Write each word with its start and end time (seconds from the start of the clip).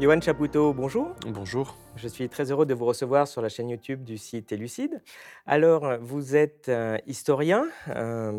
Johan 0.00 0.20
Chapoutot, 0.20 0.72
bonjour. 0.74 1.16
Bonjour. 1.26 1.76
Je 1.96 2.06
suis 2.06 2.28
très 2.28 2.52
heureux 2.52 2.66
de 2.66 2.72
vous 2.72 2.84
recevoir 2.84 3.26
sur 3.26 3.42
la 3.42 3.48
chaîne 3.48 3.68
YouTube 3.68 4.04
du 4.04 4.16
site 4.16 4.52
Élucide. 4.52 5.02
Alors, 5.44 5.98
vous 6.00 6.36
êtes 6.36 6.68
euh, 6.68 6.98
historien, 7.08 7.66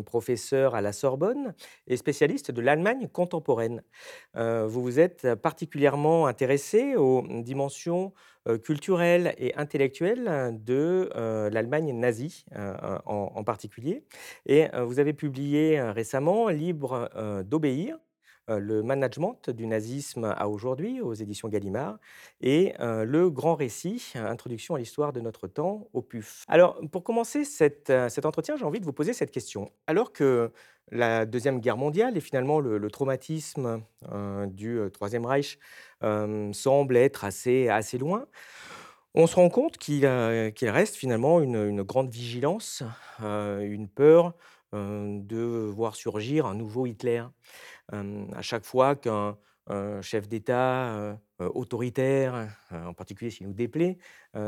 professeur 0.06 0.74
à 0.74 0.80
la 0.80 0.94
Sorbonne 0.94 1.52
et 1.86 1.98
spécialiste 1.98 2.50
de 2.50 2.62
l'Allemagne 2.62 3.08
contemporaine. 3.12 3.82
Euh, 4.36 4.66
vous 4.66 4.80
vous 4.80 4.98
êtes 5.00 5.34
particulièrement 5.34 6.26
intéressé 6.26 6.96
aux 6.96 7.26
dimensions 7.28 8.14
euh, 8.48 8.56
culturelles 8.56 9.34
et 9.36 9.54
intellectuelles 9.54 10.58
de 10.64 11.10
l'Allemagne 11.52 11.92
nazie 11.92 12.46
en, 12.56 13.32
en 13.34 13.44
particulier. 13.44 14.02
Et 14.46 14.68
vous 14.82 14.98
avez 14.98 15.12
publié 15.12 15.78
récemment 15.82 16.48
Libre 16.48 17.10
d'obéir 17.44 17.98
le 18.58 18.82
management 18.82 19.50
du 19.50 19.66
nazisme 19.66 20.24
à 20.36 20.48
aujourd'hui 20.48 21.00
aux 21.00 21.14
éditions 21.14 21.48
Gallimard 21.48 21.98
et 22.40 22.74
euh, 22.80 23.04
le 23.04 23.30
grand 23.30 23.54
récit, 23.54 24.12
introduction 24.14 24.74
à 24.74 24.78
l'histoire 24.78 25.12
de 25.12 25.20
notre 25.20 25.46
temps 25.46 25.88
au 25.92 26.02
PUF. 26.02 26.44
Alors 26.48 26.80
pour 26.90 27.04
commencer 27.04 27.42
euh, 27.90 28.08
cet 28.08 28.26
entretien, 28.26 28.56
j'ai 28.56 28.64
envie 28.64 28.80
de 28.80 28.84
vous 28.84 28.92
poser 28.92 29.12
cette 29.12 29.30
question. 29.30 29.70
Alors 29.86 30.12
que 30.12 30.50
la 30.90 31.24
Deuxième 31.26 31.60
Guerre 31.60 31.76
mondiale 31.76 32.16
et 32.16 32.20
finalement 32.20 32.58
le, 32.58 32.90
traumatisme 32.90 33.82
du 34.48 34.80
Troisième 34.92 35.24
Reich 35.24 35.58
semble 36.00 36.96
être 36.96 37.24
assez, 37.24 37.68
assez 37.68 37.96
loin, 37.96 38.26
on 39.14 39.28
se 39.28 39.36
rend 39.36 39.50
compte 39.50 39.78
qu'il 39.78 40.04
reste 40.06 40.96
finalement 40.96 41.40
une, 41.40 41.54
une 41.54 41.82
grande 41.82 42.10
vigilance, 42.10 42.82
une 43.20 43.88
peur 43.88 44.34
de 44.72 45.70
voir 45.72 45.94
surgir 45.94 46.46
un 46.46 46.54
nouveau 46.54 46.86
Hitler 46.86 47.24
à 47.92 48.42
chaque 48.42 48.64
fois 48.64 48.96
qu'un 48.96 49.36
chef 50.02 50.28
d'État 50.28 51.18
autoritaire, 51.38 52.48
en 52.70 52.92
particulier 52.92 53.30
s'il 53.30 53.46
nous 53.46 53.52
déplaît, 53.52 53.98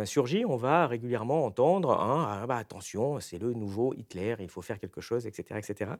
surgit, 0.04 0.44
on 0.44 0.56
va 0.56 0.86
régulièrement 0.86 1.44
entendre 1.44 1.96
«Ah 1.98 2.44
bah, 2.46 2.56
attention, 2.56 3.20
c'est 3.20 3.38
le 3.38 3.52
nouveau 3.52 3.94
Hitler, 3.94 4.36
il 4.40 4.48
faut 4.48 4.62
faire 4.62 4.78
quelque 4.78 5.00
chose, 5.00 5.26
etc. 5.26 5.58
etc. 5.58 5.92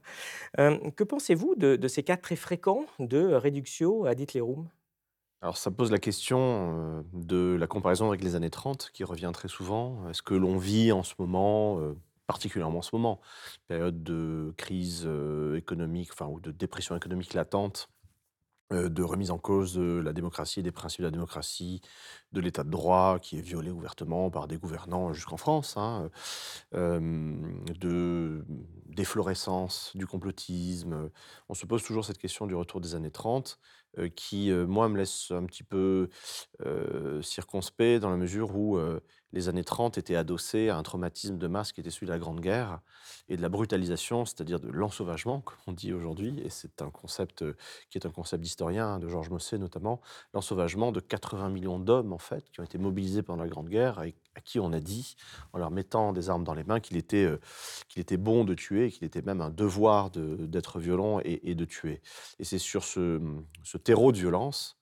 que 0.56 1.04
pensez-vous 1.04 1.54
de, 1.56 1.88
ces 1.88 2.02
cas 2.02 2.16
très 2.16 2.36
fréquents 2.36 2.86
de 2.98 3.32
réduction 3.34 4.04
ad 4.04 4.18
Hitlerum 4.20 4.68
Alors 5.40 5.56
ça 5.56 5.70
pose 5.70 5.90
la 5.90 5.98
question 5.98 7.04
de 7.12 7.56
la 7.58 7.66
comparaison 7.66 8.08
avec 8.08 8.22
les 8.22 8.34
années 8.34 8.50
30 8.50 8.90
qui 8.92 9.04
revient 9.04 9.30
très 9.32 9.48
souvent. 9.48 10.08
Est-ce 10.08 10.22
que 10.22 10.34
l'on 10.34 10.58
vit 10.58 10.92
en 10.92 11.02
ce 11.02 11.14
moment 11.18 11.78
particulièrement 12.26 12.78
en 12.78 12.82
ce 12.82 12.94
moment, 12.94 13.20
période 13.68 14.02
de 14.02 14.54
crise 14.56 15.08
économique, 15.56 16.10
enfin, 16.12 16.26
ou 16.26 16.40
de 16.40 16.50
dépression 16.50 16.96
économique 16.96 17.34
latente, 17.34 17.88
de 18.70 19.02
remise 19.02 19.30
en 19.30 19.36
cause 19.36 19.74
de 19.74 20.00
la 20.02 20.14
démocratie 20.14 20.60
et 20.60 20.62
des 20.62 20.72
principes 20.72 21.02
de 21.02 21.06
la 21.06 21.10
démocratie, 21.10 21.82
de 22.32 22.40
l'état 22.40 22.64
de 22.64 22.70
droit 22.70 23.18
qui 23.18 23.36
est 23.36 23.42
violé 23.42 23.70
ouvertement 23.70 24.30
par 24.30 24.48
des 24.48 24.56
gouvernants 24.56 25.12
jusqu'en 25.12 25.36
France, 25.36 25.76
hein, 25.76 26.10
de 26.72 28.46
déflorescence 28.86 29.94
du 29.94 30.06
complotisme. 30.06 31.10
On 31.50 31.54
se 31.54 31.66
pose 31.66 31.82
toujours 31.82 32.06
cette 32.06 32.16
question 32.16 32.46
du 32.46 32.54
retour 32.54 32.80
des 32.80 32.94
années 32.94 33.10
30 33.10 33.58
qui, 34.16 34.50
moi, 34.50 34.88
me 34.88 34.96
laisse 34.96 35.30
un 35.32 35.44
petit 35.44 35.64
peu 35.64 36.08
circonspect 37.20 38.00
dans 38.00 38.08
la 38.08 38.16
mesure 38.16 38.56
où 38.56 38.78
les 39.32 39.48
années 39.48 39.64
30 39.64 39.98
étaient 39.98 40.16
adossées 40.16 40.68
à 40.68 40.76
un 40.76 40.82
traumatisme 40.82 41.38
de 41.38 41.46
masse 41.46 41.72
qui 41.72 41.80
était 41.80 41.90
celui 41.90 42.06
de 42.06 42.12
la 42.12 42.18
Grande 42.18 42.40
Guerre 42.40 42.80
et 43.28 43.36
de 43.36 43.42
la 43.42 43.48
brutalisation, 43.48 44.24
c'est-à-dire 44.24 44.60
de 44.60 44.68
l'ensauvagement, 44.68 45.40
comme 45.40 45.58
on 45.66 45.72
dit 45.72 45.92
aujourd'hui, 45.92 46.40
et 46.44 46.50
c'est 46.50 46.82
un 46.82 46.90
concept 46.90 47.44
qui 47.90 47.98
est 47.98 48.06
un 48.06 48.10
concept 48.10 48.42
d'historien, 48.42 48.98
de 48.98 49.08
Georges 49.08 49.30
Mossé 49.30 49.58
notamment, 49.58 50.00
l'ensauvagement 50.34 50.92
de 50.92 51.00
80 51.00 51.48
millions 51.50 51.78
d'hommes, 51.78 52.12
en 52.12 52.18
fait, 52.18 52.50
qui 52.50 52.60
ont 52.60 52.64
été 52.64 52.78
mobilisés 52.78 53.22
pendant 53.22 53.42
la 53.42 53.48
Grande 53.48 53.68
Guerre 53.68 54.02
et 54.02 54.14
à 54.34 54.40
qui 54.40 54.60
on 54.60 54.72
a 54.72 54.80
dit, 54.80 55.16
en 55.52 55.58
leur 55.58 55.70
mettant 55.70 56.12
des 56.12 56.30
armes 56.30 56.44
dans 56.44 56.54
les 56.54 56.64
mains, 56.64 56.80
qu'il 56.80 56.96
était, 56.96 57.28
qu'il 57.88 58.00
était 58.00 58.16
bon 58.16 58.44
de 58.44 58.54
tuer 58.54 58.90
qu'il 58.90 59.04
était 59.04 59.22
même 59.22 59.40
un 59.40 59.50
devoir 59.50 60.10
d'être 60.10 60.78
violent 60.78 61.20
et, 61.24 61.54
de 61.54 61.64
tuer. 61.64 62.00
Et 62.38 62.44
c'est 62.44 62.58
sur 62.58 62.84
ce 62.84 63.20
terreau 63.82 64.12
de 64.12 64.18
violence 64.18 64.81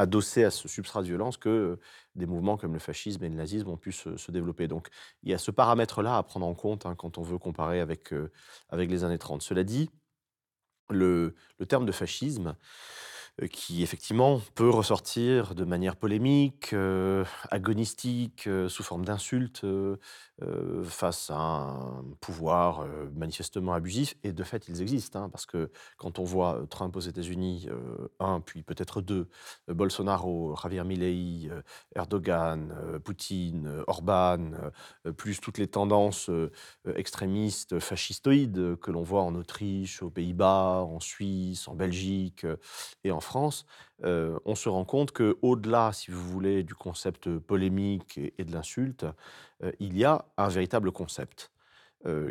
adossé 0.00 0.44
à 0.44 0.50
ce 0.50 0.66
substrat 0.66 1.02
de 1.02 1.06
violence 1.06 1.36
que 1.36 1.78
des 2.14 2.26
mouvements 2.26 2.56
comme 2.56 2.72
le 2.72 2.78
fascisme 2.78 3.22
et 3.24 3.28
le 3.28 3.34
nazisme 3.34 3.68
ont 3.68 3.76
pu 3.76 3.92
se, 3.92 4.30
développer. 4.30 4.66
Donc 4.66 4.88
il 5.22 5.30
y 5.30 5.34
a 5.34 5.38
ce 5.38 5.50
paramètre-là 5.50 6.16
à 6.16 6.22
prendre 6.22 6.46
en 6.46 6.54
compte 6.54 6.86
hein, 6.86 6.94
quand 6.94 7.18
on 7.18 7.22
veut 7.22 7.38
comparer 7.38 7.80
avec, 7.80 8.12
avec 8.70 8.90
les 8.90 9.04
années 9.04 9.18
30. 9.18 9.42
Cela 9.42 9.62
dit, 9.62 9.90
le, 10.88 11.34
le 11.58 11.66
terme 11.66 11.86
de 11.86 11.92
fascisme, 11.92 12.48
euh, 12.48 12.54
qui 13.48 13.82
effectivement 13.82 14.40
peut 14.54 14.68
ressortir 14.68 15.54
de 15.54 15.64
manière 15.64 15.96
polémique, 15.96 16.72
euh, 16.72 17.24
agonistique, 17.50 18.46
euh, 18.46 18.68
sous 18.68 18.82
forme 18.82 19.04
d'insultes 19.04 19.64
face 20.84 21.30
à 21.30 21.36
un 21.36 22.02
pouvoir 22.20 22.86
manifestement 23.14 23.74
abusif. 23.74 24.14
Et 24.24 24.32
de 24.32 24.42
fait, 24.42 24.68
ils 24.68 24.80
existent, 24.80 25.22
hein, 25.22 25.28
parce 25.28 25.44
que 25.44 25.70
quand 25.98 26.18
on 26.18 26.24
voit 26.24 26.62
Trump 26.70 26.96
aux 26.96 27.00
États-Unis, 27.00 27.68
un, 28.20 28.40
puis 28.40 28.62
peut-être 28.62 29.02
deux, 29.02 29.28
Bolsonaro, 29.68 30.56
Javier 30.56 30.84
Milei, 30.84 31.50
Erdogan, 31.94 32.72
Poutine, 33.04 33.82
Orban, 33.86 34.52
plus 35.18 35.40
toutes 35.40 35.58
les 35.58 35.68
tendances 35.68 36.30
extrémistes, 36.94 37.78
fascistoïdes 37.78 38.76
que 38.80 38.90
l'on 38.90 39.02
voit 39.02 39.22
en 39.22 39.34
Autriche, 39.34 40.02
aux 40.02 40.10
Pays-Bas, 40.10 40.86
en 40.88 41.00
Suisse, 41.00 41.68
en 41.68 41.74
Belgique 41.74 42.46
et 43.04 43.10
en 43.10 43.20
France, 43.30 43.64
on 44.02 44.54
se 44.56 44.68
rend 44.68 44.84
compte 44.84 45.12
qu'au-delà, 45.12 45.92
si 45.92 46.10
vous 46.10 46.20
voulez, 46.20 46.64
du 46.64 46.74
concept 46.74 47.38
polémique 47.38 48.18
et, 48.18 48.44
de 48.44 48.52
l'insulte, 48.52 49.06
il 49.78 49.96
y 49.96 50.04
a 50.04 50.24
un 50.36 50.48
véritable 50.48 50.90
concept 50.90 51.52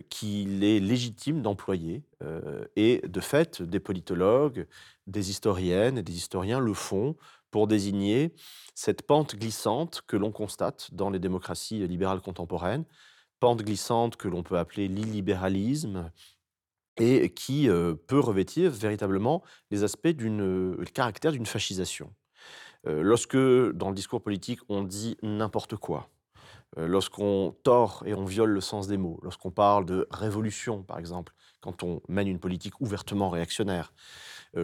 qu'il 0.10 0.64
est 0.64 0.82
légitime 0.82 1.42
d'employer. 1.42 2.04
et 2.76 3.02
de 3.08 3.20
fait, 3.22 3.62
des 3.62 3.80
politologues, 3.80 4.68
des 5.08 5.30
historiennes 5.30 5.98
et 5.98 6.04
des 6.04 6.18
historiens 6.18 6.60
le 6.60 6.74
font 6.74 7.16
pour 7.50 7.68
désigner 7.68 8.34
cette 8.76 9.04
pente 9.04 9.36
glissante 9.36 10.02
que 10.06 10.18
l'on 10.18 10.32
constate 10.32 10.94
dans 10.94 11.10
les 11.10 11.20
démocraties 11.20 11.88
libérales 11.88 12.22
contemporaines, 12.22 12.86
pente 13.40 13.64
glissante 13.64 14.18
que 14.18 14.28
l'on 14.28 14.44
peut 14.44 14.58
appeler 14.58 14.88
l'illibéralisme, 14.88 16.12
et 17.00 17.30
qui 17.30 17.70
peut 18.08 18.20
revêtir 18.20 18.72
véritablement 18.72 19.44
les 19.72 19.84
aspects 19.84 20.08
d'une, 20.08 20.76
le 20.76 20.86
caractère 20.86 21.32
d'une 21.32 21.46
fascisation. 21.46 22.14
lorsque, 22.86 23.38
dans 23.38 23.90
le 23.90 23.96
discours 23.96 24.22
politique, 24.22 24.60
on 24.70 24.84
dit 24.84 25.18
n'importe 25.24 25.76
quoi, 25.76 26.10
lorsqu'on 26.78 27.56
tord 27.64 28.04
et 28.06 28.14
on 28.14 28.26
viole 28.26 28.52
le 28.52 28.62
sens 28.62 28.88
des 28.88 28.98
mots, 28.98 29.20
lorsqu'on 29.24 29.52
parle 29.52 29.86
de 29.86 30.08
révolution, 30.12 30.84
par 30.84 31.00
exemple, 31.00 31.34
quand 31.62 31.84
on 31.84 32.02
mène 32.08 32.28
une 32.28 32.40
politique 32.40 32.80
ouvertement 32.80 33.30
réactionnaire, 33.30 33.94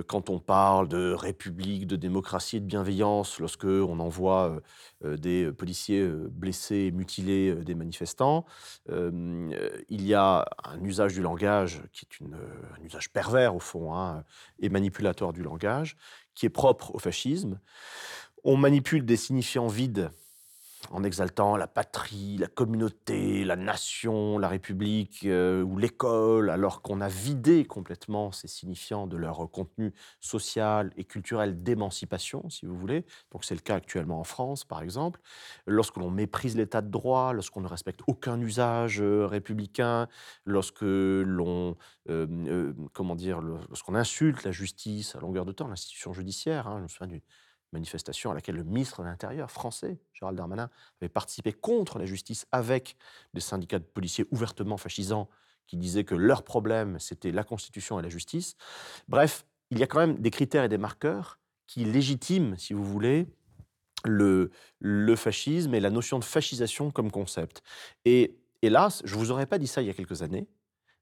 quand 0.07 0.29
on 0.29 0.39
parle 0.39 0.87
de 0.87 1.13
république, 1.13 1.87
de 1.87 1.95
démocratie 1.95 2.57
et 2.57 2.59
de 2.59 2.65
bienveillance, 2.65 3.39
lorsque 3.39 3.65
on 3.65 3.99
envoie 3.99 4.61
des 5.03 5.51
policiers 5.51 6.07
blessés, 6.07 6.91
mutilés 6.91 7.55
des 7.55 7.75
manifestants, 7.75 8.45
il 8.89 9.53
y 9.89 10.13
a 10.13 10.45
un 10.63 10.83
usage 10.83 11.13
du 11.13 11.21
langage 11.21 11.83
qui 11.93 12.05
est 12.05 12.25
un 12.25 12.83
usage 12.83 13.11
pervers 13.11 13.55
au 13.55 13.59
fond 13.59 13.95
hein, 13.95 14.23
et 14.59 14.69
manipulateur 14.69 15.33
du 15.33 15.43
langage, 15.43 15.97
qui 16.33 16.45
est 16.45 16.49
propre 16.49 16.93
au 16.95 16.99
fascisme. 16.99 17.59
On 18.43 18.57
manipule 18.57 19.05
des 19.05 19.17
signifiants 19.17 19.67
vides 19.67 20.09
en 20.91 21.03
exaltant 21.03 21.57
la 21.57 21.67
patrie, 21.67 22.37
la 22.37 22.47
communauté, 22.47 23.43
la 23.43 23.55
nation, 23.55 24.37
la 24.37 24.47
République 24.47 25.21
euh, 25.25 25.63
ou 25.63 25.77
l'école, 25.77 26.49
alors 26.49 26.81
qu'on 26.81 27.01
a 27.01 27.07
vidé 27.07 27.65
complètement 27.65 28.31
ces 28.31 28.47
signifiants 28.47 29.07
de 29.07 29.17
leur 29.17 29.49
contenu 29.51 29.93
social 30.19 30.91
et 30.97 31.03
culturel 31.03 31.63
d'émancipation, 31.63 32.49
si 32.49 32.65
vous 32.65 32.75
voulez. 32.75 33.05
Donc 33.31 33.45
c'est 33.45 33.55
le 33.55 33.61
cas 33.61 33.75
actuellement 33.75 34.19
en 34.19 34.23
France, 34.23 34.63
par 34.63 34.81
exemple. 34.81 35.19
Lorsque 35.65 35.97
l'on 35.97 36.11
méprise 36.11 36.55
l'état 36.55 36.81
de 36.81 36.89
droit, 36.89 37.33
lorsqu'on 37.33 37.61
ne 37.61 37.67
respecte 37.67 38.01
aucun 38.07 38.39
usage 38.39 39.01
euh, 39.01 39.25
républicain, 39.25 40.07
lorsque 40.45 40.81
l'on, 40.81 41.75
euh, 42.09 42.73
comment 42.93 43.15
dire, 43.15 43.41
lorsqu'on 43.41 43.95
insulte 43.95 44.43
la 44.43 44.51
justice 44.51 45.15
à 45.15 45.19
longueur 45.19 45.45
de 45.45 45.51
temps, 45.51 45.67
l'institution 45.67 46.13
judiciaire. 46.13 46.67
Hein, 46.67 46.77
je 46.77 46.83
me 46.83 46.87
souviens 46.87 47.19
manifestation 47.71 48.31
à 48.31 48.33
laquelle 48.33 48.55
le 48.55 48.63
ministre 48.63 49.01
de 49.01 49.07
l'Intérieur 49.07 49.51
français, 49.51 49.99
Gérald 50.13 50.37
Darmanin, 50.37 50.69
avait 51.01 51.09
participé 51.09 51.53
contre 51.53 51.99
la 51.99 52.05
justice 52.05 52.45
avec 52.51 52.95
des 53.33 53.41
syndicats 53.41 53.79
de 53.79 53.83
policiers 53.83 54.25
ouvertement 54.31 54.77
fascisants 54.77 55.29
qui 55.67 55.77
disaient 55.77 56.03
que 56.03 56.15
leur 56.15 56.43
problème, 56.43 56.99
c'était 56.99 57.31
la 57.31 57.43
Constitution 57.43 57.99
et 57.99 58.03
la 58.03 58.09
justice. 58.09 58.55
Bref, 59.07 59.45
il 59.71 59.79
y 59.79 59.83
a 59.83 59.87
quand 59.87 59.99
même 59.99 60.19
des 60.19 60.31
critères 60.31 60.63
et 60.63 60.69
des 60.69 60.77
marqueurs 60.77 61.39
qui 61.67 61.85
légitiment, 61.85 62.55
si 62.57 62.73
vous 62.73 62.83
voulez, 62.83 63.27
le, 64.03 64.51
le 64.79 65.15
fascisme 65.15 65.73
et 65.73 65.79
la 65.79 65.89
notion 65.89 66.19
de 66.19 66.23
fascisation 66.23 66.91
comme 66.91 67.11
concept. 67.11 67.63
Et 68.05 68.37
hélas, 68.61 69.01
je 69.05 69.15
ne 69.15 69.19
vous 69.19 69.31
aurais 69.31 69.47
pas 69.47 69.57
dit 69.57 69.67
ça 69.67 69.81
il 69.81 69.87
y 69.87 69.89
a 69.89 69.93
quelques 69.93 70.21
années, 70.21 70.47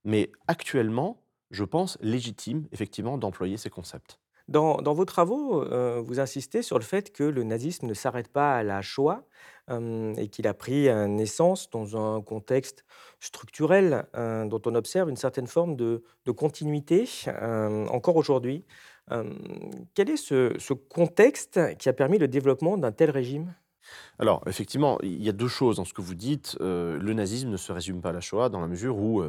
mais 0.05 0.31
actuellement, 0.47 1.21
je 1.51 1.63
pense 1.63 1.97
légitime, 2.01 2.67
effectivement, 2.71 3.17
d'employer 3.17 3.57
ces 3.57 3.69
concepts. 3.69 4.19
Dans 4.49 4.93
vos 4.93 5.05
travaux, 5.05 5.63
heu, 5.63 5.99
vous 6.05 6.19
insistez 6.19 6.61
sur 6.63 6.77
le 6.77 6.83
fait 6.83 7.11
que 7.13 7.23
le 7.23 7.43
nazisme 7.43 7.87
ne 7.87 7.93
s'arrête 7.93 8.27
pas 8.27 8.57
à 8.57 8.63
la 8.63 8.81
Shoah, 8.81 9.25
hem 9.69 10.13
et 10.17 10.27
qu'il 10.27 10.47
a 10.47 10.53
pris, 10.53 10.89
heu, 10.89 11.05
naissance 11.07 11.69
dans 11.69 11.95
un 11.97 12.21
contexte 12.21 12.83
structurel, 13.21 14.05
dont 14.13 14.61
on 14.65 14.75
observe 14.75 15.09
une 15.09 15.15
certaine 15.15 15.47
forme 15.47 15.75
de 15.77 16.03
continuité, 16.35 17.05
encore 17.89 18.17
aujourd'hui. 18.17 18.65
Quel 19.93 20.09
est 20.09 20.17
ce 20.17 20.73
contexte 20.73 21.59
qui 21.77 21.89
a 21.89 21.93
permis 21.93 22.17
le 22.17 22.27
développement 22.27 22.77
d'un 22.77 22.91
tel 22.91 23.11
régime? 23.11 23.55
Alors, 24.19 24.43
effectivement, 24.47 24.97
il 25.03 25.21
y 25.23 25.29
a 25.29 25.31
2 25.31 25.47
choses 25.47 25.77
dans 25.77 25.85
ce 25.85 25.93
que 25.93 26.01
vous 26.01 26.15
dites. 26.15 26.57
Le 26.59 27.13
nazisme 27.13 27.49
ne 27.49 27.57
se 27.57 27.71
résume 27.71 28.01
pas 28.01 28.09
à 28.09 28.13
la 28.13 28.21
Shoah 28.21 28.49
dans 28.49 28.59
la 28.61 28.67
mesure 28.67 28.97
où, 28.97 29.23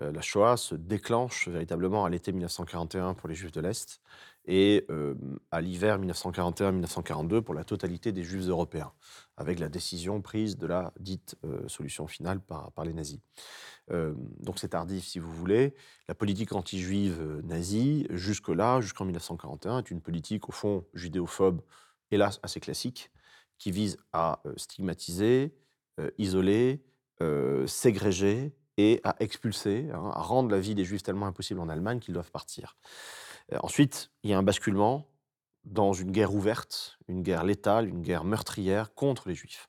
heu, 0.00 0.10
la 0.12 0.20
Shoah 0.20 0.56
se 0.56 0.74
déclenche 0.74 1.48
véritablement 1.48 2.04
à 2.04 2.10
l'été 2.10 2.32
1941 2.32 3.14
pour 3.14 3.28
les 3.28 3.34
Juifs 3.34 3.52
de 3.52 3.60
l'Est 3.60 4.00
et 4.46 4.84
hem, 4.88 5.38
à 5.50 5.60
l'hiver 5.60 5.98
1941-1942 6.00 7.40
pour 7.40 7.54
la 7.54 7.64
totalité 7.64 8.12
des 8.12 8.22
Juifs 8.22 8.46
européens, 8.48 8.92
avec 9.36 9.58
la 9.58 9.68
décision 9.68 10.22
prise 10.22 10.56
de 10.56 10.66
la 10.66 10.92
dite, 11.00 11.36
heu, 11.44 11.64
solution 11.68 12.06
finale 12.06 12.40
par 12.40 12.72
par 12.72 12.84
les 12.84 12.92
nazis. 12.92 13.20
Donc 14.40 14.58
c'est 14.58 14.70
tardif 14.70 15.06
si 15.06 15.20
vous 15.20 15.32
voulez. 15.32 15.74
La 16.08 16.14
politique 16.16 16.52
anti-juive, 16.52 17.40
nazie, 17.44 18.06
jusque-là, 18.10 18.80
jusqu'en 18.80 19.04
1941, 19.04 19.78
est 19.78 19.90
une 19.92 20.00
politique 20.00 20.48
au 20.48 20.52
fond 20.52 20.84
judéophobe, 20.92 21.60
hélas 22.10 22.40
assez 22.42 22.58
classique, 22.58 23.12
qui 23.58 23.70
vise 23.70 23.96
à, 24.12 24.42
stigmatiser, 24.56 25.54
isoler, 26.18 26.82
ségréger 27.66 28.56
et 28.78 29.00
à 29.04 29.16
expulser, 29.20 29.88
hein, 29.92 30.10
à 30.14 30.22
rendre 30.22 30.50
la 30.50 30.60
vie 30.60 30.74
des 30.74 30.84
juifs 30.84 31.02
tellement 31.02 31.26
impossible 31.26 31.60
en 31.60 31.68
Allemagne 31.68 31.98
qu'ils 32.00 32.14
doivent 32.14 32.30
partir. 32.30 32.76
Heu, 33.52 33.58
ensuite, 33.62 34.10
il 34.22 34.30
y 34.30 34.34
a 34.34 34.38
un 34.38 34.42
basculement 34.42 35.08
dans 35.64 35.92
une 35.92 36.12
guerre 36.12 36.34
ouverte, 36.34 36.98
une 37.08 37.22
guerre 37.22 37.44
létale, 37.44 37.88
une 37.88 38.02
guerre 38.02 38.24
meurtrière 38.24 38.94
contre 38.94 39.28
les 39.28 39.34
juifs, 39.34 39.68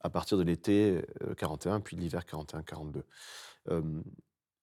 à 0.00 0.10
partir 0.10 0.38
de 0.38 0.44
l'été, 0.44 1.02
heu, 1.22 1.34
41 1.36 1.80
puis 1.80 1.96
de 1.96 2.02
l'hiver 2.02 2.24
41-42. 2.26 3.04
Hem, 3.70 4.04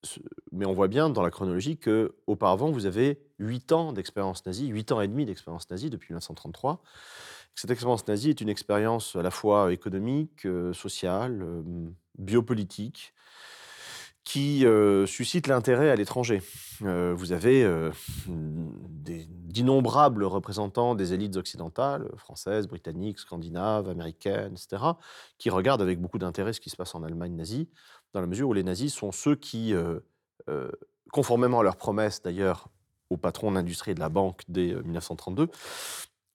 ce 0.03 0.19
mais 0.51 0.65
on 0.65 0.73
voit 0.73 0.87
bien 0.89 1.09
dans 1.09 1.23
la 1.23 1.31
chronologie 1.31 1.77
qu'auparavant, 1.77 2.71
vous 2.71 2.85
avez 2.85 3.25
8 3.39 3.71
ans 3.71 3.93
d'expérience 3.93 4.45
nazie, 4.45 4.67
8 4.67 4.91
ans 4.91 5.01
et 5.01 5.07
demi 5.07 5.25
d'expérience 5.25 5.69
nazie 5.69 5.89
depuis 5.89 6.09
1933. 6.13 6.81
Cette 7.55 7.71
expérience 7.71 8.07
nazie 8.07 8.29
est 8.31 8.41
une 8.41 8.49
expérience 8.49 9.15
à 9.15 9.23
la 9.23 9.31
fois 9.31 9.73
économique, 9.73 10.45
heu, 10.45 10.73
sociale, 10.73 11.41
hem, 11.41 11.95
biopolitique, 12.17 13.13
qui, 14.23 14.63
heu, 14.65 15.05
suscite 15.05 15.47
l'intérêt 15.47 15.89
à 15.89 15.95
l'étranger. 15.95 16.41
Heu, 16.83 17.13
vous 17.13 17.31
avez, 17.33 17.63
des 18.27 19.25
d'innombrables 19.29 20.23
représentants 20.23 20.95
des 20.95 21.13
élites 21.13 21.35
occidentales, 21.35 22.09
françaises, 22.17 22.67
britanniques, 22.67 23.19
scandinaves, 23.19 23.87
américaines, 23.89 24.53
et 24.53 24.57
cetera, 24.57 24.97
qui 25.37 25.49
regardent 25.51 25.81
avec 25.83 26.01
beaucoup 26.01 26.17
d'intérêt 26.17 26.53
ce 26.53 26.61
qui 26.61 26.71
se 26.71 26.75
passe 26.75 26.95
en 26.95 27.03
Allemagne 27.03 27.35
nazie, 27.35 27.69
dans 28.13 28.21
la 28.21 28.27
mesure 28.27 28.49
où 28.49 28.53
les 28.53 28.63
nazis 28.63 28.93
sont 28.93 29.11
ceux 29.11 29.35
qui, 29.35 29.73
heu, 29.73 30.03
conformément 31.11 31.59
à 31.59 31.63
leurs 31.63 31.77
promesses 31.77 32.21
d'ailleurs 32.21 32.69
au 33.09 33.17
patron 33.17 33.51
de 33.51 33.55
l'industrie 33.57 33.91
et 33.91 33.95
de 33.95 33.99
la 33.99 34.09
banque 34.09 34.41
dès, 34.47 34.71
heu, 34.73 34.81
1932, 34.81 35.49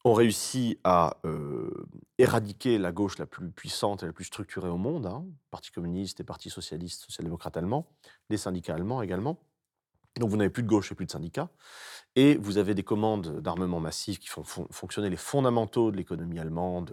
ont 0.04 0.14
réussi 0.14 0.78
à, 0.84 1.18
heu, 1.24 1.72
éradiquer 2.18 2.78
la 2.78 2.92
gauche 2.92 3.18
la 3.18 3.26
plus 3.26 3.50
puissante 3.50 4.02
et 4.02 4.06
la 4.06 4.12
plus 4.12 4.24
structurée 4.24 4.68
au 4.68 4.78
monde, 4.78 5.06
hein, 5.06 5.26
Parti 5.50 5.70
communiste 5.72 6.20
et 6.20 6.24
Parti 6.24 6.50
socialiste, 6.50 7.02
social-démocrate 7.04 7.56
allemand, 7.56 7.90
les 8.30 8.36
syndicats 8.38 8.74
allemands 8.74 9.02
également. 9.02 9.40
Donc 10.18 10.30
vous 10.30 10.36
n'avez 10.36 10.50
plus 10.50 10.64
de 10.64 10.68
gauche 10.68 10.90
et 10.90 10.96
plus 10.96 11.06
de 11.06 11.12
syndicats 11.12 11.50
et 12.16 12.36
vous 12.36 12.58
avez 12.58 12.74
des 12.74 12.82
commandes 12.84 13.40
d'armement 13.40 13.80
massif 13.80 14.18
qui 14.18 14.28
font 14.28 14.44
fon 14.44 14.66
fonctionner 14.70 15.10
les 15.10 15.16
fondamentaux 15.16 15.90
de 15.92 15.96
l'économie 15.96 16.38
allemande, 16.40 16.92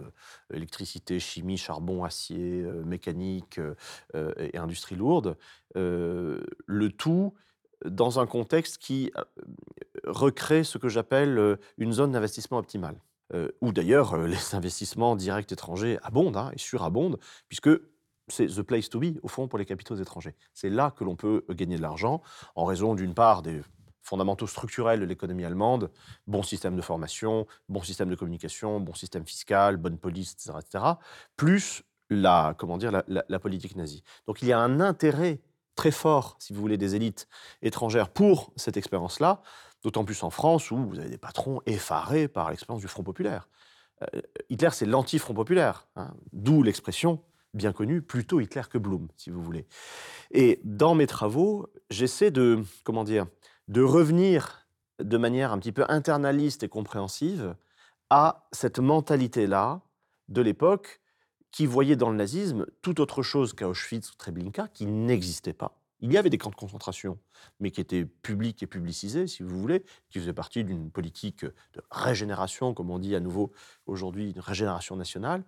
heu, 0.52 0.56
électricité, 0.56 1.20
chimie, 1.20 1.56
charbon, 1.58 2.04
acier, 2.04 2.62
heu, 2.62 2.84
mécanique, 2.84 3.60
et 4.14 4.58
industrie 4.58 4.96
lourde. 4.96 5.36
Le 5.74 6.88
tout 6.90 7.34
dans 7.84 8.18
un 8.20 8.26
contexte 8.26 8.78
qui, 8.78 9.12
heu, 9.16 9.24
recrée 10.06 10.64
ce 10.64 10.78
que 10.78 10.88
j'appelle, 10.88 11.38
heu, 11.38 11.58
une 11.78 11.92
zone 11.92 12.12
d'investissement 12.12 12.58
optimale. 12.58 13.02
Heu, 13.34 13.56
où 13.60 13.72
d'ailleurs, 13.72 14.14
heu, 14.14 14.26
les 14.26 14.54
investissements 14.54 15.16
directs 15.16 15.52
étrangers 15.52 15.98
abondent, 16.02 16.36
hein, 16.36 16.50
et 16.54 16.58
surabondent, 16.58 17.18
puisque 17.48 17.70
c'est 18.28 18.46
the 18.46 18.62
place 18.62 18.88
to 18.88 18.98
be, 19.00 19.18
au 19.22 19.28
fond, 19.28 19.48
pour 19.48 19.58
les 19.58 19.64
capitaux 19.64 19.96
étrangers. 19.96 20.34
C'est 20.52 20.70
là 20.70 20.90
que 20.96 21.04
l'on 21.04 21.16
peut, 21.16 21.44
gagner 21.50 21.76
de 21.76 21.82
l'argent, 21.82 22.22
en 22.56 22.64
raison 22.64 22.94
d'une 22.94 23.14
part 23.14 23.42
des 23.42 23.60
fondamentaux 24.02 24.46
structurels 24.46 25.00
de 25.00 25.04
l'économie 25.04 25.44
allemande, 25.44 25.90
bon 26.26 26.42
système 26.42 26.76
de 26.76 26.82
formation, 26.82 27.46
bon 27.68 27.82
système 27.82 28.08
de 28.08 28.14
communication, 28.14 28.80
bon 28.80 28.94
système 28.94 29.26
fiscal, 29.26 29.76
bonne 29.76 29.98
police, 29.98 30.32
et 30.32 30.36
cetera, 30.40 30.60
et 30.60 30.62
cetera, 30.62 30.98
plus 31.36 31.82
la 32.10 32.54
comment 32.56 32.78
dire? 32.78 32.92
La 32.92 33.24
la 33.28 33.38
politique 33.40 33.74
nazie. 33.76 34.02
Donc 34.26 34.42
il 34.42 34.48
y 34.48 34.52
a 34.52 34.60
un 34.60 34.80
intérêt 34.80 35.40
très 35.76 35.92
fort, 35.92 36.36
si 36.40 36.52
vous 36.52 36.60
voulez, 36.60 36.76
des 36.76 36.96
élites 36.96 37.28
étrangères 37.62 38.08
pour 38.08 38.52
cette 38.56 38.76
expérience-là, 38.76 39.42
d'autant 39.84 40.04
plus 40.04 40.22
en 40.24 40.30
France 40.30 40.70
où 40.70 40.76
vous 40.76 40.98
avez 40.98 41.10
des 41.10 41.18
patrons 41.18 41.60
effarés 41.66 42.26
par 42.26 42.50
l'expérience 42.50 42.80
du 42.80 42.88
Front 42.88 43.04
populaire. 43.04 43.48
Heu, 44.02 44.22
Hitler, 44.50 44.70
c'est 44.72 44.86
l'anti-Front 44.86 45.34
populaire, 45.34 45.86
hein, 45.94 46.12
d'où 46.32 46.62
l'expression 46.62 47.22
bien 47.54 47.72
connue: 47.72 48.02
«Plutôt 48.02 48.40
Hitler 48.40 48.62
que 48.68 48.78
Blum», 48.78 49.08
si 49.16 49.30
vous 49.30 49.42
voulez. 49.42 49.66
Et 50.30 50.60
dans 50.64 50.94
mes 50.94 51.06
travaux, 51.06 51.68
j'essaie 51.90 52.30
de, 52.30 52.62
comment 52.84 53.04
dire? 53.04 53.26
De 53.68 53.82
revenir 53.82 54.66
de 54.98 55.16
manière 55.16 55.52
un 55.52 55.58
petit 55.58 55.72
peu 55.72 55.84
internaliste 55.88 56.62
et 56.62 56.68
compréhensive 56.68 57.54
à 58.10 58.48
cette 58.52 58.78
mentalité-là 58.78 59.82
de 60.28 60.40
l'époque 60.42 61.00
qui 61.56 61.64
voyait 61.64 61.96
dans 61.96 62.10
le 62.10 62.16
nazisme 62.16 62.66
tout 62.82 63.00
autre 63.00 63.22
chose 63.22 63.54
qu'à 63.54 63.66
Auschwitz 63.66 64.10
ou 64.10 64.14
Treblinka, 64.16 64.68
qui 64.68 64.84
n'existait 64.84 65.54
pas. 65.54 65.80
Il 66.00 66.12
y 66.12 66.18
avait 66.18 66.28
des 66.28 66.36
camps 66.36 66.50
de 66.50 66.54
concentration, 66.54 67.18
mais 67.60 67.70
qui 67.70 67.80
étaient 67.80 68.04
publics 68.04 68.62
et 68.62 68.66
publicisés, 68.66 69.26
si 69.26 69.42
vous 69.42 69.58
voulez, 69.58 69.82
qui 70.10 70.18
faisaient 70.18 70.34
partie 70.34 70.64
d'une 70.64 70.90
politique 70.90 71.46
de 71.46 71.82
régénération, 71.90 72.74
comme 72.74 72.90
on 72.90 72.98
dit 72.98 73.16
à 73.16 73.20
nouveau 73.20 73.52
aujourd'hui, 73.86 74.32
une 74.32 74.40
régénération 74.40 74.96
nationale. 74.96 75.46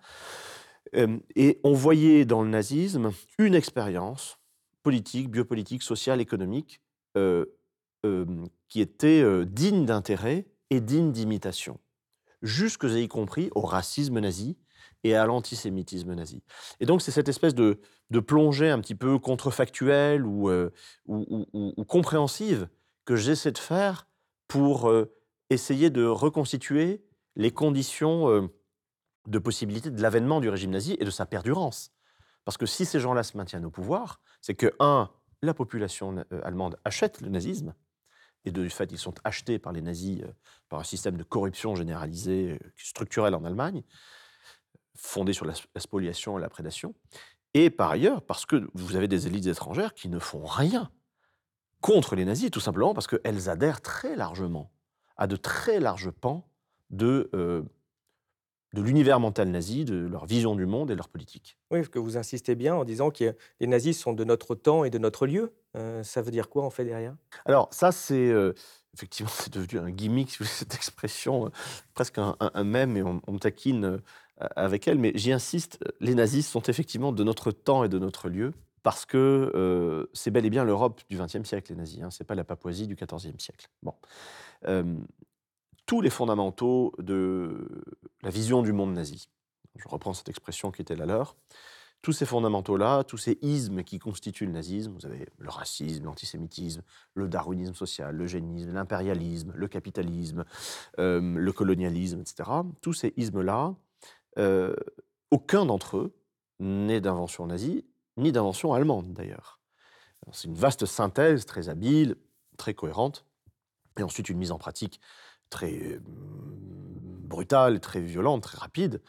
Hem, 0.94 1.20
et 1.36 1.60
on 1.62 1.74
voyait 1.74 2.24
dans 2.24 2.42
le 2.42 2.48
nazisme 2.48 3.10
une 3.36 3.54
expérience 3.54 4.38
politique, 4.82 5.30
biopolitique, 5.30 5.82
sociale, 5.82 6.22
économique, 6.22 6.80
heu, 7.18 7.54
hem, 8.02 8.46
qui 8.68 8.80
était, 8.80 9.44
digne 9.44 9.84
d'intérêt 9.84 10.46
et 10.70 10.80
digne 10.80 11.12
d'imitation. 11.12 11.78
Jusque 12.40 12.84
y 12.84 13.08
compris 13.08 13.50
au 13.54 13.60
racisme 13.60 14.20
nazi 14.20 14.56
et 15.04 15.14
à 15.14 15.26
l'antisémitisme 15.26 16.14
nazi. 16.14 16.42
Et 16.80 16.86
donc 16.86 17.02
c'est 17.02 17.10
cette 17.10 17.28
espèce 17.28 17.54
de 17.54 17.80
de 18.10 18.20
plongée 18.20 18.70
un 18.70 18.80
petit 18.80 18.94
peu 18.94 19.18
contrefactuelle 19.18 20.24
ou, 20.24 20.48
heu, 20.48 20.72
ou 21.06 21.84
compréhensive 21.84 22.68
que 23.04 23.16
j'essaie 23.16 23.52
de 23.52 23.58
faire 23.58 24.08
pour, 24.48 24.88
heu, 24.90 25.12
essayer 25.50 25.90
de 25.90 26.04
reconstituer 26.06 27.04
les 27.36 27.50
conditions, 27.50 28.30
heu, 28.30 28.48
de 29.26 29.38
possibilité 29.38 29.90
de 29.90 30.00
l'avènement 30.02 30.40
du 30.40 30.48
régime 30.48 30.70
nazi 30.70 30.96
et 31.00 31.04
de 31.04 31.10
sa 31.10 31.26
perdurance. 31.26 31.92
Parce 32.44 32.56
que 32.58 32.66
si 32.66 32.84
ces 32.86 33.00
gens-là 33.00 33.22
se 33.22 33.36
maintiennent 33.36 33.66
au 33.66 33.70
pouvoir, 33.70 34.20
c'est 34.40 34.54
que 34.54 34.74
un, 34.80 35.10
la 35.42 35.54
population 35.54 36.24
allemande 36.42 36.78
achète 36.84 37.20
le 37.20 37.28
nazisme 37.30 37.74
et 38.44 38.52
de 38.52 38.68
fait, 38.68 38.92
ils 38.92 38.98
sont 38.98 39.14
achetés 39.24 39.58
par 39.58 39.72
les 39.72 39.82
nazis, 39.82 40.22
par 40.68 40.80
un 40.80 40.84
système 40.84 41.16
de 41.16 41.24
corruption 41.24 41.74
généralisée, 41.74 42.52
heu, 42.52 42.58
structurel 42.76 43.34
en 43.34 43.44
Allemagne, 43.44 43.82
fondé 44.98 45.32
sur 45.32 45.46
la 45.46 45.54
spoliation 45.78 46.38
et 46.38 46.40
la 46.40 46.48
prédation 46.48 46.94
et 47.54 47.70
par 47.70 47.90
ailleurs, 47.90 48.22
parce 48.22 48.46
que 48.46 48.68
vous 48.74 48.96
avez 48.96 49.08
des 49.08 49.26
élites 49.26 49.46
étrangères 49.46 49.94
qui 49.94 50.08
ne 50.08 50.18
font 50.18 50.44
rien 50.44 50.90
contre 51.80 52.16
les 52.16 52.24
nazis, 52.24 52.50
tout 52.50 52.60
simplement 52.60 52.94
parce 52.94 53.06
qu'elles 53.06 53.48
adhèrent 53.48 53.80
très 53.80 54.16
largement 54.16 54.72
à 55.16 55.26
de 55.26 55.36
très 55.36 55.80
larges 55.80 56.10
pans 56.10 56.48
de, 56.90 57.30
heu, 57.34 57.64
de 58.72 58.80
l'univers 58.82 59.20
mental 59.20 59.50
nazi, 59.50 59.84
de 59.84 59.94
leur 60.06 60.24
vision 60.24 60.54
du 60.56 60.64
monde 60.64 60.90
et 60.90 60.94
de 60.94 60.98
leur 60.98 61.08
politique. 61.10 61.58
Oui, 61.70 61.80
parce 61.80 61.88
que 61.90 61.98
vous 61.98 62.16
insistez 62.16 62.54
bien 62.54 62.74
en 62.74 62.84
disant 62.84 63.10
que 63.10 63.36
les 63.60 63.66
nazis 63.66 63.98
sont 63.98 64.12
de 64.14 64.24
notre 64.24 64.54
temps 64.54 64.84
et 64.84 64.90
de 64.90 64.98
notre 64.98 65.26
lieu. 65.26 65.54
Heu, 65.76 66.02
ça 66.02 66.22
veut 66.22 66.30
dire 66.30 66.48
quoi, 66.48 66.64
en 66.64 66.70
fait, 66.70 66.84
derrière? 66.84 67.16
Alors 67.44 67.68
ça, 67.72 67.92
c'est, 67.92 68.28
heu, 68.30 68.54
effectivement, 68.94 69.30
c'est 69.34 69.52
devenu 69.52 69.78
un 69.80 69.90
gimmick, 69.90 70.30
cette 70.44 70.74
expression, 70.74 71.50
presque 71.94 72.18
un 72.18 72.36
un 72.40 72.50
un 72.54 72.64
mème 72.64 72.96
et 72.96 73.02
on 73.02 73.20
on 73.26 73.38
taquine, 73.38 74.00
avec 74.56 74.88
elle, 74.88 74.98
mais 74.98 75.12
j'y 75.14 75.32
insiste, 75.32 75.78
heu, 75.86 75.92
les 76.00 76.14
nazis 76.14 76.48
sont 76.48 76.62
effectivement 76.62 77.12
de 77.12 77.24
notre 77.24 77.50
temps 77.50 77.84
et 77.84 77.88
de 77.88 77.98
notre 77.98 78.28
lieu 78.28 78.52
parce 78.82 79.04
que, 79.04 79.52
heu, 79.54 80.10
c'est 80.12 80.30
bel 80.30 80.46
et 80.46 80.50
bien 80.50 80.64
l'Europe 80.64 81.00
du 81.10 81.18
XXe 81.18 81.44
siècle, 81.44 81.72
les 81.72 81.78
nazis, 81.78 82.02
hein, 82.02 82.10
c'est 82.10 82.24
pas 82.24 82.34
la 82.34 82.44
Papouasie 82.44 82.86
du 82.86 82.94
XIVe 82.94 83.38
siècle. 83.38 83.68
Bon, 83.82 83.94
tous 85.86 86.00
les 86.00 86.10
fondamentaux 86.10 86.92
de 86.98 87.82
la 88.22 88.30
vision 88.30 88.62
du 88.62 88.72
monde 88.72 88.92
nazi, 88.92 89.30
je 89.76 89.88
reprends 89.88 90.12
cette 90.12 90.28
expression 90.28 90.70
qui 90.70 90.82
était 90.82 90.96
la 90.96 91.06
leur, 91.06 91.34
tous 92.02 92.12
ces 92.12 92.26
fondamentaux-là, 92.26 93.04
tous 93.04 93.16
ces 93.16 93.38
ismes 93.42 93.82
qui 93.82 93.98
constituent 93.98 94.46
le 94.46 94.52
nazisme, 94.52 94.92
vous 94.92 95.06
avez 95.06 95.26
le 95.38 95.48
racisme, 95.48 96.04
l'antisémitisme, 96.04 96.82
le 97.14 97.28
darwinisme 97.28 97.74
social, 97.74 98.14
le 98.14 98.26
génisme, 98.26 98.72
l'impérialisme, 98.72 99.52
le 99.54 99.66
capitalisme, 99.66 100.44
euh, 100.98 101.20
le 101.20 101.52
colonialisme, 101.52 102.20
etc. 102.20 102.50
Tous 102.80 102.92
ces 102.92 103.14
ismes-là, 103.16 103.74
aucun 105.30 105.66
d'entre 105.66 105.96
eux 105.98 106.14
n'est 106.60 107.00
d'invention 107.00 107.46
nazie, 107.46 107.84
ni 108.16 108.32
d'invention 108.32 108.72
allemande 108.74 109.12
d'ailleurs. 109.12 109.60
C'est 110.32 110.48
une 110.48 110.54
vaste 110.54 110.84
synthèse 110.84 111.46
très 111.46 111.68
habile, 111.68 112.16
très 112.56 112.74
cohérente, 112.74 113.24
et 113.98 114.02
ensuite 114.02 114.28
une 114.28 114.38
mise 114.38 114.52
en 114.52 114.58
pratique 114.58 115.00
très 115.50 115.98
brutale, 117.28 117.80
très 117.80 118.00
violente, 118.00 118.42
très 118.42 118.58
rapide. 118.58 119.02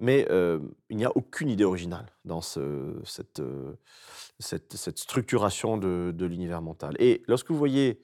Mais 0.00 0.26
il 0.90 0.96
n'y 0.96 1.04
a 1.04 1.16
aucune 1.16 1.48
idée 1.48 1.64
originale 1.64 2.10
dans 2.24 2.40
ce- 2.40 3.00
cette, 3.04 3.42
structuration 4.98 5.76
de, 5.76 6.24
l'univers 6.24 6.62
mental. 6.62 6.96
Et 6.98 7.22
lorsque 7.28 7.50
vous 7.50 7.58
voyez 7.58 8.02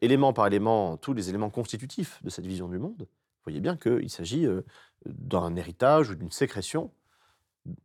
élément 0.00 0.32
par 0.32 0.46
élément 0.46 0.96
tous 0.96 1.12
les 1.12 1.28
éléments 1.28 1.50
constitutifs 1.50 2.22
de 2.22 2.30
cette 2.30 2.46
vision 2.46 2.68
du 2.68 2.78
monde, 2.78 3.06
vous 3.44 3.50
voyez 3.50 3.60
bien 3.60 3.76
qu'il 3.76 4.08
s'agit 4.08 4.46
euh, 4.46 4.62
d'un 5.04 5.54
héritage 5.56 6.08
ou 6.08 6.14
d'une 6.14 6.30
sécrétion, 6.30 6.90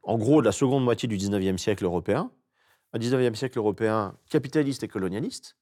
en 0.04 0.18
gros, 0.18 0.39
de 0.39 0.46
la 0.46 0.54
seconde 0.54 0.86
moitié 0.86 1.10
du 1.10 1.18
19e 1.18 1.58
siècle 1.58 1.84
européen, 1.84 2.32
un 2.94 3.00
19e 3.00 3.36
siècle 3.36 3.58
européen 3.58 4.16
capitaliste 4.30 4.84
et 4.84 4.88
colonialiste, 4.88 5.58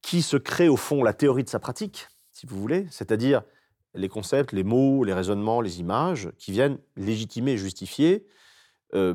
qui 0.00 0.22
se 0.22 0.36
crée 0.36 0.68
au 0.68 0.76
fond 0.76 1.02
la 1.02 1.12
théorie 1.12 1.42
de 1.42 1.48
sa 1.48 1.58
pratique, 1.58 2.06
si 2.30 2.46
vous 2.46 2.60
voulez, 2.60 2.86
c'est-à-dire 2.90 3.42
les 3.94 4.08
concepts, 4.08 4.52
les 4.52 4.62
mots, 4.62 5.02
les 5.02 5.12
raisonnements, 5.12 5.60
les 5.60 5.80
images, 5.80 6.30
qui 6.38 6.52
viennent 6.52 6.78
légitimer 6.94 7.52
et 7.52 7.58
justifier 7.58 8.28
euh, 8.94 9.14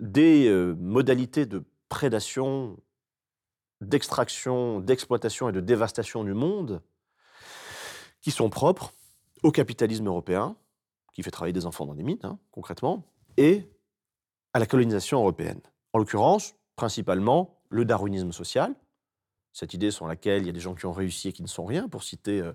des 0.00 0.48
euh, 0.48 0.74
modalités 0.78 1.44
de 1.44 1.62
prédation, 1.90 2.78
d'extraction, 3.82 4.80
d'exploitation 4.80 5.50
et 5.50 5.52
de 5.52 5.60
dévastation 5.60 6.24
du 6.24 6.32
monde 6.32 6.80
qui 8.24 8.30
sont 8.30 8.48
propres 8.48 8.94
au 9.42 9.52
capitalisme 9.52 10.06
européen, 10.06 10.56
qui 11.12 11.22
fait 11.22 11.30
travailler 11.30 11.52
des 11.52 11.66
enfants 11.66 11.84
dans 11.84 11.94
des 11.94 12.02
mines, 12.02 12.18
hein, 12.22 12.38
concrètement, 12.52 13.04
et 13.36 13.68
à 14.54 14.58
la 14.58 14.66
colonisation 14.66 15.18
européenne. 15.18 15.60
En 15.92 15.98
l'occurrence, 15.98 16.54
principalement 16.74 17.60
le 17.68 17.84
darwinisme 17.84 18.32
social, 18.32 18.74
cette 19.52 19.74
idée 19.74 19.90
sur 19.90 20.08
laquelle 20.08 20.42
il 20.42 20.46
y 20.46 20.48
a 20.48 20.52
des 20.52 20.60
gens 20.60 20.74
qui 20.74 20.86
ont 20.86 20.92
réussi 20.92 21.28
et 21.28 21.32
qui 21.32 21.42
ne 21.42 21.48
sont 21.48 21.66
rien, 21.66 21.86
pour 21.86 22.02
citer 22.02 22.40
euh, 22.40 22.54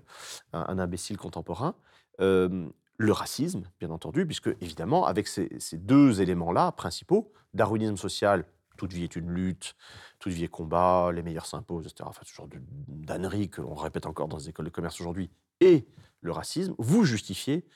un, 0.52 0.80
imbécile 0.80 1.16
contemporain, 1.16 1.76
euh, 2.20 2.68
le 2.96 3.12
racisme, 3.12 3.70
bien 3.78 3.90
entendu, 3.90 4.26
puisque 4.26 4.50
évidemment, 4.60 5.06
avec 5.06 5.28
ces 5.28 5.48
deux 5.74 6.20
éléments-là 6.20 6.72
principaux, 6.72 7.32
darwinisme 7.54 7.96
social, 7.96 8.44
toute 8.80 8.94
vie 8.94 9.04
est 9.04 9.14
une 9.14 9.30
lutte, 9.30 9.76
toute 10.20 10.32
vie 10.32 10.44
est 10.44 10.48
combat, 10.48 11.12
les 11.12 11.22
meilleurs 11.22 11.44
s'imposent, 11.44 11.84
etc. 11.84 12.04
Enfin, 12.08 12.22
ce 12.24 12.32
genre 12.32 12.48
de 12.48 12.56
d'ânerie 12.88 13.50
qu'on 13.50 13.74
répète 13.74 14.06
encore 14.06 14.26
dans 14.26 14.38
les 14.38 14.48
écoles 14.48 14.64
de 14.64 14.70
commerce 14.70 14.98
aujourd'hui, 15.02 15.30
et 15.60 15.86
le 16.22 16.32
racisme, 16.32 16.74
vous 16.78 17.04
justifiez 17.04 17.66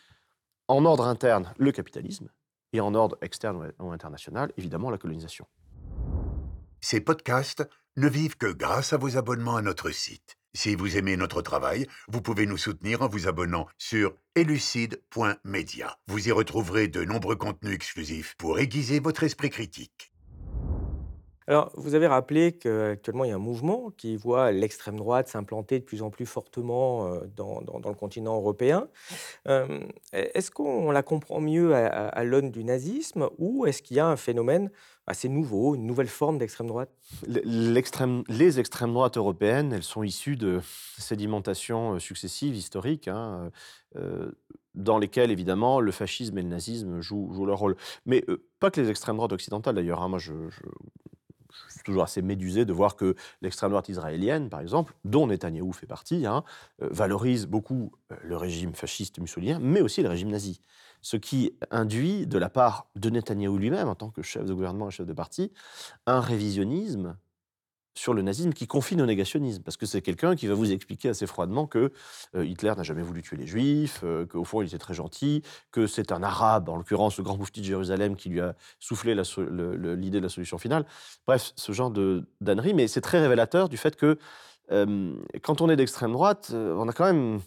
en 0.66 0.86
ordre 0.86 1.06
interne 1.06 1.52
le 1.58 1.72
capitalisme 1.72 2.30
et 2.72 2.80
en 2.80 2.94
ordre 2.94 3.18
externe 3.20 3.70
ou 3.78 3.90
international, 3.90 4.50
évidemment, 4.56 4.88
la 4.88 4.96
colonisation. 4.96 5.46
Ces 6.80 7.02
podcasts 7.02 7.68
ne 7.98 8.08
vivent 8.08 8.38
que 8.38 8.50
grâce 8.50 8.94
à 8.94 8.96
vos 8.96 9.18
abonnements 9.18 9.56
à 9.56 9.62
notre 9.62 9.90
site. 9.90 10.38
Si 10.54 10.74
vous 10.74 10.96
aimez 10.96 11.18
notre 11.18 11.42
travail, 11.42 11.86
vous 12.08 12.22
pouvez 12.22 12.46
nous 12.46 12.56
soutenir 12.56 13.02
en 13.02 13.08
vous 13.08 13.28
abonnant 13.28 13.66
sur 13.76 14.14
elucide.media. 14.36 15.98
Vous 16.06 16.28
y 16.28 16.32
retrouverez 16.32 16.88
de 16.88 17.04
nombreux 17.04 17.36
contenus 17.36 17.74
exclusifs 17.74 18.36
pour 18.38 18.58
aiguiser 18.58 19.00
votre 19.00 19.24
esprit 19.24 19.50
critique. 19.50 20.13
Alors, 21.46 21.70
vous 21.74 21.94
avez 21.94 22.06
rappelé 22.06 22.52
qu'actuellement, 22.52 23.24
il 23.24 23.28
y 23.28 23.32
a 23.32 23.34
un 23.34 23.38
mouvement 23.38 23.90
qui 23.98 24.16
voit 24.16 24.50
l'extrême 24.50 24.96
droite 24.96 25.28
s'implanter 25.28 25.78
de 25.78 25.84
plus 25.84 26.02
en 26.02 26.10
plus 26.10 26.24
fortement 26.24 27.06
euh, 27.06 27.20
dans, 27.36 27.60
le 27.60 27.94
continent 27.94 28.36
européen. 28.36 28.88
Euh, 29.46 29.80
est-ce 30.12 30.50
qu'on 30.50 30.90
la 30.90 31.02
comprend 31.02 31.40
mieux 31.40 31.74
à, 31.74 32.24
l'aune 32.24 32.50
du 32.50 32.64
nazisme 32.64 33.28
ou 33.38 33.66
est-ce 33.66 33.82
qu'il 33.82 33.96
y 33.96 34.00
a 34.00 34.06
un 34.06 34.16
phénomène 34.16 34.70
assez 35.06 35.28
nouveau, 35.28 35.74
une 35.74 35.86
nouvelle 35.86 36.08
forme 36.08 36.38
d'extrême 36.38 36.68
droite? 36.68 36.90
L'extrême- 37.26 38.24
les 38.28 38.58
extrêmes 38.58 38.94
droites 38.94 39.18
européennes, 39.18 39.74
elles 39.74 39.82
sont 39.82 40.02
issues 40.02 40.36
de 40.36 40.60
sédimentations 40.96 41.94
euh, 41.94 41.98
successives, 41.98 42.56
historiques, 42.56 43.08
hein, 43.08 43.50
dans 44.74 44.98
lesquelles, 44.98 45.30
évidemment, 45.30 45.78
le 45.80 45.92
fascisme 45.92 46.36
et 46.38 46.42
le 46.42 46.48
nazisme 46.48 47.00
jouent, 47.00 47.44
leur 47.46 47.58
rôle. 47.58 47.76
Mais 48.06 48.24
pas 48.58 48.72
que 48.72 48.80
les 48.80 48.90
extrêmes 48.90 49.16
droites 49.16 49.32
occidentales, 49.32 49.74
d'ailleurs. 49.76 50.02
hein. 50.02 50.08
Moi, 50.08 50.18
je- 50.18 50.32
je 51.68 51.74
suis 51.74 51.82
toujours 51.82 52.02
assez 52.02 52.22
médusé 52.22 52.64
de 52.64 52.72
voir 52.72 52.96
que 52.96 53.14
l'extrême 53.42 53.70
droite 53.70 53.88
israélienne, 53.88 54.48
par 54.48 54.60
exemple, 54.60 54.94
dont 55.04 55.26
Netanyahou 55.26 55.72
fait 55.72 55.86
partie, 55.86 56.26
hein, 56.26 56.44
euh, 56.82 56.88
valorise 56.90 57.46
beaucoup 57.46 57.92
euh, 58.12 58.16
le 58.22 58.36
régime 58.36 58.74
fasciste 58.74 59.18
mussolinien, 59.18 59.58
mais 59.60 59.80
aussi 59.80 60.02
le 60.02 60.08
régime 60.08 60.28
nazi. 60.28 60.60
Ce 61.02 61.16
qui 61.16 61.52
induit, 61.70 62.26
de 62.26 62.38
la 62.38 62.48
part 62.48 62.86
de 62.96 63.10
Netanyahou 63.10 63.58
lui-même, 63.58 63.88
en 63.88 63.94
tant 63.94 64.10
que 64.10 64.22
chef 64.22 64.44
de 64.44 64.54
gouvernement 64.54 64.88
et 64.88 64.90
chef 64.90 65.06
de 65.06 65.12
parti, 65.12 65.52
un 66.06 66.20
révisionnisme 66.20 67.16
sur 67.94 68.12
le 68.12 68.22
nazisme 68.22 68.52
qui 68.52 68.66
confine 68.66 69.00
au 69.00 69.06
négationnisme, 69.06 69.62
parce 69.62 69.76
que 69.76 69.86
c'est 69.86 70.02
quelqu'un 70.02 70.34
qui 70.34 70.46
va 70.46 70.54
vous 70.54 70.72
expliquer 70.72 71.10
assez 71.10 71.26
froidement 71.26 71.66
que 71.66 71.92
euh, 72.34 72.44
Hitler 72.44 72.72
n'a 72.76 72.82
jamais 72.82 73.02
voulu 73.02 73.22
tuer 73.22 73.36
les 73.36 73.46
juifs, 73.46 74.00
euh, 74.02 74.26
qu'au 74.26 74.44
fond 74.44 74.62
il 74.62 74.66
était 74.66 74.78
très 74.78 74.94
gentil, 74.94 75.42
que 75.70 75.86
c'est 75.86 76.10
un 76.12 76.22
arabe, 76.22 76.68
en 76.68 76.76
l'occurrence 76.76 77.16
le 77.18 77.24
grand 77.24 77.36
moufti 77.36 77.60
de 77.60 77.66
Jérusalem, 77.66 78.16
qui 78.16 78.28
lui 78.28 78.40
a 78.40 78.54
soufflé 78.80 79.14
l'idée 79.14 80.18
de 80.18 80.22
la 80.24 80.28
solution 80.28 80.58
finale. 80.58 80.84
Bref, 81.26 81.52
ce 81.56 81.72
genre 81.72 81.90
de 81.90 82.24
d'ânerie, 82.40 82.74
mais 82.74 82.88
c'est 82.88 83.00
très 83.00 83.20
révélateur 83.20 83.68
du 83.68 83.76
fait 83.76 83.96
que 83.96 84.18
euh, 84.72 85.12
quand 85.42 85.60
on 85.60 85.68
est 85.70 85.76
d'extrême 85.76 86.12
droite, 86.12 86.50
euh, 86.52 86.74
on 86.76 86.88
a 86.88 86.92
quand 86.92 87.04
même 87.04 87.40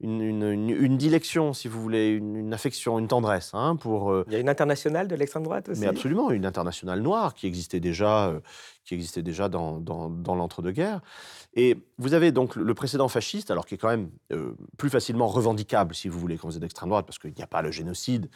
une, 0.00 0.20
une- 0.20 0.42
une- 0.42 0.70
une 0.70 0.96
dilection, 0.98 1.52
si 1.52 1.68
vous 1.68 1.80
voulez, 1.80 2.08
une, 2.08 2.36
une 2.36 2.52
affection, 2.52 2.98
une 2.98 3.06
tendresse 3.06 3.50
hein, 3.54 3.76
pour... 3.76 4.10
euh, 4.10 4.24
Il 4.26 4.32
y 4.32 4.36
a 4.36 4.40
une 4.40 4.48
internationale 4.48 5.06
de 5.06 5.14
l'extrême 5.14 5.44
droite 5.44 5.68
aussi? 5.68 5.80
mais 5.80 5.86
absolument, 5.86 6.30
une 6.32 6.44
internationale 6.46 7.00
noire 7.00 7.32
qui 7.34 7.46
existait 7.46 7.80
déjà, 7.80 8.26
euh, 8.28 8.40
qui 8.84 8.94
existait 8.94 9.22
déjà 9.22 9.48
dans, 9.48 9.80
l'entre-deux-guerres. 10.26 11.00
Et 11.54 11.76
vous 11.98 12.14
avez 12.14 12.32
donc 12.32 12.56
le 12.56 12.74
précédent 12.74 13.08
fasciste, 13.08 13.50
alors 13.50 13.64
qui 13.64 13.74
est 13.74 13.78
quand 13.78 13.88
même 13.88 14.10
euh, 14.32 14.54
plus 14.76 14.90
facilement 14.90 15.28
revendicable, 15.28 15.94
si 15.94 16.08
vous 16.08 16.18
voulez, 16.18 16.36
quand 16.36 16.48
vous 16.48 16.56
êtes 16.56 16.62
d'extrême 16.62 16.88
droite, 16.88 17.06
parce 17.06 17.18
qu'il 17.18 17.32
n'y 17.32 17.42
a 17.42 17.46
pas 17.46 17.62
le 17.62 17.70
génocide. 17.70 18.28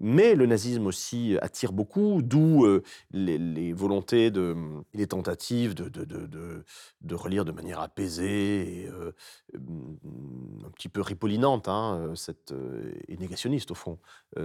Mais 0.00 0.34
le 0.34 0.46
nazisme 0.46 0.86
aussi 0.86 1.36
attire 1.42 1.72
beaucoup, 1.72 2.22
d'où 2.22 2.64
euh, 2.64 2.82
les, 3.12 3.72
volontés, 3.72 4.30
de, 4.30 4.56
les 4.94 5.06
tentatives 5.06 5.74
de, 5.74 7.14
relire 7.14 7.44
de 7.44 7.52
manière 7.52 7.80
apaisée 7.80 8.88
euh, 8.90 9.12
un 9.54 10.70
petit 10.70 10.88
peu 10.88 11.02
ripollinante, 11.02 11.68
hein, 11.68 12.12
cette, 12.14 12.54
et 13.08 13.16
négationniste 13.18 13.70
au 13.70 13.74
fond, 13.74 13.98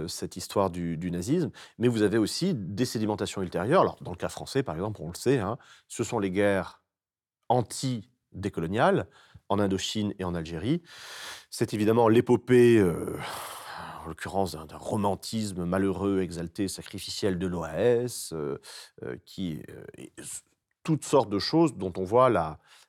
cette 0.06 0.36
histoire 0.36 0.70
du, 0.70 0.96
du 0.96 1.10
nazisme. 1.10 1.50
Mais 1.78 1.88
vous 1.88 2.02
avez 2.02 2.18
aussi 2.18 2.52
des 2.54 2.84
sédimentations 2.84 3.42
ultérieures. 3.42 3.80
Alors, 3.80 3.96
dans 4.02 4.10
le 4.10 4.16
cas 4.16 4.28
français, 4.28 4.62
par 4.62 4.74
exemple, 4.74 5.00
on 5.02 5.08
le 5.08 5.14
sait, 5.14 5.38
hein, 5.38 5.47
ce 5.86 6.04
sont 6.04 6.18
les 6.18 6.30
guerres 6.30 6.82
anti-décoloniales 7.48 9.06
en 9.48 9.58
Indochine 9.58 10.14
et 10.18 10.24
en 10.24 10.34
Algérie. 10.34 10.82
C'est 11.50 11.74
évidemment 11.74 12.08
l'épopée, 12.08 12.78
euh, 12.78 13.18
en 14.04 14.08
l'occurrence, 14.08 14.52
d'un 14.52 14.76
romantisme 14.76 15.64
malheureux, 15.64 16.20
exalté, 16.20 16.68
sacrificiel 16.68 17.38
de 17.38 17.46
l'OAS, 17.46 18.30
euh, 18.32 18.58
euh, 19.02 19.16
qui 19.24 19.62
toutes 20.84 21.04
sortes 21.04 21.28
de 21.28 21.38
choses 21.38 21.74
dont 21.74 21.92
on 21.98 22.04
voit 22.04 22.30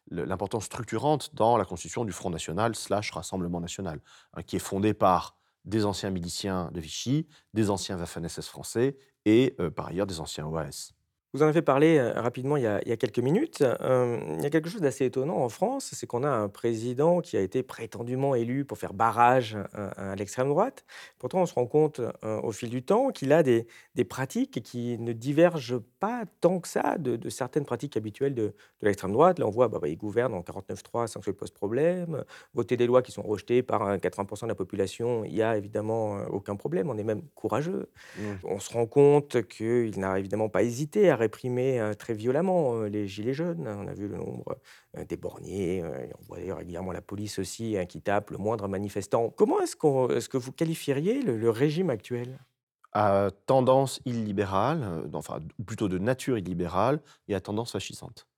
l'importance 0.10 0.66
structurante 0.66 1.36
dans 1.36 1.58
la 1.58 1.66
constitution 1.66 2.06
du 2.06 2.14
Front 2.14 2.30
National 2.30 2.74
slash 2.76 3.12
Rassemblement 3.12 3.60
National, 3.60 4.00
hein, 4.34 4.44
qui 4.44 4.56
est 4.56 4.60
fondé 4.60 4.94
par 4.94 5.36
des 5.66 5.84
anciens 5.84 6.10
miliciens 6.10 6.72
de 6.74 6.80
Vichy, 6.80 7.28
des 7.54 7.70
anciens 7.70 7.98
Waffen-SS 7.98 8.48
français 8.48 8.98
et 9.26 9.58
par 9.76 9.88
ailleurs 9.88 10.08
des 10.08 10.22
anciens 10.22 10.46
OAS. 10.46 10.94
Vous 11.34 11.44
en 11.44 11.48
avez 11.48 11.62
parlé 11.62 12.00
euh, 12.00 12.12
rapidement 12.20 12.58
il 12.58 12.64
y 12.64 12.66
a, 12.68 12.82
il 12.82 12.90
y 12.90 12.92
a 12.92 12.98
quelques 12.98 13.20
minutes. 13.20 13.62
Euh, 13.62 14.18
il 14.38 14.42
y 14.42 14.46
a 14.48 14.50
quelque 14.50 14.68
chose 14.68 14.82
d'assez 14.82 15.06
étonnant 15.06 15.38
en 15.38 15.50
France, 15.50 15.92
c'est 15.94 16.08
qu'on 16.08 16.24
a 16.24 16.30
un 16.30 16.50
président 16.50 17.22
qui 17.22 17.38
a 17.38 17.42
été 17.42 17.62
prétendument 17.62 18.34
élu 18.34 18.66
pour 18.66 18.80
faire 18.80 18.94
barrage 18.96 19.56
à, 19.74 20.12
à 20.12 20.16
l'extrême 20.16 20.48
droite. 20.50 20.86
Pourtant, 21.20 21.42
on 21.42 21.46
se 21.46 21.54
rend 21.54 21.68
compte 21.68 22.00
euh, 22.00 22.42
au 22.42 22.52
fil 22.52 22.72
du 22.72 22.82
temps 22.82 23.10
qu'il 23.12 23.32
a 23.32 23.44
des, 23.44 23.68
des 23.94 24.06
pratiques 24.06 24.64
qui 24.64 24.98
ne 24.98 25.14
divergent 25.14 25.80
pas 26.00 26.24
tant 26.42 26.60
que 26.60 26.68
ça 26.68 26.98
de, 26.98 27.16
de 27.16 27.30
certaines 27.30 27.66
pratiques 27.66 27.96
habituelles 27.96 28.34
de, 28.34 28.48
de 28.48 28.54
l'extrême 28.82 29.12
droite. 29.12 29.38
Là, 29.38 29.46
on 29.46 29.52
voit, 29.52 29.68
bah, 29.68 29.78
bah, 29.80 29.88
il 29.88 29.98
gouverne 29.98 30.34
en 30.34 30.42
49.3 30.42 31.06
sans 31.06 31.20
que 31.20 31.28
ça 31.28 31.34
pose 31.34 31.52
problème. 31.52 32.24
Voter 32.56 32.76
des 32.76 32.88
lois 32.88 33.04
qui 33.04 33.12
sont 33.12 33.22
rejetées 33.22 33.62
par 33.62 33.84
euh, 33.84 33.98
80% 33.98 34.44
de 34.44 34.48
la 34.48 34.56
population, 34.56 35.24
il 35.26 35.34
n'y 35.36 35.44
a 35.44 35.56
évidemment 35.58 36.18
euh, 36.18 36.26
aucun 36.32 36.56
problème. 36.56 36.90
On 36.90 36.98
est 36.98 37.04
même 37.04 37.22
courageux. 37.36 37.92
On 38.44 38.60
se 38.60 38.72
rend 38.74 38.86
compte 38.88 39.48
qu'il 39.48 40.00
n'a 40.00 40.18
évidemment 40.18 40.50
pas 40.50 40.64
hésité 40.64 41.10
à 41.10 41.16
réprimer 41.20 41.80
euh, 41.80 41.94
très 41.94 42.14
violemment 42.14 42.76
euh, 42.76 42.88
les 42.88 43.08
gilets 43.08 43.34
jaunes. 43.34 43.68
On 43.68 43.88
a 43.88 43.94
vu 43.94 44.08
le 44.08 44.18
nombre 44.18 44.58
euh, 44.98 45.06
des 45.06 45.18
borniers. 45.18 45.84
on 45.84 46.24
voit 46.24 46.38
régulièrement 46.56 46.92
la 46.92 47.02
police 47.02 47.40
aussi 47.40 47.78
hein, 47.78 47.86
qui 47.86 48.02
tape 48.02 48.32
le 48.32 48.38
moindre 48.38 48.68
manifestant. 48.68 49.30
Comment 49.30 49.62
est-ce 49.62 49.76
que 49.76 50.38
vous 50.38 50.52
qualifieriez 50.52 51.22
le, 51.22 51.50
régime 51.50 51.90
actuel? 51.90 52.40
À 52.94 53.30
tendance 53.46 54.02
illibérale, 54.06 55.04
enfin, 55.14 55.40
plutôt 55.66 55.88
de 55.88 56.00
nature 56.00 56.38
illibérale 56.38 57.02
et 57.28 57.36
à 57.36 57.40
tendance 57.40 57.72
fascisante. 57.72 58.29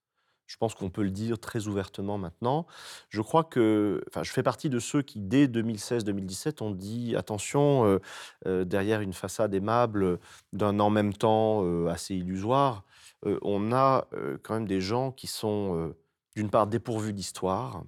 Je 0.52 0.58
pense 0.58 0.74
qu'on 0.74 0.90
peut 0.90 1.02
le 1.02 1.10
dire 1.10 1.38
très 1.38 1.66
ouvertement 1.66 2.18
maintenant. 2.18 2.66
Je 3.08 3.22
crois 3.22 3.42
que, 3.42 4.04
enfin, 4.08 4.22
je 4.22 4.30
fais 4.30 4.42
partie 4.42 4.68
de 4.68 4.78
ceux 4.80 5.00
qui, 5.00 5.18
dès 5.18 5.46
2016-2017, 5.46 6.62
ont 6.62 6.72
dit 6.72 7.16
attention, 7.16 7.86
euh, 7.86 7.98
euh, 8.46 8.64
derrière 8.64 9.00
une 9.00 9.14
façade 9.14 9.54
aimable 9.54 10.18
d'un 10.52 10.78
en 10.78 10.90
même 10.90 11.14
temps 11.14 11.64
euh, 11.64 11.88
assez 11.88 12.14
illusoire, 12.14 12.84
on 13.24 13.72
a 13.72 14.08
quand 14.42 14.54
même 14.54 14.66
des 14.66 14.80
gens 14.80 15.12
qui 15.12 15.28
sont, 15.28 15.94
d'une 16.34 16.50
part, 16.50 16.66
dépourvus 16.66 17.12
d'histoire, 17.12 17.84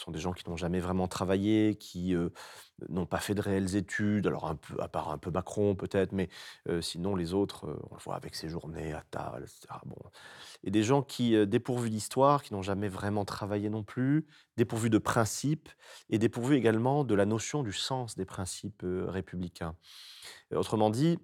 ce 0.00 0.06
sont 0.06 0.12
des 0.12 0.18
gens 0.18 0.32
qui 0.32 0.48
n'ont 0.48 0.56
jamais 0.56 0.80
vraiment 0.80 1.08
travaillé, 1.08 1.74
qui 1.74 2.14
n'ont 2.88 3.04
pas 3.04 3.18
fait 3.18 3.34
de 3.34 3.42
réelles 3.42 3.76
études, 3.76 4.26
alors 4.26 4.48
un 4.48 4.56
peu, 4.56 4.80
à 4.80 4.88
part 4.88 5.10
un 5.10 5.18
peu 5.18 5.30
Macron 5.30 5.74
peut-être, 5.74 6.12
mais 6.12 6.30
sinon 6.80 7.14
les 7.14 7.34
autres, 7.34 7.66
on 7.90 7.94
le 7.96 8.00
voit 8.00 8.14
avec 8.14 8.34
ses 8.34 8.48
journées 8.48 8.94
à 8.94 9.04
Tal, 9.10 9.42
etc. 9.42 9.66
Bon. 9.84 9.96
Et 10.64 10.70
des 10.70 10.82
gens 10.82 11.02
qui, 11.02 11.46
dépourvus 11.46 11.90
d'histoire, 11.90 12.42
qui 12.42 12.54
n'ont 12.54 12.62
jamais 12.62 12.88
vraiment 12.88 13.26
travaillé 13.26 13.68
non 13.68 13.82
plus, 13.82 14.26
dépourvus 14.56 14.88
de 14.88 14.96
principes, 14.96 15.68
et 16.08 16.18
dépourvus 16.18 16.56
également 16.56 17.04
de 17.04 17.14
la 17.14 17.26
notion 17.26 17.62
du 17.62 17.74
sens 17.74 18.16
des 18.16 18.24
principes 18.24 18.82
républicains. 18.82 19.76
Autrement 20.54 20.88
dit, 20.88 21.18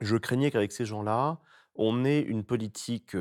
je 0.00 0.16
craignais 0.16 0.50
qu'avec 0.50 0.72
ces 0.72 0.84
gens-là, 0.84 1.38
on 1.76 2.04
ait 2.04 2.22
une 2.22 2.42
politique, 2.42 3.16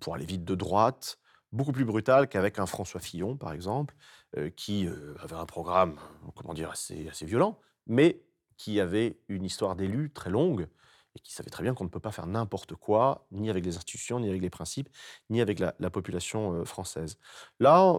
pour 0.00 0.14
aller 0.14 0.24
vite, 0.24 0.44
de 0.44 0.54
droite, 0.54 1.18
beaucoup 1.52 1.72
plus 1.72 1.84
brutale 1.84 2.28
qu'avec 2.28 2.58
un 2.58 2.66
François 2.66 3.00
Fillon, 3.00 3.36
par 3.36 3.52
exemple, 3.52 3.94
euh, 4.36 4.50
qui 4.50 4.86
euh, 4.86 5.14
avait 5.20 5.36
un 5.36 5.46
programme, 5.46 5.96
comment 6.34 6.54
dire, 6.54 6.70
assez, 6.70 7.10
violent, 7.22 7.58
mais 7.86 8.22
qui 8.56 8.80
avait 8.80 9.18
une 9.28 9.44
histoire 9.44 9.76
d'élu 9.76 10.10
très 10.10 10.30
longue 10.30 10.68
et 11.16 11.20
qui 11.20 11.32
savait 11.32 11.50
très 11.50 11.62
bien 11.62 11.74
qu'on 11.74 11.84
ne 11.84 11.88
peut 11.88 12.00
pas 12.00 12.12
faire 12.12 12.26
n'importe 12.26 12.74
quoi, 12.74 13.26
ni 13.30 13.48
avec 13.50 13.64
les 13.64 13.76
institutions, 13.76 14.20
ni 14.20 14.28
avec 14.28 14.42
les 14.42 14.50
principes, 14.50 14.88
ni 15.30 15.40
avec 15.40 15.58
la, 15.58 15.74
la 15.78 15.90
population 15.90 16.52
euh, 16.52 16.64
française. 16.64 17.18
Là, 17.60 17.94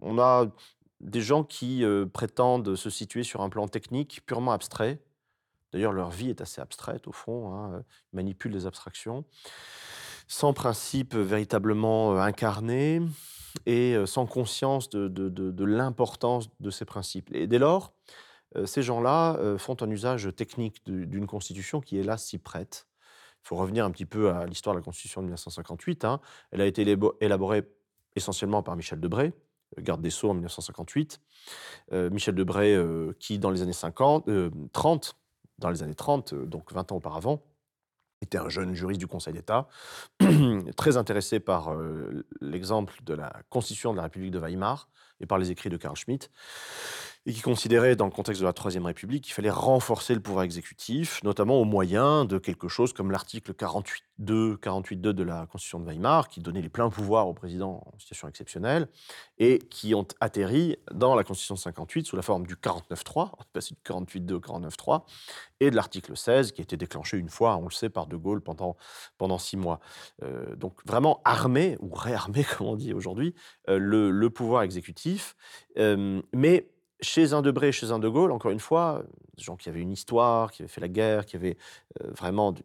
on 0.00 0.18
a 0.18 0.46
des 1.00 1.20
gens 1.20 1.44
qui 1.44 1.84
euh, 1.84 2.06
prétendent 2.06 2.74
se 2.74 2.90
situer 2.90 3.22
sur 3.22 3.42
un 3.42 3.50
plan 3.50 3.68
technique 3.68 4.22
purement 4.24 4.52
abstrait. 4.52 5.02
D'ailleurs, 5.72 5.92
leur 5.92 6.10
vie 6.10 6.30
est 6.30 6.40
assez 6.40 6.60
abstraite, 6.60 7.06
au 7.08 7.12
fond. 7.12 7.52
hein, 7.52 7.84
Ils 8.12 8.16
manipulent 8.16 8.52
les 8.52 8.66
abstractions 8.66 9.24
sans 10.26 10.52
principe 10.52 11.14
véritablement 11.14 12.14
euh, 12.14 12.20
incarné 12.20 13.00
et 13.66 13.94
euh, 13.94 14.06
sans 14.06 14.26
conscience 14.26 14.88
de, 14.90 15.64
l'importance 15.64 16.48
de 16.60 16.70
ces 16.70 16.84
principes. 16.84 17.30
Et 17.34 17.46
dès 17.46 17.58
lors, 17.58 17.92
euh, 18.56 18.66
ces 18.66 18.82
gens-là 18.82 19.38
font 19.58 19.76
un 19.80 19.90
usage 19.90 20.34
technique 20.36 20.84
d'une 20.86 21.26
constitution 21.26 21.80
qui, 21.80 21.98
hélas, 21.98 22.24
s'y 22.24 22.38
prête. 22.38 22.86
Il 23.44 23.48
faut 23.48 23.56
revenir 23.56 23.84
un 23.84 23.90
petit 23.90 24.06
peu 24.06 24.30
à 24.30 24.46
l'histoire 24.46 24.74
de 24.74 24.80
la 24.80 24.84
constitution 24.84 25.20
de 25.20 25.26
1958. 25.26 26.04
hein. 26.04 26.20
Elle 26.50 26.62
a 26.62 26.66
été 26.66 26.82
élaborée 27.20 27.68
essentiellement 28.16 28.62
par 28.62 28.76
Michel 28.76 29.00
Debré, 29.00 29.34
garde 29.80 30.00
des 30.00 30.10
Sceaux 30.10 30.30
en 30.30 30.34
1958. 30.34 31.20
Euh, 31.92 32.10
Michel 32.10 32.34
Debré, 32.34 32.78
qui 33.18 33.38
dans 33.38 33.50
les 33.50 33.60
années 33.60 33.72
50, 33.72 34.28
euh, 34.28 34.50
30, 34.72 35.16
dans 35.58 35.70
les 35.70 35.82
années 35.82 35.94
30, 35.94 36.32
euh, 36.32 36.46
donc 36.46 36.72
20 36.72 36.92
ans 36.92 36.96
auparavant, 36.96 37.42
était 38.24 38.38
un 38.38 38.48
jeune 38.48 38.74
juriste 38.74 39.00
du 39.00 39.06
Conseil 39.06 39.32
d'État, 39.32 39.68
très 40.76 40.96
intéressé 40.96 41.40
par 41.40 41.72
euh, 41.72 42.26
l'exemple 42.40 42.94
de 43.04 43.14
la 43.14 43.32
Constitution 43.50 43.92
de 43.92 43.96
la 43.98 44.04
République 44.04 44.32
de 44.32 44.38
Weimar 44.38 44.88
et 45.20 45.26
par 45.26 45.38
les 45.38 45.50
écrits 45.50 45.70
de 45.70 45.76
Karl 45.76 45.96
Schmitt, 45.96 46.30
et 47.26 47.32
qui 47.32 47.40
considérait, 47.40 47.96
dans 47.96 48.04
le 48.04 48.10
contexte 48.10 48.42
de 48.42 48.46
la 48.46 48.52
Troisième 48.52 48.84
République, 48.84 49.24
qu'il 49.24 49.32
fallait 49.32 49.50
renforcer 49.50 50.14
le 50.14 50.20
pouvoir 50.20 50.44
exécutif, 50.44 51.22
notamment 51.22 51.58
au 51.60 51.64
moyen 51.64 52.24
de 52.26 52.38
quelque 52.38 52.68
chose 52.68 52.92
comme 52.92 53.10
l'article 53.10 53.52
48.2 53.52 54.58
48 54.58 55.00
de 55.00 55.22
la 55.22 55.46
Constitution 55.46 55.80
de 55.80 55.86
Weimar, 55.86 56.28
qui 56.28 56.40
donnait 56.40 56.60
les 56.60 56.68
pleins 56.68 56.90
pouvoirs 56.90 57.26
au 57.26 57.34
président 57.34 57.82
en 57.86 57.98
situation 57.98 58.28
exceptionnelle, 58.28 58.88
et 59.38 59.58
qui 59.58 59.94
ont 59.94 60.06
atterri 60.20 60.76
dans 60.92 61.14
la 61.14 61.24
Constitution 61.24 61.54
de 61.54 61.60
58 61.60 62.06
sous 62.06 62.16
la 62.16 62.22
forme 62.22 62.46
du 62.46 62.56
49.3, 62.56 63.30
on 63.38 63.42
est 63.42 63.52
passé 63.52 63.74
du 63.74 63.80
48.2 63.80 64.32
au 64.34 64.40
49.3, 64.40 65.04
et 65.60 65.70
de 65.70 65.76
l'article 65.76 66.16
16, 66.16 66.52
qui 66.52 66.60
a 66.60 66.64
été 66.64 66.76
déclenché 66.76 67.16
une 67.16 67.30
fois, 67.30 67.56
on 67.56 67.64
le 67.64 67.70
sait, 67.70 67.88
par 67.88 68.06
De 68.06 68.16
Gaulle 68.16 68.42
pendant, 68.42 68.76
pendant 69.16 69.38
six 69.38 69.56
mois. 69.56 69.80
Euh, 70.22 70.54
donc 70.56 70.74
vraiment 70.86 71.20
armé, 71.24 71.76
ou 71.80 71.92
réarmé, 71.94 72.44
comme 72.58 72.66
on 72.66 72.76
dit 72.76 72.92
aujourd'hui, 72.92 73.34
euh, 73.68 73.78
le, 73.78 74.30
pouvoir 74.30 74.62
exécutif. 74.62 75.36
Euh, 75.78 76.20
mais 76.32 76.68
chez 77.04 77.32
un 77.32 77.42
Debré, 77.42 77.72
chez 77.72 77.90
un 77.92 77.98
De 77.98 78.08
Gaulle, 78.08 78.32
encore 78.32 78.50
une 78.50 78.60
fois, 78.60 79.04
des 79.36 79.44
gens 79.44 79.56
qui 79.56 79.68
avaient 79.68 79.80
une 79.80 79.92
histoire, 79.92 80.50
qui 80.50 80.62
avaient 80.62 80.68
fait 80.68 80.80
la 80.80 80.88
guerre, 80.88 81.26
qui 81.26 81.36
avaient 81.36 81.56
euh, 82.02 82.10
vraiment 82.10 82.52
du 82.52 82.62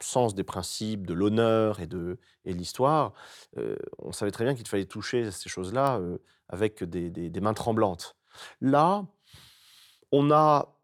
sens 0.00 0.34
des 0.34 0.44
principes, 0.44 1.06
de 1.06 1.14
l'honneur 1.14 1.80
et 1.80 1.86
de, 1.86 2.18
et 2.44 2.52
l'histoire, 2.52 3.12
euh, 3.58 3.76
on 3.98 4.12
savait 4.12 4.30
très 4.30 4.44
bien 4.44 4.54
qu'il 4.54 4.66
fallait 4.66 4.86
toucher 4.86 5.30
ces 5.30 5.48
choses-là 5.48 5.98
euh, 5.98 6.18
avec 6.48 6.82
des, 6.84 7.40
mains 7.40 7.54
tremblantes. 7.54 8.16
Là, 8.60 9.06
on 10.12 10.30
a 10.30 10.76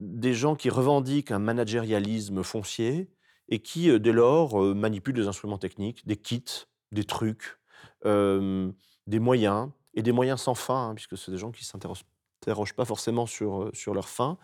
des 0.00 0.34
gens 0.34 0.56
qui 0.56 0.70
revendiquent 0.70 1.30
un 1.30 1.38
managérialisme 1.38 2.42
foncier 2.42 3.10
et 3.48 3.60
qui, 3.60 3.90
euh, 3.90 3.98
dès 3.98 4.12
lors, 4.12 4.60
euh, 4.60 4.74
manipulent 4.74 5.14
des 5.14 5.28
instruments 5.28 5.58
techniques, 5.58 6.06
des 6.06 6.16
kits, 6.16 6.66
des 6.90 7.04
trucs, 7.04 7.58
euh, 8.04 8.70
des 9.06 9.18
moyens, 9.18 9.70
et 9.94 10.02
des 10.02 10.12
moyens 10.12 10.40
sans 10.40 10.54
fin, 10.54 10.88
hein, 10.88 10.94
puisque 10.94 11.18
c'est 11.18 11.30
des 11.30 11.38
gens 11.38 11.50
qui 11.50 11.62
ne 11.74 12.02
s'interrogent 12.42 12.74
pas 12.74 12.84
forcément 12.84 13.26
sur, 13.26 13.62
euh, 13.62 13.70
sur 13.72 13.94
leur 13.94 14.08
fin. 14.08 14.38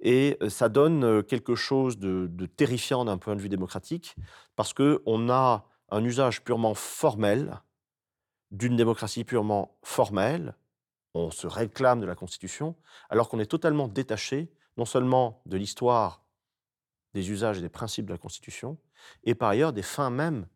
Et 0.00 0.36
euh, 0.42 0.48
ça 0.48 0.68
donne 0.68 1.04
euh, 1.04 1.22
quelque 1.22 1.54
chose 1.54 1.98
de, 1.98 2.28
terrifiant 2.56 3.04
d'un 3.04 3.18
point 3.18 3.36
de 3.36 3.40
vue 3.40 3.48
démocratique, 3.48 4.16
parce 4.56 4.72
qu'on 4.74 5.30
a 5.30 5.66
un 5.90 6.04
usage 6.04 6.42
purement 6.42 6.74
formel 6.74 7.60
d'une 8.50 8.76
démocratie 8.76 9.24
purement 9.24 9.78
formelle, 9.82 10.54
on 11.14 11.30
se 11.30 11.46
réclame 11.46 12.00
de 12.00 12.06
la 12.06 12.14
Constitution, 12.14 12.76
alors 13.10 13.28
qu'on 13.28 13.40
est 13.40 13.46
totalement 13.46 13.88
détaché 13.88 14.50
non 14.76 14.84
seulement 14.84 15.42
de 15.46 15.56
l'histoire, 15.56 16.24
des 17.14 17.30
usages 17.30 17.58
et 17.58 17.62
des 17.62 17.68
principes 17.68 18.06
de 18.06 18.12
la 18.12 18.18
Constitution, 18.18 18.78
et 19.24 19.34
par 19.34 19.48
ailleurs 19.48 19.72
des 19.72 19.82
fins 19.82 20.10
mêmes 20.10 20.46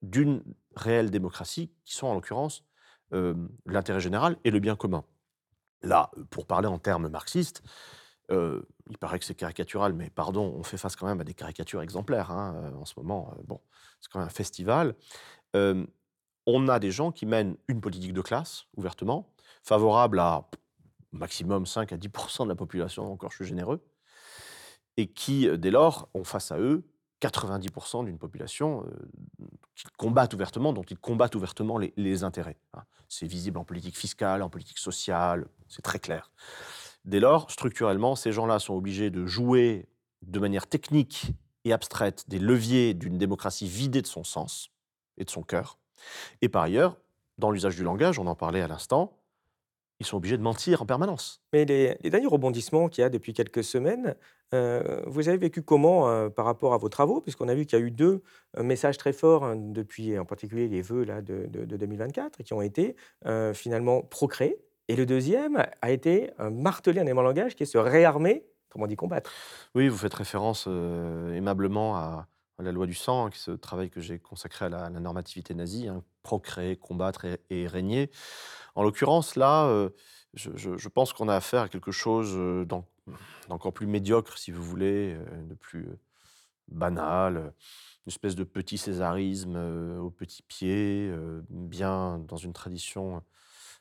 d'une 0.00 0.42
réelle 0.74 1.10
démocratie, 1.10 1.70
qui 1.84 1.94
sont 1.94 2.06
en 2.06 2.14
l'occurrence 2.14 2.64
l'intérêt 3.66 4.00
général 4.00 4.38
et 4.44 4.50
le 4.50 4.58
bien 4.58 4.74
commun. 4.74 5.04
Là, 5.82 6.10
pour 6.30 6.46
parler 6.46 6.68
en 6.68 6.78
termes 6.78 7.08
marxistes, 7.08 7.62
euh, 8.30 8.62
il 8.88 8.98
paraît 8.98 9.18
que 9.18 9.24
c'est 9.24 9.34
caricatural, 9.34 9.92
mais 9.92 10.10
pardon, 10.10 10.54
on 10.56 10.62
fait 10.62 10.76
face 10.76 10.96
quand 10.96 11.06
même 11.06 11.20
à 11.20 11.24
des 11.24 11.34
caricatures 11.34 11.82
exemplaires 11.82 12.30
hein, 12.30 12.54
euh, 12.56 12.76
en 12.76 12.84
ce 12.84 12.94
moment. 12.96 13.34
euh, 13.36 13.42
bon, 13.44 13.60
c'est 14.00 14.10
quand 14.10 14.20
même 14.20 14.28
un 14.28 14.30
festival. 14.30 14.94
On 16.44 16.66
a 16.66 16.80
des 16.80 16.90
gens 16.90 17.12
qui 17.12 17.24
mènent 17.24 17.56
une 17.68 17.80
politique 17.80 18.12
de 18.12 18.20
classe, 18.20 18.64
ouvertement, 18.76 19.32
favorable 19.62 20.18
à 20.18 20.50
maximum 21.12 21.66
5 21.66 21.92
à 21.92 21.96
10% 21.96 22.44
de 22.44 22.48
la 22.48 22.56
population, 22.56 23.12
encore 23.12 23.30
je 23.30 23.36
suis 23.36 23.44
généreux, 23.44 23.80
et 24.96 25.06
qui, 25.06 25.48
dès 25.56 25.70
lors, 25.70 26.08
ont 26.14 26.24
face 26.24 26.50
à 26.50 26.58
eux 26.58 26.82
90% 27.22 28.04
d'une 28.04 28.18
population 28.18 28.84
euh, 28.84 29.46
qu'ils 29.74 29.90
combattent 29.96 30.34
ouvertement, 30.34 30.72
dont 30.72 30.82
ils 30.82 30.98
combattent 30.98 31.34
ouvertement 31.34 31.78
les, 31.78 31.92
les 31.96 32.24
intérêts. 32.24 32.58
hein. 32.74 32.82
C'est 33.08 33.26
visible 33.26 33.58
en 33.58 33.64
politique 33.64 33.96
fiscale, 33.96 34.42
en 34.42 34.48
politique 34.48 34.78
sociale, 34.78 35.46
c'est 35.68 35.82
très 35.82 35.98
clair. 35.98 36.30
Dès 37.04 37.20
lors, 37.20 37.50
structurellement, 37.50 38.16
ces 38.16 38.32
gens-là 38.32 38.58
sont 38.58 38.74
obligés 38.74 39.10
de 39.10 39.26
jouer 39.26 39.86
de 40.22 40.38
manière 40.38 40.66
technique 40.66 41.32
et 41.64 41.72
abstraite 41.72 42.24
des 42.28 42.38
leviers 42.38 42.94
d'une 42.94 43.18
démocratie 43.18 43.68
vidée 43.68 44.02
de 44.02 44.06
son 44.06 44.24
sens 44.24 44.70
et 45.18 45.24
de 45.24 45.30
son 45.30 45.42
cœur. 45.42 45.78
Et 46.40 46.48
par 46.48 46.62
ailleurs, 46.62 46.96
dans 47.38 47.50
l'usage 47.50 47.76
du 47.76 47.82
langage, 47.82 48.18
on 48.18 48.26
en 48.26 48.34
parlait 48.34 48.62
à 48.62 48.68
l'instant, 48.68 49.12
ils 50.02 50.06
sont 50.06 50.16
obligés 50.18 50.36
de 50.36 50.42
mentir 50.42 50.82
en 50.82 50.86
permanence. 50.86 51.42
Mais 51.52 51.64
les, 51.64 51.96
les 52.02 52.10
derniers 52.10 52.26
rebondissements 52.26 52.88
qu'il 52.88 53.02
y 53.02 53.04
a 53.04 53.08
depuis 53.08 53.32
quelques 53.32 53.64
semaines, 53.64 54.14
euh, 54.54 55.00
vous 55.06 55.28
avez 55.28 55.38
vécu 55.38 55.62
comment 55.62 56.08
euh, 56.10 56.28
par 56.28 56.44
rapport 56.44 56.74
à 56.74 56.76
vos 56.76 56.88
travaux? 56.88 57.20
Puisqu'on 57.20 57.48
a 57.48 57.54
vu 57.54 57.64
qu'il 57.64 57.78
y 57.78 57.82
a 57.82 57.84
eu 57.84 57.90
deux 57.90 58.22
euh, 58.58 58.62
messages 58.62 58.98
très 58.98 59.12
forts 59.12 59.44
hein, 59.44 59.56
depuis, 59.56 60.18
en 60.18 60.24
particulier 60.24 60.68
les 60.68 60.82
vœux 60.82 61.04
là, 61.04 61.22
de, 61.22 61.46
de- 61.46 61.64
de 61.64 61.76
2024, 61.76 62.42
qui 62.42 62.52
ont 62.52 62.62
été 62.62 62.96
euh, 63.26 63.54
finalement 63.54 64.02
procréés. 64.02 64.58
Et 64.88 64.96
le 64.96 65.06
deuxième 65.06 65.64
a 65.80 65.90
été 65.90 66.30
martelé 66.50 66.98
un 67.00 67.04
élément 67.04 67.22
de 67.22 67.28
langage 67.28 67.54
qui 67.54 67.62
est 67.62 67.66
se 67.66 67.78
réarmer, 67.78 68.44
comment 68.68 68.84
on 68.84 68.88
dit 68.88 68.96
combattre. 68.96 69.30
Oui, 69.74 69.88
vous 69.88 69.96
faites 69.96 70.12
référence 70.12 70.66
aimablement 70.66 71.96
à, 71.96 72.26
la 72.58 72.72
loi 72.72 72.86
du 72.86 72.94
sang, 72.94 73.26
hein, 73.26 73.30
qui 73.30 73.36
est 73.36 73.40
ce 73.42 73.52
travail 73.52 73.90
que 73.90 74.00
j'ai 74.00 74.18
consacré 74.18 74.66
à 74.66 74.68
la, 74.68 74.90
la 74.90 75.00
normativité 75.00 75.54
nazie, 75.54 75.88
hein, 75.88 76.02
procréer, 76.22 76.76
combattre 76.76 77.26
et, 77.50 77.66
régner. 77.66 78.10
En 78.74 78.82
l'occurrence, 78.82 79.36
là, 79.36 79.66
euh, 79.66 79.90
je, 80.34 80.88
pense 80.88 81.12
qu'on 81.12 81.28
a 81.28 81.36
affaire 81.36 81.62
à 81.62 81.68
quelque 81.68 81.92
chose 81.92 82.32
euh, 82.36 82.64
d'en- 82.64 82.86
d'encore 83.48 83.72
plus 83.72 83.86
médiocre, 83.86 84.38
si 84.38 84.50
vous 84.50 84.62
voulez, 84.62 85.14
euh, 85.14 85.42
de 85.42 85.54
plus 85.54 85.88
banal, 86.68 87.52
une 88.06 88.10
espèce 88.10 88.34
de 88.34 88.44
petit 88.44 88.78
césarisme 88.78 89.56
euh, 89.56 89.98
au 89.98 90.10
petit 90.10 90.42
pied, 90.42 91.12
bien 91.50 92.18
dans 92.20 92.36
une 92.36 92.52
tradition 92.52 93.22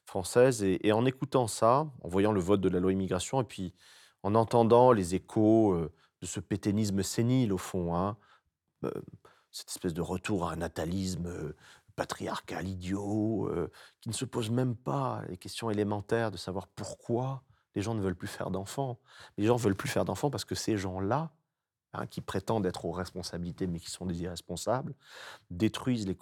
française. 0.06 0.64
Et, 0.64 0.92
en 0.92 1.06
écoutant 1.06 1.48
ça, 1.48 1.88
en 2.02 2.08
voyant 2.10 2.32
le 2.32 2.42
vote 2.42 2.62
de 2.62 2.70
la 2.70 2.80
loi 2.80 2.92
immigration, 2.92 3.42
et 3.42 3.46
puis 3.46 3.74
en 4.24 4.36
entendant 4.36 4.92
les 4.92 5.16
échos 5.16 5.76
de 6.22 6.26
ce 6.26 6.40
pétainisme 6.40 7.02
sénile, 7.02 7.54
au 7.54 7.58
fond, 7.58 7.96
hein, 7.96 8.18
cette 9.52 9.70
espèce 9.70 9.94
de 9.94 10.02
retour 10.02 10.48
à 10.48 10.54
un 10.54 10.58
natalisme 10.58 11.54
patriarcal 12.02 12.68
idiot, 12.68 13.48
euh, 13.48 13.70
qui 14.00 14.10
ne 14.10 14.14
se 14.16 14.26
pose 14.26 14.50
même 14.50 14.76
pas 14.76 15.22
les 15.30 15.38
questions 15.38 15.70
élémentaires 15.70 16.32
de 16.32 16.38
savoir 16.38 16.66
pourquoi 16.66 17.44
les 17.76 17.84
gens 17.84 17.94
ne 17.94 18.02
veulent 18.02 18.16
plus 18.16 18.28
faire 18.28 18.50
d'enfants. 18.50 19.00
Les 19.38 19.46
gens 19.46 19.56
veulent 19.56 19.76
plus 19.76 19.88
faire 19.88 20.04
d'enfants 20.04 20.32
parce 20.32 20.44
que 20.44 20.56
ces 20.56 20.78
gens-là, 20.78 21.32
hein, 21.94 22.08
qui 22.08 22.22
prétendent 22.22 22.66
être 22.66 22.86
aux 22.86 22.92
responsabilités 22.92 23.68
mais 23.68 23.80
qui 23.80 23.92
sont 23.92 24.08
des 24.08 24.20
irresponsables, 24.24 24.96
détruisent 25.52 26.08
les, 26.08 26.18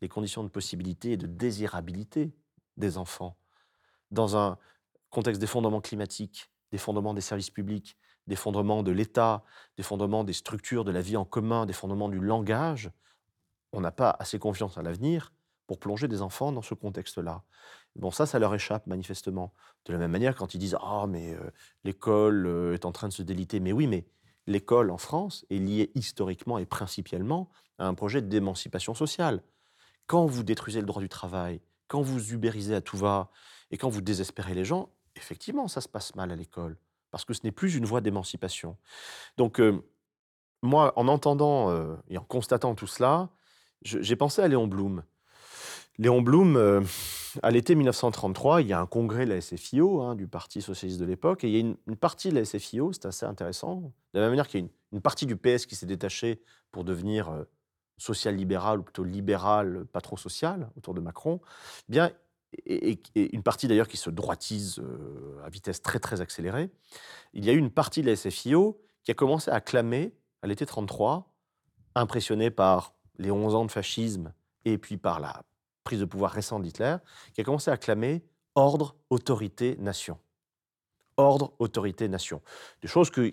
les 0.00 0.08
conditions 0.08 0.44
de 0.44 0.48
possibilité 0.48 1.12
et 1.12 1.16
de 1.18 1.26
désirabilité 1.26 2.32
des 2.78 2.96
enfants. 2.96 3.36
Dans 4.10 4.34
un 4.34 4.56
contexte 5.10 5.42
d'effondrement 5.42 5.82
climatique, 5.82 6.50
d'effondrement 6.72 7.12
des 7.12 7.20
services 7.20 7.50
publics, 7.50 7.98
d'effondrement 8.28 8.82
de 8.82 8.92
l'État, 8.92 9.44
d'effondrement 9.76 10.24
des 10.24 10.32
structures 10.32 10.84
de 10.86 10.90
la 10.90 11.02
vie 11.02 11.18
en 11.18 11.26
commun, 11.26 11.66
d'effondrement 11.66 12.08
du 12.08 12.18
langage, 12.18 12.90
on 13.72 13.80
n'a 13.80 13.90
pas 13.90 14.16
assez 14.18 14.38
confiance 14.38 14.78
à 14.78 14.82
l'avenir 14.82 15.32
pour 15.66 15.78
plonger 15.78 16.08
des 16.08 16.22
enfants 16.22 16.50
dans 16.50 16.62
ce 16.62 16.74
contexte-là. 16.74 17.42
Bon, 17.94 18.10
ça, 18.10 18.26
ça 18.26 18.38
leur 18.38 18.54
échappe 18.54 18.86
manifestement. 18.86 19.52
De 19.84 19.92
la 19.92 19.98
même 19.98 20.10
manière, 20.10 20.34
quand 20.34 20.54
ils 20.54 20.58
disent 20.58 20.76
Ah, 20.80 21.06
mais 21.08 21.34
euh, 21.34 21.50
l'école 21.84 22.46
euh, 22.46 22.74
est 22.74 22.84
en 22.84 22.92
train 22.92 23.08
de 23.08 23.12
se 23.12 23.22
déliter. 23.22 23.60
Mais 23.60 23.72
oui, 23.72 23.86
mais 23.86 24.06
l'école 24.46 24.90
en 24.90 24.98
France 24.98 25.44
est 25.50 25.58
liée 25.58 25.92
historiquement 25.94 26.58
et 26.58 26.66
principalement 26.66 27.50
à 27.78 27.86
un 27.86 27.94
projet 27.94 28.22
d'émancipation 28.22 28.94
sociale. 28.94 29.42
Quand 30.06 30.26
vous 30.26 30.42
détruisez 30.42 30.80
le 30.80 30.86
droit 30.86 31.02
du 31.02 31.08
travail, 31.08 31.60
quand 31.86 32.00
vous 32.00 32.32
ubérisez 32.32 32.74
à 32.74 32.80
tout 32.80 32.96
va 32.96 33.30
et 33.70 33.76
quand 33.76 33.90
vous 33.90 34.00
désespérez 34.00 34.54
les 34.54 34.64
gens, 34.64 34.88
effectivement, 35.16 35.68
ça 35.68 35.82
se 35.82 35.88
passe 35.88 36.14
mal 36.14 36.32
à 36.32 36.36
l'école 36.36 36.78
parce 37.10 37.24
que 37.24 37.34
ce 37.34 37.40
n'est 37.44 37.52
plus 37.52 37.74
une 37.74 37.84
voie 37.84 38.00
d'émancipation. 38.00 38.76
Donc, 39.36 39.60
euh, 39.60 39.82
moi, 40.62 40.92
en 40.96 41.08
entendant 41.08 41.72
et 42.08 42.18
en 42.18 42.24
constatant 42.24 42.74
tout 42.74 42.88
cela, 42.88 43.30
j'ai 43.82 44.16
pensé 44.16 44.42
à 44.42 44.48
Léon 44.48 44.66
Blum. 44.66 45.02
Léon 45.98 46.22
Blum, 46.22 46.56
euh, 46.56 46.80
à 47.42 47.50
l'été 47.50 47.74
1933, 47.74 48.62
il 48.62 48.68
y 48.68 48.72
a 48.72 48.80
un 48.80 48.86
congrès 48.86 49.24
de 49.24 49.30
la 49.32 49.40
SFIO, 49.40 50.00
hein, 50.00 50.14
du 50.14 50.28
Parti 50.28 50.62
socialiste 50.62 51.00
de 51.00 51.04
l'époque, 51.04 51.44
et 51.44 51.48
il 51.48 51.54
y 51.54 51.56
a 51.56 51.60
une, 51.60 51.96
partie 51.96 52.30
de 52.30 52.36
la 52.36 52.44
SFIO, 52.44 52.92
c'est 52.92 53.06
assez 53.06 53.26
intéressant, 53.26 53.92
de 54.14 54.18
la 54.18 54.20
même 54.22 54.30
manière 54.30 54.46
qu'il 54.46 54.60
y 54.60 54.62
a 54.64 54.68
une, 54.92 55.00
partie 55.00 55.26
du 55.26 55.36
PS 55.36 55.66
qui 55.66 55.74
s'est 55.74 55.86
détachée 55.86 56.40
pour 56.70 56.84
devenir 56.84 57.30
euh, 57.30 57.44
social-libéral, 57.96 58.78
ou 58.78 58.82
plutôt 58.84 59.04
libéral, 59.04 59.86
pas 59.92 60.00
trop 60.00 60.16
social, 60.16 60.70
autour 60.76 60.94
de 60.94 61.00
Macron, 61.00 61.40
eh 61.88 61.92
bien, 61.92 62.12
et, 62.66 63.00
une 63.14 63.42
partie 63.42 63.66
d'ailleurs 63.68 63.88
qui 63.88 63.96
se 63.96 64.10
droitise 64.10 64.78
euh, 64.78 65.42
à 65.44 65.50
vitesse 65.50 65.82
très 65.82 65.98
très 65.98 66.20
accélérée, 66.20 66.70
il 67.34 67.44
y 67.44 67.50
a 67.50 67.52
eu 67.52 67.58
une 67.58 67.70
partie 67.70 68.02
de 68.02 68.06
la 68.08 68.16
SFIO 68.16 68.80
qui 69.02 69.10
a 69.10 69.14
commencé 69.14 69.50
à 69.50 69.60
clamer, 69.60 70.14
à 70.42 70.46
l'été 70.46 70.64
33, 70.64 71.34
impressionné 71.94 72.50
par 72.50 72.94
les 73.18 73.30
11 73.30 73.54
ans 73.54 73.64
de 73.64 73.70
fascisme 73.70 74.32
et 74.64 74.78
puis 74.78 74.96
par 74.96 75.20
la 75.20 75.42
prise 75.84 76.00
de 76.00 76.04
pouvoir 76.04 76.32
récente 76.32 76.62
d'Hitler, 76.62 76.96
qui 77.32 77.40
a 77.40 77.44
commencé 77.44 77.70
à 77.70 77.76
clamer 77.76 78.22
ordre, 78.54 78.96
autorité, 79.10 79.76
nation. 79.78 80.18
Ordre, 81.16 81.52
autorité, 81.58 82.08
nation. 82.08 82.42
Des 82.82 82.88
choses 82.88 83.10
que, 83.10 83.32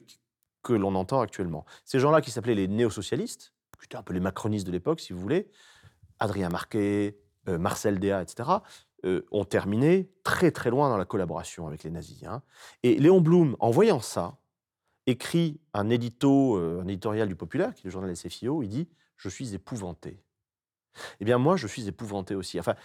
que 0.63 0.73
l'on 0.73 0.95
entend 0.95 1.21
actuellement. 1.21 1.65
Ces 1.83 1.99
gens-là 1.99 2.21
qui 2.21 2.31
s'appelaient 2.31 2.55
les 2.55 2.67
néo-socialistes, 2.67 3.53
qui 3.79 3.85
étaient 3.85 3.97
un 3.97 4.03
peu 4.03 4.13
les 4.13 4.19
macronistes 4.19 4.65
de 4.65 4.71
l'époque, 4.71 4.99
si 5.01 5.13
vous 5.13 5.19
voulez, 5.19 5.49
Adrien 6.19 6.49
Marquet, 6.49 7.17
euh, 7.49 7.57
Marcel 7.57 7.99
Déat, 7.99 8.21
etc., 8.21 8.49
euh, 9.05 9.25
ont 9.31 9.45
terminé 9.45 10.09
très 10.23 10.51
très 10.51 10.69
loin 10.69 10.89
dans 10.89 10.97
la 10.97 11.05
collaboration 11.05 11.67
avec 11.67 11.83
les 11.83 11.91
nazis. 11.91 12.23
Hein. 12.23 12.41
Et 12.81 12.97
Léon 12.97 13.21
Blum, 13.21 13.55
en 13.59 13.69
voyant 13.69 13.99
ça, 13.99 14.37
écrit 15.05 15.59
un 15.73 15.89
édito, 15.89 16.57
euh, 16.57 16.81
un 16.81 16.87
éditorial 16.87 17.27
du 17.27 17.35
Populaire, 17.35 17.73
qui 17.73 17.81
est 17.81 17.85
le 17.85 17.91
journal 17.91 18.15
SFIO, 18.15 18.63
il 18.63 18.69
dit 18.69 18.87
je 19.17 19.29
suis 19.29 19.53
épouvanté. 19.53 20.21
Eh 21.19 21.25
bien, 21.25 21.37
moi, 21.37 21.57
je 21.57 21.67
suis 21.67 21.87
épouvanté 21.87 22.35
aussi. 22.35 22.59
Enfin, 22.59 22.75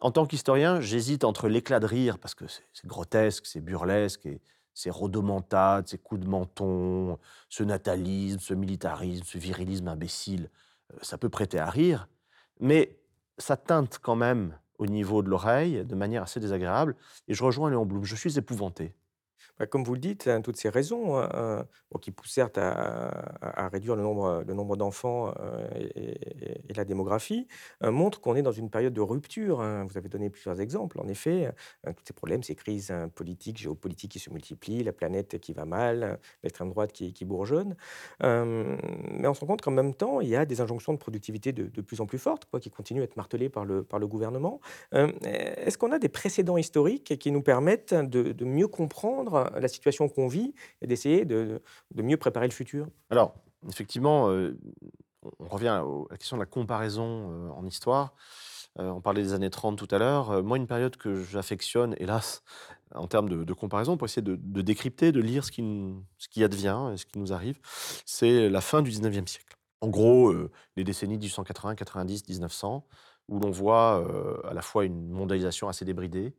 en 0.00 0.10
tant 0.10 0.26
qu'historien, 0.26 0.80
j'hésite 0.80 1.24
entre 1.24 1.48
l'éclat 1.48 1.80
de 1.80 1.86
rire, 1.86 2.18
parce 2.18 2.34
que 2.34 2.46
c'est 2.48 2.86
grotesque, 2.86 3.46
c'est 3.46 3.60
burlesque, 3.60 4.26
et 4.26 4.40
ces 4.74 4.90
rodomontades, 4.90 5.88
ces 5.88 5.98
coups 5.98 6.22
de 6.22 6.28
menton, 6.28 7.18
ce 7.48 7.62
natalisme, 7.62 8.38
ce 8.40 8.54
militarisme, 8.54 9.24
ce 9.24 9.38
virilisme 9.38 9.88
imbécile, 9.88 10.50
euh, 10.92 10.96
ça 11.02 11.18
peut 11.18 11.28
prêter 11.28 11.58
à 11.58 11.68
rire, 11.68 12.08
mais 12.60 12.98
ça 13.36 13.56
teinte 13.56 13.98
quand 14.00 14.16
même 14.16 14.58
au 14.78 14.86
niveau 14.86 15.22
de 15.22 15.28
l'oreille 15.28 15.84
de 15.84 15.94
manière 15.94 16.22
assez 16.22 16.40
désagréable, 16.40 16.96
et 17.28 17.34
je 17.34 17.44
rejoins 17.44 17.68
Léon 17.68 17.84
Blum, 17.84 18.04
je 18.04 18.16
suis 18.16 18.38
épouvanté. 18.38 18.94
Bah, 19.60 19.66
comme 19.66 19.84
vous 19.84 19.92
le 19.92 20.00
dites, 20.00 20.26
hein, 20.26 20.40
toutes 20.40 20.56
ces 20.56 20.70
raisons, 20.70 21.18
hein, 21.18 21.66
qui 22.00 22.10
poussent 22.12 22.30
certes 22.32 22.56
à 22.56 23.68
réduire 23.70 23.94
le 23.94 24.02
nombre, 24.02 24.42
le 24.46 24.54
nombre 24.54 24.76
d'enfants, 24.76 25.34
et 25.94 26.72
la 26.74 26.84
démographie, 26.86 27.46
montrent 27.82 28.20
qu'on 28.22 28.36
est 28.36 28.42
dans 28.42 28.52
une 28.52 28.70
période 28.70 28.94
de 28.94 29.00
rupture, 29.02 29.60
hein. 29.60 29.84
Vous 29.88 29.98
avez 29.98 30.08
donné 30.08 30.30
plusieurs 30.30 30.60
exemples. 30.62 30.98
En 31.00 31.08
effet, 31.08 31.52
tous 31.84 32.04
ces 32.06 32.14
problèmes, 32.14 32.42
ces 32.42 32.54
crises, 32.54 32.92
politiques, 33.14 33.58
géopolitiques 33.58 34.12
qui 34.12 34.18
se 34.18 34.30
multiplient, 34.30 34.82
la 34.82 34.92
planète 34.94 35.38
qui 35.40 35.52
va 35.52 35.66
mal, 35.66 36.18
l'extrême 36.42 36.70
droite 36.70 36.92
qui 36.92 37.24
bourgeonne. 37.26 37.76
mais 38.22 39.26
on 39.28 39.34
se 39.34 39.40
rend 39.40 39.46
compte 39.46 39.60
qu'en 39.62 39.70
même 39.72 39.94
temps, 39.94 40.20
il 40.22 40.28
y 40.28 40.36
a 40.36 40.46
des 40.46 40.60
injonctions 40.62 40.92
de 40.94 40.98
productivité 40.98 41.52
de 41.52 41.80
plus 41.82 42.00
en 42.00 42.06
plus 42.06 42.18
fortes, 42.18 42.46
quoi, 42.46 42.60
qui 42.60 42.70
continuent 42.70 43.00
à 43.02 43.04
être 43.04 43.16
martelées 43.16 43.50
par 43.50 43.64
le 43.66 43.82
par 43.82 43.98
le 43.98 44.06
gouvernement. 44.06 44.60
est-ce 44.92 45.76
qu'on 45.76 45.92
a 45.92 45.98
des 45.98 46.08
précédents 46.08 46.56
historiques 46.56 47.18
qui 47.18 47.30
nous 47.30 47.42
permettent 47.42 47.92
de 47.94 48.44
mieux 48.44 48.68
comprendre 48.68 49.49
la 49.58 49.68
situation 49.68 50.08
qu'on 50.08 50.28
vit 50.28 50.54
et 50.82 50.86
d'essayer 50.86 51.24
de, 51.24 51.62
mieux 51.94 52.16
préparer 52.16 52.46
le 52.46 52.52
futur 52.52 52.86
Alors, 53.10 53.34
effectivement, 53.68 54.30
euh, 54.30 54.58
on 55.38 55.48
revient 55.48 55.68
à 55.68 55.84
la 56.10 56.16
question 56.16 56.36
de 56.36 56.42
la 56.42 56.46
comparaison 56.46 57.30
euh, 57.30 57.50
en 57.50 57.66
histoire. 57.66 58.14
Euh, 58.78 58.88
on 58.88 59.00
parlait 59.00 59.22
des 59.22 59.32
années 59.32 59.50
30 59.50 59.76
tout 59.76 59.88
à 59.90 59.98
l'heure. 59.98 60.42
moi, 60.42 60.56
une 60.56 60.66
période 60.66 60.96
que 60.96 61.22
j'affectionne, 61.22 61.94
hélas, 61.98 62.42
en 62.94 63.06
termes 63.06 63.28
de, 63.28 63.52
comparaison, 63.52 63.96
pour 63.96 64.06
essayer 64.06 64.22
de, 64.22 64.62
décrypter, 64.62 65.12
de 65.12 65.20
lire 65.20 65.44
ce 65.44 65.52
qui, 65.52 65.62
ce 66.18 66.42
advient, 66.42 66.92
ce 66.96 67.04
qui 67.04 67.18
nous 67.18 67.32
arrive, 67.32 67.58
c'est 68.04 68.48
la 68.48 68.60
fin 68.60 68.82
du 68.82 68.90
19e 68.90 69.26
siècle. 69.26 69.56
En 69.80 69.88
gros, 69.88 70.34
les 70.76 70.84
décennies 70.84 71.16
1880, 71.16 71.74
90, 71.74 72.28
1900, 72.28 72.84
où 73.28 73.38
l'on 73.38 73.50
voit 73.50 74.04
à 74.44 74.54
la 74.54 74.62
fois 74.62 74.84
une 74.84 75.08
mondialisation 75.08 75.68
assez 75.68 75.84
débridée, 75.84 76.34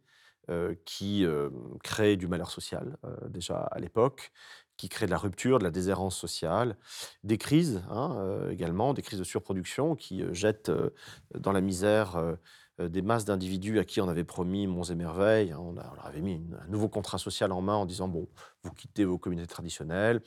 qui 0.86 1.26
euh, 1.26 1.50
crée 1.84 2.18
du 2.18 2.28
malheur 2.28 2.52
social 2.52 2.98
euh, 3.06 3.16
déjà 3.30 3.58
à 3.58 3.80
l'époque, 3.80 4.32
qui 4.78 4.90
crée 4.90 5.06
de 5.06 5.12
la 5.12 5.18
rupture, 5.18 5.60
de 5.60 5.64
la 5.64 5.72
déshérence 5.72 6.18
sociale, 6.18 6.76
des 7.24 7.38
crises 7.38 7.84
hein, 7.90 8.48
également, 8.50 8.94
des 8.94 9.04
crises 9.04 9.20
de 9.20 9.24
surproduction 9.24 9.96
qui 9.96 10.24
jettent 10.34 10.72
dans 11.36 11.52
la 11.52 11.62
misère 11.62 12.38
euh, 12.82 12.90
des 12.90 13.02
masses 13.02 13.26
d'individus 13.26 13.80
à 13.80 13.84
qui 13.84 14.02
on 14.02 14.08
avait 14.08 14.24
promis 14.24 14.68
monts 14.68 14.84
et 14.84 14.96
merveilles. 14.96 15.52
Hein, 15.52 15.60
on, 15.60 15.74
leur 15.74 16.06
avait 16.06 16.22
mis 16.22 16.42
un 16.60 16.68
nouveau 16.68 16.90
contrat 16.90 17.18
social 17.18 17.52
en 17.52 17.62
main 17.62 17.76
en 17.76 17.86
disant 17.86 18.08
bon, 18.08 18.28
vous 18.64 18.72
quittez 18.72 19.06
vos 19.06 19.18
communautés 19.18 19.48
traditionnelles, 19.48 20.22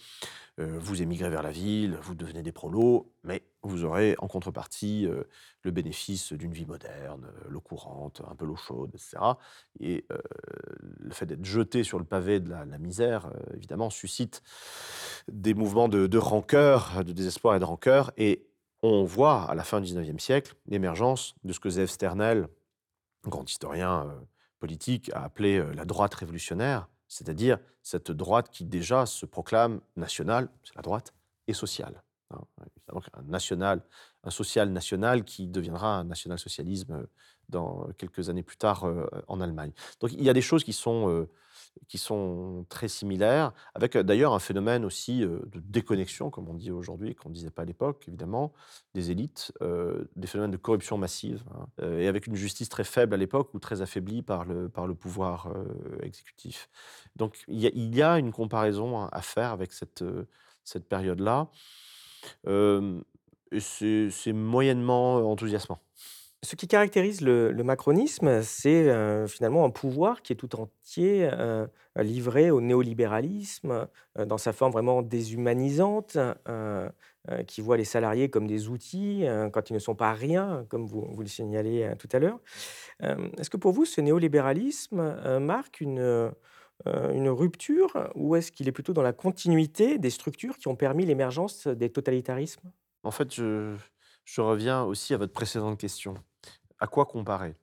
euh, 0.60 0.78
vous 0.78 1.02
émigrez 1.02 1.30
vers 1.30 1.42
la 1.42 1.50
ville, 1.50 1.98
vous 2.02 2.14
devenez 2.14 2.42
des 2.42 2.52
prolos, 2.52 3.12
mais 3.22 3.42
vous 3.68 3.84
aurez 3.84 4.14
en 4.18 4.28
contrepartie 4.28 5.08
le 5.62 5.70
bénéfice 5.70 6.32
d'une 6.32 6.52
vie 6.52 6.66
moderne, 6.66 7.26
l'eau 7.48 7.60
courante, 7.60 8.22
un 8.30 8.34
peu 8.34 8.44
l'eau 8.44 8.56
chaude, 8.56 8.90
etc. 8.94 9.16
Et 9.80 10.06
le 11.00 11.12
fait 11.12 11.26
d'être 11.26 11.44
jeté 11.44 11.84
sur 11.84 11.98
le 11.98 12.04
pavé 12.04 12.40
de 12.40 12.50
la, 12.50 12.78
misère, 12.78 13.30
évidemment, 13.54 13.90
suscite 13.90 14.42
des 15.28 15.54
mouvements 15.54 15.88
de, 15.88 16.18
rancœur, 16.18 17.04
de 17.04 17.12
désespoir 17.12 17.56
et 17.56 17.58
de 17.58 17.64
rancœur. 17.64 18.12
Et 18.16 18.46
on 18.82 19.04
voit 19.04 19.44
à 19.44 19.54
la 19.54 19.64
fin 19.64 19.80
du 19.80 19.92
XIXe 19.92 20.22
siècle 20.22 20.54
l'émergence 20.66 21.34
de 21.44 21.52
ce 21.52 21.60
que 21.60 21.70
Zev 21.70 21.86
Sternel, 21.86 22.48
grand 23.24 23.48
historien 23.48 24.14
politique, 24.58 25.10
a 25.14 25.24
appelé 25.24 25.62
la 25.74 25.84
droite 25.84 26.14
révolutionnaire, 26.14 26.88
c'est-à-dire 27.08 27.58
cette 27.82 28.10
droite 28.10 28.50
qui 28.50 28.64
déjà 28.64 29.06
se 29.06 29.26
proclame 29.26 29.80
nationale, 29.96 30.48
c'est 30.64 30.74
la 30.74 30.82
droite, 30.82 31.14
et 31.46 31.52
sociale. 31.52 32.02
Hein. 32.34 33.00
un 33.14 33.22
national, 33.22 33.82
un 34.24 34.30
social 34.30 34.70
national 34.70 35.24
qui 35.24 35.46
deviendra 35.46 35.98
un 35.98 36.04
national-socialisme 36.04 36.92
euh, 36.92 37.06
dans 37.48 37.88
quelques 37.98 38.30
années 38.30 38.42
plus 38.42 38.56
tard 38.56 38.86
en 39.28 39.38
Allemagne. 39.42 39.72
Donc 40.00 40.12
il 40.14 40.22
y 40.22 40.30
a 40.30 40.32
des 40.32 40.40
choses 40.40 40.64
qui 40.64 40.72
sont 40.72 41.28
qui 41.88 41.98
sont 41.98 42.64
très 42.70 42.88
similaires, 42.88 43.52
avec 43.74 43.98
d'ailleurs 43.98 44.32
un 44.32 44.38
phénomène 44.38 44.84
aussi 44.84 45.20
de 45.20 45.60
déconnexion, 45.60 46.30
comme 46.30 46.48
on 46.48 46.54
dit 46.54 46.70
aujourd'hui, 46.70 47.14
qu'on 47.14 47.28
ne 47.28 47.34
disait 47.34 47.50
pas 47.50 47.62
à 47.62 47.64
l'époque, 47.66 48.04
évidemment, 48.08 48.54
des 48.94 49.10
élites, 49.10 49.52
des 49.60 50.26
phénomènes 50.26 50.52
de 50.52 50.56
corruption 50.56 50.96
massive, 50.96 51.44
hein, 51.54 51.66
et 51.98 52.08
avec 52.08 52.26
une 52.26 52.34
justice 52.34 52.70
très 52.70 52.82
faible 52.82 53.12
à 53.12 53.18
l'époque 53.18 53.52
ou 53.52 53.58
très 53.58 53.82
affaiblie 53.82 54.22
par 54.22 54.46
le, 54.46 54.70
par 54.70 54.86
le 54.86 54.94
pouvoir 54.94 55.52
exécutif. 56.02 56.70
Donc 57.16 57.44
il 57.46 57.62
y, 57.62 57.96
y, 57.96 58.02
a, 58.02 58.18
une 58.18 58.32
comparaison 58.32 59.06
à 59.06 59.20
faire 59.20 59.50
avec 59.52 59.72
cette, 59.72 60.02
cette 60.64 60.88
période-là, 60.88 61.48
c'est 62.44 64.32
moyennement 64.32 65.16
enthousiasmant. 65.30 65.78
Ce 66.42 66.56
qui 66.56 66.68
caractérise 66.68 67.22
le 67.22 67.62
macronisme, 67.62 68.42
c'est, 68.42 69.26
finalement 69.28 69.64
un 69.64 69.70
pouvoir 69.70 70.20
qui 70.22 70.34
est 70.34 70.36
tout 70.36 70.56
entier, 70.56 71.30
livré 71.96 72.50
au 72.50 72.60
néolibéralisme, 72.60 73.86
dans 74.18 74.38
sa 74.38 74.52
forme 74.52 74.72
vraiment 74.72 75.00
déshumanisante, 75.00 76.18
qui 77.46 77.62
voit 77.62 77.78
les 77.78 77.84
salariés 77.84 78.28
comme 78.28 78.46
des 78.46 78.68
outils, 78.68 79.24
quand 79.52 79.70
ils 79.70 79.72
ne 79.72 79.78
sont 79.78 79.94
pas 79.94 80.12
rien, 80.12 80.66
comme 80.68 80.86
vous 80.86 81.06
vous 81.10 81.22
le 81.22 81.28
signaliez, 81.28 81.84
heu, 81.84 81.96
tout 81.96 82.08
à 82.12 82.18
l'heure. 82.18 82.38
Est-ce 83.00 83.48
que 83.48 83.56
pour 83.56 83.72
vous 83.72 83.86
ce 83.86 84.02
néolibéralisme, 84.02 85.16
marque 85.40 85.80
une, 85.80 86.30
une 86.86 87.28
rupture 87.28 88.10
ou 88.14 88.36
est-ce 88.36 88.52
qu'il 88.52 88.68
est 88.68 88.72
plutôt 88.72 88.92
dans 88.92 89.02
la 89.02 89.12
continuité 89.12 89.98
des 89.98 90.10
structures 90.10 90.58
qui 90.58 90.68
ont 90.68 90.76
permis 90.76 91.06
l'émergence 91.06 91.66
des 91.66 91.90
totalitarismes? 91.90 92.72
En 93.04 93.10
fait, 93.12 93.32
je 93.34 93.76
reviens 94.40 94.82
aussi 94.82 95.14
à 95.14 95.18
votre 95.18 95.32
précédente 95.32 95.78
question. 95.78 96.14
À 96.80 96.86
quoi 96.88 97.06
comparer? 97.06 97.56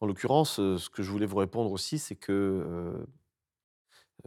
En 0.00 0.06
l'occurrence, 0.06 0.58
heu, 0.58 0.78
ce 0.78 0.90
que 0.90 1.02
je 1.02 1.10
voulais 1.10 1.26
vous 1.26 1.36
répondre 1.38 1.70
aussi, 1.72 1.98
c'est 1.98 2.16
que, 2.16 2.32
heu, 2.32 3.06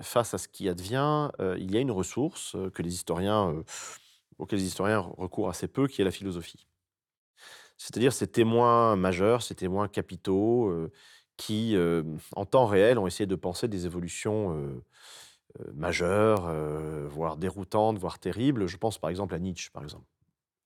face 0.01 0.33
à 0.33 0.38
ce 0.38 0.47
qui 0.47 0.69
advient, 0.69 1.29
il 1.57 1.71
y 1.71 1.77
a 1.77 1.79
une 1.79 1.91
ressource, 1.91 2.55
que 2.73 2.81
les 2.81 2.93
historiens, 2.93 3.63
auxquels 4.38 4.60
les 4.60 4.65
historiens 4.65 4.99
recourent 4.99 5.49
assez 5.49 5.67
peu, 5.67 5.88
qui 5.88 6.01
est 6.01 6.05
la 6.05 6.12
philosophie. 6.12 6.67
C'est-à-dire 7.77 8.13
ces 8.13 8.27
témoins 8.27 8.95
majeurs, 8.95 9.41
ces 9.43 9.55
témoins 9.55 9.88
capitaux, 9.88 10.89
qui, 11.38 11.78
en 12.36 12.45
temps 12.45 12.65
réel, 12.65 13.00
ont 13.00 13.08
essayé 13.08 13.26
de 13.28 13.36
penser 13.36 13.67
des 13.67 13.86
évolutions, 13.86 14.82
majeures, 15.73 16.52
voire 17.10 17.38
déroutantes, 17.38 17.97
voire 17.97 18.19
terribles. 18.19 18.67
Je 18.67 18.78
pense 18.78 18.97
par 18.97 19.10
exemple 19.10 19.34
à 19.34 19.39
Nietzsche, 19.39 19.69
par 19.71 19.84
exemple. 19.84 20.06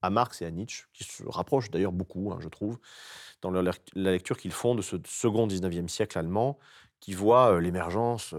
À 0.02 0.10
Marx 0.10 0.42
et 0.42 0.46
à 0.46 0.52
Nietzsche, 0.52 0.86
qui 0.94 1.04
se 1.04 1.24
rapprochent 1.28 1.70
d'ailleurs 1.70 1.92
beaucoup, 1.92 2.32
hein, 2.32 2.40
je 2.40 2.50
trouve, 2.50 2.80
dans 3.44 3.52
la 3.52 3.62
lec 3.62 3.80
la 3.94 4.12
lecture 4.12 4.36
qu'ils 4.36 4.52
font 4.52 4.74
de 4.74 4.82
ce 4.82 4.96
second 5.06 5.46
19e 5.46 5.88
siècle 5.88 6.18
allemand, 6.18 6.58
qui 7.00 7.14
voit, 7.14 7.62
l'émergence, 7.62 8.34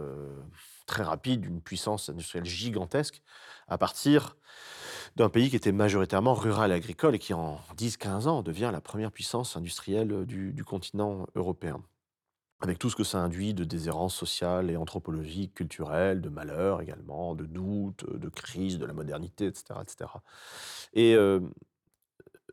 très 0.87 1.05
rapide 1.05 1.43
d'une 1.43 1.61
puissance 1.61 2.09
industrielle 2.09 2.45
gigantesque 2.45 3.23
à 3.69 3.79
partir 3.79 4.37
d'un 5.15 5.29
pays 5.29 5.51
qui 5.51 5.57
était 5.57 5.73
majoritairement 5.73 6.35
rural 6.35 6.73
et 6.73 6.75
agricole 6.75 7.15
et 7.15 7.19
qui 7.19 7.33
en 7.33 7.61
10-15 7.77 8.27
ans 8.27 8.43
devient 8.43 8.71
la 8.73 8.81
première 8.81 9.13
puissance 9.13 9.57
industrielle, 9.57 10.27
du 10.27 10.65
continent 10.65 11.27
européen. 11.35 11.81
Avec 12.63 12.79
tout 12.79 12.91
ce 12.91 12.95
que 12.97 13.03
ça 13.03 13.19
induit 13.19 13.55
de 13.55 13.65
déshérence 13.65 14.15
sociale 14.15 14.71
et 14.71 14.77
anthropologique, 14.77 15.55
culturelle, 15.55 16.21
de 16.21 16.29
malheur 16.29 16.81
également, 16.81 17.35
de 17.35 17.45
doute, 17.45 18.05
de 18.09 18.29
crise 18.29 18.79
de 18.79 18.87
la 18.87 18.93
modernité 18.93 19.47
et 19.47 19.53
cetera 19.55 20.23
et 20.95 21.13
hem, 21.13 21.51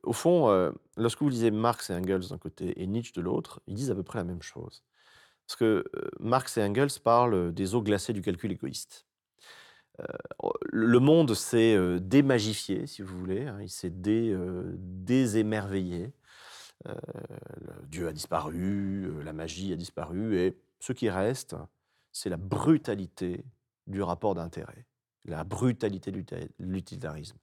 au 0.04 0.13
fond, 0.13 0.50
heu, 0.52 0.74
lorsque 0.98 1.22
vous 1.22 1.30
lisez 1.30 1.52
Marx 1.52 1.89
et 1.91 1.95
Engels 1.95 2.30
d'un 2.30 2.38
côté 2.39 2.82
et 2.82 2.88
Nietzsche 2.88 3.13
de 3.15 3.22
l'autre, 3.22 3.62
ils 3.67 3.76
disent 3.76 3.91
à 3.91 3.95
peu 3.95 4.04
près 4.04 4.19
la 4.19 4.26
même 4.26 4.41
chose. 4.43 4.84
Parce 5.48 5.58
que, 5.58 5.86
heu, 5.95 6.12
Marx 6.19 6.58
et 6.58 6.63
Engels 6.63 6.89
parlent, 7.04 7.54
des 7.54 7.76
eaux 7.76 7.84
glacées 7.84 8.13
du 8.13 8.22
calcul 8.24 8.52
égoïste. 8.54 9.08
Heu, 10.02 10.06
o 10.43 10.54
le 10.72 11.00
monde 11.00 11.34
s'est, 11.36 11.78
démagifié, 12.02 12.88
si 12.88 13.02
vous 13.04 13.17
voulez, 13.17 13.48
hein, 13.48 13.60
il 13.62 13.69
s'est 13.69 13.89
dé 13.91 14.36
désémerveillé. 14.78 16.13
Le 16.86 17.86
Dieu 17.88 18.08
a 18.08 18.13
disparu, 18.13 19.06
heu, 19.06 19.22
la 19.24 19.34
magie 19.34 19.74
a 19.74 19.76
disparu 19.76 20.38
et 20.38 20.58
ce 20.80 20.94
qui 20.94 21.10
reste, 21.10 21.56
c'est 22.12 22.30
la 22.30 22.38
brutalité 22.38 23.46
du 23.88 24.02
rapport 24.02 24.36
d'intérêt, 24.36 24.86
la 25.26 25.44
brutalité 25.44 26.12
de 26.12 26.24
l'utilitarisme. 26.60 27.38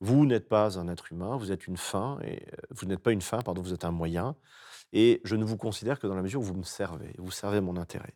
Vous 0.00 0.24
n'êtes 0.24 0.48
pas 0.48 0.78
un 0.78 0.88
être 0.88 1.12
humain, 1.12 1.36
vous 1.36 1.52
êtes 1.52 1.66
une 1.66 1.76
fin 1.76 2.18
et 2.22 2.42
heu, 2.46 2.56
vous 2.70 2.86
n'êtes 2.86 3.00
pas 3.00 3.12
une 3.12 3.20
fin, 3.20 3.40
pardon, 3.40 3.60
vous 3.62 3.74
êtes 3.74 3.84
un 3.84 3.90
moyen 3.90 4.34
et 4.92 5.20
je 5.24 5.36
ne 5.36 5.44
vous 5.44 5.56
considère 5.56 5.98
que 5.98 6.06
dans 6.06 6.14
la 6.14 6.22
mesure 6.22 6.40
où 6.40 6.44
vous 6.44 6.54
me 6.54 6.62
servez, 6.62 7.14
vous 7.18 7.30
servez 7.30 7.60
mon 7.60 7.76
intérêt. 7.76 8.14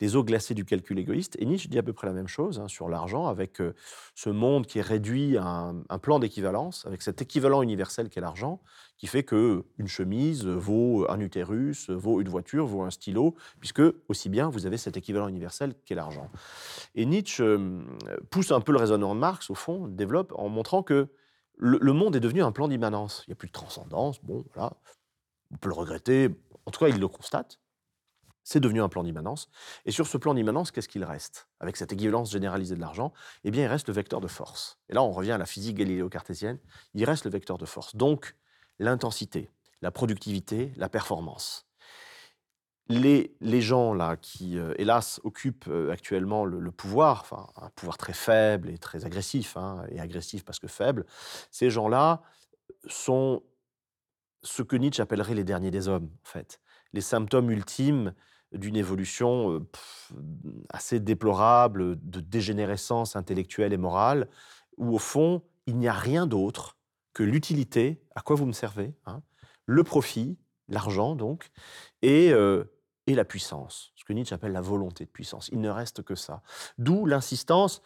Les 0.00 0.16
eaux 0.16 0.24
glacées 0.24 0.54
du 0.54 0.64
calcul 0.64 0.98
égoïste 0.98 1.36
et 1.38 1.46
Nietzsche 1.46 1.68
dit 1.68 1.78
à 1.78 1.82
peu 1.82 1.92
près 1.92 2.06
la 2.06 2.12
même 2.12 2.28
chose, 2.28 2.58
hein, 2.58 2.68
sur 2.68 2.88
l'argent 2.88 3.26
avec, 3.26 3.60
heu, 3.60 3.74
ce 4.14 4.30
monde 4.30 4.66
qui 4.66 4.78
est 4.78 4.82
réduit 4.82 5.36
à 5.36 5.72
un 5.88 5.98
plan 5.98 6.18
d'équivalence, 6.18 6.86
avec 6.86 7.02
cet 7.02 7.22
équivalent 7.22 7.62
universel 7.62 8.08
qu'est 8.08 8.20
l'argent, 8.20 8.60
qui 8.96 9.06
fait 9.06 9.22
que 9.22 9.64
une 9.78 9.86
chemise 9.86 10.46
vaut 10.46 11.06
un 11.08 11.20
utérus, 11.20 11.90
vaut 11.90 12.20
une 12.20 12.28
voiture, 12.28 12.66
vaut 12.66 12.82
un 12.82 12.90
stylo, 12.90 13.36
puisque 13.60 13.82
aussi 14.08 14.28
bien 14.28 14.48
vous 14.48 14.66
avez 14.66 14.76
cet 14.76 14.96
équivalent 14.96 15.28
universel 15.28 15.74
qu'est 15.84 15.94
l'argent. 15.94 16.28
Et 16.94 17.06
Nietzsche, 17.06 17.44
pousse 18.30 18.50
un 18.50 18.60
peu 18.60 18.72
le 18.72 18.78
raisonnement 18.78 19.14
de 19.14 19.20
Marx 19.20 19.50
au 19.50 19.54
fond, 19.54 19.86
développe 19.86 20.32
en 20.36 20.48
montrant 20.48 20.82
que 20.82 21.08
le 21.56 21.78
le 21.80 21.92
monde 21.92 22.14
est 22.14 22.20
devenu 22.20 22.42
un 22.42 22.52
plan 22.52 22.68
d'immanence. 22.68 23.24
Il 23.26 23.30
y 23.30 23.32
a 23.32 23.36
plus 23.36 23.48
de 23.48 23.52
transcendance, 23.52 24.22
bon 24.22 24.44
voilà, 24.54 24.76
on 25.52 25.56
peut 25.56 25.68
le 25.68 25.74
regretter, 25.74 26.30
en 26.66 26.70
tout 26.70 26.80
cas 26.80 26.88
il 26.88 26.98
le 27.00 27.08
constate. 27.08 27.60
C'est 28.44 28.60
devenu 28.60 28.80
un 28.82 28.88
plan 28.88 29.04
d'immanence 29.04 29.50
et 29.84 29.90
sur 29.92 30.06
ce 30.06 30.16
plan 30.18 30.34
d'immanence, 30.34 30.70
qu'est-ce 30.70 30.88
qu'il 30.88 31.04
reste? 31.04 31.48
Avec 31.60 31.76
cette 31.76 31.92
équivalence 31.92 32.30
généralisée 32.32 32.76
de 32.76 32.80
l'argent, 32.80 33.12
eh 33.44 33.50
bien 33.50 33.64
il 33.64 33.68
reste 33.68 33.88
le 33.88 33.94
vecteur 33.94 34.20
de 34.20 34.28
force 34.28 34.78
et 34.88 34.94
là 34.94 35.02
on 35.02 35.12
revient 35.12 35.32
à 35.32 35.38
la 35.38 35.46
physique 35.46 35.76
galiléo-cartésienne, 35.76 36.58
il 36.94 37.04
reste 37.04 37.24
le 37.26 37.30
vecteur 37.30 37.58
de 37.58 37.66
force, 37.66 37.94
donc 37.96 38.36
l'intensité, 38.78 39.50
la 39.82 39.90
productivité, 39.90 40.72
la 40.76 40.88
performance. 40.88 41.66
Les 42.90 43.36
les 43.42 43.60
gens 43.60 43.92
là 43.92 44.16
qui, 44.16 44.56
heu, 44.56 44.74
hélas 44.80 45.20
occupent, 45.22 45.66
heu, 45.68 45.90
actuellement 45.90 46.46
le 46.46 46.70
pouvoir, 46.72 47.52
un 47.60 47.68
pouvoir 47.70 47.98
très 47.98 48.14
faible 48.14 48.70
et 48.70 48.78
très 48.78 49.04
agressif, 49.04 49.58
hein 49.58 49.84
et 49.90 50.00
agressif 50.00 50.42
parce 50.42 50.58
que 50.58 50.68
faible, 50.68 51.04
ces 51.50 51.68
gens-là 51.68 52.22
sont 52.86 53.42
ce 54.42 54.62
que 54.62 54.76
Nietzsche 54.76 55.02
appellerait 55.02 55.34
les 55.34 55.44
derniers 55.44 55.70
des 55.70 55.88
hommes, 55.88 56.10
en 56.24 56.28
fait. 56.28 56.60
Les 56.92 57.00
symptômes 57.00 57.50
ultimes 57.50 58.14
d'une 58.52 58.76
évolution, 58.76 59.52
heu, 59.52 59.68
assez 60.70 61.00
déplorable, 61.00 61.96
de 62.02 62.20
dégénérescence 62.20 63.16
intellectuelle 63.16 63.72
et 63.72 63.76
morale, 63.78 64.28
où 64.76 64.94
au 64.94 64.98
fond, 64.98 65.42
il 65.66 65.76
n'y 65.76 65.88
a 65.88 65.92
rien 65.92 66.26
d'autre 66.26 66.78
que 67.12 67.22
l'utilité, 67.22 68.02
à 68.14 68.22
quoi 68.22 68.36
vous 68.36 68.46
me 68.46 68.52
servez, 68.52 68.94
hein, 69.06 69.22
le 69.66 69.84
profit, 69.84 70.38
l'argent 70.68 71.14
donc 71.16 71.48
et 72.02 72.30
heu 72.32 72.72
et 73.06 73.14
la 73.14 73.24
puissance, 73.24 73.92
ce 73.96 74.04
que 74.04 74.12
Nietzsche 74.12 74.34
appelle 74.34 74.52
la 74.52 74.60
volonté 74.60 75.06
de 75.06 75.10
puissance. 75.10 75.48
Il 75.50 75.62
ne 75.62 75.70
reste 75.70 76.02
que 76.02 76.14
ça. 76.14 76.42
D'où 76.76 77.06
l'insistance 77.06 77.80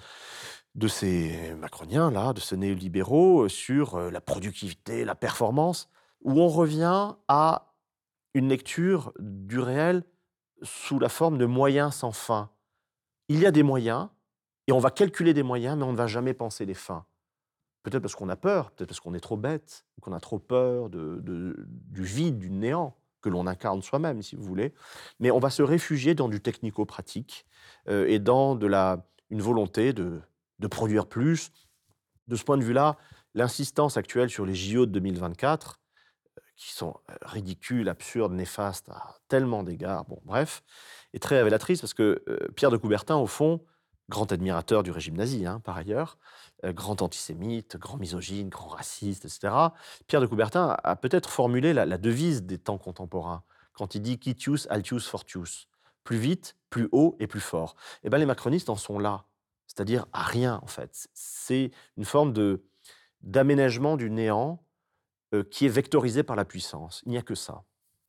de 0.75 0.88
ces 0.88 1.55
macroniens-là, 1.55 2.33
de 2.33 2.41
ces 2.41 2.57
néolibéraux, 2.57 3.49
sur, 3.49 3.99
heu, 3.99 4.11
la 4.11 4.21
productivité, 4.21 5.05
la 5.05 5.15
performance, 5.15 5.88
où 6.23 6.41
on 6.41 6.49
revient 6.49 7.15
à 7.29 7.75
une 8.35 8.49
lecture 8.49 9.13
du 9.19 9.59
réel 9.59 10.05
sous 10.63 10.99
la 10.99 11.09
forme 11.09 11.39
de 11.39 11.47
moyens 11.47 11.95
sans 11.95 12.13
fin. 12.13 12.51
Il 13.29 13.41
y 13.41 13.47
a 13.47 13.51
des 13.51 13.63
moyens 13.63 14.09
et 14.67 14.73
on 14.73 14.79
va 14.79 14.91
calculer 14.91 15.35
des 15.35 15.43
moyens, 15.43 15.77
mais 15.77 15.85
on 15.85 15.93
ne 15.93 15.97
va 15.97 16.07
jamais 16.07 16.35
penser 16.35 16.65
les 16.65 16.75
fins. 16.75 17.05
Peut-être 17.83 18.03
parce 18.03 18.15
qu'on 18.15 18.29
a 18.29 18.37
peur, 18.37 18.71
peut-être 18.71 18.89
parce 18.89 19.01
qu'on 19.01 19.15
est 19.15 19.21
trop 19.21 19.37
bête, 19.37 19.85
ou 19.97 20.01
qu'on 20.01 20.13
a 20.13 20.21
trop 20.21 20.39
peur 20.39 20.89
de 20.89 21.21
du 21.67 22.05
vide, 22.05 22.39
du 22.39 22.49
néant 22.49 22.97
que 23.21 23.29
l'on 23.29 23.47
incarne 23.47 23.83
soi-même, 23.83 24.23
si 24.23 24.37
vous 24.37 24.45
voulez. 24.45 24.73
Mais 25.19 25.31
on 25.31 25.41
va 25.41 25.51
se 25.51 25.63
réfugier 25.63 26.15
dans 26.15 26.29
du 26.29 26.41
technico-pratique, 26.41 27.45
heu 27.89 28.09
et 28.09 28.21
dans 28.21 28.59
une 29.31 29.43
volonté 29.43 29.93
de 29.93 30.21
de 30.63 30.67
produire 30.69 31.07
plus. 31.07 31.53
De 32.29 32.37
ce 32.37 32.45
point 32.45 32.57
de 32.57 32.63
vue-là, 32.63 32.97
l'insistance 33.35 33.97
actuelle 33.97 34.31
sur 34.31 34.47
les 34.47 34.55
JO 34.55 34.87
de 34.87 34.93
2024 34.93 35.82
qui 36.57 36.73
sont, 36.73 36.95
ridicules, 37.23 37.88
absurdes, 37.88 38.33
néfastes 38.33 38.88
à 38.91 39.17
tellement 39.29 39.62
d'égards, 39.62 40.05
bon 40.05 40.21
bref, 40.25 40.62
est 41.15 41.23
très 41.23 41.38
révélatrice 41.38 41.81
parce 41.81 41.95
que, 41.95 42.23
Pierre 42.55 42.71
de 42.71 42.77
Coubertin, 42.77 43.17
au 43.17 43.27
fond, 43.27 43.65
grand 44.09 44.31
admirateur 44.31 44.83
du 44.83 44.91
régime 44.91 45.17
nazi, 45.17 45.47
hein, 45.47 45.61
par 45.61 45.77
ailleurs, 45.77 46.19
grand 46.65 47.03
antisémite, 47.03 47.77
grand 47.77 47.97
misogyne, 47.97 48.49
grand 48.49 48.69
raciste 48.69 49.25
et 49.25 49.29
cetera. 49.29 49.75
Pierre 50.07 50.21
de 50.21 50.27
Coubertin 50.27 50.77
a 50.83 50.97
peut-être 50.97 51.31
formulé 51.31 51.73
la 51.73 51.99
devise 51.99 52.43
des 52.43 52.59
temps 52.59 52.79
contemporains 52.79 53.43
quand 53.73 53.95
il 53.95 54.03
dit: 54.03 54.19
«Quitius, 54.19 54.67
altius, 54.71 55.07
fortius», 55.07 55.67
plus 56.05 56.19
vite, 56.19 56.57
plus 56.69 56.88
haut 56.93 57.17
et 57.21 57.27
plus 57.27 57.41
fort. 57.41 57.77
Et 58.03 58.11
ben, 58.11 58.19
les 58.19 58.27
macronistes 58.27 58.69
en 58.69 58.77
sont 58.77 58.99
là, 58.99 59.25
c'est-à-dire 59.67 60.07
à 60.12 60.25
rien 60.25 60.61
en 60.62 60.67
fait. 60.67 61.09
c'est 61.15 61.71
une 61.97 62.05
forme 62.05 62.33
de 62.33 62.65
d'aménagement 63.23 63.97
du 63.97 64.11
néant 64.11 64.62
qui 65.51 65.66
est 65.66 65.68
vectorisé 65.68 66.23
par 66.23 66.37
la 66.37 66.45
puissance. 66.45 67.03
Il 67.07 67.12
n'y 67.12 67.18
a 67.18 67.23
que 67.23 67.35
ça. 67.35 67.64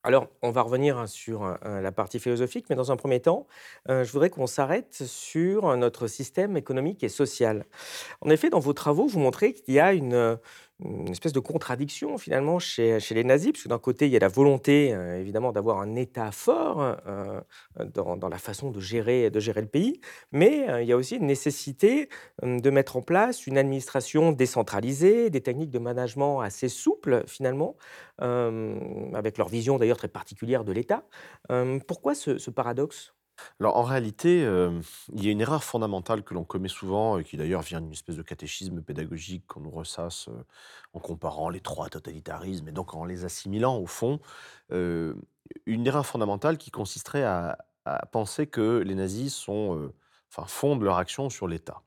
Alors, 0.06 0.28
on 0.42 0.50
va 0.50 0.60
revenir, 0.60 0.98
hein, 0.98 1.06
sur, 1.06 1.44
heu 1.44 1.56
la 1.64 1.90
partie 1.90 2.18
philosophique, 2.18 2.66
mais 2.68 2.76
dans 2.76 2.92
un 2.92 2.96
premier 2.96 3.20
temps, 3.20 3.46
je 3.88 4.10
voudrais 4.12 4.28
qu'on 4.28 4.46
s'arrête 4.46 4.92
sur 5.06 5.74
notre 5.78 6.08
système 6.08 6.58
économique 6.58 7.02
et 7.02 7.08
social. 7.08 7.64
En 8.20 8.28
effet, 8.28 8.50
dans 8.50 8.60
vos 8.60 8.74
travaux, 8.74 9.06
vous 9.06 9.18
montrez 9.18 9.54
qu'il 9.54 9.74
y 9.74 9.80
a 9.80 9.94
une, 9.94 10.38
une 10.80 11.08
espèce 11.08 11.32
de 11.32 11.40
contradiction 11.40 12.18
finalement 12.18 12.58
chez, 12.58 12.98
les 13.10 13.24
nazis, 13.24 13.52
puisque 13.52 13.68
d'un 13.68 13.78
côté, 13.78 14.06
il 14.06 14.12
y 14.12 14.16
a 14.16 14.18
la 14.18 14.28
volonté 14.28 14.92
euh, 14.92 15.20
évidemment 15.20 15.52
d'avoir 15.52 15.80
un 15.80 15.94
État 15.94 16.32
fort 16.32 16.80
euh, 17.06 17.40
dans, 17.94 18.16
dans 18.16 18.28
la 18.28 18.38
façon 18.38 18.70
de 18.70 18.80
gérer, 18.80 19.30
de 19.30 19.40
gérer 19.40 19.60
le 19.60 19.68
pays, 19.68 20.00
mais 20.32 20.68
euh, 20.68 20.82
il 20.82 20.88
y 20.88 20.92
a 20.92 20.96
aussi 20.96 21.16
une 21.16 21.26
nécessité 21.26 22.08
euh, 22.42 22.58
de 22.58 22.70
mettre 22.70 22.96
en 22.96 23.02
place 23.02 23.46
une 23.46 23.56
administration 23.58 24.32
décentralisée, 24.32 25.30
des 25.30 25.40
techniques 25.40 25.70
de 25.70 25.78
management 25.78 26.40
assez 26.40 26.68
souples 26.68 27.22
finalement, 27.26 27.76
euh, 28.20 29.12
avec 29.14 29.38
leur 29.38 29.48
vision 29.48 29.78
d'ailleurs 29.78 29.98
très 29.98 30.08
particulière 30.08 30.64
de 30.64 30.72
l'État. 30.72 31.04
Euh, 31.50 31.78
pourquoi 31.86 32.14
ce 32.14 32.50
paradoxe? 32.50 33.13
Alors 33.60 33.76
en 33.76 33.82
réalité, 33.82 34.40
il 35.12 35.24
y 35.24 35.28
a 35.28 35.30
une 35.32 35.40
erreur 35.40 35.64
fondamentale 35.64 36.22
que 36.22 36.34
l'on 36.34 36.44
commet 36.44 36.68
souvent, 36.68 37.18
et 37.18 37.24
qui 37.24 37.36
d'ailleurs 37.36 37.62
vient 37.62 37.80
d'une 37.80 37.92
espèce 37.92 38.16
de 38.16 38.22
catéchisme 38.22 38.80
pédagogique 38.82 39.46
qu'on 39.46 39.60
nous 39.60 39.70
ressasse 39.70 40.28
en 40.92 41.00
comparant 41.00 41.48
les 41.48 41.60
trois 41.60 41.88
totalitarismes 41.88 42.68
et 42.68 42.72
donc 42.72 42.94
en 42.94 43.04
les 43.04 43.24
assimilant 43.24 43.76
au 43.76 43.86
fond. 43.86 44.20
une 44.70 45.86
erreur 45.86 46.06
fondamentale 46.06 46.58
qui 46.58 46.70
consisterait 46.70 47.24
à, 47.24 47.58
penser 48.12 48.46
que 48.46 48.78
les 48.78 48.94
nazis 48.94 49.34
sont, 49.34 49.92
enfin, 50.30 50.46
fondent 50.46 50.82
leur 50.82 50.96
action 50.96 51.28
sur 51.28 51.48
l'État. 51.48 51.82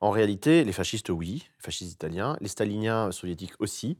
En 0.00 0.10
réalité, 0.10 0.64
les 0.64 0.72
fascistes, 0.72 1.10
oui, 1.10 1.48
les 1.58 1.62
fascistes 1.62 1.92
italiens, 1.92 2.36
les 2.40 2.48
staliniens 2.48 3.10
soviétiques 3.10 3.54
aussi, 3.58 3.98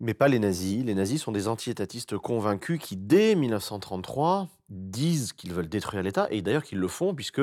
mais 0.00 0.14
pas 0.14 0.28
les 0.28 0.38
nazis. 0.38 0.84
Les 0.84 0.94
nazis 0.94 1.22
sont 1.22 1.32
des 1.32 1.48
anti-étatistes 1.48 2.18
convaincus 2.18 2.78
qui, 2.80 2.96
dès 2.96 3.34
1933, 3.34 4.48
disent 4.68 5.32
qu'ils 5.32 5.52
veulent 5.52 5.68
détruire 5.68 6.02
l'État, 6.02 6.26
et 6.30 6.42
d'ailleurs 6.42 6.64
qu'ils 6.64 6.78
le 6.78 6.88
font, 6.88 7.14
puisque 7.14 7.42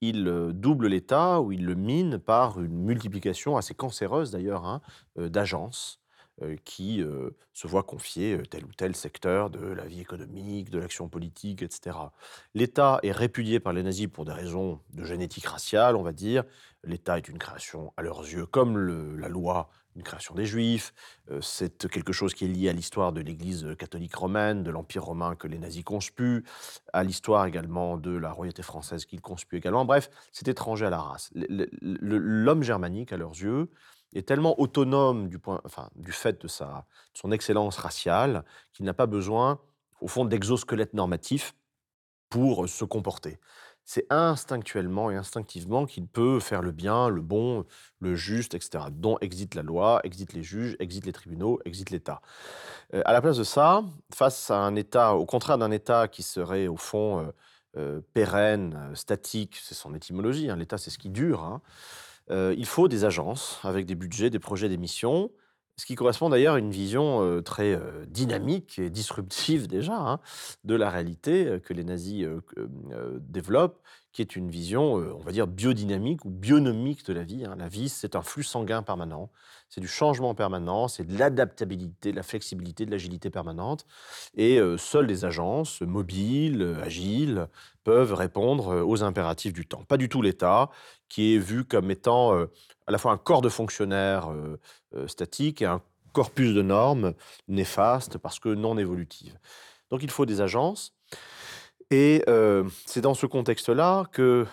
ils 0.00 0.28
euh, 0.28 0.52
doublent 0.52 0.88
l'État 0.88 1.40
ou 1.40 1.52
ils 1.52 1.64
le 1.64 1.74
minent 1.74 2.18
par 2.18 2.60
une 2.60 2.84
multiplication 2.84 3.56
assez 3.56 3.74
cancéreuse 3.74 4.30
d'ailleurs 4.30 4.64
hein, 4.64 4.80
euh, 5.18 5.28
d'agences 5.28 6.00
euh, 6.42 6.56
qui 6.64 7.04
se 7.52 7.68
voient 7.68 7.82
confier 7.82 8.40
tel 8.48 8.64
ou 8.64 8.72
tel 8.72 8.96
secteur 8.96 9.50
de 9.50 9.60
la 9.60 9.86
vie 9.86 10.00
économique, 10.00 10.70
de 10.70 10.78
l'action 10.78 11.08
politique, 11.08 11.62
etc. 11.62 11.98
L'État 12.54 12.98
est 13.02 13.12
répudié 13.12 13.60
par 13.60 13.74
les 13.74 13.82
nazis 13.82 14.06
pour 14.06 14.24
des 14.24 14.32
raisons 14.32 14.80
de 14.94 15.04
génétique 15.04 15.46
raciale, 15.46 15.96
on 15.96 16.02
va 16.02 16.12
dire. 16.12 16.44
L'État 16.82 17.18
est 17.18 17.28
une 17.28 17.38
création 17.38 17.92
à 17.98 18.02
leurs 18.02 18.20
yeux, 18.20 18.46
comme 18.46 18.78
la 19.18 19.28
loi, 19.28 19.68
une 20.00 20.04
création 20.04 20.34
des 20.34 20.46
Juifs. 20.46 20.92
Euh, 21.30 21.40
c'est 21.40 21.86
quelque 21.88 22.12
chose 22.12 22.34
qui 22.34 22.46
est 22.46 22.48
lié 22.48 22.70
à 22.70 22.72
l'histoire 22.72 23.12
de 23.12 23.20
l'Église 23.20 23.66
catholique 23.78 24.14
romaine, 24.14 24.62
de 24.62 24.70
l'Empire 24.70 25.04
romain 25.04 25.36
que 25.36 25.46
les 25.46 25.58
nazis 25.58 25.84
conspuent, 25.84 26.44
à 26.92 27.04
l'histoire 27.04 27.46
également 27.46 27.98
de 27.98 28.10
la 28.10 28.32
royauté 28.32 28.62
française 28.62 29.04
qu'ils 29.04 29.20
conspuent 29.20 29.56
également. 29.56 29.84
Bref, 29.84 30.10
c'est 30.32 30.48
étranger 30.48 30.86
à 30.86 30.90
la 30.90 31.00
race. 31.00 31.30
L'homme 31.34 32.62
germanique, 32.62 33.12
à 33.12 33.16
leurs 33.16 33.32
yeux, 33.32 33.70
est 34.14 34.26
tellement 34.26 34.58
autonome 34.58 35.28
du, 35.28 35.38
point, 35.38 35.60
enfin, 35.64 35.88
du 35.94 36.12
fait 36.12 36.40
de, 36.40 36.48
sa, 36.48 36.86
de 37.14 37.18
son 37.18 37.30
excellence 37.30 37.76
raciale 37.76 38.44
qu'il 38.72 38.84
n'a 38.84 38.94
pas 38.94 39.06
besoin, 39.06 39.60
au 40.00 40.08
fond, 40.08 40.24
d'exosquelettes 40.24 40.94
normatifs 40.94 41.54
pour 42.30 42.68
se 42.68 42.84
comporter. 42.84 43.38
C'est 43.92 44.06
instinctuellement 44.08 45.10
et 45.10 45.16
instinctivement 45.16 45.84
qu'il 45.84 46.06
peut 46.06 46.38
faire 46.38 46.62
le 46.62 46.70
bien, 46.70 47.08
le 47.08 47.20
bon, 47.20 47.64
le 47.98 48.14
juste, 48.14 48.54
etc. 48.54 48.84
Dont 48.92 49.18
existe 49.20 49.56
la 49.56 49.62
loi, 49.62 50.00
existe 50.04 50.32
les 50.32 50.44
juges, 50.44 50.76
existe 50.78 51.06
les 51.06 51.12
tribunaux, 51.12 51.58
existe 51.64 51.90
l'État. 51.90 52.20
Euh, 52.94 53.02
à 53.04 53.12
la 53.12 53.20
place 53.20 53.36
de 53.36 53.42
ça, 53.42 53.82
face 54.14 54.48
à 54.52 54.58
un 54.58 54.76
État, 54.76 55.14
au 55.14 55.26
contraire 55.26 55.58
d'un 55.58 55.72
État 55.72 56.06
qui 56.06 56.22
serait 56.22 56.68
au 56.68 56.76
fond 56.76 57.18
euh, 57.18 57.32
euh, 57.78 58.00
pérenne, 58.14 58.92
statique, 58.94 59.58
c'est 59.60 59.74
son 59.74 59.92
étymologie, 59.92 60.50
hein, 60.50 60.54
l'État 60.54 60.78
c'est 60.78 60.90
ce 60.90 60.98
qui 60.98 61.10
dure, 61.10 61.42
hein, 61.42 61.60
il 62.28 62.66
faut 62.66 62.86
des 62.86 63.04
agences 63.04 63.58
avec 63.64 63.86
des 63.86 63.96
budgets, 63.96 64.30
des 64.30 64.38
projets, 64.38 64.68
des 64.68 64.76
missions, 64.76 65.32
ce 65.76 65.86
qui 65.86 65.94
correspond 65.94 66.28
d'ailleurs 66.28 66.54
à 66.54 66.58
une 66.58 66.70
vision 66.70 67.22
euh, 67.22 67.40
très 67.40 67.72
euh, 67.72 68.04
dynamique 68.06 68.78
et 68.78 68.90
disruptive 68.90 69.66
déjà 69.66 69.96
hein, 69.96 70.20
de 70.64 70.74
la 70.74 70.90
réalité 70.90 71.46
euh, 71.46 71.58
que 71.58 71.72
les 71.72 71.84
nazis 71.84 72.26
développent, 73.20 73.80
qui 74.12 74.22
est 74.22 74.36
une 74.36 74.50
vision, 74.50 74.98
euh, 74.98 75.14
on 75.14 75.22
va 75.22 75.32
dire, 75.32 75.46
biodynamique 75.46 76.24
ou 76.24 76.30
bionomique 76.30 77.04
de 77.06 77.12
la 77.12 77.22
vie. 77.22 77.44
hein. 77.44 77.54
La 77.56 77.68
vie, 77.68 77.88
c'est 77.88 78.16
un 78.16 78.22
flux 78.22 78.42
sanguin 78.42 78.82
permanent, 78.82 79.30
c'est 79.68 79.80
du 79.80 79.88
changement 79.88 80.34
permanent, 80.34 80.88
c'est 80.88 81.04
de 81.04 81.16
l'adaptabilité, 81.18 82.10
de 82.10 82.16
la 82.16 82.22
flexibilité, 82.22 82.86
de 82.86 82.90
l'agilité 82.90 83.30
permanente. 83.30 83.86
Et 84.36 84.58
euh, 84.58 84.76
seules 84.76 85.06
les 85.06 85.24
agences 85.24 85.80
mobiles, 85.82 86.76
agiles, 86.82 87.46
peuvent 87.84 88.14
répondre 88.14 88.74
euh, 88.74 88.82
aux 88.82 89.02
impératifs 89.02 89.52
du 89.52 89.66
temps. 89.66 89.84
Pas 89.84 89.96
du 89.96 90.08
tout 90.08 90.22
l'État, 90.22 90.70
qui 91.08 91.34
est 91.34 91.38
vu 91.38 91.64
comme 91.64 91.90
étant 91.90 92.32
à 92.32 92.92
la 92.92 92.98
fois 92.98 93.10
un 93.10 93.16
corps 93.16 93.42
de 93.42 93.48
fonctionnaires 93.48 94.32
statiques 95.08 95.60
et 95.60 95.66
un 95.66 95.82
corpus 96.12 96.54
de 96.54 96.62
normes 96.62 97.14
néfastes 97.48 98.18
parce 98.18 98.38
que 98.38 98.48
non 98.48 98.78
évolutives. 98.78 99.38
Donc 99.90 100.02
il 100.02 100.10
faut 100.10 100.26
des 100.26 100.40
agences. 100.40 100.94
Et 101.90 102.22
euh, 102.28 102.68
c'est 102.86 103.00
dans 103.00 103.14
ce 103.14 103.26
contexte-là 103.26 104.04
que 104.12 104.46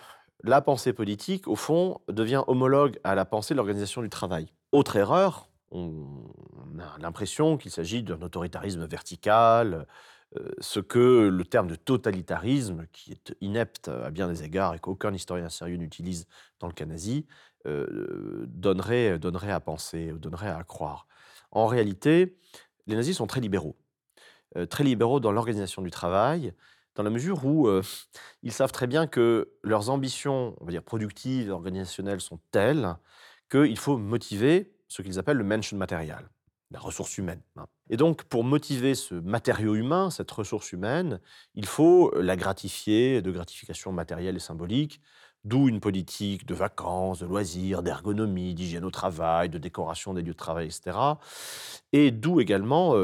la 0.43 0.62
pensée 0.62 0.93
politique, 0.93 1.47
au 1.47 1.56
fond, 1.56 2.00
devient 2.08 2.43
homologue 2.47 3.00
à 3.04 3.15
la 3.15 3.26
pensée 3.26 3.54
de 3.54 3.58
l'organisation 3.58 4.02
du 4.02 4.10
travail. 4.10 4.52
Autre 4.71 4.95
erreur, 4.95 5.50
on 5.71 6.06
a 6.80 6.97
l'impression 7.00 7.58
qu'il 7.58 7.71
s'agit 7.71 8.02
d'un 8.02 8.21
autoritarisme 8.21 8.86
vertical, 8.86 9.86
euh, 10.38 10.50
ce 10.60 10.80
que 10.80 11.28
le 11.28 11.45
terme 11.45 11.67
de 11.67 11.76
totalitarisme, 11.76 12.88
qui 12.91 13.12
est 13.12 13.36
inepte 13.41 13.88
à 13.88 14.10
bien 14.10 14.28
des 14.28 14.43
égards 14.43 14.73
et 14.73 14.80
qu'aucun 14.80 15.13
historien 15.13 15.50
sérieux 15.50 15.78
n'utilise 15.78 16.28
dans 16.60 16.67
le 16.67 16.73
cas 16.73 16.86
nazi, 16.86 17.28
euh, 17.67 18.45
donnerait, 18.47 19.19
donnerait 19.19 19.52
à 19.52 19.60
penser, 19.60 20.12
donnerait 20.13 20.50
à 20.50 20.63
croire. 20.63 21.08
En 21.52 21.67
réalité, 21.67 22.36
les 22.88 22.95
nazis 22.95 23.15
sont 23.15 23.28
très 23.28 23.41
libéraux. 23.41 23.76
Très 24.69 24.86
libéraux 24.86 25.19
dans 25.19 25.32
l'organisation 25.32 25.82
du 25.82 25.91
travail, 25.91 26.54
dans 26.97 27.03
la 27.03 27.12
mesure 27.12 27.45
où 27.45 27.69
ils 28.41 28.51
savent 28.51 28.71
très 28.71 28.88
bien 28.88 29.05
que 29.05 29.53
leurs 29.63 29.89
ambitions, 29.91 30.55
on 30.60 30.65
va 30.65 30.71
dire 30.71 30.83
productives, 30.83 31.51
organisationnelles, 31.51 32.21
sont 32.21 32.39
telles 32.51 32.95
qu'il 33.49 33.77
faut 33.77 33.97
motiver 33.97 34.73
ce 34.88 35.03
qu'ils 35.03 35.19
appellent 35.19 35.38
le 35.38 35.43
Menschenmaterial, 35.43 36.27
la 36.71 36.79
ressource 36.79 37.17
humaine. 37.17 37.41
hein. 37.55 37.67
Et 37.89 37.97
donc, 37.97 38.23
pour 38.23 38.43
motiver 38.43 38.95
ce 38.95 39.13
matériau 39.13 39.75
humain, 39.75 40.10
cette 40.10 40.31
ressource 40.31 40.71
humaine, 40.71 41.21
il 41.53 41.67
faut 41.67 42.12
la 42.19 42.36
gratifier 42.36 43.21
de 43.21 43.31
gratification 43.31 43.91
matérielle 43.91 44.36
et 44.36 44.39
symbolique, 44.39 44.99
d'où 45.43 45.69
une 45.69 45.79
politique 45.79 46.45
de 46.47 46.55
vacances, 46.55 47.19
de 47.19 47.27
loisirs, 47.27 47.83
d'ergonomie, 47.83 48.55
d'hygiène 48.55 48.83
au 48.83 48.91
travail, 48.91 49.49
de 49.49 49.60
décoration 49.60 50.13
des 50.13 50.21
lieux 50.23 50.33
de 50.33 50.38
travail, 50.38 50.65
etc. 50.65 51.19
Et 51.93 52.12
d'où 52.12 52.41
également 52.41 52.95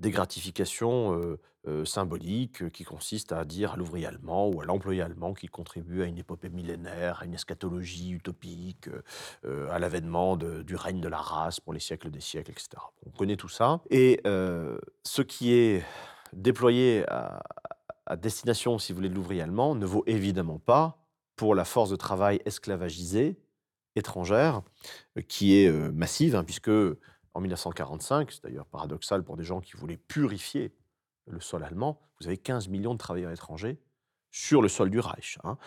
des 0.00 0.10
gratifications 0.10 1.36
symboliques 1.84 2.70
qui 2.70 2.84
consistent 2.84 3.32
à 3.32 3.44
dire 3.44 3.74
à 3.74 3.76
l'ouvrier 3.76 4.06
allemand 4.06 4.48
ou 4.48 4.60
à 4.62 4.64
l'employé 4.64 5.02
allemand 5.02 5.34
qu'il 5.34 5.50
contribue 5.50 6.02
à 6.02 6.06
une 6.06 6.18
épopée 6.18 6.48
millénaire, 6.48 7.20
à 7.20 7.26
une 7.26 7.34
eschatologie 7.34 8.10
utopique, 8.12 8.88
à 9.44 9.78
l'avènement 9.78 10.36
du 10.36 10.74
règne 10.74 11.00
de 11.00 11.08
la 11.08 11.18
race 11.18 11.60
pour 11.60 11.74
les 11.74 11.80
siècles 11.80 12.10
des 12.10 12.20
siècles, 12.20 12.50
etc. 12.50 12.70
On 13.06 13.10
connaît 13.10 13.36
tout 13.36 13.50
ça. 13.50 13.80
Et 13.90 14.20
ce 14.24 15.22
qui 15.22 15.52
est 15.52 15.84
déployé 16.32 17.04
à, 17.08 17.42
destination, 18.16 18.78
si 18.78 18.92
vous 18.92 18.96
voulez, 18.96 19.08
de 19.08 19.14
l'ouvrier 19.14 19.42
allemand 19.42 19.74
ne 19.74 19.86
vaut 19.86 20.02
évidemment 20.06 20.58
pas 20.58 20.98
pour 21.36 21.54
la 21.54 21.64
force 21.64 21.90
de 21.90 21.96
travail 21.96 22.40
esclavagisée 22.44 23.38
étrangère, 23.96 24.62
qui 25.28 25.56
est 25.56 25.70
massive, 25.92 26.36
hein, 26.36 26.44
puisque 26.44 26.70
en 27.34 27.40
1945, 27.40 28.32
c'est 28.32 28.42
d'ailleurs 28.44 28.66
paradoxal 28.66 29.22
pour 29.22 29.36
des 29.36 29.44
gens 29.44 29.60
qui 29.60 29.76
voulaient 29.76 29.96
purifier 29.96 30.74
le 31.26 31.40
sol 31.40 31.62
allemand, 31.64 32.00
vous 32.20 32.26
avez 32.26 32.36
15 32.38 32.68
millions 32.68 32.92
de 32.92 32.98
travailleurs 32.98 33.30
étrangers 33.32 33.78
sur 34.30 34.62
le 34.62 34.68
sol 34.68 34.90
du 34.90 35.00
Reich. 35.00 35.38
hein. 35.44 35.58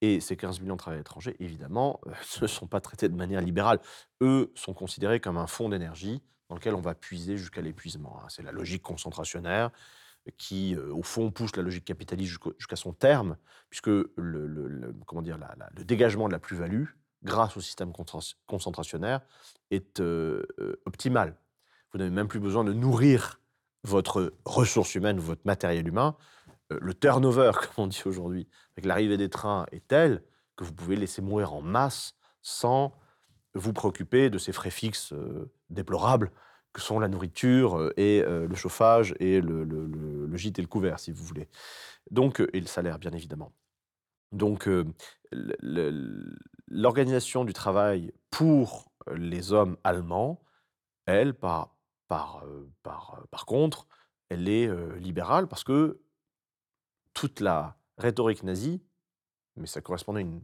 Et 0.00 0.20
ces 0.20 0.36
15 0.36 0.60
millions 0.60 0.74
de 0.74 0.78
travailleurs 0.78 1.02
étrangers, 1.02 1.36
évidemment, 1.38 2.00
euh, 2.06 2.12
ne 2.42 2.46
sont 2.46 2.66
pas 2.66 2.80
traités 2.80 3.08
de 3.08 3.14
manière 3.14 3.40
libérale. 3.40 3.80
Eux 4.20 4.52
sont 4.54 4.74
considérés 4.74 5.20
comme 5.20 5.38
un 5.38 5.46
fonds 5.46 5.68
d'énergie 5.68 6.22
dans 6.48 6.56
lequel 6.56 6.74
on 6.74 6.80
va 6.80 6.94
puiser 6.94 7.36
jusqu'à 7.36 7.62
l'épuisement. 7.62 8.20
hein. 8.22 8.26
C'est 8.28 8.42
la 8.42 8.52
logique 8.52 8.82
concentrationnaire 8.82 9.70
qui, 10.36 10.76
euh, 10.76 10.92
au 10.92 11.02
fond, 11.02 11.30
pousse 11.30 11.56
la 11.56 11.62
logique 11.62 11.84
capitaliste 11.84 12.38
jusqu'à 12.58 12.76
son 12.76 12.92
terme, 12.92 13.36
puisque 13.70 13.88
le, 13.88 14.94
comment 15.06 15.22
dire, 15.22 15.38
le 15.76 15.84
dégagement 15.84 16.28
de 16.28 16.32
la 16.32 16.38
plus-value, 16.38 16.84
grâce 17.24 17.56
au 17.56 17.60
système 17.60 17.90
concentra- 17.92 18.34
concentrationnaire, 18.46 19.20
est 19.70 20.00
euh, 20.00 20.42
euh, 20.58 20.80
optimal. 20.86 21.36
Vous 21.92 21.98
n'avez 21.98 22.10
même 22.10 22.28
plus 22.28 22.40
besoin 22.40 22.64
de 22.64 22.72
nourrir 22.72 23.40
votre 23.84 24.32
ressource 24.44 24.94
humaine 24.94 25.18
ou 25.18 25.22
votre 25.22 25.42
matériel 25.44 25.86
humain. 25.88 26.16
Euh, 26.72 26.78
le 26.80 26.94
turnover, 26.94 27.52
comme 27.60 27.84
on 27.84 27.86
dit 27.86 28.02
aujourd'hui, 28.06 28.48
avec 28.76 28.86
l'arrivée 28.86 29.16
des 29.16 29.28
trains, 29.28 29.66
est 29.72 29.86
tel 29.86 30.22
que 30.56 30.64
vous 30.64 30.72
pouvez 30.72 30.96
laisser 30.96 31.22
mourir 31.22 31.52
en 31.52 31.62
masse 31.62 32.14
sans 32.42 32.92
vous 33.54 33.72
préoccuper 33.72 34.30
de 34.30 34.38
ces 34.38 34.52
frais 34.52 34.70
fixes 34.70 35.12
euh, 35.12 35.50
déplorables 35.70 36.30
que 36.72 36.80
sont 36.80 36.98
la 36.98 37.08
nourriture 37.08 37.92
et 37.98 38.22
le 38.26 38.54
chauffage 38.54 39.14
et 39.20 39.42
le, 39.42 39.62
le- 39.64 40.36
gîte 40.38 40.58
et 40.58 40.62
le 40.62 40.68
couvert, 40.68 40.98
si 40.98 41.12
vous 41.12 41.22
voulez. 41.22 41.50
Donc, 42.10 42.42
et 42.54 42.60
le 42.60 42.66
salaire, 42.66 42.98
bien 42.98 43.12
évidemment. 43.12 43.52
Donc, 44.32 44.66
l'organisation 46.68 47.44
du 47.44 47.52
travail 47.52 48.12
pour 48.30 48.92
les 49.14 49.52
hommes 49.52 49.76
allemands, 49.84 50.40
elle, 51.06 51.34
par, 51.34 51.76
par, 52.08 52.44
euh, 52.44 52.70
par, 52.82 53.18
euh, 53.18 53.24
par 53.30 53.46
contre, 53.46 53.86
elle 54.28 54.48
est 54.48 54.66
euh, 54.68 54.96
libérale 54.98 55.48
parce 55.48 55.64
que 55.64 56.00
toute 57.14 57.40
la 57.40 57.76
rhétorique 57.98 58.42
nazie, 58.42 58.80
mais 59.56 59.66
ça 59.66 59.80
correspondait 59.80 60.20
à 60.20 60.22
une 60.22 60.42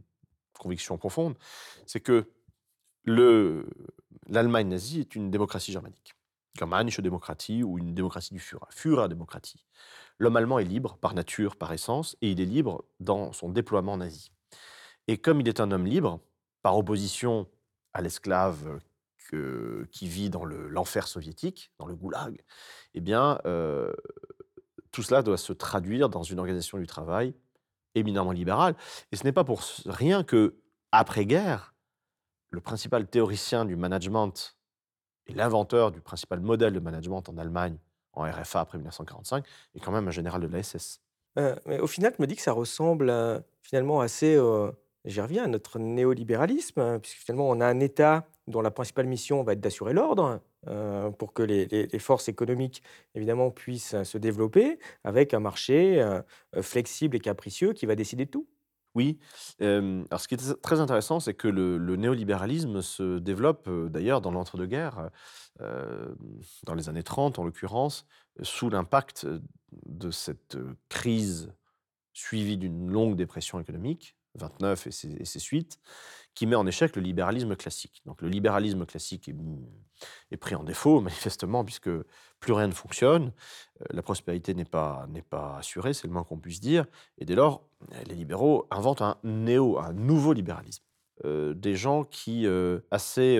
conviction 0.57 0.97
profonde, 0.97 1.37
c'est 1.85 1.99
que 2.01 2.29
le- 3.05 3.67
l'Allemagne 4.27 4.67
nazie 4.67 4.99
est 4.99 5.15
une 5.15 5.31
démocratie 5.31 5.71
germanique. 5.71 6.13
Germanische 6.57 6.99
Demokratie 6.99 7.63
ou 7.63 7.77
une 7.77 7.95
démocratie 7.95 8.33
du 8.33 8.39
Führer, 8.39 8.65
Führer-Démocratie. 8.71 9.65
L'homme 10.17 10.35
allemand 10.35 10.59
est 10.59 10.65
libre 10.65 10.97
par 10.97 11.13
nature, 11.13 11.55
par 11.55 11.71
essence, 11.71 12.17
et 12.21 12.31
il 12.31 12.41
est 12.41 12.45
libre 12.45 12.83
dans 12.99 13.31
son 13.31 13.49
déploiement 13.49 13.95
nazi. 13.95 14.31
Et 15.09 15.17
comme 15.17 15.41
il 15.41 15.47
est 15.47 15.59
un 15.59 15.71
homme 15.71 15.87
libre, 15.87 16.19
par 16.61 16.77
opposition 16.77 17.47
à 17.93 18.01
l'esclave 18.03 18.79
que- 19.27 19.87
qui 19.91 20.07
vit 20.07 20.29
dans 20.29 20.45
le- 20.45 20.67
l'enfer 20.69 21.07
soviétique, 21.07 21.71
dans 21.79 21.87
le 21.87 21.95
goulag, 21.95 22.43
eh 22.93 23.01
bien, 23.01 23.39
euh, 23.47 23.91
tout 24.91 25.01
cela 25.01 25.23
doit 25.23 25.37
se 25.37 25.51
traduire 25.51 26.09
dans 26.09 26.21
une 26.21 26.37
organisation 26.37 26.77
du 26.77 26.85
travail 26.85 27.33
éminemment 27.95 28.31
libérale. 28.31 28.75
Et 29.11 29.15
ce 29.15 29.23
n'est 29.23 29.31
pas 29.31 29.43
pour 29.43 29.63
rien 29.87 30.23
que, 30.23 30.59
après-guerre, 30.91 31.73
le 32.51 32.61
principal 32.61 33.07
théoricien 33.07 33.65
du 33.65 33.75
management 33.75 34.57
et 35.25 35.33
l'inventeur 35.33 35.89
du 35.91 36.01
principal 36.01 36.39
modèle 36.39 36.73
de 36.73 36.79
management 36.79 37.27
en 37.29 37.37
Allemagne, 37.39 37.79
en 38.13 38.29
RFA 38.29 38.59
après 38.59 38.77
1945, 38.77 39.43
est 39.73 39.79
quand 39.79 39.91
même 39.91 40.07
un 40.07 40.11
général 40.11 40.41
de 40.41 40.47
la 40.47 40.59
SS. 40.59 41.01
Euh, 41.39 41.55
mais 41.65 41.79
au 41.79 41.87
final, 41.87 42.13
je 42.15 42.21
me 42.21 42.27
dis 42.27 42.35
que 42.35 42.43
ça 42.43 42.51
ressemble 42.51 43.09
euh, 43.09 43.39
finalement 43.63 44.01
assez, 44.01 44.35
euh, 44.35 44.71
j'y 45.05 45.21
reviens, 45.21 45.45
à 45.45 45.47
notre 45.47 45.79
néolibéralisme, 45.79 46.79
hein, 46.79 46.99
puisque 46.99 47.17
finalement 47.17 47.49
on 47.49 47.59
a 47.61 47.65
un 47.65 47.79
État 47.79 48.27
dont 48.47 48.61
la 48.61 48.71
principale 48.71 49.07
mission 49.07 49.43
va 49.43 49.53
être 49.53 49.61
d'assurer 49.61 49.93
l'ordre 49.93 50.41
euh, 50.67 51.09
pour 51.11 51.33
que 51.33 51.43
les, 51.43 51.99
forces 51.99 52.27
économiques 52.27 52.83
évidemment 53.15 53.51
puissent 53.51 53.93
euh, 53.93 54.03
se 54.03 54.17
développer, 54.17 54.79
avec 55.03 55.33
un 55.33 55.39
marché 55.39 56.01
euh, 56.01 56.21
flexible 56.61 57.15
et 57.15 57.19
capricieux 57.19 57.73
qui 57.73 57.85
va 57.85 57.95
décider 57.95 58.25
de 58.25 58.31
tout. 58.31 58.47
Oui, 58.95 59.19
alors 59.61 60.19
ce 60.19 60.27
qui 60.27 60.33
est 60.33 60.61
très 60.61 60.79
intéressant, 60.79 61.19
c'est 61.19 61.35
que 61.35 61.47
le 61.47 61.95
néolibéralisme 61.95 62.81
se 62.81 63.19
développe, 63.19 63.69
d'ailleurs 63.69 64.19
dans 64.19 64.31
l'entre-deux-guerres, 64.31 65.11
dans 65.59 66.73
les 66.73 66.89
années 66.89 67.03
30 67.03 67.37
en 67.37 67.43
l'occurrence, 67.43 68.07
sous 68.41 68.67
l'impact, 68.71 69.27
de 69.85 70.11
cette, 70.11 70.57
crise 70.89 71.53
suivie 72.13 72.57
d'une 72.57 72.89
longue 72.89 73.15
dépression 73.15 73.59
économique, 73.59 74.15
29 74.35 74.87
et 74.87 74.91
ses 74.91 75.11
et 75.13 75.25
ses 75.25 75.39
suites, 75.39 75.79
qui 76.35 76.45
met 76.45 76.55
en 76.55 76.65
échec 76.67 76.95
le 76.95 77.01
libéralisme 77.01 77.55
classique. 77.55 78.01
Donc 78.05 78.21
le 78.21 78.29
libéralisme 78.29 78.85
classique 78.85 79.29
est 80.31 80.37
pris 80.37 80.55
en 80.55 80.63
défaut 80.63 81.01
manifestement 81.01 81.63
puisque 81.65 81.89
plus 82.39 82.53
rien 82.53 82.67
ne 82.67 82.73
fonctionne, 82.73 83.33
heu, 83.81 83.85
la 83.89 84.01
prospérité 84.01 84.53
n'est 84.53 84.65
pas 84.65 85.07
pas 85.29 85.57
assurée, 85.57 85.93
c'est 85.93 86.07
le 86.07 86.13
moins 86.13 86.23
qu'on 86.23 86.39
puisse 86.39 86.61
dire 86.61 86.85
et 87.17 87.25
dès 87.25 87.35
lors, 87.35 87.67
les 88.07 88.15
libéraux 88.15 88.67
inventent 88.71 89.01
un 89.01 89.17
néo 89.23 89.79
un 89.79 89.93
nouveau 89.93 90.33
libéralisme. 90.33 90.83
Heu, 91.25 91.53
des 91.53 91.75
gens 91.75 92.05
qui, 92.05 92.47
assez, 92.91 93.37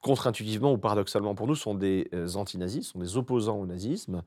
contre-intuitivement 0.00 0.72
ou 0.72 0.78
paradoxalement 0.78 1.34
pour 1.34 1.46
nous, 1.46 1.54
sont 1.54 1.74
des, 1.74 2.08
anti-nazis, 2.34 2.88
sont 2.88 2.98
des 2.98 3.16
opposants 3.16 3.58
au 3.58 3.66
nazisme, 3.66 4.22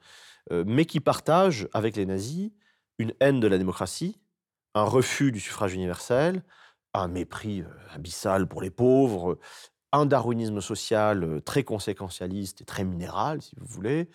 mais 0.51 0.85
qui 0.85 0.99
partagent 0.99 1.67
avec 1.73 1.95
les 1.95 2.05
nazis 2.05 2.51
une 2.99 3.13
haine 3.19 3.39
de 3.39 3.47
la 3.47 3.57
démocratie, 3.57 4.17
un 4.75 4.83
refus 4.83 5.31
du 5.31 5.39
suffrage 5.39 5.73
universel, 5.73 6.43
un 6.93 7.07
mépris, 7.07 7.61
heu, 7.61 7.67
abyssal 7.93 8.47
pour 8.47 8.61
les 8.61 8.69
pauvres, 8.71 9.39
un 9.93 10.05
darwinisme 10.07 10.61
social, 10.61 11.23
heu, 11.23 11.41
très 11.41 11.63
conséquentialiste 11.63 12.61
et 12.61 12.65
très 12.65 12.83
minéral, 12.85 13.41
si 13.41 13.55
vous 13.57 13.67
voulez, 13.67 14.09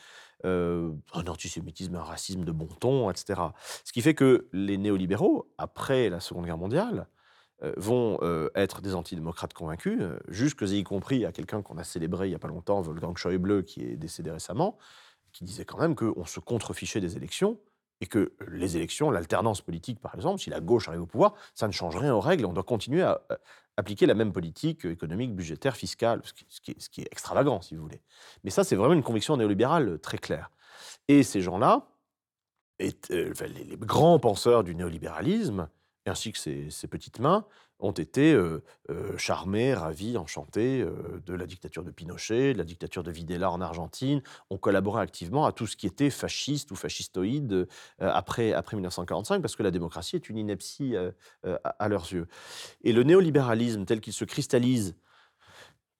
heu, 0.45 0.95
un 1.15 1.27
antisémitisme, 1.27 1.97
un 1.97 2.03
racisme 2.05 2.45
de 2.45 2.53
bon 2.53 2.67
ton, 2.67 3.11
et 3.11 3.17
cetera. 3.17 3.55
Ce 3.85 3.93
qui 3.93 4.03
fait 4.03 4.15
que 4.15 4.49
les 4.53 4.79
néolibéraux, 4.79 5.51
après 5.59 6.11
la 6.11 6.21
Seconde 6.21 6.47
Guerre 6.47 6.59
mondiale, 6.59 7.09
vont, 7.77 8.19
être 8.55 8.83
des 8.83 8.95
antidémocrates 8.95 9.55
convaincus, 9.55 10.01
jusque 10.29 10.63
y 10.63 10.85
compris 10.85 11.25
à 11.27 11.33
quelqu'un 11.33 11.63
qu'on 11.63 11.79
a 11.79 11.85
célébré 11.85 12.29
il 12.29 12.33
y 12.33 12.35
a 12.35 12.39
pas 12.39 12.49
longtemps, 12.49 12.83
Wolfgang 12.83 13.17
Schäuble, 13.17 13.65
qui 13.65 13.83
est 13.83 13.97
décédé 13.97 14.31
récemment, 14.31 14.79
qui 15.33 15.45
disait 15.45 15.65
quand 15.65 15.79
même 15.79 15.95
qu'on 15.97 16.27
se 16.27 16.41
contrefichait 16.41 17.01
des 17.01 17.17
élections 17.17 17.61
et 18.01 18.07
que 18.07 18.33
les 18.49 18.77
élections, 18.77 19.11
l'alternance 19.11 19.61
politique, 19.61 20.01
par 20.01 20.15
exemple, 20.15 20.41
si 20.41 20.51
la 20.51 20.61
gauche 20.61 20.89
arrive 20.89 21.03
au 21.03 21.07
pouvoir, 21.07 21.35
ça 21.55 21.67
ne 21.67 21.73
change 21.73 21.97
rien 21.97 22.15
aux 22.15 22.21
règles. 22.21 22.47
On 22.47 22.53
doit 22.53 22.65
continuer 22.65 23.03
à 23.03 23.21
euh, 23.31 23.37
appliquer 23.77 24.07
la 24.07 24.15
même 24.15 24.33
politique 24.33 24.85
économique, 24.85 25.35
budgétaire, 25.35 25.77
fiscale, 25.77 26.21
ce 26.49 26.61
qui, 26.61 27.01
est, 27.01 27.13
extravagant, 27.13 27.61
si 27.61 27.77
vous 27.77 27.83
voulez. 27.83 28.03
Mais 28.43 28.51
ça, 28.51 28.65
c'est 28.65 28.77
vraiment 28.77 28.95
une 28.95 29.03
conviction 29.03 29.37
néolibérale 29.37 29.89
euh, 29.89 29.99
très 29.99 30.19
claire. 30.19 30.51
Et 31.09 31.23
ces 31.23 31.41
gens-là, 31.41 31.87
euh, 32.83 33.33
les 33.47 33.77
grands 33.79 34.19
penseurs 34.19 34.65
du 34.65 34.75
néolibéralisme, 34.75 35.69
ainsi 36.07 36.33
que 36.33 36.39
ses, 36.39 36.89
petites 36.89 37.19
mains, 37.19 37.45
ont 37.81 37.93
été 37.93 38.33
euh, 38.33 38.63
euh, 38.91 39.17
charmés, 39.19 39.75
ravis, 39.75 40.17
enchantés 40.17 40.81
euh, 40.81 41.21
de 41.27 41.35
la 41.35 41.47
dictature 41.47 41.83
de 41.83 41.91
Pinochet, 41.91 42.53
de 42.53 42.59
la 42.59 42.65
dictature 42.65 43.03
de 43.03 43.11
Videla 43.11 43.51
en 43.51 43.61
Argentine, 43.61 44.23
ont 44.51 44.59
collaboré 44.59 45.03
activement 45.03 45.45
à 45.45 45.53
tout 45.53 45.67
ce 45.67 45.77
qui 45.77 45.87
était 45.87 46.11
fasciste 46.11 46.71
ou 46.71 46.77
fascistoïde 46.77 47.53
euh, 47.53 47.67
après, 47.99 48.53
après 48.53 48.77
1945, 48.77 49.41
parce 49.41 49.57
que 49.57 49.63
la 49.63 49.71
démocratie 49.71 50.17
est 50.17 50.29
une 50.29 50.39
ineptie 50.39 50.95
euh, 50.97 51.11
à, 51.65 51.89
leurs 51.89 52.13
yeux. 52.13 52.27
Et 52.83 52.93
le 52.93 53.03
néolibéralisme 53.03 53.85
tel 53.85 54.01
qu'il 54.01 54.13
se 54.13 54.25
cristallise 54.25 54.97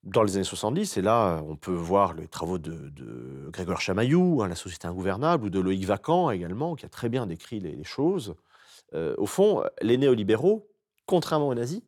dans 0.05 0.23
les 0.23 0.37
années 0.37 0.45
70, 0.45 0.99
et 0.99 1.03
là, 1.03 1.43
on 1.47 1.57
peut 1.57 1.73
voir 1.73 2.13
les 2.13 2.29
travaux 2.29 2.59
de, 2.59 3.49
Grégoire 3.51 3.81
Chamaillou, 3.81 4.43
hein, 4.43 4.49
La 4.49 4.55
société 4.55 4.87
ingouvernable, 4.87 5.47
ou 5.47 5.51
de 5.51 5.59
Loïc 5.59 5.85
Vacan 5.87 6.31
également, 6.31 6.75
qui 6.77 6.85
a 6.85 6.91
très 6.91 7.09
bien 7.09 7.27
décrit 7.27 7.59
les 7.59 7.85
choses. 7.85 8.35
Euh, 8.93 9.15
au 9.19 9.27
fond, 9.27 9.65
les 9.81 9.97
néolibéraux, 9.97 10.69
contrairement 11.07 11.49
aux 11.49 11.55
nazis, 11.55 11.83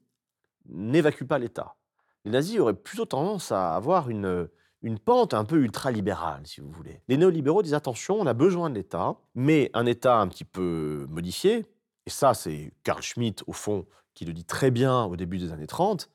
n'évacuent 0.69 1.27
pas 1.27 1.39
l'État. 1.39 1.77
Les 2.25 2.31
nazis 2.31 2.59
auraient 2.59 2.75
plutôt 2.75 3.05
tendance 3.05 3.53
à 3.53 3.77
avoir 3.77 4.11
une, 4.11 4.49
une 4.83 4.99
pente 4.99 5.35
un 5.35 5.45
peu 5.45 5.59
ultralibérale, 5.59 6.47
si 6.47 6.61
vous 6.61 6.71
voulez. 6.71 7.01
Les 7.09 7.17
néolibéraux 7.17 7.63
disent 7.63 7.75
attention, 7.75 8.17
on 8.21 8.27
a 8.27 8.35
besoin 8.35 8.71
de 8.71 8.75
l'État, 8.75 9.17
mais 9.35 9.71
un 9.75 9.87
État 9.87 10.19
un 10.19 10.29
petit 10.29 10.45
peu 10.45 11.07
modifié, 11.09 11.67
et 12.07 12.11
ça, 12.11 12.35
c'est 12.35 12.73
Carl 12.85 13.03
Schmitt, 13.03 13.43
au 13.47 13.53
fond, 13.53 13.87
qui 14.15 14.25
le 14.25 14.33
dit 14.33 14.45
très 14.45 14.71
bien 14.71 15.05
au 15.05 15.17
début 15.17 15.39
des 15.39 15.53
années 15.53 15.67
30. 15.67 16.09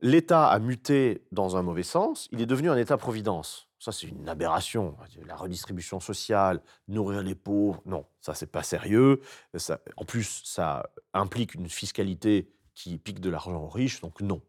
L'État 0.00 0.48
a 0.48 0.58
muté 0.58 1.26
dans 1.32 1.56
un 1.56 1.62
mauvais 1.62 1.82
sens, 1.82 2.28
il 2.32 2.40
est 2.40 2.46
devenu 2.46 2.70
un 2.70 2.76
État-providence. 2.76 3.65
Ça, 3.86 3.92
c'est 3.92 4.08
une 4.08 4.28
aberration. 4.28 4.96
La 5.26 5.36
redistribution 5.36 6.00
sociale, 6.00 6.60
nourrir 6.88 7.22
les 7.22 7.36
pauvres, 7.36 7.80
non, 7.86 8.04
ça, 8.20 8.34
c'est 8.34 8.50
pas 8.50 8.64
sérieux. 8.64 9.20
En 9.96 10.04
plus, 10.04 10.42
ça 10.44 10.90
implique 11.14 11.54
une 11.54 11.68
fiscalité 11.68 12.50
qui 12.74 12.98
pique 12.98 13.20
de 13.20 13.30
l'argent 13.30 13.62
aux 13.62 13.68
riches, 13.68 14.00
donc 14.00 14.20
non. 14.20 14.42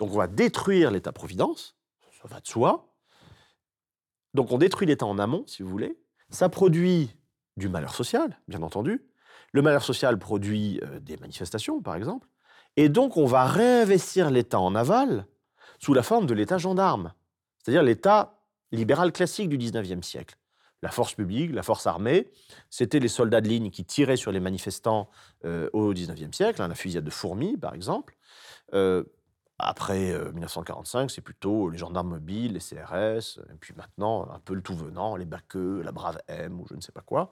Donc 0.00 0.10
on 0.10 0.16
va 0.16 0.26
détruire 0.26 0.90
l'État-providence, 0.90 1.76
ça 2.20 2.26
va 2.26 2.40
de 2.40 2.48
soi. 2.48 2.92
Donc 4.34 4.50
on 4.50 4.58
détruit 4.58 4.88
l'État 4.88 5.06
en 5.06 5.20
amont, 5.20 5.44
si 5.46 5.62
vous 5.62 5.68
voulez. 5.68 5.96
Ça 6.30 6.48
produit 6.48 7.14
du 7.56 7.68
malheur 7.68 7.94
social, 7.94 8.36
bien 8.48 8.62
entendu. 8.62 9.06
Le 9.52 9.62
malheur 9.62 9.84
social 9.84 10.18
produit 10.18 10.80
euh, 10.82 10.98
des 10.98 11.16
manifestations, 11.18 11.80
par 11.80 11.94
exemple. 11.94 12.26
Et 12.76 12.88
donc 12.88 13.16
on 13.16 13.26
va 13.26 13.44
réinvestir 13.44 14.28
l'État 14.32 14.58
en 14.58 14.74
aval 14.74 15.28
sous 15.78 15.94
la 15.94 16.02
forme 16.02 16.26
de 16.26 16.34
l'État 16.34 16.58
gendarme, 16.58 17.12
c'est-à-dire 17.58 17.84
l'État 17.84 18.41
libéral 18.72 19.12
classique 19.12 19.48
du 19.48 19.58
19e 19.58 20.02
siècle. 20.02 20.36
La 20.82 20.90
force 20.90 21.14
publique, 21.14 21.52
la 21.52 21.62
force 21.62 21.86
armée, 21.86 22.32
c'était 22.68 22.98
les 22.98 23.08
soldats 23.08 23.40
de 23.40 23.48
ligne 23.48 23.70
qui 23.70 23.84
tiraient 23.84 24.16
sur 24.16 24.32
les 24.32 24.40
manifestants 24.40 25.08
euh, 25.44 25.70
au 25.72 25.94
19e 25.94 26.32
siècle, 26.32 26.60
hein, 26.60 26.68
la 26.68 26.74
fusillade 26.74 27.04
de 27.04 27.10
Fourmi, 27.10 27.56
par 27.56 27.74
exemple. 27.74 28.16
Euh, 28.74 29.04
après 29.64 30.10
euh, 30.12 30.32
1945, 30.32 31.10
c'est 31.10 31.20
plutôt 31.20 31.70
les 31.70 31.78
gendarmes 31.78 32.08
mobiles, 32.08 32.54
les 32.54 32.58
CRS, 32.58 33.38
et 33.38 33.56
puis 33.60 33.74
maintenant, 33.76 34.28
un 34.30 34.40
peu 34.40 34.54
le 34.54 34.62
tout 34.62 34.74
venant, 34.74 35.14
les 35.14 35.24
Baqueux, 35.24 35.82
la 35.82 35.92
Brave 35.92 36.18
M, 36.26 36.60
ou 36.60 36.66
je 36.68 36.74
ne 36.74 36.80
sais 36.80 36.92
pas 36.92 37.00
quoi, 37.00 37.30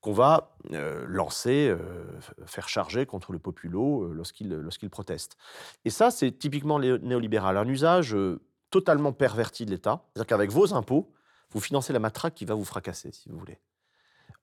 qu'on 0.00 0.12
va 0.12 0.54
euh, 0.72 1.06
lancer, 1.08 1.68
euh, 1.68 2.04
faire 2.44 2.68
charger 2.68 3.06
contre 3.06 3.32
le 3.32 3.38
populo 3.38 4.04
euh, 4.04 4.12
lorsqu'il 4.12 4.50
lorsqu'il 4.50 4.90
proteste. 4.90 5.36
Et 5.84 5.90
ça, 5.90 6.10
c'est 6.10 6.32
typiquement 6.32 6.78
néolibéral, 6.78 7.56
un 7.56 7.66
usage 7.66 8.14
euh, 8.14 8.40
totalement 8.72 9.12
perverti 9.12 9.64
de 9.66 9.70
l'État. 9.70 10.02
C'est-à-dire 10.08 10.26
qu'avec 10.26 10.50
vos 10.50 10.74
impôts, 10.74 11.12
vous 11.50 11.60
financez 11.60 11.92
la 11.92 11.98
matraque 12.00 12.34
qui 12.34 12.44
va 12.46 12.54
vous 12.54 12.64
fracasser, 12.64 13.12
si 13.12 13.28
vous 13.28 13.38
voulez. 13.38 13.60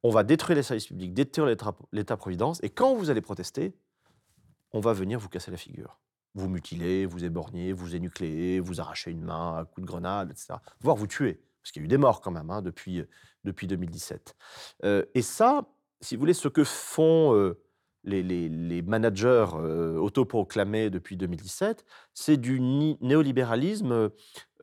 On 0.04 0.12
va 0.12 0.24
détruire 0.24 0.56
les 0.56 0.64
services 0.64 0.88
publics, 0.88 1.14
détruire 1.14 1.48
l'État- 1.48 1.76
l'État-providence, 1.92 2.60
et 2.64 2.70
quand 2.70 2.96
vous 2.96 3.10
allez 3.10 3.22
protester, 3.22 3.76
on 4.72 4.80
va 4.80 4.94
venir 4.94 5.20
vous 5.20 5.28
casser 5.28 5.52
la 5.52 5.58
figure. 5.58 6.00
Vous 6.36 6.48
mutiler, 6.48 7.08
vous 7.08 7.26
éborgner, 7.26 7.74
vous 7.74 7.96
énucléer, 7.96 8.60
vous 8.60 8.80
arracher 8.80 9.12
une 9.12 9.24
main 9.24 9.58
à 9.58 9.66
coups 9.66 9.82
de 9.82 9.88
grenade, 9.88 10.30
etc. 10.30 10.54
Voire 10.80 10.96
vous 10.96 11.08
tuer, 11.08 11.42
parce 11.62 11.72
qu'il 11.72 11.82
y 11.82 11.84
a 11.84 11.86
eu 11.86 11.90
des 11.90 11.98
morts 11.98 12.22
quand 12.22 12.32
même 12.32 12.52
hein, 12.52 12.62
depuis, 12.62 13.04
depuis 13.44 13.66
2017. 13.66 14.36
Euh, 14.86 15.04
et 15.16 15.24
ça, 15.24 15.66
si 16.02 16.16
vous 16.16 16.20
voulez, 16.20 16.36
ce 16.36 16.48
que 16.48 16.64
font 16.64 17.34
euh, 17.36 17.60
les, 18.10 18.82
managers 18.82 19.48
euh, 19.56 19.98
autoproclamés 19.98 20.90
depuis 20.90 21.18
2017, 21.18 21.86
c'est 22.14 22.38
du 22.38 22.60
néolibéralisme 22.60 24.10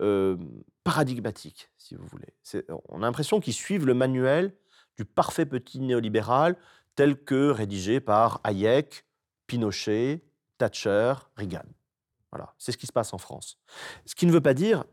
euh, 0.01 0.36
paradigmatique, 0.84 1.70
si 1.76 1.94
vous 1.94 2.07
voulez. 2.07 2.34
On 2.88 3.03
a 3.03 3.07
l'impression 3.07 3.40
qu'ils 3.40 3.55
suivent 3.55 3.86
le 3.86 3.94
manuel 3.94 4.55
du 4.97 5.05
parfait 5.05 5.47
petit 5.47 5.80
néolibéral 5.80 6.57
tel 6.94 7.22
que 7.22 7.51
rédigé 7.51 8.01
par 8.01 8.40
Hayek, 8.44 9.05
Pinochet, 9.47 10.24
Thatcher, 10.59 11.14
Reagan. 11.36 11.66
Voilà, 12.32 12.55
c'est 12.59 12.72
ce 12.72 12.78
qui 12.78 12.86
se 12.86 12.92
passe 12.92 13.12
en 13.14 13.18
France. 13.18 13.59
Ce 14.05 14.14
qui 14.14 14.26
ne 14.26 14.32
veut 14.32 14.40
pas 14.40 14.55
dire, 14.55 14.84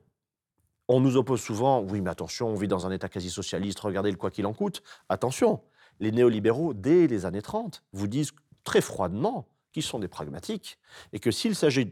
on 0.88 1.00
nous 1.00 1.18
oppose 1.18 1.42
souvent, 1.42 1.82
oui, 1.82 2.02
mais 2.02 2.10
attention, 2.10 2.50
on 2.50 2.56
vit 2.56 2.68
dans 2.68 2.86
un 2.86 2.92
État 2.92 3.10
quasi 3.10 3.30
socialiste, 3.30 3.80
regardez 3.80 4.12
le 4.12 4.18
quoi 4.18 4.32
qu'il 4.32 4.46
en 4.46 4.54
coûte. 4.54 4.84
Attention, 5.10 5.62
les 6.00 6.12
néolibéraux, 6.12 6.74
dès 6.74 7.08
les 7.08 7.26
années 7.26 7.42
30, 7.42 7.84
vous 7.94 8.08
disent 8.08 8.32
très 8.64 8.82
froidement 8.82 9.48
qu'ils 9.72 9.84
sont 9.84 10.00
des 10.00 10.08
pragmatiques 10.08 10.78
et 11.12 11.20
que 11.20 11.32
s'il 11.32 11.56
s'agit 11.56 11.86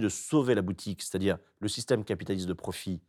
de 0.00 0.08
sauver 0.08 0.54
la 0.54 0.62
boutique, 0.62 1.02
c'est-à-dire 1.02 1.38
le 1.60 1.68
système 1.68 2.04
capitaliste 2.04 2.46
de 2.46 2.52
profit 2.52 3.00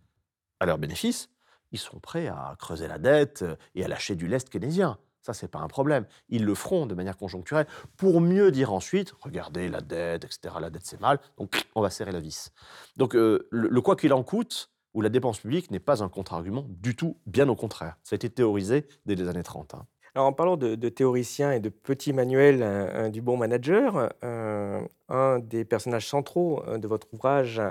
à 0.59 0.65
leur 0.65 0.77
bénéfice, 0.77 1.30
ils 1.71 1.80
sont 1.80 1.99
prêts 1.99 2.27
à 2.27 2.55
creuser 2.57 2.88
la 2.88 2.97
dette 2.97 3.45
et 3.75 3.86
à 3.86 3.88
lâcher 3.88 4.15
du 4.15 4.27
lest 4.27 4.49
keynésien. 4.49 4.97
Ça, 5.21 5.34
c'est 5.34 5.47
pas 5.49 5.59
un 5.59 5.67
problème. 5.67 6.05
Ils 6.30 6.45
le 6.45 6.55
feront 6.55 6.86
de 6.86 6.95
manière 6.95 7.17
conjoncturelle 7.17 7.67
pour 7.97 8.21
mieux 8.21 8.51
dire 8.51 8.73
ensuite, 8.73 9.13
regardez 9.19 9.67
la 9.67 9.82
dette, 9.82 10.23
etc. 10.23 10.55
La 10.59 10.69
dette, 10.69 10.86
c'est 10.86 10.99
mal, 11.01 11.19
donc 11.38 11.67
on 11.75 11.82
va 11.82 11.89
serrer 11.89 12.11
la 12.11 12.19
vis. 12.19 12.51
Donc 12.95 13.15
euh, 13.15 13.47
le, 13.51 13.82
quoi 13.82 13.95
qu'il 13.95 14.13
en 14.13 14.23
coûte 14.23 14.71
ou 14.93 15.01
la 15.01 15.09
dépense 15.09 15.39
publique 15.39 15.69
n'est 15.69 15.80
pas 15.80 16.01
un 16.01 16.09
contre-argument 16.09 16.65
du 16.69 16.95
tout, 16.95 17.17
bien 17.27 17.47
au 17.49 17.55
contraire. 17.55 17.95
Ça 18.03 18.13
a 18.13 18.17
été 18.17 18.30
théorisé 18.30 18.88
dès 19.05 19.15
les 19.15 19.27
années 19.27 19.43
30. 19.43 19.75
hein. 19.75 19.86
Alors, 20.20 20.28
en 20.28 20.34
parlant 20.34 20.57
de, 20.57 20.76
de 20.76 20.89
théoriciens 20.89 21.53
et 21.53 21.61
de 21.61 21.70
petits 21.70 22.11
manuels 22.11 23.09
du 23.09 23.22
bon 23.22 23.38
manager, 23.38 24.11
euh, 24.26 24.86
un 25.07 25.39
des 25.39 25.63
personnages 25.63 26.09
centraux 26.09 26.61
euh, 26.67 26.78
de 26.78 26.89
votre 26.89 27.07
ouvrage 27.13 27.61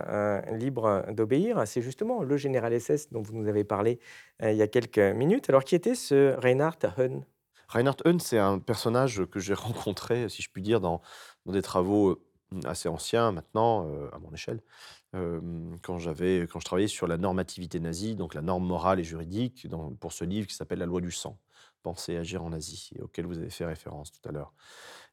Libre 0.50 1.04
d'obéir, 1.12 1.62
c'est 1.66 1.82
justement 1.82 2.22
le 2.22 2.38
général 2.38 2.80
SS 2.80 3.10
dont 3.12 3.20
vous 3.20 3.34
nous 3.34 3.48
avez 3.48 3.64
parlé 3.64 4.00
euh, 4.42 4.50
il 4.50 4.56
y 4.56 4.62
a 4.62 4.66
quelques 4.66 4.98
minutes. 4.98 5.50
Alors, 5.50 5.62
qui 5.62 5.74
était 5.74 5.94
ce 5.94 6.34
Reinhard 6.40 6.78
Heun 6.96 7.22
Reinhard 7.68 7.96
Heun, 8.06 8.18
c'est 8.18 8.38
un 8.38 8.58
personnage 8.58 9.26
que 9.26 9.40
j'ai 9.40 9.52
rencontré, 9.68 10.30
si 10.30 10.40
je 10.40 10.48
puis 10.50 10.62
dire, 10.62 10.80
dans, 10.80 11.02
des 11.44 11.60
travaux 11.60 12.18
assez 12.64 12.88
anciens 12.88 13.30
maintenant, 13.30 13.86
à 14.10 14.18
mon 14.20 14.32
échelle, 14.32 14.62
quand, 15.12 15.68
quand 15.82 15.98
je 15.98 16.64
travaillais 16.64 16.88
sur 16.88 17.06
la 17.06 17.18
normativité 17.18 17.78
nazie, 17.78 18.16
donc 18.16 18.32
la 18.32 18.40
norme 18.40 18.64
morale 18.64 19.00
et 19.00 19.04
juridique, 19.04 19.68
pour 20.00 20.14
ce 20.14 20.24
livre 20.24 20.46
qui 20.46 20.54
s'appelle 20.54 20.78
La 20.78 20.86
loi 20.86 21.02
du 21.02 21.10
sang, 21.10 21.38
Penser 21.82 22.14
et 22.14 22.18
agir 22.18 22.42
en 22.42 22.52
Asie, 22.52 22.90
auquel 23.00 23.26
vous 23.26 23.38
avez 23.38 23.50
fait 23.50 23.64
référence 23.64 24.12
tout 24.12 24.28
à 24.28 24.32
l'heure. 24.32 24.52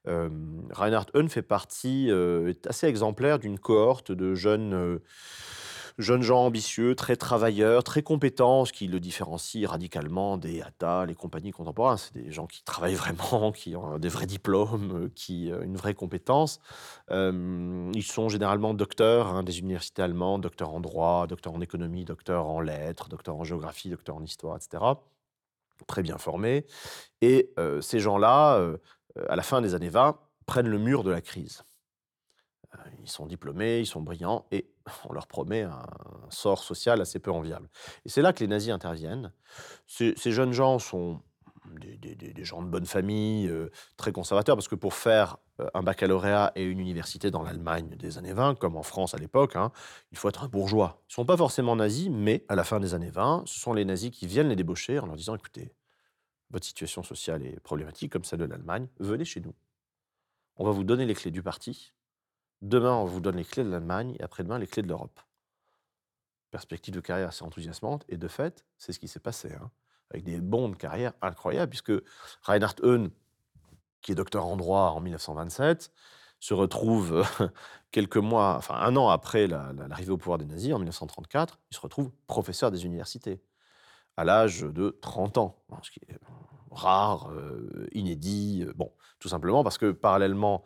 Euh, 0.07 0.29
Reinhard 0.71 1.07
Heun 1.15 1.29
fait 1.29 1.41
partie, 1.41 2.09
euh, 2.09 2.49
est 2.49 2.67
assez 2.67 2.87
exemplaire 2.87 3.39
d'une 3.39 3.57
cohorte 3.57 4.11
de 4.11 4.35
jeunes, 4.35 4.73
euh, 4.73 4.99
jeunes 5.97 6.21
gens 6.21 6.45
ambitieux, 6.45 6.95
très 6.95 7.15
travailleurs, 7.15 7.83
très 7.83 8.03
compétents, 8.03 8.65
ce 8.65 8.73
qui 8.73 8.87
le 8.87 8.99
différencie 8.99 9.65
radicalement 9.65 10.37
des 10.37 10.61
Atta, 10.61 11.05
les 11.05 11.15
compagnies 11.15 11.51
contemporaines. 11.51 11.97
C'est 11.97 12.13
des 12.13 12.31
gens 12.31 12.45
qui 12.45 12.63
travaillent 12.63 12.95
vraiment, 12.95 13.51
qui 13.51 13.75
ont 13.75 13.97
des 13.97 14.09
vrais 14.09 14.27
diplômes, 14.27 15.09
qui 15.15 15.51
ont 15.53 15.61
une 15.61 15.77
vraie 15.77 15.95
compétence. 15.95 16.59
Ils 17.09 18.03
sont 18.03 18.29
généralement 18.29 18.73
docteurs 18.73 19.27
hein, 19.27 19.43
des 19.43 19.59
universités 19.59 20.01
allemandes, 20.01 20.43
docteurs 20.43 20.73
en 20.73 20.81
droit, 20.81 21.27
docteurs 21.27 21.53
en 21.53 21.61
économie, 21.61 22.05
docteurs 22.05 22.45
en 22.45 22.59
lettres, 22.59 23.09
docteurs 23.09 23.37
en 23.37 23.43
géographie, 23.43 23.89
docteurs 23.89 24.17
en 24.17 24.23
histoire, 24.23 24.57
etc. 24.57 24.83
Très 25.87 26.01
bien 26.01 26.17
formés. 26.17 26.65
Et 27.21 27.53
ces 27.81 27.99
gens-là, 27.99 28.59
à 29.27 29.35
la 29.35 29.43
fin 29.43 29.61
des 29.61 29.75
années 29.75 29.89
20, 29.89 30.19
prennent 30.45 30.67
le 30.67 30.79
mur 30.79 31.03
de 31.03 31.11
la 31.11 31.21
crise. 31.21 31.63
Ils 33.01 33.09
sont 33.09 33.25
diplômés, 33.25 33.79
ils 33.79 33.85
sont 33.85 34.01
brillants 34.01 34.45
et 34.51 34.71
on 35.09 35.13
leur 35.13 35.27
promet 35.27 35.61
un 35.61 35.85
sort 36.29 36.63
social 36.63 37.01
assez 37.01 37.19
peu 37.19 37.31
enviable. 37.31 37.69
Et 38.05 38.09
c'est 38.09 38.21
là 38.21 38.33
que 38.33 38.39
les 38.39 38.47
nazis 38.47 38.71
interviennent. 38.71 39.31
Ces 39.87 40.15
jeunes 40.31 40.53
gens 40.53 40.79
sont 40.79 41.21
des, 41.79 42.43
gens 42.43 42.61
de 42.61 42.67
bonne 42.67 42.85
famille, 42.85 43.47
euh, 43.47 43.69
très 43.97 44.11
conservateurs, 44.11 44.55
parce 44.55 44.67
que 44.67 44.75
pour 44.75 44.93
faire 44.93 45.37
euh, 45.59 45.67
un 45.73 45.83
baccalauréat 45.83 46.51
et 46.55 46.63
une 46.63 46.79
université 46.79 47.31
dans 47.31 47.43
l'Allemagne 47.43 47.95
des 47.97 48.17
années 48.17 48.33
20, 48.33 48.55
comme 48.59 48.75
en 48.75 48.83
France 48.83 49.13
à 49.13 49.17
l'époque, 49.17 49.55
hein, 49.55 49.71
il 50.11 50.17
faut 50.17 50.29
être 50.29 50.43
un 50.43 50.47
bourgeois. 50.47 51.01
Ils 51.03 51.11
ne 51.11 51.13
sont 51.15 51.25
pas 51.25 51.37
forcément 51.37 51.75
nazis, 51.75 52.09
mais 52.09 52.45
à 52.49 52.55
la 52.55 52.63
fin 52.63 52.79
des 52.79 52.93
années 52.93 53.09
20, 53.09 53.43
ce 53.45 53.59
sont 53.59 53.73
les 53.73 53.85
nazis 53.85 54.11
qui 54.11 54.27
viennent 54.27 54.49
les 54.49 54.55
débaucher 54.55 54.99
en 54.99 55.05
leur 55.05 55.15
disant, 55.15 55.35
écoutez, 55.35 55.73
votre 56.51 56.65
situation 56.65 57.03
sociale 57.03 57.45
est 57.45 57.59
problématique 57.59 58.11
comme 58.11 58.23
celle 58.23 58.39
de 58.39 58.45
l'Allemagne, 58.45 58.87
venez 58.99 59.25
chez 59.25 59.41
nous. 59.41 59.53
On 60.57 60.65
va 60.65 60.71
vous 60.71 60.83
donner 60.83 61.05
les 61.05 61.15
clés 61.15 61.31
du 61.31 61.43
parti. 61.43 61.93
Demain, 62.61 62.93
on 62.93 63.05
vous 63.05 63.19
donne 63.19 63.35
les 63.35 63.43
clés 63.43 63.63
de 63.63 63.69
l'Allemagne 63.69 64.15
et 64.19 64.23
après-demain, 64.23 64.57
les 64.57 64.67
clés 64.67 64.83
de 64.83 64.87
l'Europe. 64.87 65.19
Perspective 66.51 66.93
de 66.93 67.01
carrière 67.01 67.27
assez 67.27 67.43
enthousiasmante. 67.43 68.05
Et 68.07 68.17
de 68.17 68.27
fait, 68.27 68.65
c'est 68.77 68.93
ce 68.93 68.99
qui 68.99 69.09
s'est 69.09 69.19
passé. 69.19 69.51
hein, 69.53 69.69
avec 70.11 70.23
des 70.23 70.39
bons 70.41 70.69
de 70.69 70.75
carrière 70.75 71.13
incroyables, 71.21 71.69
puisque 71.69 71.93
Reinhard 72.43 72.75
Heun, 72.83 73.09
qui 74.01 74.11
est 74.11 74.15
docteur 74.15 74.45
en 74.45 74.55
droit 74.57 74.91
en 74.95 75.01
1927, 75.01 75.91
se 76.39 76.53
retrouve 76.53 77.23
quelques 77.91 78.17
mois, 78.17 78.55
enfin 78.57 78.75
un 78.75 78.95
an 78.95 79.09
après 79.09 79.47
la- 79.47 79.73
la- 79.73 79.87
l'arrivée 79.87 80.11
au 80.11 80.17
pouvoir 80.17 80.37
des 80.37 80.45
nazis, 80.45 80.73
en 80.73 80.77
1934, 80.79 81.59
il 81.71 81.75
se 81.75 81.81
retrouve 81.81 82.11
professeur 82.27 82.71
des 82.71 82.85
universités, 82.85 83.41
à 84.17 84.23
l'âge 84.23 84.61
de 84.61 84.97
30 85.01 85.37
ans, 85.37 85.57
hein, 85.71 85.77
ce 85.81 85.91
qui 85.91 85.99
est 86.07 86.17
rare, 86.71 87.31
euh, 87.31 87.87
inédit, 87.93 88.63
euh, 88.67 88.73
bon, 88.75 88.91
tout 89.19 89.29
simplement 89.29 89.63
parce 89.63 89.77
que 89.77 89.91
parallèlement 89.91 90.63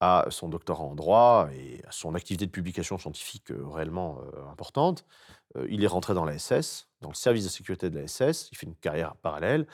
à 0.00 0.26
son 0.30 0.48
doctorat 0.48 0.84
en 0.84 0.94
droit 0.94 1.48
et 1.54 1.82
à 1.86 1.92
son 1.92 2.14
activité 2.14 2.46
de 2.46 2.50
publication 2.50 2.98
scientifique 2.98 3.50
euh, 3.50 3.66
réellement 3.68 4.20
euh, 4.20 4.50
importante, 4.50 5.04
euh, 5.56 5.66
il 5.70 5.82
est 5.84 5.86
rentré 5.86 6.12
dans 6.12 6.24
la 6.24 6.38
SS, 6.38 6.88
dans 7.00 7.08
le 7.08 7.14
service 7.14 7.44
de 7.44 7.48
sécurité 7.48 7.88
de 7.88 7.98
la 7.98 8.06
SS, 8.06 8.48
il 8.52 8.58
fait 8.58 8.66
une 8.66 8.74
carrière 8.74 9.16
parallèle, 9.16 9.66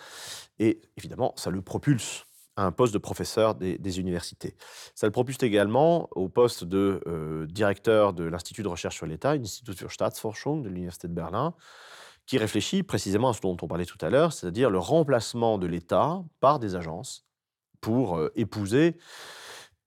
et 0.58 0.80
évidemment, 0.96 1.34
ça 1.36 1.50
le 1.50 1.60
propulse 1.60 2.24
à 2.56 2.64
un 2.64 2.70
poste 2.70 2.92
de 2.92 2.98
professeur 2.98 3.54
des, 3.54 3.98
universités. 3.98 4.54
Ça 4.94 5.06
le 5.06 5.10
propulse 5.10 5.42
également 5.42 6.10
au 6.10 6.28
poste 6.28 6.64
de 6.64 7.46
directeur 7.48 8.12
de 8.12 8.24
l'Institut 8.24 8.62
de 8.62 8.68
recherche 8.68 8.96
sur 8.96 9.06
l'État, 9.06 9.34
l'Institut 9.34 9.72
für 9.72 9.90
Staatsforschung 9.90 10.62
de 10.62 10.68
l'Université 10.68 11.08
de 11.08 11.14
Berlin, 11.14 11.54
qui 12.26 12.36
réfléchit 12.36 12.82
précisément 12.82 13.30
à 13.30 13.32
ce 13.32 13.40
dont 13.40 13.56
on 13.62 13.68
parlait 13.68 13.86
tout 13.86 13.96
à 14.02 14.10
l'heure, 14.10 14.34
c'est-à-dire 14.34 14.68
le 14.68 14.78
remplacement 14.78 15.56
de 15.56 15.66
l'État 15.66 16.22
par 16.40 16.58
des 16.58 16.76
agences 16.76 17.24
pour 17.80 18.20
épouser 18.34 18.98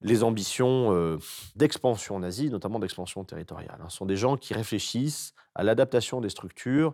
les 0.05 0.23
ambitions 0.23 0.93
euh, 0.93 1.17
d'expansion 1.55 2.19
nazie, 2.19 2.49
notamment 2.49 2.79
d'expansion 2.79 3.23
territoriale. 3.23 3.79
hein. 3.81 3.89
Ce 3.89 3.97
sont 3.97 4.05
des 4.05 4.15
gens 4.17 4.37
qui 4.37 4.53
réfléchissent 4.53 5.33
à 5.55 5.63
l'adaptation 5.63 6.21
des 6.21 6.29
structures 6.29 6.93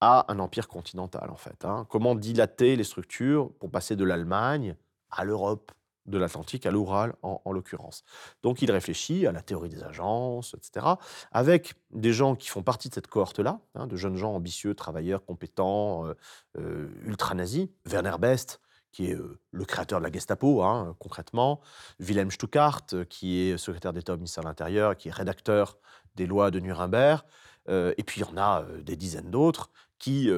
à 0.00 0.32
un 0.32 0.38
empire 0.38 0.68
continental, 0.68 1.28
en 1.30 1.36
fait. 1.36 1.64
hein. 1.64 1.86
Comment 1.88 2.14
dilater 2.14 2.76
les 2.76 2.84
structures 2.84 3.50
pour 3.58 3.70
passer 3.70 3.96
de 3.96 4.04
l'Allemagne 4.04 4.76
à 5.10 5.24
l'Europe, 5.24 5.72
de 6.06 6.18
l'Atlantique 6.18 6.64
à 6.66 6.70
l'Oural, 6.70 7.14
en, 7.22 7.40
en 7.44 7.52
l'occurrence. 7.52 8.02
Donc 8.42 8.62
il 8.62 8.70
réfléchit 8.72 9.26
à 9.26 9.32
la 9.32 9.40
théorie 9.42 9.68
des 9.68 9.82
agences, 9.84 10.54
etc., 10.54 10.86
avec 11.30 11.74
des 11.92 12.12
gens 12.12 12.34
qui 12.34 12.48
font 12.48 12.62
partie 12.62 12.88
de 12.88 12.94
cette 12.94 13.06
cohorte-là, 13.06 13.60
hein, 13.74 13.86
de 13.86 13.96
jeunes 13.96 14.16
gens 14.16 14.34
ambitieux, 14.34 14.74
travailleurs, 14.74 15.24
compétents, 15.24 16.06
euh, 16.06 16.14
euh, 16.58 16.88
ultra-nazis. 17.04 17.68
Werner 17.86 18.16
Best, 18.18 18.60
qui 18.92 19.10
est 19.10 19.14
euh, 19.14 19.38
le 19.50 19.64
créateur 19.64 19.98
de 19.98 20.04
la 20.04 20.12
Gestapo, 20.12 20.62
hein, 20.62 20.94
concrètement. 20.98 21.60
Wilhelm 21.98 22.30
Stuckart, 22.30 22.82
euh, 22.92 23.04
qui 23.04 23.40
est 23.40 23.58
secrétaire 23.58 23.92
d'État 23.92 24.14
au 24.14 24.16
ministère 24.16 24.44
de 24.44 24.48
l'Intérieur, 24.48 24.96
qui 24.96 25.08
est 25.08 25.12
rédacteur 25.12 25.78
des 26.14 26.26
lois 26.26 26.50
de 26.50 26.60
Nuremberg. 26.60 27.22
Euh, 27.68 27.94
et 27.96 28.04
puis 28.04 28.20
il 28.20 28.26
y 28.26 28.30
en 28.30 28.36
a 28.36 28.64
des 28.82 28.96
dizaines 28.96 29.30
d'autres 29.30 29.70
qui 29.98 30.30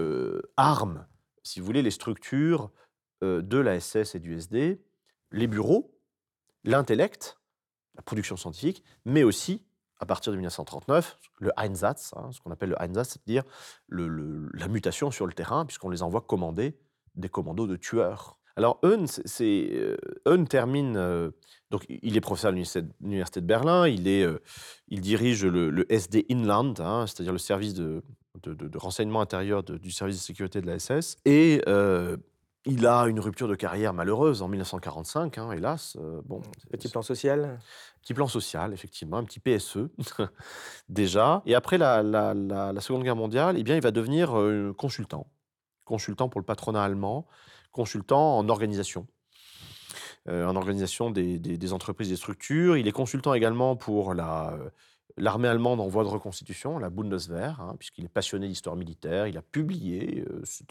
arment, 0.59 1.07
si 1.43 1.59
vous 1.59 1.65
voulez, 1.65 1.81
les 1.81 1.91
structures 1.91 2.71
de 3.23 3.59
la 3.59 3.81
SS 3.81 4.15
et 4.15 4.19
du 4.19 4.37
SD, 4.37 4.79
les 5.31 5.47
bureaux, 5.47 5.99
l'intellect, 6.65 7.39
la 7.95 8.03
production 8.03 8.37
scientifique, 8.37 8.85
mais 9.07 9.23
aussi, 9.23 9.63
à 10.01 10.05
partir 10.05 10.33
de 10.33 10.37
1939, 10.37 11.19
le 11.39 11.51
Einsatz, 11.57 12.13
hein, 12.15 12.29
ce 12.31 12.41
qu'on 12.41 12.51
appelle 12.51 12.71
le 12.71 12.83
Einsatz, 12.83 13.13
c'est-à-dire 13.13 13.45
la 13.89 14.69
mutation 14.69 15.11
sur 15.11 15.27
le 15.27 15.33
terrain, 15.33 15.65
puisqu'on 15.65 15.89
les 15.89 16.03
envoie 16.03 16.21
commander 16.21 16.79
des 17.15 17.31
commandos 17.31 17.67
de 17.67 17.77
tueurs. 17.77 18.39
Alors, 18.57 18.79
Eun, 18.85 19.07
c'est- 19.07 19.27
c'est, 19.27 19.97
Eun 20.27 20.45
termine, 20.45 20.97
euh, 20.97 21.31
donc 21.71 21.85
il 21.89 22.17
est 22.17 22.21
professeur 22.21 22.51
à 22.51 22.53
l'université 22.53 23.41
de 23.41 23.47
Berlin, 23.47 23.89
il, 23.89 24.07
est, 24.07 24.23
euh, 24.23 24.39
il 24.89 25.01
dirige 25.01 25.45
le, 25.45 25.71
le 25.71 25.91
SD 25.93 26.27
Inland, 26.31 26.75
hein, 26.81 27.07
c'est-à-dire 27.07 27.33
le 27.33 27.39
service 27.39 27.75
de, 27.75 28.03
de- 28.43 28.55
de- 28.55 28.69
de 28.69 28.79
renseignement 28.79 29.21
intérieur 29.21 29.63
du 29.65 29.91
service 29.91 30.17
de 30.17 30.23
sécurité 30.23 30.61
de 30.61 30.67
la 30.67 30.79
SS, 30.79 31.17
et 31.25 31.63
euh, 31.67 32.17
il 32.67 32.87
a 32.87 33.03
une 33.09 33.19
rupture 33.21 33.49
de 33.49 33.55
carrière 33.57 33.93
malheureuse 33.93 34.41
en 34.41 34.49
1945, 34.49 35.37
hein, 35.39 35.51
hélas. 35.53 35.97
euh, 36.01 36.21
bon, 36.25 36.41
Petit 36.71 36.89
plan 36.89 37.03
social 37.03 37.59
Petit 38.03 38.15
plan 38.15 38.29
social, 38.29 38.73
effectivement, 38.73 39.17
un 39.19 39.25
petit 39.25 39.41
PSE 39.41 39.89
déjà. 40.89 41.43
Et 41.47 41.55
après 41.55 41.79
la, 41.79 42.03
la- 42.03 42.35
la- 42.35 42.73
la 42.73 42.81
Seconde 42.81 43.03
Guerre 43.03 43.17
mondiale, 43.17 43.57
eh 43.59 43.63
bien, 43.63 43.77
il 43.77 43.83
va 43.83 43.91
devenir 43.91 44.39
euh, 44.39 44.73
consultant. 44.77 45.27
Consultant 45.85 46.29
pour 46.29 46.41
le 46.41 46.45
patronat 46.47 46.83
allemand, 46.83 47.27
consultant 47.75 48.39
en 48.39 48.49
organisation. 48.49 49.07
euh, 50.27 50.47
en 50.47 50.57
organisation 50.57 51.11
des, 51.11 51.39
des- 51.39 51.59
des 51.59 51.73
entreprises, 51.75 52.09
des 52.09 52.17
structures. 52.17 52.79
Il 52.79 52.89
est 52.89 52.93
consultant 52.93 53.35
également 53.35 53.77
pour 53.77 54.13
euh, 54.13 54.71
l'armée 55.19 55.49
allemande 55.49 55.81
en 55.81 55.89
voie 55.89 56.03
de 56.03 56.09
reconstitution, 56.09 56.79
la 56.79 56.89
Bundeswehr, 56.89 57.61
hein, 57.61 57.75
puisqu'il 57.79 58.07
est 58.07 58.09
passionné 58.21 58.49
d'histoire 58.49 58.75
militaire. 58.75 59.27
Il 59.27 59.37
a 59.37 59.43
publié, 59.43 60.25
euh, 60.31 60.41
ce 60.47 60.63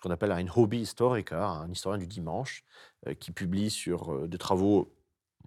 qu'on 0.00 0.10
appelle 0.12 0.30
un 0.30 0.46
hobby 0.54 0.78
historica, 0.78 1.44
un 1.44 1.70
historien 1.72 1.98
du 1.98 2.06
dimanche, 2.06 2.62
qui 3.18 3.32
publie 3.32 3.70
sur 3.70 4.28
des 4.28 4.38
travaux 4.38 4.92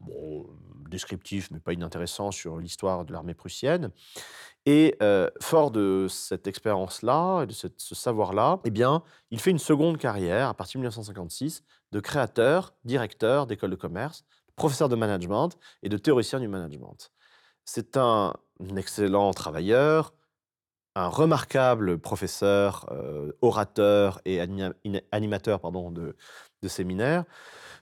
bon, 0.06 0.48
descriptifs, 0.92 1.50
mais 1.50 1.60
pas 1.60 1.74
inintéressants, 1.74 2.32
sur 2.32 2.58
l'histoire 2.58 3.06
de 3.06 3.14
l'armée 3.14 3.34
prussienne. 3.34 3.92
Et 4.68 4.96
euh, 5.02 5.28
fort 5.42 5.72
de 5.72 6.06
cette 6.08 6.46
expérience-là, 6.46 7.44
et 7.44 7.48
de 7.48 7.54
ce 7.54 7.96
savoir-là, 7.96 8.60
eh 8.64 8.70
bien, 8.70 9.02
il 9.32 9.40
fait 9.40 9.50
une 9.50 9.60
seconde 9.60 9.98
carrière 9.98 10.50
à 10.50 10.54
partir 10.54 10.78
de 10.80 10.84
1956 10.84 11.64
de 11.92 12.00
créateur, 12.00 12.74
directeur 12.86 13.48
d'école 13.48 13.72
de 13.72 13.76
commerce, 13.76 14.24
professeur 14.56 14.88
de 14.88 14.96
management 14.96 15.50
et 15.82 15.90
de 15.90 15.98
théoricien 15.98 16.40
du 16.40 16.48
management. 16.48 17.12
C'est 17.66 17.98
un 17.98 18.34
excellent 18.76 19.32
travailleur, 19.32 20.14
un 20.96 21.08
remarquable 21.08 21.98
professeur, 21.98 22.86
euh, 22.92 23.32
orateur 23.42 24.22
et 24.26 24.40
animateur 25.12 25.60
pardon, 25.60 25.90
de 25.92 26.16
séminaires. 26.68 27.26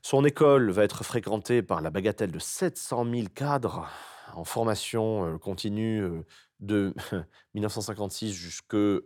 Son 0.01 0.23
école 0.25 0.71
va 0.71 0.83
être 0.83 1.03
fréquentée 1.03 1.61
par 1.61 1.81
la 1.81 1.89
bagatelle 1.89 2.31
de 2.31 2.39
700 2.39 3.05
000 3.11 3.27
cadres 3.33 3.87
en 4.33 4.43
formation 4.43 5.25
euh, 5.25 5.37
continue 5.37 6.01
euh, 6.01 6.25
de 6.59 6.93
1956 7.53 8.31
jusqu'aux 8.31 9.01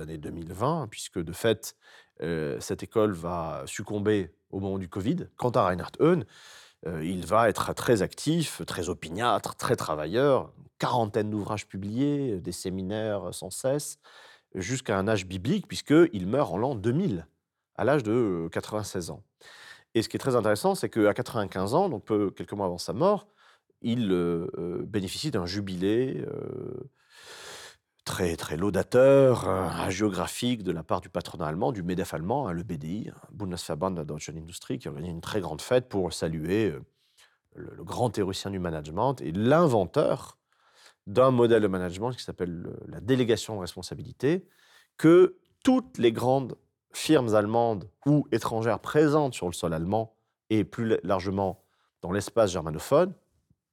années 0.00 0.18
2020, 0.18 0.88
puisque 0.90 1.18
de 1.18 1.32
fait, 1.32 1.76
euh, 2.22 2.58
cette 2.60 2.82
école 2.82 3.12
va 3.12 3.62
succomber 3.66 4.30
au 4.50 4.60
moment 4.60 4.78
du 4.78 4.88
Covid. 4.88 5.28
Quant 5.36 5.50
à 5.50 5.64
Reinhard 5.66 5.92
euh, 6.86 7.04
il 7.04 7.26
va 7.26 7.48
être 7.48 7.74
très 7.74 8.02
actif, 8.02 8.62
très 8.66 8.88
opiniâtre, 8.88 9.56
très 9.56 9.76
travailleur, 9.76 10.52
quarantaine 10.78 11.30
d'ouvrages 11.30 11.66
publiés, 11.66 12.32
euh, 12.34 12.40
des 12.40 12.52
séminaires 12.52 13.32
sans 13.32 13.50
cesse, 13.50 13.98
jusqu'à 14.54 14.98
un 14.98 15.08
âge 15.08 15.26
biblique, 15.26 15.66
puisqu'il 15.66 16.26
meurt 16.26 16.52
en 16.52 16.58
l'an 16.58 16.74
2000, 16.74 17.26
à 17.76 17.84
l'âge 17.84 18.02
de 18.02 18.12
euh, 18.46 18.48
96 18.50 19.10
ans. 19.10 19.22
Et 19.96 20.02
ce 20.02 20.10
qui 20.10 20.16
est 20.18 20.20
très 20.20 20.36
intéressant, 20.36 20.74
c'est 20.74 20.90
qu'à 20.90 21.14
95 21.14 21.72
ans, 21.72 21.88
donc 21.88 22.04
peu- 22.04 22.30
quelques 22.30 22.52
mois 22.52 22.66
avant 22.66 22.76
sa 22.76 22.92
mort, 22.92 23.28
il 23.80 24.12
euh, 24.12 24.46
euh, 24.58 24.82
bénéficie 24.86 25.30
d'un 25.30 25.46
jubilé 25.46 26.22
euh, 26.26 26.90
très, 28.04 28.36
très 28.36 28.58
laudateur, 28.58 29.48
hagiographique 29.48 30.62
de 30.62 30.70
la 30.70 30.82
part 30.82 31.00
du 31.00 31.08
patronat 31.08 31.46
allemand, 31.46 31.72
du 31.72 31.82
MEDEF 31.82 32.12
allemand, 32.12 32.46
hein, 32.46 32.52
le 32.52 32.62
BDI, 32.62 33.10
Bundesverband 33.32 33.92
der 33.92 34.04
Deutschen 34.04 34.36
Industrie, 34.36 34.78
qui 34.78 34.88
organise 34.88 35.10
une 35.10 35.22
très 35.22 35.40
grande 35.40 35.62
fête 35.62 35.88
pour 35.88 36.12
saluer 36.12 36.74
le, 37.54 37.70
le 37.74 37.82
grand 37.82 38.10
théoricien 38.10 38.50
du 38.50 38.58
management 38.58 39.16
et 39.22 39.32
l'inventeur 39.32 40.38
d'un 41.06 41.30
modèle 41.30 41.62
de 41.62 41.68
management 41.68 42.12
qui 42.12 42.22
s'appelle 42.22 42.50
le- 42.52 42.78
la 42.86 43.00
délégation 43.00 43.54
de 43.56 43.60
responsabilité, 43.60 44.46
que 44.98 45.38
toutes 45.64 45.96
les 45.96 46.12
grandes 46.12 46.54
firmes 46.96 47.34
allemandes 47.34 47.90
ou 48.06 48.26
étrangères 48.32 48.80
présentes 48.80 49.34
sur 49.34 49.46
le 49.46 49.52
sol 49.52 49.74
allemand 49.74 50.14
et 50.48 50.64
plus 50.64 50.86
la- 50.86 50.96
largement 51.02 51.62
dans 52.00 52.10
l'espace 52.10 52.50
germanophone, 52.52 53.12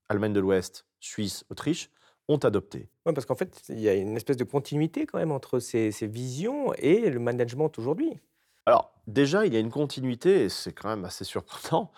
Allemagne 0.09 0.33
de 0.33 0.41
l'Ouest, 0.41 0.85
Suisse, 0.99 1.45
Autriche, 1.49 1.89
ont 2.27 2.37
adopté. 2.37 2.89
Ouais, 3.05 3.13
parce 3.13 3.25
qu'en 3.25 3.35
fait, 3.35 3.63
il 3.69 3.79
y 3.79 3.87
a 3.87 3.93
une 3.93 4.17
espèce 4.17 4.35
de 4.35 4.43
continuité 4.43 5.05
quand 5.05 5.19
même 5.19 5.31
entre 5.31 5.59
ces, 5.59 5.91
ces 5.91 6.05
visions 6.07 6.73
et 6.73 7.09
le 7.09 7.19
management 7.19 7.71
aujourd'hui. 7.77 8.19
Alors, 8.65 8.93
déjà, 9.07 9.45
il 9.45 9.53
y 9.53 9.57
a 9.57 9.59
une 9.59 9.71
continuité, 9.71 10.43
et 10.43 10.49
c'est 10.49 10.73
quand 10.73 10.89
même 10.89 11.05
assez 11.05 11.23
surprenant, 11.23 11.91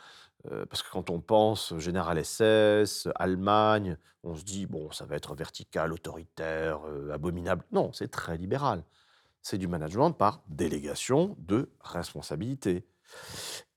euh, 0.52 0.66
parce 0.68 0.84
que 0.84 0.92
quand 0.92 1.10
on 1.10 1.22
pense 1.22 1.76
Général 1.80 2.20
SS, 2.24 3.08
Allemagne, 3.16 3.98
on 4.24 4.36
se 4.36 4.44
dit, 4.44 4.68
bon, 4.68 4.92
ça 4.92 5.06
va 5.06 5.16
être 5.16 5.34
vertical, 5.36 5.92
autoritaire, 5.92 6.82
euh, 6.88 7.12
abominable. 7.12 7.66
Non, 7.72 7.92
c'est 7.94 8.10
très 8.10 8.38
libéral. 8.38 8.84
C'est 9.46 9.60
du 9.60 9.68
management 9.68 10.10
par 10.10 10.42
délégation 10.48 11.36
de 11.38 11.70
responsabilité. 11.80 12.84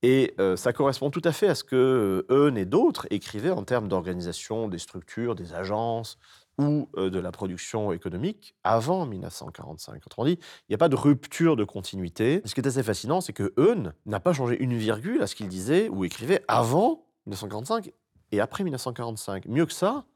Et 0.03 0.33
euh, 0.41 0.57
ça 0.57 0.73
correspond 0.73 1.11
tout 1.11 1.21
à 1.25 1.31
fait 1.31 1.47
à 1.47 1.55
ce 1.55 1.63
que 1.63 2.25
euh, 2.31 2.49
Eun 2.49 2.57
et 2.57 2.65
d'autres 2.65 3.07
écrivaient 3.11 3.51
en 3.51 3.65
termes 3.65 3.87
d'organisation 3.87 4.69
des 4.69 4.79
structures, 4.79 5.35
des 5.35 5.53
agences 5.53 6.17
ou 6.57 6.89
euh, 6.97 7.11
de 7.11 7.19
la 7.19 7.33
production 7.33 7.93
économique 7.93 8.55
avant 8.65 9.05
1945. 9.05 10.07
Autrement 10.07 10.25
dit, 10.25 10.39
il 10.41 10.71
n'y 10.71 10.75
a 10.75 10.79
pas 10.79 10.89
de 10.89 10.97
rupture 10.97 11.55
de 11.55 11.65
continuité. 11.65 12.41
Ce 12.47 12.55
qui 12.55 12.63
est 12.63 12.67
assez 12.67 12.83
fascinant, 12.83 13.21
c'est 13.21 13.35
que 13.35 13.53
Eun 13.59 13.93
n'a 14.07 14.21
pas 14.21 14.33
changé 14.33 14.57
une 14.59 14.75
virgule 14.75 15.21
à 15.21 15.27
ce 15.27 15.35
qu'il 15.35 15.49
disait 15.49 15.91
ou 15.91 16.07
écrivait 16.07 16.43
avant 16.49 17.05
1945 17.27 17.93
et 18.33 18.41
après 18.41 18.65
1945. 18.65 19.45
Mieux 19.45 19.67
que 19.67 19.75
ça, 19.75 20.07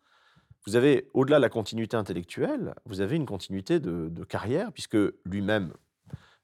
vous 0.66 0.76
avez, 0.76 1.08
au-delà 1.12 1.38
de 1.38 1.42
la 1.42 1.48
continuité 1.48 1.96
intellectuelle, 1.96 2.74
vous 2.86 3.00
avez 3.00 3.16
une 3.16 3.26
continuité 3.26 3.80
de, 3.80 4.24
carrière, 4.24 4.72
puisque 4.72 4.96
lui-même 5.24 5.72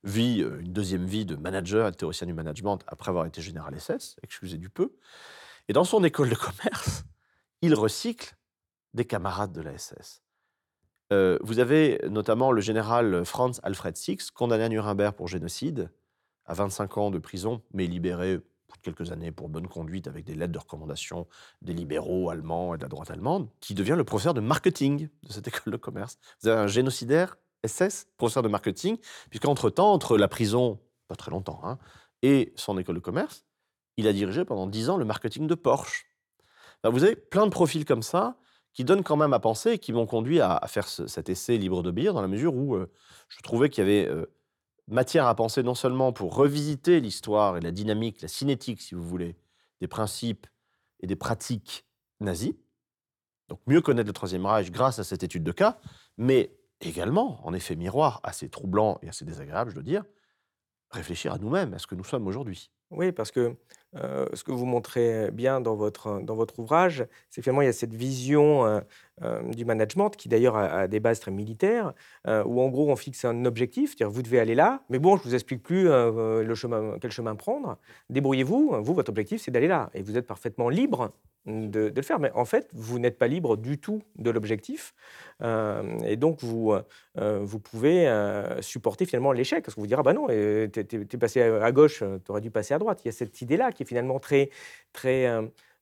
vit 0.04 0.42
euh, 0.42 0.60
une 0.60 0.72
deuxième 0.72 1.04
vie 1.04 1.26
de 1.26 1.36
manager 1.36 1.90
de 1.90 1.96
théoricien 1.96 2.26
du 2.26 2.34
management 2.34 2.78
après 2.86 3.10
avoir 3.10 3.26
été 3.26 3.40
général 3.40 3.78
SS, 3.78 4.16
excusez 4.22 4.58
du 4.58 4.70
peu. 4.70 4.92
Et 5.68 5.72
dans 5.72 5.84
son 5.84 6.02
école 6.04 6.30
de 6.30 6.34
commerce, 6.34 7.04
il 7.62 7.74
recycle 7.74 8.36
des 8.94 9.04
camarades 9.04 9.52
de 9.52 9.60
la 9.60 9.76
SS. 9.76 10.22
Euh, 11.12 11.38
vous 11.40 11.58
avez 11.58 12.00
notamment 12.10 12.52
le 12.52 12.60
général 12.60 13.24
Franz 13.24 13.60
Alfred 13.62 13.96
Six, 13.96 14.30
condamné 14.30 14.64
à 14.64 14.68
Nuremberg 14.68 15.14
pour 15.14 15.28
génocide, 15.28 15.90
à 16.44 16.54
25 16.54 16.98
ans 16.98 17.10
de 17.10 17.18
prison, 17.18 17.62
mais 17.72 17.86
libéré 17.86 18.40
pour 18.68 18.80
quelques 18.80 19.10
années 19.10 19.32
pour 19.32 19.48
bonne 19.48 19.66
conduite 19.66 20.06
avec 20.06 20.24
des 20.24 20.34
lettres 20.34 20.52
de 20.52 20.58
recommandation 20.58 21.26
des 21.62 21.72
libéraux 21.72 22.30
allemands 22.30 22.74
et 22.74 22.78
de 22.78 22.82
la 22.82 22.88
droite 22.88 23.10
allemande, 23.10 23.48
qui 23.60 23.74
devient 23.74 23.94
le 23.96 24.04
professeur 24.04 24.34
de 24.34 24.40
marketing 24.40 25.08
de 25.24 25.32
cette 25.32 25.48
école 25.48 25.72
de 25.72 25.76
commerce. 25.78 26.18
Vous 26.42 26.48
avez 26.48 26.60
un 26.60 26.66
génocidaire 26.66 27.36
SS, 27.66 28.06
professeur 28.16 28.42
de 28.44 28.48
marketing, 28.48 28.98
puisqu'entre-temps, 29.30 29.92
entre 29.92 30.16
la 30.16 30.28
prison, 30.28 30.78
pas 31.08 31.16
très 31.16 31.30
longtemps, 31.32 31.60
hein, 31.64 31.78
et 32.22 32.52
son 32.56 32.78
école 32.78 32.96
de 32.96 33.00
commerce, 33.00 33.44
il 33.96 34.06
a 34.06 34.12
dirigé 34.12 34.44
pendant 34.44 34.66
10 34.68 34.90
ans 34.90 34.96
le 34.96 35.04
marketing 35.04 35.46
de 35.48 35.54
Porsche. 35.56 36.06
Vous 36.84 37.02
avez 37.02 37.16
plein 37.16 37.44
de 37.46 37.50
profils 37.50 37.84
comme 37.84 38.02
ça 38.02 38.36
qui 38.72 38.84
donnent 38.84 39.02
quand 39.02 39.16
même 39.16 39.32
à 39.32 39.40
penser 39.40 39.72
et 39.72 39.78
qui 39.80 39.92
m'ont 39.92 40.06
conduit 40.06 40.40
à, 40.40 40.60
faire 40.68 40.86
ce- 40.86 41.08
cet 41.08 41.28
essai 41.28 41.58
libre 41.58 41.82
de 41.82 41.90
bière 41.90 42.14
dans 42.14 42.22
la 42.22 42.28
mesure 42.28 42.54
où 42.54 42.76
euh, 42.76 42.92
je 43.28 43.40
trouvais 43.42 43.68
qu'il 43.70 43.82
y 43.82 43.86
avait 43.88 44.08
euh, 44.08 44.26
matière 44.88 45.26
à 45.26 45.34
penser 45.34 45.62
non 45.62 45.74
seulement 45.74 46.12
pour 46.12 46.34
revisiter 46.34 47.00
l'histoire 47.00 47.56
et 47.56 47.60
la 47.60 47.70
dynamique, 47.70 48.20
la 48.22 48.28
cinétique, 48.28 48.80
si 48.80 48.94
vous 48.94 49.02
voulez, 49.06 49.36
des 49.80 49.88
principes 49.88 50.46
et 51.00 51.06
des 51.06 51.16
pratiques 51.16 51.86
nazis, 52.20 52.54
donc 53.48 53.60
mieux 53.66 53.80
connaître 53.80 54.06
le 54.06 54.12
Troisième 54.12 54.46
Reich 54.46 54.70
grâce 54.70 54.98
à 54.98 55.04
cette 55.04 55.22
étude 55.22 55.44
de 55.44 55.52
cas, 55.52 55.78
mais 56.16 56.56
également, 56.80 57.46
en 57.46 57.54
effet 57.54 57.76
miroir 57.76 58.20
assez 58.22 58.48
troublant 58.48 58.98
et 59.02 59.08
assez 59.08 59.24
désagréable, 59.24 59.70
je 59.70 59.74
dois 59.74 59.84
dire, 59.84 60.04
réfléchir 60.90 61.32
à 61.32 61.38
nous-mêmes, 61.38 61.74
à 61.74 61.78
ce 61.78 61.86
que 61.86 61.94
nous 61.94 62.04
sommes 62.04 62.26
aujourd'hui. 62.26 62.70
Oui, 62.90 63.12
parce 63.12 63.30
que 63.30 63.54
ce 63.94 64.44
que 64.44 64.52
vous 64.52 64.66
montrez 64.66 65.30
bien 65.30 65.60
dans 65.60 65.74
votre, 65.74 66.20
dans 66.22 66.34
votre 66.36 66.58
ouvrage, 66.58 67.06
c'est 67.30 67.42
finalement 67.42 67.62
il 67.62 67.66
y 67.66 67.68
a 67.68 67.72
cette 67.72 67.94
vision 67.94 68.82
du 69.50 69.64
management 69.64 70.10
qui 70.10 70.28
d'ailleurs 70.28 70.56
a, 70.56 70.64
a 70.80 70.88
des 70.88 71.00
bases 71.00 71.20
très 71.20 71.30
militaires, 71.30 71.92
où 72.26 72.60
en 72.60 72.68
gros 72.68 72.90
on 72.90 72.96
fixe 72.96 73.24
un 73.24 73.44
objectif, 73.44 73.90
c'est-à-dire 73.90 74.10
vous 74.14 74.22
devez 74.22 74.40
aller 74.40 74.54
là, 74.54 74.82
mais 74.90 74.98
bon, 74.98 75.16
je 75.16 75.22
vous 75.22 75.34
explique 75.34 75.62
plus 75.62 75.84
le 75.84 76.54
chemin, 76.54 76.98
quel 77.00 77.10
chemin 77.10 77.34
prendre. 77.34 77.78
Débrouillez-vous, 78.10 78.82
vous, 78.82 78.94
votre 78.94 79.10
objectif 79.10 79.40
c'est 79.42 79.50
d'aller 79.50 79.68
là, 79.68 79.90
et 79.94 80.02
vous 80.02 80.16
êtes 80.18 80.26
parfaitement 80.26 80.68
libre 80.68 81.12
de, 81.48 81.92
le 81.94 82.02
faire. 82.02 82.18
Mais 82.20 82.30
en 82.34 82.44
fait, 82.44 82.68
vous 82.72 82.98
n'êtes 82.98 83.18
pas 83.18 83.26
libre 83.28 83.56
du 83.56 83.78
tout 83.78 84.02
de 84.16 84.30
l'objectif, 84.30 84.94
euh, 85.42 85.98
et 86.06 86.16
donc 86.16 86.42
vous, 86.42 86.72
euh, 87.18 87.40
vous 87.42 87.58
pouvez 87.58 88.08
euh, 88.08 88.60
supporter 88.62 89.06
finalement 89.06 89.32
l'échec, 89.32 89.64
parce 89.64 89.74
qu'on 89.74 89.80
vous 89.82 89.86
dira, 89.86 90.02
bah 90.02 90.12
non, 90.12 90.26
t'es- 90.28 90.68
t'es 90.68 91.18
passé 91.18 91.42
à 91.42 91.64
à 91.64 91.72
gauche, 91.72 91.98
tu 92.24 92.30
aurais 92.30 92.40
dû 92.40 92.50
passer 92.50 92.74
à 92.74 92.78
droite. 92.78 93.00
Il 93.04 93.08
y 93.08 93.10
a 93.10 93.12
cette 93.12 93.40
idée-là 93.42 93.72
qui 93.72 93.82
est 93.82 93.86
finalement 93.86 94.18
très, 94.20 94.50
très, 94.92 95.26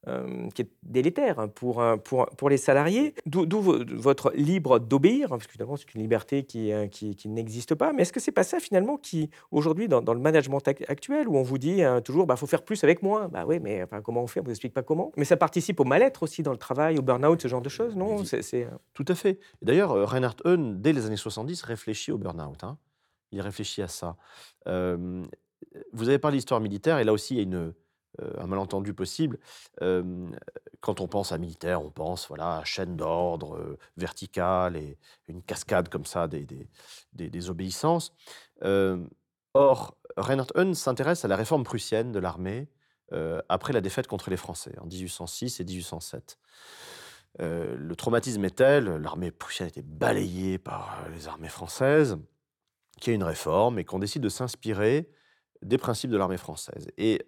euh, 0.09 0.49
qui 0.55 0.63
est 0.63 0.69
délétère 0.83 1.39
hein, 1.39 1.49
pour, 1.49 1.83
pour, 2.05 2.27
pour 2.37 2.49
les 2.49 2.57
salariés. 2.57 3.15
D'où 3.27 3.47
d'où 3.47 3.61
vo- 3.61 3.85
votre 3.95 4.33
libre 4.35 4.79
d'obéir, 4.79 5.27
hein, 5.33 5.37
parce 5.39 5.47
que 5.47 5.53
finalement 5.53 5.77
c'est 5.77 5.93
une 5.95 6.01
liberté 6.01 6.45
qui, 6.45 6.73
euh, 6.73 6.87
qui, 6.87 7.17
qui 7.17 7.29
n'existe 7.29 7.75
pas. 7.75 7.93
Mais 7.93 8.03
est-ce 8.03 8.13
que 8.13 8.21
c'est 8.21 8.33
pas 8.33 8.45
ça 8.45 8.61
finalement 8.61 8.97
qui, 8.97 9.31
aujourd'hui, 9.51 9.89
dans, 9.89 10.03
dans 10.03 10.15
le 10.15 10.21
management 10.21 10.61
ac- 10.67 10.85
actuel, 10.89 11.29
où 11.29 11.37
on 11.37 11.43
vous 11.43 11.59
dit 11.59 11.83
euh, 11.83 12.01
toujours, 12.01 12.27
bah 12.27 12.37
faut 12.37 12.47
faire 12.47 12.63
plus 12.65 12.83
avec 12.85 13.03
moins. 13.03 13.29
Bah 13.29 13.45
oui, 13.47 13.59
mais 13.61 13.83
enfin, 13.83 14.01
comment 14.01 14.23
on 14.23 14.27
fait? 14.27 14.41
On 14.41 14.45
vous 14.45 14.51
explique 14.51 14.75
pas 14.75 14.83
comment. 14.83 15.13
Mais 15.17 15.25
ça 15.25 15.37
participe 15.37 15.81
au 15.81 15.85
mal-être 15.85 16.23
aussi 16.23 16.43
dans 16.43 16.53
le 16.53 16.59
travail, 16.59 16.99
au 16.99 17.03
burn-out, 17.03 17.41
ce 17.43 17.49
genre 17.49 17.63
de 17.63 17.69
choses, 17.69 17.97
non? 17.97 18.25
C'est 18.25 18.65
euh, 18.65 18.71
Tout 18.95 19.05
à 19.09 19.15
fait. 19.15 19.39
D'ailleurs, 19.63 19.91
Reinhard 20.09 20.37
Hahn, 20.45 20.81
dès 20.81 20.93
les 20.93 21.07
années 21.07 21.17
70, 21.17 21.63
réfléchit 21.63 22.13
au 22.13 22.19
burn-out. 22.19 22.63
hein. 22.65 22.79
Il 23.33 23.41
réfléchit 23.41 23.83
à 23.83 23.89
ça. 23.89 24.17
Euh, 24.69 25.25
vous 25.93 26.09
avez 26.09 26.19
parlé 26.19 26.37
d'histoire 26.37 26.61
militaire, 26.61 26.99
et 26.99 27.05
là 27.05 27.13
aussi, 27.13 27.35
il 27.35 27.37
y 27.39 27.41
a 27.41 27.43
une, 27.43 27.73
un 28.39 28.47
malentendu 28.47 28.95
possible. 28.95 29.39
Euh, 29.83 30.29
quand 30.81 31.01
on 31.01 31.09
pense 31.09 31.33
à 31.33 31.39
militaire, 31.39 31.83
on 31.83 31.91
pense 31.91 32.29
voilà, 32.29 32.59
à 32.59 32.65
chaîne 32.65 32.97
d'ordre 32.97 33.57
euh, 33.57 33.79
verticale 33.97 34.77
et 34.77 34.99
une 35.29 35.43
cascade 35.43 35.89
comme 35.89 36.05
ça 36.05 36.29
des, 36.29 36.47
des, 37.13 37.51
obéissances. 37.51 38.13
Euh, 38.63 39.05
or, 39.55 39.97
Reinhard 40.17 40.49
Hahn 40.55 40.75
s'intéresse 40.75 41.25
à 41.25 41.29
la 41.29 41.37
réforme 41.37 41.65
prussienne 41.65 42.13
de 42.13 42.19
l'armée 42.19 42.69
euh, 43.13 43.41
après 43.49 43.73
la 43.73 43.81
défaite 43.81 44.07
contre 44.07 44.31
les 44.31 44.37
Français 44.37 44.75
en 44.81 44.87
1806 44.87 45.61
et 45.61 45.65
1807. 45.65 46.39
Euh, 47.41 47.77
le 47.77 47.95
traumatisme 47.95 48.45
est 48.45 48.57
tel, 48.57 48.87
l'armée 48.97 49.31
prussienne 49.31 49.67
a 49.67 49.69
été 49.69 49.83
balayée 49.83 50.59
par 50.59 51.05
euh, 51.05 51.11
les 51.11 51.29
armées 51.29 51.49
françaises, 51.49 52.19
qu'il 53.01 53.13
y 53.13 53.15
a 53.15 53.17
une 53.17 53.23
réforme 53.23 53.79
et 53.79 53.85
qu'on 53.85 53.99
décide 53.99 54.23
de 54.23 54.29
s'inspirer 54.29 55.09
des 55.63 55.79
principes 55.79 56.11
de 56.11 56.17
l'armée 56.17 56.37
française. 56.37 56.89
Et 56.99 57.23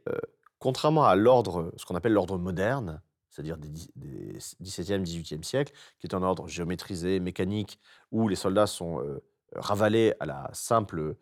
contrairement 0.58 1.04
à 1.04 1.16
l'ordre, 1.16 1.72
ce 1.76 1.84
qu'on 1.84 1.94
appelle 1.94 2.12
l'ordre 2.12 2.38
moderne, 2.38 3.00
c'est-à-dire 3.30 3.56
des, 3.56 3.68
des 3.96 4.38
17e, 4.38 5.04
18e 5.04 5.42
siècle, 5.42 5.72
qui 5.98 6.06
est 6.06 6.14
un 6.14 6.22
ordre 6.22 6.48
géométrisé, 6.48 7.20
mécanique, 7.20 7.78
où 8.10 8.28
les 8.28 8.36
soldats 8.36 8.66
sont 8.66 9.02
ravalés 9.54 10.14
à 10.18 10.26
la 10.26 10.50
simple 10.52 11.16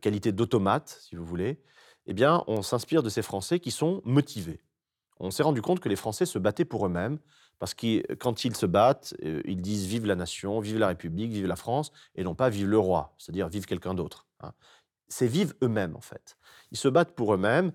qualité 0.00 0.32
d'automate, 0.32 0.98
si 1.00 1.14
vous 1.14 1.24
voulez, 1.24 1.62
eh 2.06 2.14
bien, 2.14 2.42
on 2.46 2.62
s'inspire 2.62 3.02
de 3.02 3.08
ces 3.08 3.22
Français 3.22 3.60
qui 3.60 3.70
sont 3.70 4.02
motivés. 4.04 4.60
On 5.20 5.30
s'est 5.30 5.42
rendu 5.42 5.62
compte 5.62 5.80
que 5.80 5.88
les 5.88 5.96
Français 5.96 6.26
se 6.26 6.38
battaient 6.38 6.64
pour 6.64 6.84
eux-mêmes, 6.86 7.18
parce 7.58 7.74
que 7.74 8.14
quand 8.14 8.44
ils 8.44 8.56
se 8.56 8.66
battent, 8.66 9.14
euh, 9.24 9.40
ils 9.44 9.62
disent 9.62 9.86
vive 9.86 10.04
la 10.04 10.16
nation, 10.16 10.58
vive 10.58 10.78
la 10.78 10.88
République, 10.88 11.30
vive 11.30 11.46
la 11.46 11.54
France, 11.54 11.92
et 12.16 12.24
non 12.24 12.34
pas 12.34 12.48
vive 12.48 12.66
le 12.66 12.78
roi, 12.78 13.14
c'est-à-dire 13.18 13.48
vive 13.48 13.66
quelqu'un 13.66 13.94
d'autre. 13.94 14.26
Hein 14.40 14.52
c'est 15.12 15.26
vivent 15.26 15.54
eux-mêmes 15.62 15.94
en 15.96 16.00
fait. 16.00 16.36
Ils 16.72 16.78
se 16.78 16.88
battent 16.88 17.14
pour 17.14 17.34
eux-mêmes. 17.34 17.72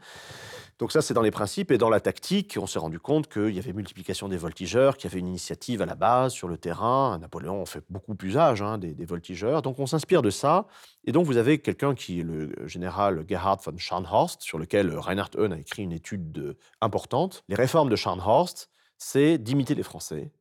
Donc 0.80 0.92
ça, 0.92 1.02
c'est 1.02 1.14
dans 1.14 1.22
les 1.22 1.32
principes. 1.32 1.72
Et 1.72 1.78
dans 1.78 1.90
la 1.90 2.00
tactique, 2.00 2.58
on 2.62 2.68
s'est 2.68 2.80
rendu 2.80 3.00
compte 3.00 3.28
qu'il 3.32 3.50
y 3.50 3.60
avait 3.60 3.74
multiplication 3.74 4.28
des 4.28 4.38
voltigeurs, 4.38 4.98
qu'il 4.98 5.10
y 5.10 5.14
avait 5.14 5.20
une 5.20 5.28
initiative 5.28 5.82
à 5.82 5.86
la 5.86 5.96
base, 5.96 6.34
sur 6.34 6.48
le 6.48 6.58
terrain. 6.58 7.18
Napoléon 7.20 7.66
fait 7.66 7.84
beaucoup 7.90 8.16
plus 8.16 8.38
âge 8.38 8.62
hein, 8.62 8.78
des, 8.78 9.06
voltigeurs. 9.06 9.62
Donc 9.62 9.80
on 9.80 9.86
s'inspire 9.86 10.22
de 10.22 10.30
ça. 10.30 10.68
Et 11.06 11.12
donc 11.12 11.26
vous 11.26 11.38
avez 11.38 11.60
quelqu'un 11.60 11.96
qui 11.96 12.20
est 12.20 12.24
le 12.24 12.52
général 12.66 13.24
Gerhard 13.28 13.60
von 13.64 13.78
Scharnhorst, 13.78 14.42
sur 14.42 14.60
lequel 14.60 14.96
Reinhard 14.96 15.32
Heun 15.38 15.52
a 15.52 15.58
écrit 15.58 15.84
une 15.84 15.94
étude 15.94 16.56
importante. 16.82 17.44
Les 17.50 17.56
réformes 17.56 17.90
de 17.90 17.96
Scharnhorst, 17.96 18.70
c'est 18.98 19.38
d'imiter 19.38 19.76
les 19.76 19.84
Français 19.84 20.32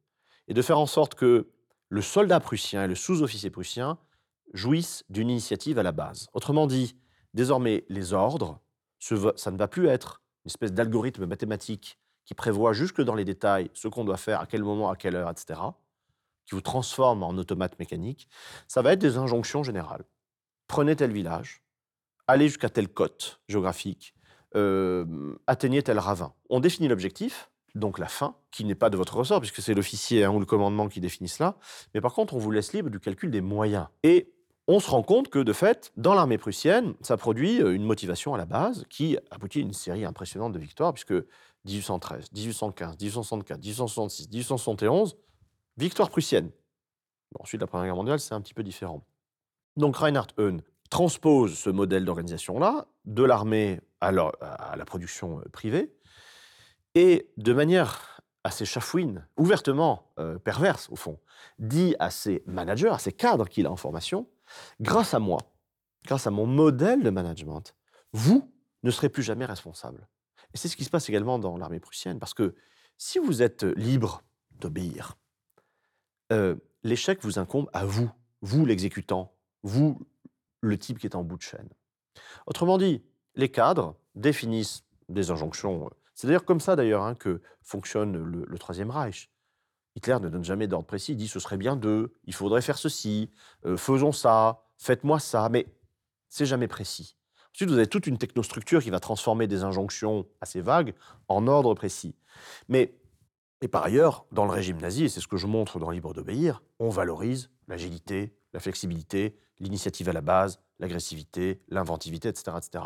et 0.49 0.55
de 0.55 0.63
faire 0.63 0.79
en 0.79 0.87
sorte 0.87 1.15
que 1.15 1.49
le 1.89 2.03
soldat 2.03 2.41
prussien 2.41 2.85
et 2.85 2.89
le 2.89 2.95
sous-officier 2.95 3.51
prussien 3.51 3.99
jouissent 4.53 5.05
d'une 5.09 5.31
initiative 5.31 5.79
à 5.79 5.83
la 5.83 5.93
base. 5.93 6.29
Autrement 6.33 6.67
dit, 6.67 6.97
désormais, 7.35 7.85
les 7.89 8.13
ordres, 8.13 8.61
ça 8.99 9.51
ne 9.51 9.57
va 9.57 9.69
plus 9.69 9.87
être 9.87 10.23
une 10.45 10.51
espèce 10.51 10.73
d'algorithme 10.73 11.27
mathématique 11.27 11.99
qui 12.25 12.35
prévoit 12.35 12.73
jusque 12.73 13.01
dans 13.01 13.15
les 13.15 13.25
détails 13.25 13.71
ce 13.75 13.89
qu'on 13.89 14.05
doit 14.05 14.17
faire, 14.17 14.41
à 14.41 14.47
quel 14.47 14.63
moment, 14.63 14.91
à 14.91 14.97
quelle 14.97 15.17
heure, 15.17 15.31
etc., 15.31 15.61
qui 16.45 16.55
vous 16.55 16.61
transforme 16.61 17.23
en 17.23 17.31
automate 17.31 17.79
mécanique. 17.79 18.29
Ça 18.69 18.83
va 18.83 18.93
être 18.93 19.01
des 19.01 19.17
injonctions 19.17 19.63
générales. 19.63 20.05
Prenez 20.69 20.97
tel 20.97 21.13
village, 21.13 21.63
allez 22.27 22.49
jusqu'à 22.49 22.69
telle 22.69 22.89
côte 22.89 23.41
géographique, 23.49 24.15
euh, 24.55 25.37
atteignez 25.47 25.83
tel 25.83 25.99
ravin. 25.99 26.33
On 26.51 26.61
définit 26.61 26.89
l'objectif, 26.89 27.51
donc 27.75 27.99
la 27.99 28.09
fin, 28.09 28.37
qui 28.51 28.65
n'est 28.65 28.75
pas 28.75 28.91
de 28.91 28.97
votre 28.97 29.17
ressort, 29.17 29.41
puisque 29.41 29.61
c'est 29.61 29.75
l'officier 29.75 30.25
hein, 30.25 30.31
ou 30.31 30.41
le 30.41 30.47
commandement 30.47 30.89
qui 30.89 31.01
définit 31.01 31.29
cela, 31.29 31.57
mais 31.95 32.01
par 32.01 32.15
contre, 32.15 32.35
on 32.35 32.39
vous 32.39 32.51
laisse 32.51 32.73
libre 32.73 32.91
du 32.91 33.01
calcul 33.01 33.31
des 33.31 33.41
moyens. 33.41 33.87
On 34.69 34.81
se 34.81 34.91
rend 34.91 35.03
compte 35.03 35.29
que, 35.29 35.39
de 35.39 35.53
fait, 35.53 35.93
dans 35.97 36.15
l'armée 36.15 36.39
prussienne, 36.39 36.95
ça 37.01 37.17
produit 37.17 37.63
euh, 37.63 37.75
une 37.75 37.85
motivation 37.85 38.35
à 38.35 38.39
la 38.39 38.47
base 38.47 38.85
qui 38.91 39.17
aboutit 39.31 39.61
à 39.61 39.63
une 39.63 39.73
série 39.73 40.05
impressionnante 40.05 40.53
de 40.53 40.59
victoires, 40.59 40.93
puisque 40.93 41.15
1813, 41.65 42.33
1815, 42.33 42.97
1864, 43.01 43.59
1866, 43.59 44.29
1871, 44.31 45.17
victoire 45.77 46.11
prussienne. 46.11 46.51
ensuite, 47.39 47.61
la 47.61 47.67
Première 47.67 47.87
Guerre 47.87 47.97
mondiale, 47.97 48.21
c'est 48.21 48.35
un 48.35 48.41
petit 48.41 48.55
peu 48.55 48.63
différent. 48.63 49.05
Donc 49.77 49.97
Reinhard 49.97 50.29
Heun 50.39 50.63
transpose 50.91 51.59
ce 51.59 51.71
modèle 51.71 52.05
d'organisation-là 52.05 52.87
de 53.05 53.23
l'armée 53.23 53.81
à, 54.01 54.13
la 54.13 54.85
production 54.85 55.41
euh, 55.41 55.49
privée, 55.53 55.93
et 56.95 57.31
de 57.37 57.53
manière 57.53 58.23
assez 58.43 58.65
chafouine, 58.65 59.27
ouvertement 59.37 60.13
euh, 60.19 60.39
perverse 60.39 60.89
au 60.91 60.97
fond, 60.97 61.19
dit 61.59 61.95
à 61.99 62.11
ses 62.11 62.43
managers, 62.47 62.89
à 62.89 62.99
ses 62.99 63.13
cadres 63.13 63.49
qu'il 63.49 63.67
a 63.67 63.71
en 63.71 63.77
formation, 63.77 64.29
Grâce 64.81 65.15
à 65.15 65.19
moi, 65.19 65.39
grâce 66.05 66.27
à 66.27 66.31
mon 66.31 66.47
modèle 66.47 67.03
de 67.03 67.11
management, 67.11 67.75
vous 68.13 68.53
ne 68.83 68.91
serez 68.91 69.09
plus 69.09 69.23
jamais 69.23 69.45
responsable. 69.45 70.09
Et 70.55 70.57
c'est 70.57 70.69
ce 70.69 70.77
qui 70.77 70.85
se 70.85 70.91
passe 70.91 71.09
également 71.09 71.39
dans 71.39 71.57
l'armée 71.57 71.81
prussienne, 71.81 72.19
parce 72.19 72.35
que 72.35 72.55
si 72.99 73.19
vous 73.19 73.43
êtes 73.43 73.63
libre 73.63 74.23
d'obéir, 74.53 75.17
euh, 76.33 76.57
l'échec 76.83 77.23
vous 77.23 77.39
incombe 77.39 77.69
à 77.73 77.85
vous, 77.85 78.11
vous 78.41 78.65
l'exécutant, 78.65 79.35
vous 79.63 80.07
le 80.61 80.79
type 80.79 80.99
qui 80.99 81.07
est 81.07 81.17
en 81.17 81.23
bout 81.23 81.37
de 81.37 81.43
chaîne. 81.43 81.69
Autrement 82.47 82.79
dit, 82.79 83.05
les 83.35 83.51
cadres 83.51 83.97
définissent 84.15 84.85
des 85.09 85.31
injonctions. 85.31 85.91
C'est 86.15 86.27
d'ailleurs 86.27 86.45
comme 86.45 86.61
ça 86.61 86.77
d'ailleurs 86.77 87.03
hein, 87.03 87.15
que 87.15 87.43
fonctionne 87.63 88.17
le 88.17 88.59
Troisième 88.59 88.91
Reich. 88.91 89.31
Hitler 89.97 90.19
ne 90.21 90.29
donne 90.29 90.45
jamais 90.45 90.69
d'ordre 90.69 90.87
précis. 90.87 91.13
Il 91.13 91.17
dit 91.17 91.29
ce 91.29 91.41
serait 91.41 91.57
bien 91.57 91.75
de, 91.75 92.13
il 92.25 92.35
faudrait 92.35 92.63
faire 92.63 92.79
ceci, 92.79 93.31
euh, 93.65 93.77
faisons 93.77 94.13
ça, 94.13 94.63
faites-moi 94.79 95.19
ça, 95.19 95.49
mais 95.49 95.67
c'est 96.29 96.47
jamais 96.47 96.69
précis. 96.69 97.17
Ensuite, 97.55 97.71
vous 97.71 97.77
avez 97.77 97.87
toute 97.87 98.07
une 98.07 98.19
technostructure 98.19 98.83
qui 98.83 98.91
va 98.91 99.01
transformer 99.01 99.47
des 99.47 99.65
injonctions 99.65 100.27
assez 100.41 100.61
vagues 100.61 100.95
en 101.29 101.47
ordre 101.47 101.75
précis. 101.75 102.15
Mais, 102.69 102.95
et 103.63 103.69
par 103.69 103.83
ailleurs, 103.83 104.27
dans 104.31 104.45
le 104.45 104.51
régime 104.51 104.79
nazi, 104.79 105.05
et 105.05 105.09
c'est 105.09 105.21
ce 105.21 105.29
que 105.29 105.39
je 105.39 105.47
montre 105.47 105.79
dans 105.79 105.91
Libre 105.91 106.13
d'obéir, 106.13 106.63
on 106.79 106.91
valorise 106.91 107.51
l'agilité, 107.67 108.37
la 108.53 108.61
flexibilité, 108.61 109.39
l'initiative 109.59 110.11
à 110.11 110.13
la 110.13 110.21
base, 110.21 110.61
l'agressivité, 110.79 111.63
l'inventivité, 111.69 112.29
etc. 112.29 112.59
etc. 112.59 112.85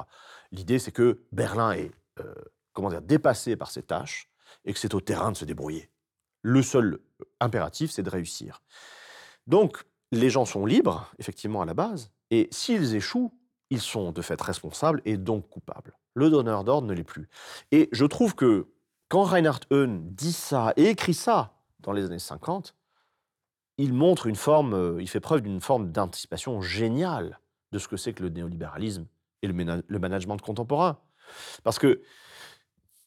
L'idée, 0.53 0.79
c'est 0.79 0.93
que 0.93 1.21
Berlin 1.33 1.73
est 1.73 1.91
euh, 2.21 2.35
comment 2.73 2.91
dire, 2.91 3.03
dépassé 3.03 3.57
par 3.57 3.71
ses 3.71 3.83
tâches 3.83 4.31
et 4.65 4.73
que 4.73 4.79
c'est 4.79 4.95
au 4.95 5.01
terrain 5.01 5.33
de 5.33 5.37
se 5.37 5.45
débrouiller. 5.45 5.91
Le 6.43 6.63
seul 6.63 6.99
impératif, 7.41 7.91
c'est 7.91 8.03
de 8.03 8.11
réussir. 8.11 8.63
Donc, 9.47 9.85
les 10.13 10.31
gens 10.31 10.45
sont 10.45 10.67
libres, 10.67 11.11
effectivement, 11.19 11.63
à 11.63 11.67
la 11.67 11.75
base, 11.75 12.11
et 12.31 12.49
s'ils 12.51 12.95
échouent, 12.95 13.33
ils 13.71 13.81
sont 13.81 14.13
de 14.13 14.23
fait 14.23 14.41
responsables 14.41 15.01
et 15.05 15.17
donc 15.17 15.49
coupables. 15.49 15.97
Le 16.15 16.29
donneur 16.29 16.65
d'ordre 16.65 16.89
ne 16.89 16.93
l'est 16.93 17.05
plus. 17.05 17.29
Et 17.71 17.89
je 17.93 18.05
trouve 18.05 18.35
que 18.35 18.69
quand 19.09 19.25
Reinhard 19.25 19.61
Heun 19.71 20.03
dit 20.11 20.33
ça 20.33 20.73
et 20.77 20.87
écrit 20.87 21.15
ça 21.15 21.55
dans 21.81 21.93
les 21.93 22.05
années 22.05 22.19
50, 22.19 22.75
il 23.79 23.95
montre 23.95 24.27
une 24.27 24.37
forme, 24.37 24.75
euh, 24.75 25.01
il 25.01 25.09
fait 25.09 25.21
preuve 25.21 25.41
d'une 25.41 25.61
forme 25.61 25.91
d'anticipation 25.91 26.61
géniale 26.61 27.41
de 27.73 27.79
ce 27.79 27.89
que 27.89 27.97
c'est 27.97 28.13
que 28.13 28.23
le 28.23 28.29
néolibéralisme 28.29 29.07
et 29.43 29.49
le, 29.49 29.99
management 29.99 30.37
contemporain. 30.39 30.99
Parce 31.63 31.79
que 31.79 32.03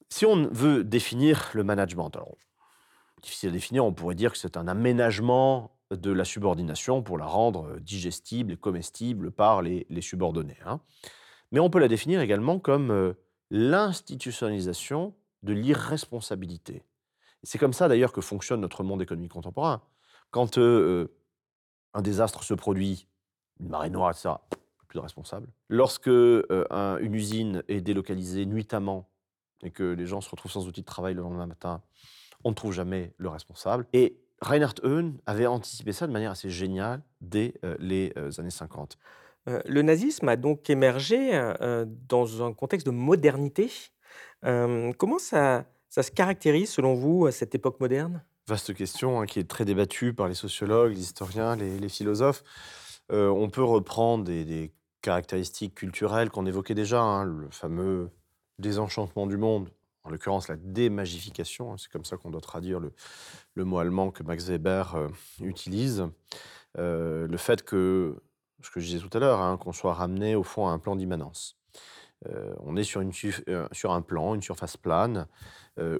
si 0.10 0.26
on 0.26 0.48
veut 0.48 0.84
définir 0.84 1.52
le 1.54 1.64
management, 1.64 2.10
alors 2.16 2.36
difficile 3.24 3.50
à 3.50 3.52
définir, 3.52 3.86
on 3.86 3.94
pourrait 3.94 4.16
dire 4.16 4.32
que 4.32 4.38
c'est 4.38 4.58
un 4.58 4.68
aménagement 4.68 5.72
de 5.90 6.12
la 6.12 6.26
subordination 6.26 7.02
pour 7.02 7.18
la 7.18 7.26
rendre 7.26 7.68
euh, 7.68 7.80
digestible 7.80 8.54
et 8.54 8.58
comestible 8.58 9.32
par 9.32 9.62
les, 9.62 9.86
subordonnés. 10.02 10.58
Hein. 10.66 10.80
Mais 11.52 11.60
on 11.60 11.70
peut 11.70 11.80
la 11.80 11.88
définir 11.88 12.22
également 12.22 12.60
comme 12.60 12.92
euh, 12.92 13.14
l'institutionnalisation 13.50 15.16
de 15.44 15.54
l'irresponsabilité. 15.54 16.84
C'est 17.44 17.58
comme 17.58 17.74
ça 17.74 17.88
d'ailleurs 17.88 18.14
que 18.14 18.22
fonctionne 18.22 18.62
notre 18.62 18.84
monde 18.84 19.02
économique 19.02 19.32
contemporain. 19.32 19.82
Quand 20.32 20.58
euh, 20.58 21.08
un 21.94 22.02
désastre 22.02 22.44
se 22.44 22.54
produit, 22.54 23.08
une 23.60 23.70
marée 23.70 23.90
noire, 23.90 24.12
etc., 24.12 24.36
plus 24.88 24.98
de 24.98 25.04
responsable. 25.04 25.48
Lorsque 25.70 26.08
une 26.08 27.16
usine 27.16 27.64
est 27.68 27.82
délocalisée 27.82 28.46
nuitamment 28.46 29.10
et 29.64 29.72
que 29.72 29.84
les 29.84 30.06
gens 30.06 30.22
se 30.22 30.30
retrouvent 30.30 30.52
sans 30.52 30.68
outil 30.68 30.82
de 30.82 30.86
travail 30.86 31.16
le 31.16 31.22
lendemain 31.22 31.48
matin, 31.48 31.82
on 32.44 32.50
ne 32.50 32.56
trouve 32.56 32.74
jamais 32.74 33.14
le 33.18 33.30
responsable. 33.30 33.86
Et 33.94 34.18
Reinhard 34.42 34.76
Heun 34.84 35.14
avait 35.26 35.46
anticipé 35.46 35.94
ça 35.94 36.08
de 36.08 36.12
manière 36.12 36.32
assez 36.32 36.50
géniale 36.50 37.02
dès 37.22 37.54
euh, 37.64 37.76
les 37.80 38.14
euh, 38.18 38.32
années 38.38 38.50
50. 38.50 38.98
Euh, 39.48 39.62
le 39.66 39.82
nazisme 39.82 40.28
a 40.30 40.36
donc 40.36 40.70
émergé 40.70 41.32
dans 42.08 42.44
un 42.44 42.54
contexte 42.54 42.86
de 42.86 42.92
modernité. 42.92 43.70
comment 44.42 45.20
ça, 45.20 45.66
ça 45.90 46.04
se 46.04 46.12
caractérise 46.12 46.70
selon 46.70 46.94
vous 46.94 47.26
à 47.26 47.32
cette 47.32 47.56
époque 47.56 47.80
moderne? 47.80 48.24
Vaste 48.48 48.74
question 48.74 49.22
hein, 49.22 49.26
qui 49.26 49.40
est 49.40 49.50
très 49.50 49.66
débattue 49.66 50.14
par 50.14 50.28
les 50.28 50.34
sociologues, 50.34 50.94
les 50.94 51.02
historiens, 51.02 51.56
les, 51.56 51.90
philosophes. 51.90 52.44
on 53.10 53.50
peut 53.50 53.64
reprendre 53.64 54.24
des, 54.24 54.72
caractéristiques 55.02 55.76
culturelles 55.76 56.30
qu'on 56.30 56.46
évoquait 56.46 56.74
déjà, 56.74 57.02
hein, 57.02 57.26
le 57.26 57.50
fameux 57.52 58.10
désenchantement 58.58 59.28
du 59.28 59.38
monde, 59.38 59.70
en 60.04 60.10
l'occurrence 60.10 60.48
la 60.48 60.58
démagification, 60.58 61.74
hein, 61.74 61.76
c'est 61.78 61.92
comme 61.92 62.06
ça 62.06 62.18
qu'on 62.18 62.30
doit 62.30 62.42
traduire 62.42 62.80
le, 62.80 63.66
mot 63.66 63.78
allemand 63.78 64.12
que 64.12 64.24
Max 64.24 64.48
Weber 64.48 64.96
euh, 64.96 65.08
utilise, 65.42 66.08
euh, 66.78 67.28
le 67.28 67.38
fait 67.38 67.64
que, 67.64 68.22
ce 68.62 68.70
que 68.70 68.80
je 68.80 68.88
disais 68.88 69.00
tout 69.00 69.16
à 69.16 69.20
l'heure, 69.20 69.40
hein, 69.40 69.58
qu'on 69.58 69.74
soit 69.74 69.94
ramené 69.94 70.36
au 70.36 70.44
fond 70.44 70.68
à 70.68 70.72
un 70.72 70.80
plan 70.80 70.96
d'immanence. 70.96 71.58
Euh, 72.28 72.54
on 72.60 72.76
est 72.78 72.84
sur, 72.84 73.02
une, 73.02 73.12
sur 73.14 73.92
un 73.92 74.02
plan, 74.02 74.36
une 74.36 74.42
surface 74.42 74.78
plane, 74.78 75.28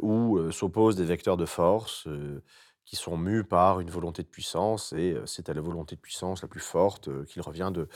où 0.04 0.40
s'opposent 0.52 0.96
des 0.96 1.04
vecteurs 1.04 1.36
de 1.36 1.48
force 1.48 2.08
qui 2.86 2.96
sont 2.96 3.18
mus 3.18 3.44
par 3.44 3.80
une 3.80 3.90
volonté 3.90 4.22
de 4.22 4.28
puissance, 4.28 4.94
et 4.94 5.18
c'est 5.26 5.50
à 5.50 5.54
la 5.56 5.62
volonté 5.62 5.96
de 5.96 6.02
puissance 6.02 6.44
la 6.44 6.48
plus 6.48 6.60
forte 6.60 7.10
qu'il 7.26 7.42
revient 7.42 7.72
de, 7.74 7.88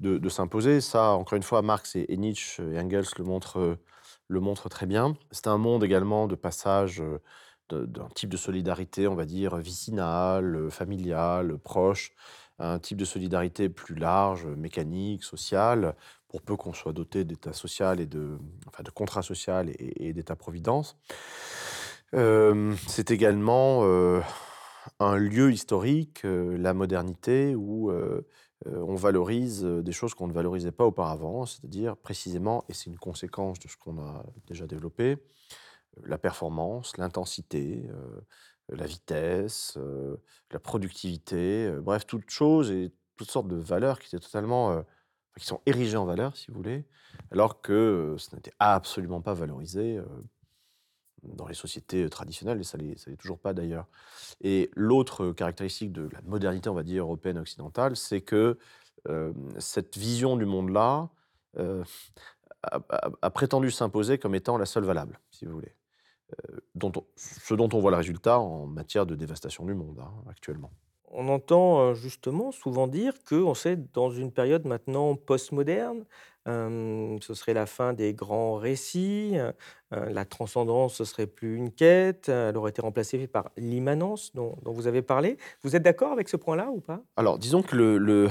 de, 0.00 0.28
s'imposer. 0.28 0.80
Ça, 0.80 1.12
encore 1.12 1.36
une 1.36 1.44
fois, 1.44 1.62
Marx 1.62 1.94
et, 1.94 2.06
et, 2.08 2.16
Nietzsche 2.16 2.60
et 2.60 2.80
Engels 2.80 3.04
le 3.16 3.22
montrent 3.22 3.78
le 4.30 4.40
montre 4.40 4.68
très 4.68 4.86
bien. 4.86 5.14
C'est 5.32 5.48
un 5.48 5.58
monde 5.58 5.82
également 5.82 6.28
de 6.28 6.36
passage 6.36 7.02
d'un 7.68 8.08
type 8.14 8.30
de 8.30 8.36
solidarité, 8.36 9.08
on 9.08 9.14
va 9.14 9.26
dire, 9.26 9.56
vicinale, 9.56 10.70
familiale, 10.70 11.58
proche, 11.58 12.12
un 12.58 12.78
type 12.78 12.96
de 12.96 13.04
solidarité 13.04 13.68
plus 13.68 13.96
large, 13.96 14.46
mécanique, 14.46 15.24
sociale, 15.24 15.96
pour 16.28 16.42
peu 16.42 16.56
qu'on 16.56 16.72
soit 16.72 16.92
doté 16.92 17.24
d'état 17.24 17.52
social 17.52 18.00
et 18.00 18.06
de, 18.06 18.38
enfin, 18.68 18.82
de 18.84 18.90
contrat 18.90 19.22
social 19.22 19.70
et, 19.78 20.12
d'état-providence. 20.12 20.96
c'est 22.12 23.10
également 23.10 23.84
un 25.00 25.16
lieu 25.16 25.52
historique, 25.52 26.22
la 26.24 26.74
modernité, 26.74 27.54
où 27.56 27.92
on 28.66 28.94
valorise 28.94 29.64
des 29.64 29.92
choses 29.92 30.14
qu'on 30.14 30.28
ne 30.28 30.32
valorisait 30.32 30.72
pas 30.72 30.84
auparavant, 30.84 31.46
c'est-à-dire 31.46 31.96
précisément, 31.96 32.64
et 32.68 32.74
c'est 32.74 32.90
une 32.90 32.98
conséquence 32.98 33.58
de 33.58 33.68
ce 33.68 33.76
qu'on 33.76 33.98
a 33.98 34.24
déjà 34.46 34.66
développé, 34.66 35.16
la 36.04 36.18
performance, 36.18 36.96
l'intensité, 36.96 37.88
la 38.68 38.86
vitesse, 38.86 39.78
la 40.50 40.58
productivité, 40.58 41.70
bref, 41.80 42.06
toutes 42.06 42.28
choses 42.30 42.70
et 42.70 42.92
toutes 43.16 43.30
sortes 43.30 43.48
de 43.48 43.56
valeurs 43.56 43.98
qui 43.98 44.14
étaient 44.14 44.24
totalement, 44.24 44.84
qui 45.38 45.46
sont 45.46 45.60
érigées 45.66 45.96
en 45.96 46.04
valeur, 46.04 46.36
si 46.36 46.50
vous 46.50 46.58
voulez, 46.58 46.84
alors 47.30 47.62
que 47.62 48.14
ce 48.18 48.34
n'était 48.36 48.52
absolument 48.58 49.22
pas 49.22 49.34
valorisé 49.34 49.98
dans 51.22 51.46
les 51.46 51.54
sociétés 51.54 52.08
traditionnelles, 52.08 52.60
et 52.60 52.64
ça 52.64 52.78
ne 52.78 52.82
l'est 52.84 53.16
toujours 53.16 53.38
pas 53.38 53.52
d'ailleurs. 53.52 53.86
Et 54.40 54.70
l'autre 54.74 55.32
caractéristique 55.32 55.92
de 55.92 56.08
la 56.12 56.20
modernité, 56.22 56.68
on 56.68 56.74
va 56.74 56.82
dire, 56.82 57.04
européenne 57.04 57.38
occidentale, 57.38 57.96
c'est 57.96 58.20
que 58.20 58.58
cette 59.58 59.96
vision 59.96 60.36
du 60.36 60.44
monde-là 60.44 61.08
a, 62.62 63.30
prétendu 63.30 63.70
s'imposer 63.70 64.18
comme 64.18 64.34
étant 64.34 64.58
la 64.58 64.66
seule 64.66 64.84
valable, 64.84 65.18
si 65.30 65.46
vous 65.46 65.52
voulez. 65.52 65.74
dont 66.74 66.92
ce 67.16 67.54
dont 67.54 67.68
on 67.72 67.80
voit 67.80 67.90
le 67.90 67.96
résultat 67.96 68.38
en 68.38 68.66
matière 68.66 69.06
de 69.06 69.14
dévastation 69.14 69.64
du 69.64 69.74
monde 69.74 69.98
hein, 70.00 70.12
actuellement. 70.28 70.70
On 71.12 71.28
entend 71.28 71.94
justement 71.94 72.52
souvent 72.52 72.86
dire 72.86 73.14
qu'on 73.28 73.54
sait 73.54 73.76
dans 73.76 74.10
une 74.10 74.30
période 74.30 74.64
maintenant 74.64 75.16
postmoderne, 75.16 76.04
ce 76.46 77.34
serait 77.34 77.54
la 77.54 77.66
fin 77.66 77.92
des 77.92 78.14
grands 78.14 78.56
récits, 78.56 79.36
la 79.90 80.24
transcendance, 80.24 80.94
ce 80.94 81.04
serait 81.04 81.26
plus 81.26 81.56
une 81.56 81.70
quête, 81.70 82.28
elle 82.28 82.56
aurait 82.56 82.70
été 82.70 82.82
remplacée 82.82 83.26
par 83.26 83.50
l'immanence 83.56 84.34
dont, 84.34 84.56
vous 84.64 84.86
avez 84.86 85.02
parlé. 85.02 85.36
Vous 85.62 85.76
êtes 85.76 85.82
d'accord 85.82 86.12
avec 86.12 86.28
ce 86.28 86.36
point-là 86.36 86.70
ou 86.70 86.80
pas? 86.80 87.02
Alors, 87.16 87.38
disons 87.38 87.62
que 87.62 88.28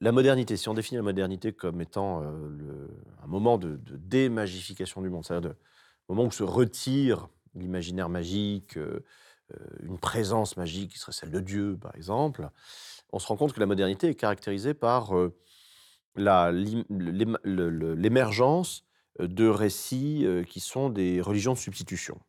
la 0.00 0.12
modernité, 0.12 0.56
si 0.56 0.68
on 0.68 0.74
définit 0.74 0.96
la 0.96 1.02
modernité 1.02 1.52
comme 1.52 1.80
étant 1.80 2.22
un 2.22 3.26
moment 3.26 3.58
de, 3.58 3.78
démagification 3.92 5.00
du 5.02 5.08
monde, 5.08 5.24
c'est-à-dire 5.24 5.50
le 5.50 6.14
moment 6.14 6.28
où 6.28 6.32
se 6.32 6.42
retire 6.42 7.28
l'imaginaire 7.54 8.08
magique, 8.08 8.78
une 9.82 9.98
présence 9.98 10.56
magique 10.56 10.92
qui 10.92 10.98
serait 10.98 11.12
celle 11.12 11.30
de 11.30 11.40
Dieu, 11.40 11.78
par 11.80 11.94
exemple, 11.94 12.48
on 13.12 13.18
se 13.18 13.26
rend 13.26 13.36
compte 13.36 13.52
que 13.52 13.60
la 13.60 13.66
modernité 13.66 14.08
est 14.08 14.14
caractérisée 14.14 14.74
par 14.74 15.12
l'émergence 16.16 18.84
de 19.18 19.48
récits 19.48 20.26
qui 20.48 20.60
sont 20.60 20.90
des 20.90 21.20
religions 21.20 21.54
de 21.54 21.58
substitution. 21.58 22.20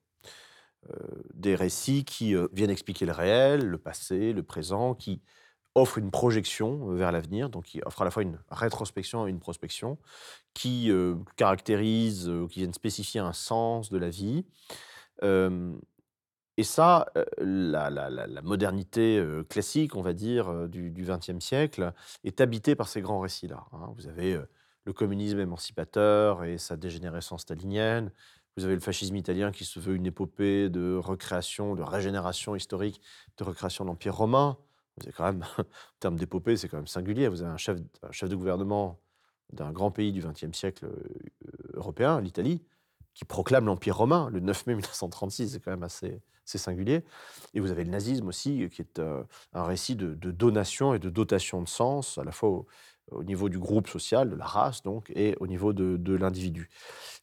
des 1.33 1.55
récits 1.55 2.05
qui 2.05 2.35
viennent 2.53 2.69
expliquer 2.69 3.05
le 3.05 3.11
réel, 3.11 3.65
le 3.65 3.77
passé, 3.77 4.33
le 4.33 4.43
présent, 4.43 4.95
qui 4.95 5.21
offrent 5.75 5.97
une 5.97 6.11
projection 6.11 6.87
vers 6.95 7.11
l'avenir, 7.11 7.49
donc 7.49 7.65
qui 7.65 7.81
offrent 7.85 8.01
à 8.01 8.05
la 8.05 8.11
fois 8.11 8.23
une 8.23 8.39
rétrospection 8.49 9.27
et 9.27 9.29
une 9.29 9.39
prospection, 9.39 9.97
qui 10.53 10.91
caractérisent, 11.35 12.31
qui 12.49 12.59
viennent 12.59 12.73
spécifier 12.73 13.19
un 13.19 13.33
sens 13.33 13.89
de 13.89 13.97
la 13.97 14.09
vie. 14.09 14.45
Et 16.57 16.63
ça, 16.63 17.05
la, 17.37 18.41
modernité 18.41 19.23
classique, 19.47 19.95
on 19.95 20.01
va 20.01 20.13
dire, 20.13 20.67
du 20.67 20.91
XXe 20.91 21.39
siècle, 21.39 21.93
est 22.23 22.41
habitée 22.41 22.75
par 22.75 22.87
ces 22.87 23.01
grands 23.01 23.19
récits-là. 23.19 23.65
Hein. 23.73 23.93
Vous 23.95 24.07
avez 24.07 24.39
le 24.87 24.93
communisme 24.93 25.39
émancipateur 25.39 26.45
et 26.45 26.57
sa 26.57 26.77
dégénérescence 26.77 27.41
stalinienne. 27.41 28.09
Vous 28.55 28.65
avez 28.65 28.73
le 28.73 28.79
fascisme 28.79 29.15
italien 29.17 29.51
qui 29.51 29.65
se 29.65 29.79
veut 29.79 29.93
une 29.93 30.05
épopée 30.07 30.69
de 30.69 30.95
recréation, 30.95 31.75
de 31.75 31.83
régénération 31.83 32.55
historique, 32.55 33.01
de 33.37 33.43
recréation 33.43 33.83
de 33.83 33.89
l'Empire 33.89 34.15
romain. 34.15 34.57
Vous 34.97 35.11
quand 35.11 35.25
même, 35.25 35.43
en 35.59 35.63
termes 35.99 36.15
d'épopée, 36.15 36.57
c'est 36.57 36.69
quand 36.69 36.77
même 36.77 36.87
singulier. 36.87 37.27
Vous 37.27 37.43
avez 37.43 37.51
un 37.51 37.57
chef 37.57 37.79
de 38.29 38.35
gouvernement 38.35 38.99
d'un 39.53 39.71
grand 39.71 39.91
pays 39.91 40.11
du 40.11 40.21
XXe 40.21 40.57
siècle 40.57 40.89
européen, 41.73 42.19
l'Italie, 42.19 42.63
qui 43.17 43.25
proclame 43.25 43.65
l'Empire 43.65 43.97
romain 43.97 44.29
le 44.31 44.39
9 44.39 44.67
mai 44.67 44.75
1936. 44.75 45.49
C'est 45.49 45.59
quand 45.59 45.71
même 45.71 45.81
assez, 45.81 46.21
singulier. 46.45 47.03
Et 47.55 47.59
vous 47.59 47.71
avez 47.71 47.83
le 47.83 47.89
nazisme 47.89 48.27
aussi, 48.27 48.69
qui 48.71 48.83
est 48.83 48.99
euh, 48.99 49.23
un 49.53 49.63
récit 49.63 49.95
de, 49.95 50.13
donation 50.13 50.93
et 50.93 50.99
de 50.99 51.09
dotation 51.09 51.63
de 51.63 51.67
sens, 51.67 52.19
à 52.19 52.23
la 52.23 52.31
fois 52.31 52.63
au, 53.11 53.23
niveau 53.23 53.49
du 53.49 53.57
groupe 53.57 53.87
social, 53.87 54.29
de 54.29 54.35
la 54.35 54.45
race, 54.45 54.83
donc, 54.83 55.11
et 55.15 55.35
au 55.39 55.47
niveau 55.47 55.73
de, 55.73 56.15
l'individu. 56.15 56.69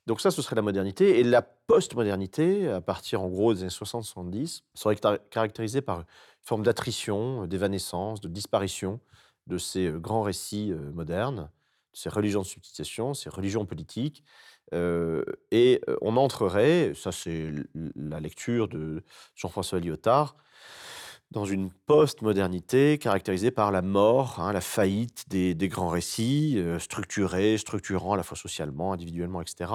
Donc 0.09 0.20
ça, 0.20 0.32
ce 0.32 0.42
serait 0.42 0.57
la 0.57 0.62
modernité. 0.62 1.20
Et 1.20 1.22
la 1.22 1.42
post-modernité, 1.42 2.68
à 2.68 2.80
partir 2.80 3.22
en 3.22 3.28
gros 3.28 3.55
des 3.55 3.61
années 3.61 3.68
60-70, 3.68 4.62
serait 4.74 4.97
caractérisée 5.30 5.80
par 5.80 6.01
une 6.01 6.07
forme 6.42 6.64
d'attrition, 6.64 7.47
d'évanescence, 7.47 8.20
de 8.20 8.28
disparition 8.28 8.99
de 9.47 9.59
ces 9.59 9.86
euh, 9.86 9.99
grands 10.01 10.22
récits 10.22 10.72
euh, 10.72 10.90
modernes, 10.90 11.51
de 11.92 11.99
ces 11.99 12.09
religions 12.09 12.42
de 12.42 12.47
substitution, 12.47 13.14
ces 13.14 13.30
religions 13.30 13.64
politiques, 13.64 14.24
et 14.72 15.80
on 16.00 16.16
entrerait, 16.16 16.92
ça 16.94 17.12
c'est 17.12 17.50
la 17.94 18.20
lecture 18.20 18.68
de 18.68 19.02
Jean-François 19.34 19.80
Lyotard, 19.80 20.36
dans 21.30 21.44
une 21.44 21.70
post-modernité 21.86 22.96
caractérisée 22.98 23.50
par 23.50 23.72
la 23.72 23.82
mort, 23.82 24.38
hein, 24.38 24.52
la 24.52 24.60
faillite 24.60 25.28
des, 25.28 25.68
grands 25.68 25.88
récits, 25.88 26.62
structurés, 26.78 27.58
structurants 27.58 28.12
à 28.12 28.16
la 28.16 28.22
fois 28.22 28.36
socialement, 28.36 28.92
individuellement, 28.92 29.40
etc. 29.40 29.72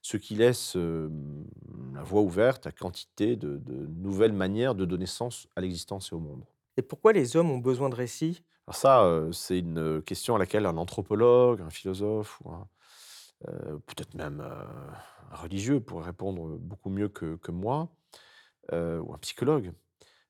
Ce 0.00 0.16
qui 0.16 0.34
laisse 0.34 0.74
la 0.76 2.02
voie 2.02 2.22
ouverte 2.22 2.66
à 2.66 2.72
quantité 2.72 3.36
de, 3.36 3.60
nouvelles 3.94 4.32
manières 4.32 4.74
de 4.74 4.86
donner 4.86 5.06
sens 5.06 5.48
à 5.54 5.60
l'existence 5.60 6.12
et 6.12 6.14
au 6.14 6.20
monde. 6.20 6.44
Et 6.78 6.82
pourquoi 6.82 7.12
les 7.12 7.36
hommes 7.36 7.50
ont 7.50 7.58
besoin 7.58 7.90
de 7.90 7.94
récits? 7.94 8.42
Alors 8.66 8.76
ça, 8.76 9.26
c'est 9.32 9.58
une 9.58 10.00
question 10.02 10.36
à 10.36 10.38
laquelle 10.38 10.64
un 10.64 10.78
anthropologue, 10.78 11.60
un 11.60 11.70
philosophe 11.70 12.40
ou 12.44 12.50
un, 12.50 12.66
euh, 13.48 13.78
peut-être 13.86 14.14
même 14.14 14.40
euh, 14.40 14.64
un 15.30 15.36
religieux 15.36 15.80
pourrait 15.80 16.06
répondre 16.06 16.58
beaucoup 16.58 16.90
mieux 16.90 17.08
que, 17.08 17.50
moi, 17.50 17.88
euh, 18.72 19.00
ou 19.00 19.14
un 19.14 19.18
psychologue. 19.18 19.72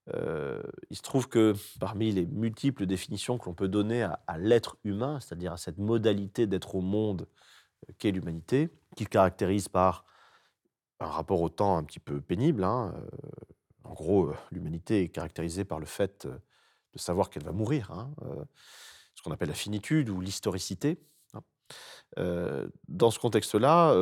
il 0.09 0.97
se 0.97 1.03
trouve 1.03 1.29
que 1.29 1.55
parmi 1.79 2.13
les 2.13 2.27
multiples 2.27 2.87
définitions 2.87 3.39
que 3.39 3.47
l'on 3.47 3.55
peut 3.55 3.69
donner 3.69 4.03
à, 4.03 4.39
l'être 4.39 4.77
humain, 4.85 5.21
c'est-à-dire 5.21 5.53
à 5.53 5.57
cette 5.57 5.79
modalité 5.79 6.47
d'être 6.47 6.75
au 6.75 6.81
monde 6.81 7.29
qu'est 7.99 8.13
l'humanité, 8.13 8.71
qu'il 8.97 9.09
caractérise 9.09 9.69
par 9.69 10.05
un 11.01 11.07
rapport 11.07 11.41
au 11.41 11.49
temps 11.49 11.77
un 11.77 11.85
petit 11.85 12.01
peu 12.01 12.21
pénible. 12.21 12.65
Hein, 12.65 12.95
en 13.85 13.93
gros, 13.93 14.33
l'humanité 14.51 15.03
est 15.03 15.09
caractérisée 15.09 15.65
par 15.65 15.81
le 15.81 15.87
fait 15.87 16.27
de 16.27 16.99
savoir 16.99 17.31
qu'elle 17.31 17.45
va 17.45 17.53
mourir, 17.53 17.91
hein, 17.91 18.11
ce 19.15 19.23
qu'on 19.23 19.33
appelle 19.33 19.49
la 19.49 19.55
finitude 19.55 20.09
ou 20.11 20.21
l'historicité 20.21 20.99
dans 22.17 23.11
ce 23.11 23.19
contexte-là, 23.19 23.95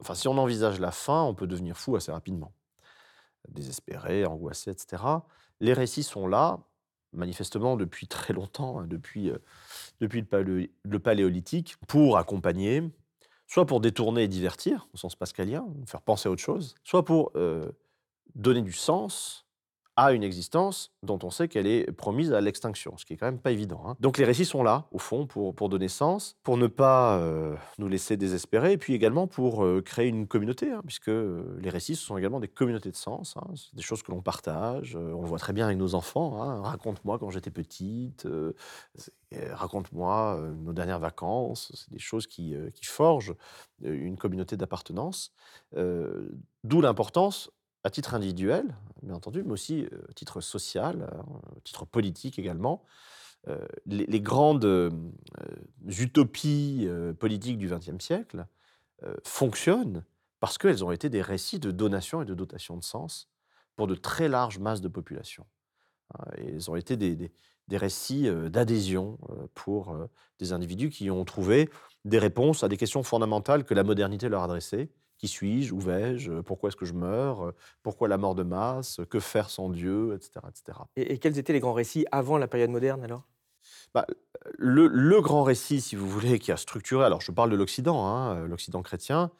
enfin, 0.00 0.14
si 0.14 0.28
on 0.28 0.38
envisage 0.38 0.80
la 0.80 0.90
fin, 0.90 1.22
on 1.22 1.34
peut 1.34 1.46
devenir 1.46 1.76
fou 1.76 1.96
assez 1.96 2.12
rapidement. 2.12 2.52
Désespéré, 3.48 4.24
angoissé, 4.24 4.70
etc. 4.70 5.02
Les 5.60 5.72
récits 5.72 6.02
sont 6.02 6.26
là, 6.26 6.60
manifestement 7.12 7.76
depuis 7.76 8.06
très 8.06 8.32
longtemps, 8.32 8.80
hein, 8.80 8.86
depuis, 8.86 9.30
depuis 10.00 10.26
le, 10.30 10.98
paléolithique, 10.98 11.76
pour 11.86 12.18
accompagner, 12.18 12.82
soit 13.46 13.66
pour 13.66 13.80
détourner 13.80 14.24
et 14.24 14.28
divertir, 14.28 14.88
au 14.94 14.96
sens 14.96 15.14
pascalien, 15.14 15.66
faire 15.86 16.02
penser 16.02 16.28
à 16.28 16.32
autre 16.32 16.42
chose, 16.42 16.74
soit 16.84 17.04
pour 17.04 17.32
donner 18.34 18.62
du 18.62 18.72
sens 18.72 19.46
à 19.96 20.12
une 20.12 20.22
existence 20.22 20.90
dont 21.02 21.18
on 21.22 21.30
sait 21.30 21.48
qu'elle 21.48 21.66
est 21.66 21.92
promise 21.92 22.32
à 22.32 22.40
l'extinction, 22.40 22.96
ce 22.96 23.04
qui 23.04 23.12
est 23.12 23.16
quand 23.16 23.26
même 23.26 23.38
pas 23.38 23.50
évident. 23.50 23.82
Hein. 23.86 23.96
Donc 24.00 24.16
les 24.16 24.24
récits 24.24 24.46
sont 24.46 24.62
là, 24.62 24.86
au 24.90 24.98
fond, 24.98 25.26
pour, 25.26 25.54
pour 25.54 25.68
donner 25.68 25.88
sens, 25.88 26.36
pour 26.42 26.56
ne 26.56 26.66
pas 26.66 27.18
euh, 27.18 27.54
nous 27.78 27.88
laisser 27.88 28.16
désespérer, 28.16 28.72
et 28.72 28.78
puis 28.78 28.94
également 28.94 29.26
pour 29.26 29.64
euh, 29.64 29.82
créer 29.82 30.08
une 30.08 30.26
communauté, 30.26 30.70
hein, 30.70 30.80
puisque 30.86 31.08
euh, 31.08 31.58
les 31.60 31.68
récits, 31.68 31.94
ce 31.96 32.06
sont 32.06 32.16
également 32.16 32.40
des 32.40 32.48
communautés 32.48 32.90
de 32.90 32.96
sens, 32.96 33.36
hein. 33.36 33.46
des 33.74 33.82
choses 33.82 34.02
que 34.02 34.10
l'on 34.12 34.22
partage, 34.22 34.96
on 34.96 35.22
voit 35.22 35.38
très 35.38 35.52
bien 35.52 35.66
avec 35.66 35.76
nos 35.76 35.94
enfants, 35.94 36.62
raconte-moi 36.62 37.18
quand 37.18 37.30
j'étais 37.30 37.50
petite, 37.50 38.26
raconte-moi 39.50 40.40
nos 40.62 40.72
dernières 40.72 41.00
vacances, 41.00 41.70
c'est 41.74 41.92
des 41.92 41.98
choses 41.98 42.26
qui 42.26 42.54
forgent 42.82 43.34
une 43.82 44.16
communauté 44.16 44.56
d'appartenance, 44.56 45.32
d'où 45.72 46.80
l'importance 46.80 47.50
à 47.84 47.90
titre 47.90 48.14
individuel, 48.14 48.74
bien 49.02 49.14
entendu, 49.14 49.42
mais 49.42 49.52
aussi 49.52 49.86
à 50.08 50.12
titre 50.12 50.40
social, 50.40 51.02
à 51.02 51.60
titre 51.64 51.84
politique 51.84 52.38
également. 52.38 52.84
les, 53.86 54.20
grandes 54.20 54.92
utopies 55.86 56.88
politiques 57.18 57.58
du 57.58 57.68
XXe 57.68 57.98
siècle 58.04 58.46
euh, 59.04 59.14
fonctionnent 59.24 60.04
parce 60.40 60.58
qu'elles 60.58 60.84
ont 60.84 60.92
été 60.92 61.08
des 61.08 61.22
récits 61.22 61.58
de 61.58 61.70
donation 61.70 62.22
et 62.22 62.24
de 62.24 62.34
dotation 62.34 62.76
de 62.76 62.84
sens 62.84 63.28
pour 63.76 63.86
de 63.86 63.94
très 63.94 64.28
larges 64.28 64.58
masses 64.58 64.80
de 64.80 64.88
population. 64.88 65.46
Hein, 66.14 66.24
elles 66.38 66.70
ont 66.70 66.76
été 66.76 66.96
des, 66.96 67.16
des- 67.16 67.32
des 67.68 67.76
récits 67.76 68.28
euh, 68.28 68.48
d'adhésion 68.48 69.18
euh, 69.30 69.46
pour 69.54 69.90
euh, 69.92 70.08
des 70.40 70.52
individus 70.52 70.90
qui 70.90 71.10
ont 71.10 71.24
trouvé 71.24 71.70
des 72.04 72.18
réponses 72.18 72.64
à 72.64 72.68
des 72.68 72.76
questions 72.76 73.02
fondamentales 73.02 73.64
que 73.64 73.74
la 73.74 73.84
modernité 73.84 74.28
leur 74.28 74.42
adressait. 74.42 74.90
Qui 75.22 75.28
suis-je 75.28 75.72
Où 75.72 75.78
vais-je 75.78 76.40
Pourquoi 76.40 76.66
est-ce 76.68 76.76
que 76.76 76.84
je 76.84 76.94
meurs 76.94 77.46
Euh, 77.46 77.54
Pourquoi 77.84 78.08
la 78.08 78.18
mort 78.18 78.34
de 78.34 78.42
masse 78.42 79.00
Que 79.08 79.20
faire 79.20 79.50
sans 79.50 79.68
Dieu 79.68 80.14
Etc. 80.16 80.40
etc. 80.48 80.78
Et, 80.96 81.12
et 81.12 81.18
quels 81.18 81.38
étaient 81.38 81.52
les 81.52 81.60
grands 81.60 81.72
récits 81.74 82.04
avant 82.10 82.38
la 82.38 82.48
période 82.48 82.70
moderne 82.70 83.04
alors? 83.04 83.22
Bah, 83.94 84.04
le, 84.58 84.88
le 84.88 85.20
grand 85.20 85.44
récit, 85.44 85.80
si 85.80 85.94
vous 85.94 86.08
voulez, 86.08 86.40
qui 86.40 86.50
a 86.50 86.56
structuré, 86.56 87.04
alors 87.04 87.20
je 87.20 87.30
parle 87.30 87.50
de 87.50 87.56
l'Occident, 87.56 88.04
hein, 88.04 88.34
euh, 88.38 88.46
l'Occident 88.48 88.82
chrétien, 88.82 89.30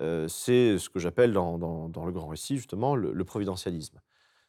euh, 0.00 0.26
c'est 0.26 0.78
ce 0.78 0.88
que 0.88 0.98
j'appelle 0.98 1.34
dans, 1.34 1.58
dans- 1.58 1.90
dans 1.90 2.06
le 2.06 2.12
grand 2.12 2.28
récit, 2.28 2.56
justement, 2.56 2.96
le, 2.96 3.12
le 3.12 3.24
providentialisme. 3.26 4.00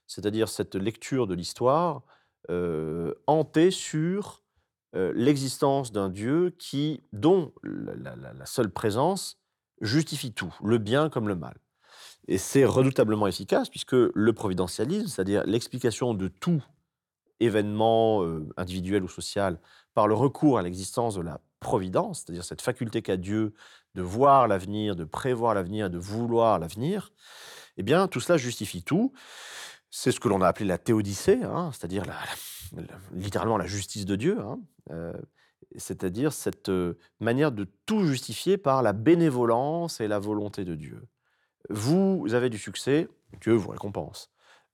C'est-à-dire 0.07 0.47
cette 0.47 0.75
lecture 0.75 1.27
de 1.27 1.35
l'histoire 1.35 2.03
euh, 2.49 3.13
hantée 3.27 3.71
sur 3.71 4.41
euh, 4.95 5.11
l'existence 5.13 5.91
d'un 5.91 6.07
Dieu 6.07 6.51
qui, 6.57 7.03
dont 7.11 7.51
la- 7.63 8.15
la 8.15 8.45
seule 8.45 8.71
présence 8.71 9.37
justifie 9.81 10.33
tout, 10.33 10.53
le 10.63 10.77
bien 10.77 11.09
comme 11.09 11.27
le 11.27 11.35
mal. 11.35 11.57
Et 12.27 12.37
c'est 12.37 12.65
redoutablement 12.65 13.27
efficace 13.27 13.69
puisque 13.69 13.93
le 13.93 14.33
providentialisme, 14.33 15.07
c'est-à-dire 15.07 15.43
l'explication 15.45 16.13
de 16.13 16.27
tout 16.27 16.63
événement 17.39 18.23
euh, 18.23 18.49
individuel 18.57 19.03
ou 19.03 19.07
social 19.07 19.59
par 19.93 20.07
le 20.07 20.13
recours 20.13 20.57
à 20.57 20.61
l'existence 20.61 21.15
de 21.15 21.21
la 21.21 21.39
providence, 21.59 22.19
c'est-à-dire 22.19 22.43
cette 22.43 22.61
faculté 22.61 23.01
qu'a 23.01 23.17
Dieu 23.17 23.53
de 23.95 24.01
voir 24.01 24.47
l'avenir, 24.47 24.95
de 24.95 25.05
prévoir 25.05 25.53
l'avenir, 25.53 25.89
de 25.89 25.97
vouloir 25.97 26.59
l'avenir, 26.59 27.11
eh 27.77 27.83
bien, 27.83 28.07
tout 28.07 28.19
cela 28.19 28.37
justifie 28.37 28.83
tout. 28.83 29.13
C'est 29.89 30.11
ce 30.11 30.19
que 30.19 30.27
l'on 30.27 30.41
a 30.41 30.47
appelé 30.47 30.65
la 30.65 30.77
théodicée, 30.77 31.43
hein, 31.43 31.71
c'est-à-dire 31.71 32.03
la- 32.05 32.83
littéralement 33.13 33.57
la 33.57 33.65
justice 33.65 34.05
de 34.05 34.15
Dieu, 34.15 34.39
hein, 34.39 34.59
euh, 34.91 35.13
c'est-à-dire 35.75 36.31
cette 36.33 36.71
manière 37.19 37.51
de 37.51 37.67
tout 37.85 38.05
justifier 38.05 38.57
par 38.57 38.81
la 38.81 38.93
bénévolence 38.93 39.99
et 39.99 40.07
la 40.07 40.19
volonté 40.19 40.63
de 40.65 40.75
Dieu. 40.75 41.03
Vous 41.69 42.25
avez 42.33 42.49
du 42.49 42.57
succès, 42.57 43.07
Dieu 43.41 43.53
vous 43.53 43.69
récompense. 43.69 44.29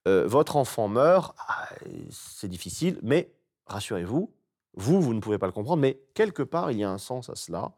Votre 0.05 0.57
enfant 0.57 0.87
meurt, 0.87 1.35
ah, 1.47 1.69
c'est 2.11 2.47
difficile, 2.49 2.99
mais 3.01 3.31
rassurez-vous, 3.67 4.31
vous, 4.75 5.01
vous 5.01 5.13
ne 5.13 5.19
pouvez 5.19 5.37
pas 5.37 5.45
le 5.45 5.51
comprendre, 5.53 5.81
mais 5.81 5.99
quelque 6.13 6.43
part, 6.43 6.71
il 6.71 6.79
y 6.79 6.83
a 6.83 6.89
un 6.89 6.97
sens 6.97 7.29
à 7.29 7.35
cela. 7.35 7.73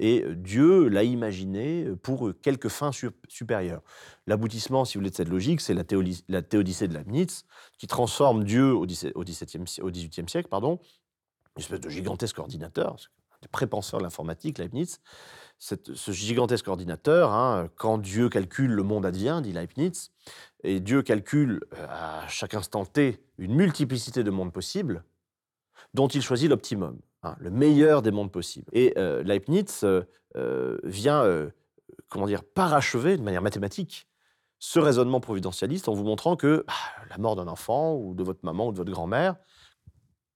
Et 0.00 0.24
Dieu 0.36 0.86
l'a 0.88 1.02
imaginé 1.02 1.84
pour 2.04 2.30
quelques 2.40 2.68
fins 2.68 2.92
sup- 2.92 3.26
supérieures. 3.28 3.82
L'aboutissement, 4.28 4.84
si 4.84 4.96
vous 4.96 5.00
voulez, 5.00 5.10
de 5.10 5.16
cette 5.16 5.28
logique, 5.28 5.60
c'est 5.60 5.74
la, 5.74 5.82
la 6.28 6.42
théodicée 6.42 6.86
de 6.86 6.94
Leibniz, 6.94 7.44
qui 7.78 7.88
transforme 7.88 8.44
Dieu 8.44 8.72
au 8.72 8.86
XVIIe 8.86 9.12
au 9.16 9.24
17e 9.24 9.66
si- 9.66 9.82
au 9.82 9.90
XVIIIe 9.90 10.28
siècle, 10.28 10.48
pardon, 10.48 10.78
une 11.58 11.62
espèce 11.62 11.80
de 11.80 11.88
gigantesque 11.88 12.38
ordinateur, 12.38 12.96
des 13.42 13.48
prépenseurs 13.48 13.98
de 13.98 14.04
l'informatique, 14.04 14.58
Leibniz. 14.58 15.00
Ce 15.58 16.12
gigantesque 16.12 16.68
ordinateur, 16.68 17.32
hein, 17.32 17.68
quand 17.74 17.98
Dieu 17.98 18.28
calcule, 18.28 18.70
le 18.70 18.84
monde 18.84 19.04
advient, 19.04 19.40
dit 19.42 19.52
Leibniz, 19.52 20.12
et 20.62 20.78
Dieu 20.78 21.02
calcule 21.02 21.60
euh, 21.74 21.86
à 21.88 22.28
chaque 22.28 22.54
instant 22.54 22.84
T 22.84 23.20
une 23.38 23.56
multiplicité 23.56 24.22
de 24.22 24.30
mondes 24.30 24.52
possibles, 24.52 25.02
dont 25.94 26.06
il 26.06 26.22
choisit 26.22 26.48
l'optimum, 26.48 27.00
hein, 27.24 27.34
le 27.40 27.50
meilleur 27.50 28.02
des 28.02 28.12
mondes 28.12 28.30
possibles. 28.30 28.68
Et 28.72 28.94
euh, 28.96 29.24
Leibniz 29.24 29.82
euh, 29.82 30.78
vient, 30.84 31.24
comment 32.08 32.26
dire, 32.26 32.44
parachever 32.44 33.16
de 33.16 33.22
manière 33.22 33.42
mathématique 33.42 34.06
ce 34.60 34.78
raisonnement 34.78 35.20
providentialiste 35.20 35.88
en 35.88 35.94
vous 35.94 36.04
montrant 36.04 36.36
que 36.36 36.64
bah, 36.68 36.74
la 37.10 37.18
mort 37.18 37.34
d'un 37.34 37.48
enfant 37.48 37.94
ou 37.94 38.14
de 38.14 38.22
votre 38.22 38.44
maman 38.44 38.68
ou 38.68 38.72
de 38.72 38.76
votre 38.76 38.92
grand-mère 38.92 39.36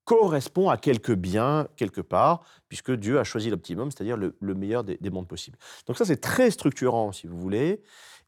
correspond 0.04 0.68
à 0.68 0.76
quelque 0.76 1.12
bien 1.12 1.68
quelque 1.76 2.00
part, 2.00 2.44
puisque 2.68 2.92
Dieu 2.92 3.18
a 3.18 3.24
choisi 3.24 3.50
l'optimum, 3.50 3.90
c'est-à-dire 3.90 4.16
le, 4.16 4.36
le 4.40 4.54
meilleur 4.54 4.84
des, 4.84 4.96
des 5.00 5.10
mondes 5.10 5.28
possibles. 5.28 5.58
Donc 5.86 5.96
ça, 5.96 6.04
c'est 6.04 6.20
très 6.20 6.50
structurant, 6.50 7.12
si 7.12 7.26
vous 7.26 7.38
voulez, 7.38 7.82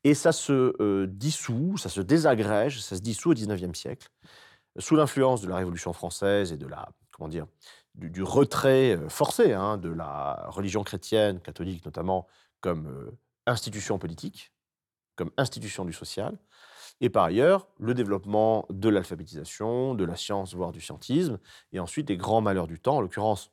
et 0.05 0.15
ça 0.15 0.33
se 0.33 0.75
euh, 0.81 1.07
dissout, 1.07 1.77
ça 1.79 1.89
se 1.89 2.01
désagrège, 2.01 2.81
ça 2.81 2.97
se 2.97 3.01
dissout 3.01 3.31
au 3.31 3.35
XIXe 3.35 3.77
siècle, 3.79 4.09
sous 4.79 4.97
l'influence 4.97 5.41
de 5.41 5.49
la 5.49 5.57
Révolution 5.57 5.93
française 5.93 6.53
et 6.53 6.57
de 6.57 6.67
la, 6.67 6.89
comment 7.11 7.29
dire, 7.29 7.47
du, 7.95 8.11
du 8.11 8.23
retrait 8.23 8.97
euh, 8.97 9.09
forcé 9.09 9.53
hein, 9.53 9.79
de 9.79 9.89
la 9.89 10.47
religion 10.49 10.85
chrétienne, 10.85 11.41
catholique 11.41 11.85
notamment, 11.85 12.27
comme 12.61 12.87
euh, 12.87 13.19
institution 13.47 13.99
politique, 13.99 14.53
comme 15.17 15.31
institution 15.37 15.85
du 15.85 15.93
social, 15.93 16.37
et 17.01 17.11
par 17.11 17.25
ailleurs, 17.25 17.69
le 17.79 17.95
développement 17.95 18.67
de 18.71 18.89
l'alphabétisation, 18.89 19.95
de 19.95 20.05
la 20.05 20.17
science, 20.17 20.55
voire 20.55 20.73
du 20.73 20.81
scientisme, 20.81 21.39
et 21.73 21.81
ensuite 21.81 22.09
les 22.09 22.17
grands 22.17 22.41
malheurs 22.41 22.67
du 22.67 22.79
temps, 22.81 22.97
en 22.97 23.01
l'occurrence 23.01 23.51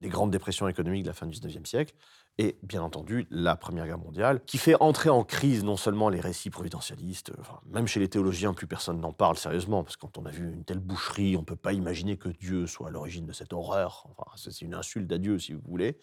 les 0.00 0.08
grandes 0.10 0.30
dépressions 0.30 0.68
économiques 0.68 1.04
de 1.04 1.08
la 1.08 1.14
fin 1.14 1.26
du 1.26 1.38
19e 1.38 1.64
siècle, 1.64 1.94
et 2.36 2.58
bien 2.62 2.82
entendu 2.82 3.26
la 3.30 3.56
Première 3.56 3.86
Guerre 3.86 3.98
mondiale, 3.98 4.42
qui 4.44 4.58
fait 4.58 4.74
entrer 4.80 5.08
en 5.08 5.24
crise 5.24 5.64
non 5.64 5.76
seulement 5.76 6.08
les 6.10 6.20
récits 6.20 6.50
providentialistes, 6.50 7.32
même 7.64 7.86
chez 7.86 8.00
les 8.00 8.08
théologiens, 8.08 8.52
plus 8.54 8.66
personne 8.66 9.00
n'en 9.00 9.12
parle 9.12 9.36
sérieusement, 9.38 9.82
parce 9.84 9.96
que 9.96 10.02
quand 10.02 10.18
on 10.18 10.26
a 10.26 10.30
vu 10.30 10.52
une 10.52 10.64
telle 10.64 10.80
boucherie, 10.80 11.36
on 11.36 11.40
ne 11.40 11.44
peut 11.46 11.56
pas 11.56 11.72
imaginer 11.72 12.18
que 12.18 12.28
Dieu 12.28 12.66
soit 12.66 12.88
à 12.88 12.90
l'origine 12.90 13.24
de 13.24 13.32
cette 13.32 13.52
horreur. 13.52 14.06
C'est 14.36 14.60
une 14.62 14.74
insulte 14.74 15.10
à 15.12 15.18
Dieu, 15.18 15.38
si 15.38 15.54
vous 15.54 15.62
voulez. 15.64 15.96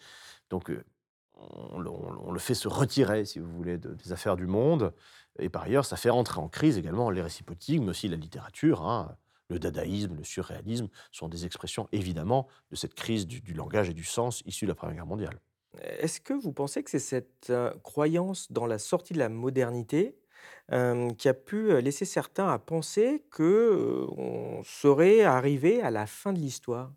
Donc, 0.50 0.70
euh, 0.70 0.82
on, 1.34 1.78
le- 1.78 2.38
fait 2.38 2.54
se 2.54 2.68
retirer, 2.68 3.24
si 3.24 3.38
vous 3.38 3.50
voulez, 3.52 3.78
de- 3.78 3.94
des 3.94 4.12
affaires 4.12 4.36
du 4.36 4.46
monde. 4.46 4.92
Et 5.38 5.48
par 5.48 5.62
ailleurs, 5.62 5.84
ça 5.84 5.96
fait 5.96 6.10
entrer 6.10 6.40
en 6.40 6.48
crise 6.48 6.78
également 6.78 7.10
les 7.10 7.22
récits 7.22 7.42
politiques, 7.42 7.80
mais 7.80 7.90
aussi 7.90 8.08
la 8.08 8.16
littérature. 8.16 8.82
hein. 8.86 9.16
Le 9.48 9.58
dadaïsme, 9.58 10.14
le 10.16 10.24
surréalisme 10.24 10.88
sont 11.10 11.28
des 11.28 11.44
expressions, 11.46 11.88
évidemment, 11.92 12.48
de 12.70 12.76
cette 12.76 12.94
crise 12.94 13.26
du, 13.26 13.40
du 13.40 13.52
langage 13.54 13.90
et 13.90 13.94
du 13.94 14.04
sens 14.04 14.42
issue 14.46 14.64
de 14.66 14.70
la 14.70 14.74
Première 14.74 14.96
Guerre 14.96 15.06
mondiale. 15.06 15.40
Est-ce 15.80 16.20
que 16.20 16.34
vous 16.34 16.52
pensez 16.52 16.82
que 16.82 16.90
c'est 16.90 16.98
cette 16.98 17.48
euh, 17.50 17.72
croyance 17.82 18.52
dans 18.52 18.66
la 18.66 18.78
sortie 18.78 19.14
de 19.14 19.18
la 19.18 19.28
modernité 19.30 20.18
euh, 20.70 21.10
qui 21.14 21.28
a 21.28 21.34
pu 21.34 21.70
euh, 21.72 21.80
laisser 21.80 22.04
certains 22.04 22.48
à 22.48 22.58
penser 22.58 23.24
que 23.30 23.42
euh, 23.42 24.06
on 24.16 24.62
serait 24.64 25.22
arrivé 25.22 25.80
à 25.82 25.90
la 25.90 26.06
fin 26.06 26.32
de 26.32 26.38
l'histoire? 26.38 26.92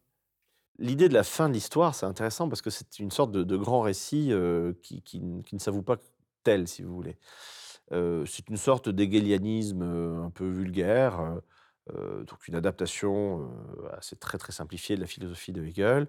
L'idée 0.78 1.08
de 1.08 1.14
la 1.14 1.24
fin 1.24 1.48
de 1.48 1.54
l'histoire, 1.54 1.96
c'est 1.96 2.06
intéressant 2.06 2.50
parce 2.50 2.62
que 2.62 2.70
c'est 2.70 3.00
une 3.00 3.12
sorte 3.12 3.32
de, 3.32 3.44
de 3.44 3.56
grand 3.58 3.82
récit 3.82 4.32
qui, 4.82 5.02
qui 5.04 5.18
n- 5.18 5.44
qui 5.44 5.56
ne 5.56 5.60
s'avoue 5.60 5.84
pas 5.84 5.98
tel, 6.44 6.68
si 6.68 6.84
vous 6.84 6.94
voulez. 6.94 7.18
C'est 7.92 8.50
une 8.50 8.58
sorte 8.58 8.90
d'hégélianisme 8.90 9.84
euh, 9.84 10.24
un 10.24 10.30
peu 10.30 10.48
vulgaire, 10.48 11.42
donc 11.88 12.48
une 12.48 12.56
adaptation 12.56 13.48
assez 13.96 14.16
très 14.16 14.40
très 14.40 14.52
simplifiée 14.52 14.96
de 14.96 15.02
la 15.02 15.08
philosophie 15.08 15.54
de 15.54 15.64
Hegel 15.64 16.08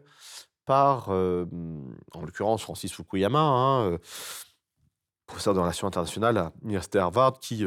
par, 0.65 1.11
en 1.11 2.23
l'occurrence, 2.23 2.63
Francis 2.63 2.95
Fukuyama, 2.95 3.39
hein, 3.39 3.99
professeur 5.27 5.53
de 5.53 5.61
relations 5.61 5.87
internationales 5.87 6.39
à 6.39 6.53
l'université 6.63 6.99
Harvard, 6.99 7.41
qui, 7.41 7.63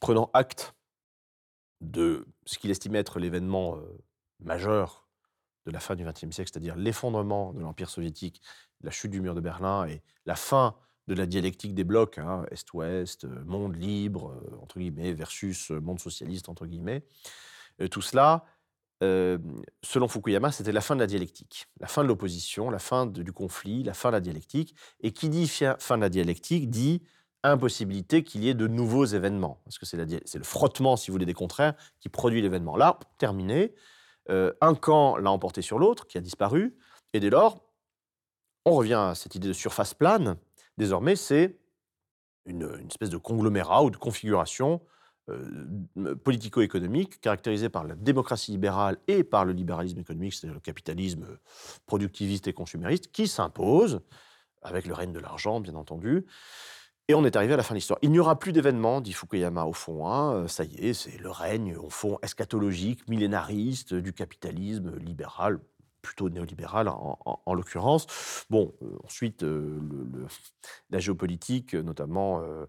prenant 0.00 0.30
acte 0.34 0.74
de 1.80 2.26
ce 2.44 2.58
qu'il 2.58 2.72
estimait 2.72 2.98
être 2.98 3.20
l'événement 3.20 3.78
majeur 4.40 5.06
de 5.66 5.70
la 5.70 5.80
fin 5.80 5.94
du 5.94 6.04
XXe 6.04 6.30
siècle, 6.30 6.50
c'est-à-dire 6.52 6.76
l'effondrement 6.76 7.52
de 7.52 7.60
l'Empire 7.60 7.88
soviétique, 7.88 8.42
la 8.82 8.90
chute 8.90 9.10
du 9.10 9.20
mur 9.20 9.34
de 9.34 9.40
Berlin 9.40 9.86
et 9.86 10.02
la 10.26 10.36
fin 10.36 10.76
de 11.06 11.14
la 11.14 11.26
dialectique 11.26 11.74
des 11.74 11.84
blocs, 11.84 12.18
hein, 12.18 12.44
Est-Ouest, 12.50 13.24
euh, 13.24 13.44
monde 13.44 13.76
libre, 13.76 14.32
euh, 14.32 14.56
entre 14.62 14.78
guillemets, 14.78 15.12
versus 15.12 15.70
euh, 15.70 15.80
monde 15.80 16.00
socialiste, 16.00 16.48
entre 16.48 16.66
guillemets. 16.66 17.04
Tout 17.90 18.02
cela, 18.02 18.44
selon 19.00 20.06
Fukuyama, 20.06 20.52
c'était 20.52 20.70
la 20.70 20.80
fin 20.80 20.94
de 20.94 21.00
la 21.00 21.08
dialectique, 21.08 21.66
la 21.80 21.88
fin 21.88 22.04
de 22.04 22.08
l'opposition, 22.08 22.70
la 22.70 22.78
fin 22.78 23.04
du 23.04 23.32
conflit, 23.32 23.82
la 23.82 23.94
fin 23.94 24.10
de 24.10 24.14
la 24.14 24.20
dialectique. 24.20 24.76
Et 25.00 25.10
qui 25.10 25.28
dit 25.28 25.48
fi- 25.48 25.74
fin 25.80 25.96
de 25.96 26.02
la 26.02 26.08
dialectique 26.08 26.70
dit 26.70 27.02
impossibilité 27.42 28.22
qu'il 28.22 28.44
y 28.44 28.48
ait 28.48 28.54
de 28.54 28.68
nouveaux 28.68 29.04
événements, 29.04 29.60
parce 29.64 29.78
que 29.78 29.86
c'est 29.86 29.98
le 29.98 30.44
frottement, 30.44 30.96
si 30.96 31.10
vous 31.10 31.16
voulez, 31.16 31.26
des 31.26 31.34
contraires 31.34 31.74
qui 31.98 32.08
produit 32.08 32.40
l'événement. 32.40 32.76
Là, 32.76 33.00
terminé, 33.18 33.74
un 34.28 34.74
camp 34.76 35.16
l'a 35.16 35.32
emporté 35.32 35.60
sur 35.60 35.80
l'autre, 35.80 36.06
qui 36.06 36.16
a 36.16 36.20
disparu, 36.20 36.78
et 37.12 37.18
dès 37.18 37.30
lors, 37.30 37.60
on 38.64 38.76
revient 38.76 38.94
à 39.10 39.14
cette 39.16 39.34
idée 39.34 39.48
de 39.48 39.52
surface 39.52 39.94
plane. 39.94 40.36
Désormais, 40.76 41.16
c'est 41.16 41.58
une, 42.46 42.68
espèce 42.88 43.10
de 43.10 43.16
conglomérat 43.16 43.84
ou 43.84 43.90
de 43.90 43.96
configuration 43.96 44.80
politico-économique 46.22 47.20
caractérisée 47.20 47.70
par 47.70 47.84
la 47.84 47.94
démocratie 47.94 48.50
libérale 48.50 48.98
et 49.08 49.24
par 49.24 49.46
le 49.46 49.52
libéralisme 49.52 49.98
économique, 49.98 50.34
c'est-à-dire 50.34 50.54
le 50.54 50.60
capitalisme 50.60 51.26
productiviste 51.86 52.46
et 52.46 52.52
consumériste, 52.52 53.10
qui 53.10 53.26
s'impose, 53.26 54.00
avec 54.62 54.86
le 54.86 54.94
règne 54.94 55.12
de 55.12 55.20
l'argent, 55.20 55.60
bien 55.60 55.76
entendu. 55.76 56.26
Et 57.08 57.14
on 57.14 57.24
est 57.24 57.36
arrivé 57.36 57.52
à 57.52 57.56
la 57.56 57.62
fin 57.62 57.74
de 57.74 57.78
l'histoire. 57.78 57.98
Il 58.02 58.10
n'y 58.10 58.18
aura 58.18 58.38
plus 58.38 58.52
d'événements, 58.52 59.00
dit 59.02 59.12
Fukuyama 59.12 59.64
au 59.64 59.74
fond. 59.74 60.08
hein, 60.08 60.48
Ça 60.48 60.64
y 60.64 60.74
est, 60.76 60.94
c'est 60.94 61.18
le 61.18 61.30
règne, 61.30 61.76
au 61.76 61.90
fond, 61.90 62.18
eschatologique, 62.22 63.06
millénariste 63.08 63.92
du 63.94 64.14
capitalisme 64.14 64.96
libéral. 64.96 65.60
Plutôt 66.04 66.28
néolibérale 66.30 66.88
en, 66.88 67.18
en- 67.24 67.40
en 67.44 67.54
l'occurrence. 67.54 68.06
Bon, 68.50 68.72
euh, 68.82 68.86
ensuite, 69.04 69.42
euh, 69.42 69.80
la 70.90 70.98
géopolitique, 71.00 71.74
notamment 71.74 72.40
euh, 72.42 72.66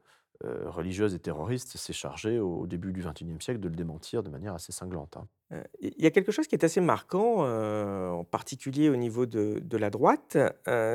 religieuse 0.69 1.13
et 1.13 1.19
terroriste, 1.19 1.77
s'est 1.77 1.93
chargée 1.93 2.39
au 2.39 2.67
début 2.67 2.91
du 2.91 3.01
XXIe 3.01 3.39
siècle 3.41 3.59
de 3.59 3.69
le 3.69 3.75
démentir 3.75 4.23
de 4.23 4.29
manière 4.29 4.53
assez 4.53 4.71
cinglante. 4.71 5.17
hein. 5.17 5.27
Il 5.79 5.93
y 5.99 6.07
a 6.07 6.11
quelque 6.11 6.31
chose 6.31 6.47
qui 6.47 6.55
est 6.55 6.63
assez 6.65 6.81
marquant, 6.81 7.45
en 7.45 8.23
particulier 8.23 8.89
au 8.89 8.95
niveau 8.95 9.25
de 9.25 9.59
de 9.63 9.77
la 9.77 9.89
droite, 9.89 10.37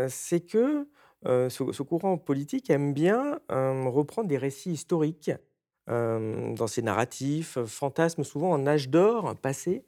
c'est 0.08 0.40
que, 0.40 0.88
ce 1.24 1.82
courant 1.82 2.18
politique 2.18 2.68
aime 2.70 2.92
bien, 2.92 3.38
reprendre 3.48 4.28
des 4.28 4.38
récits 4.38 4.72
historiques, 4.72 5.30
hem, 5.90 6.54
dans 6.56 6.66
ses 6.68 6.82
narratifs, 6.82 7.58
heu, 7.58 7.66
fantasme 7.66 8.24
souvent 8.24 8.52
en 8.52 8.66
âge 8.66 8.88
d'or 8.90 9.36
passé. 9.36 9.84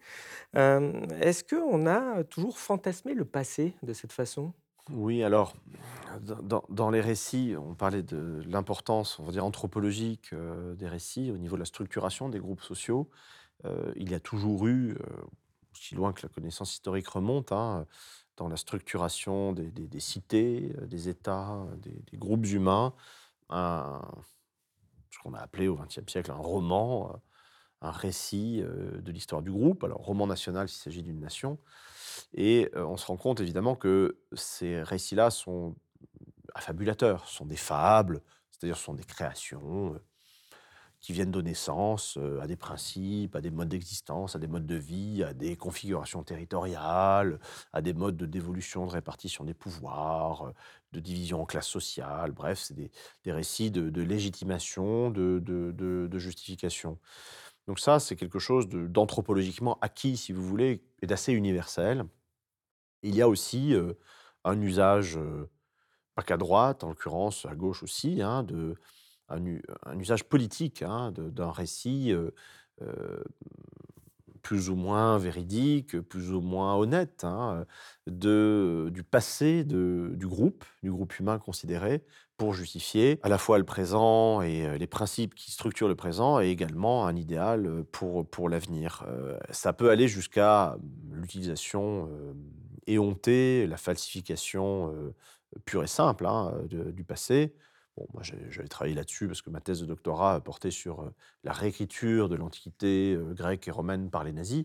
Hem, 0.55 1.07
est-ce 1.21 1.45
qu'on 1.45 1.87
a 1.87 2.25
toujours 2.25 2.59
fantasmé 2.59 3.15
le 3.15 3.25
passé 3.27 3.75
de 3.83 3.93
cette 3.95 4.13
façon? 4.13 4.55
Oui, 4.91 5.23
alors, 5.23 5.55
dans, 6.21 6.91
les 6.91 7.01
récits, 7.01 7.55
on 7.57 7.75
parlait 7.75 8.03
de 8.03 8.43
l'importance, 8.47 9.19
on 9.21 9.25
va 9.25 9.33
dire, 9.33 9.45
anthropologique 9.45 10.33
euh, 10.33 10.75
des 10.75 10.89
récits 10.89 11.31
au 11.31 11.39
niveau 11.39 11.55
de 11.57 11.61
la 11.61 11.67
structuration 11.67 12.29
des 12.29 12.41
groupes 12.41 12.61
sociaux. 12.63 13.09
Euh, 13.67 13.93
il 13.97 14.11
y 14.11 14.15
a 14.15 14.21
toujours 14.21 14.67
eu, 14.69 14.93
euh, 14.93 14.99
aussi 15.75 15.95
loin 15.97 16.13
que 16.15 16.23
la 16.23 16.31
connaissance 16.31 16.75
historique 16.75 17.09
remonte, 17.09 17.53
hein, 17.53 17.87
dans 18.39 18.49
la 18.49 18.57
structuration 18.57 19.53
des, 19.53 19.71
des- 19.73 19.89
des 19.89 20.01
cités, 20.01 20.73
euh, 20.81 20.87
des 20.87 21.09
États, 21.11 21.55
euh, 21.55 21.77
des, 21.77 22.03
des 22.13 22.19
groupes 22.19 22.47
humains, 22.47 22.95
un- 23.51 24.03
qu'on 25.23 25.35
a 25.35 25.39
appelé 25.39 25.69
au 25.69 25.77
XXe 25.77 26.11
siècle 26.11 26.31
un 26.31 26.37
roman, 26.37 27.13
euh, 27.13 27.17
un 27.83 27.91
récit 27.91 28.61
euh, 28.63 29.01
de 29.01 29.13
l'histoire 29.13 29.43
du 29.43 29.51
groupe. 29.51 29.85
Alors, 29.85 29.99
roman 29.99 30.27
national 30.27 30.69
s'il 30.69 30.83
s'agit 30.83 31.03
d'une 31.03 31.21
nation. 31.21 31.59
Et 32.35 32.71
euh, 32.75 32.85
on 32.85 32.97
se 32.97 33.07
rend 33.07 33.17
compte 33.17 33.41
évidemment 33.41 33.77
que 33.77 34.19
ces 34.33 34.83
récits-là 34.83 35.31
sont 35.31 35.75
affabulateurs, 36.55 37.27
sont 37.29 37.47
des 37.47 37.57
fables, 37.57 38.23
c'est-à-dire 38.51 38.77
ce 38.77 38.85
sont 38.85 38.95
des 38.95 39.05
créations 39.05 39.99
qui 41.03 41.13
viennent 41.13 41.33
donner 41.33 41.53
sens 41.53 42.17
euh, 42.17 42.41
à 42.41 42.47
des 42.47 42.57
principes, 42.57 43.35
à 43.35 43.41
des 43.41 43.51
modes 43.51 43.69
d'existence, 43.69 44.37
à 44.37 44.39
des 44.39 44.47
modes 44.47 44.67
de 44.67 44.77
vie, 44.77 45.25
à 45.25 45.35
des 45.35 45.57
configurations 45.57 46.23
territoriales, 46.23 47.41
à 47.73 47.83
des 47.83 47.93
modes 47.93 48.17
de 48.17 48.25
dévolution, 48.25 48.87
de 48.87 48.93
répartition 48.93 49.45
des 49.45 49.53
pouvoirs, 49.53 50.47
euh, 50.47 50.53
de 50.93 51.01
division 51.01 51.43
en 51.43 51.45
classes 51.45 51.69
sociales. 51.69 52.31
Bref, 52.31 52.61
c'est 52.61 52.75
des, 52.75 52.91
des 53.25 53.33
récits 53.33 53.73
de, 53.73 54.03
légitimation, 54.03 55.11
de, 55.11 55.41
de- 55.41 56.19
justification. 56.19 56.99
Donc 57.67 57.81
ça, 57.81 57.99
c'est 57.99 58.15
quelque 58.15 58.39
chose 58.39 58.69
d'anthropologiquement 58.69 59.79
acquis, 59.81 60.17
si 60.17 60.33
vous 60.33 60.47
voulez, 60.47 60.85
et 61.01 61.07
d'assez 61.07 61.33
universel. 61.33 62.05
Il 63.03 63.17
y 63.17 63.23
a 63.23 63.29
aussi 63.29 63.75
euh, 63.75 63.95
un 64.45 64.61
usage 64.61 65.19
pas 66.15 66.23
qu'à 66.23 66.37
droite, 66.37 66.85
en 66.85 66.91
l'occurrence 66.91 67.47
à 67.47 67.55
gauche 67.57 67.83
aussi, 67.83 68.23
hein, 68.23 68.43
de, 68.45 68.77
un, 69.33 69.99
usage 69.99 70.25
politique 70.25 70.83
hein, 70.83 71.13
d'un 71.13 71.51
récit 71.51 72.13
euh, 72.13 72.31
euh, 72.83 73.23
plus 74.43 74.71
ou 74.71 74.75
moins 74.75 75.19
véridique, 75.19 76.01
plus 76.01 76.33
ou 76.33 76.41
moins 76.41 76.75
honnête, 76.77 77.23
hein, 77.23 77.65
du 78.07 79.05
passé 79.09 79.63
du 79.65 80.27
groupe, 80.27 80.65
du 80.83 80.91
groupe 80.91 81.19
humain 81.19 81.39
considéré, 81.39 82.03
pour 82.37 82.55
justifier 82.55 83.21
à 83.23 83.29
la 83.29 83.39
fois 83.39 83.59
le 83.59 83.65
présent 83.65 84.43
et 84.43 84.67
euh, 84.67 84.77
les 84.77 84.89
principes 84.89 85.35
qui 85.37 85.53
structurent 85.53 85.87
le 85.87 85.95
présent, 85.95 86.41
et 86.41 86.49
également 86.49 87.07
un 87.07 87.15
idéal 87.15 87.85
pour, 87.93 88.29
pour 88.29 88.49
l'avenir. 88.49 89.07
Ça 89.51 89.73
peut 89.73 89.91
aller 89.91 90.09
jusqu'à 90.09 90.77
l'utilisation 91.13 92.09
éhontée, 92.89 93.69
la 93.69 93.77
falsification 93.77 94.93
pure 95.65 95.85
et 95.85 95.89
simple 95.89 96.27
hein, 96.27 96.53
du 96.69 97.05
passé. 97.05 97.55
J'avais 98.23 98.69
travaillé 98.69 98.95
là-dessus 98.95 99.27
parce 99.27 99.43
que 99.43 99.51
ma 99.51 99.61
thèse 99.61 99.81
de 99.81 99.87
doctorat 99.87 100.41
portait 100.41 100.71
sur 100.71 101.03
euh, 101.03 101.15
la 101.45 101.53
réécriture 101.53 102.29
de 102.29 102.37
l'Antiquité 102.37 103.15
euh, 103.15 103.35
grecque 103.35 103.69
et 103.69 103.71
romaine 103.71 104.11
par 104.11 104.25
les 104.25 104.33
nazis, 104.33 104.65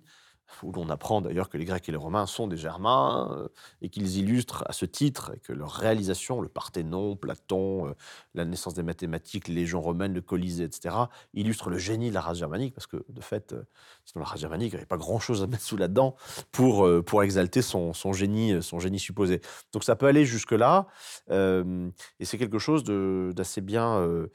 où 0.64 0.72
l'on 0.72 0.90
apprend 0.90 1.22
d'ailleurs 1.22 1.50
que 1.50 1.58
les 1.58 1.66
Grecs 1.66 1.88
et 1.88 1.92
les 1.92 1.98
Romains 1.98 2.26
sont 2.26 2.48
des 2.48 2.58
Germains 2.58 3.30
euh, 3.32 3.48
et 3.82 3.90
qu'ils 3.90 4.18
illustrent 4.18 4.64
à 4.68 4.74
ce 4.74 4.86
titre 4.86 5.34
que 5.44 5.54
leur 5.54 5.72
réalisation, 5.72 6.42
le 6.42 6.50
Parthénon, 6.50 7.16
Platon, 7.16 7.88
euh, 7.88 7.94
la 8.34 8.46
naissance 8.46 8.74
des 8.74 8.84
mathématiques, 8.84 9.48
les 9.48 9.56
légions 9.56 9.82
romaines, 9.82 10.14
le 10.14 10.22
Colisée, 10.22 10.64
etc., 10.64 10.96
illustrent 11.34 11.70
le 11.70 11.78
génie 11.78 12.10
de 12.10 12.14
la 12.14 12.22
race 12.22 12.38
germanique 12.38 12.74
parce 12.74 12.88
que 12.88 12.98
de 13.10 13.22
fait, 13.22 13.54
euh, 13.54 13.64
sinon 14.06 14.24
la 14.24 14.30
race 14.30 14.40
germanique 14.40 14.74
n'avait 14.74 14.86
pas 14.86 14.98
grand-chose 14.98 15.44
à 15.44 15.48
mettre 15.48 15.64
sous 15.64 15.78
la 15.78 15.88
dent 15.88 16.16
pour, 16.52 16.88
pour 17.06 17.24
exalter 17.24 17.62
son, 17.62 17.94
son 17.94 18.14
génie, 18.14 18.62
son 18.62 18.80
génie 18.80 19.00
supposé. 19.00 19.42
Donc 19.74 19.84
ça 19.84 19.96
peut 19.96 20.08
aller 20.08 20.26
jusque-là. 20.26 20.88
et 21.30 22.26
c'est 22.26 22.38
quelque 22.38 22.60
chose 22.60 22.84
d'assez 22.84 23.62
bien, 23.62 24.26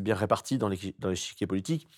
bien 0.00 0.14
réparti 0.14 0.58
dans 0.58 0.68
l'échiquier 0.68 1.46
politique. 1.46 1.88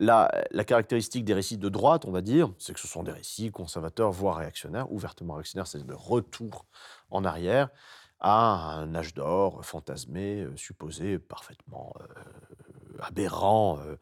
La, 0.00 0.30
caractéristique 0.64 1.24
des 1.24 1.34
récits 1.34 1.58
de 1.58 1.68
droite, 1.68 2.04
on 2.04 2.12
va 2.12 2.20
dire, 2.20 2.52
c'est 2.58 2.72
que 2.72 2.78
ce 2.78 2.86
sont 2.86 3.02
des 3.02 3.10
récits 3.10 3.50
conservateurs, 3.50 4.12
voire 4.12 4.36
réactionnaires, 4.36 4.90
ouvertement 4.92 5.34
réactionnaires, 5.34 5.66
c'est 5.66 5.84
le 5.84 5.94
retour 5.96 6.66
en 7.10 7.24
arrière 7.24 7.68
à 8.20 8.76
un 8.78 8.94
âge 8.94 9.14
d'or 9.14 9.64
fantasmé, 9.64 10.42
euh, 10.42 10.56
supposé 10.56 11.18
parfaitement 11.18 11.94
euh, 12.00 12.98
aberrant 13.00 13.78
euh, 13.80 13.96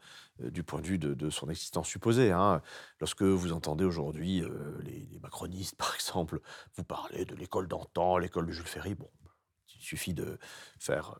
du 0.49 0.63
point 0.63 0.81
de 0.81 0.87
vue 0.87 0.99
de, 0.99 1.13
de 1.13 1.29
son 1.29 1.49
existence 1.49 1.87
supposée. 1.87 2.31
hein. 2.31 2.61
Lorsque 2.99 3.23
vous 3.23 3.51
entendez 3.51 3.85
aujourd'hui 3.85 4.43
les, 4.83 5.07
les 5.11 5.19
macronistes, 5.19 5.75
par 5.77 5.95
exemple, 5.95 6.41
vous 6.75 6.83
parler 6.83 7.25
de 7.25 7.35
l'école 7.35 7.67
d'antan, 7.67 8.17
l'école 8.17 8.47
de 8.47 8.51
Jules 8.51 8.67
Ferry, 8.67 8.95
bon, 8.95 9.09
il 9.75 9.81
suffit 9.81 10.13
de 10.13 10.37
faire 10.79 11.15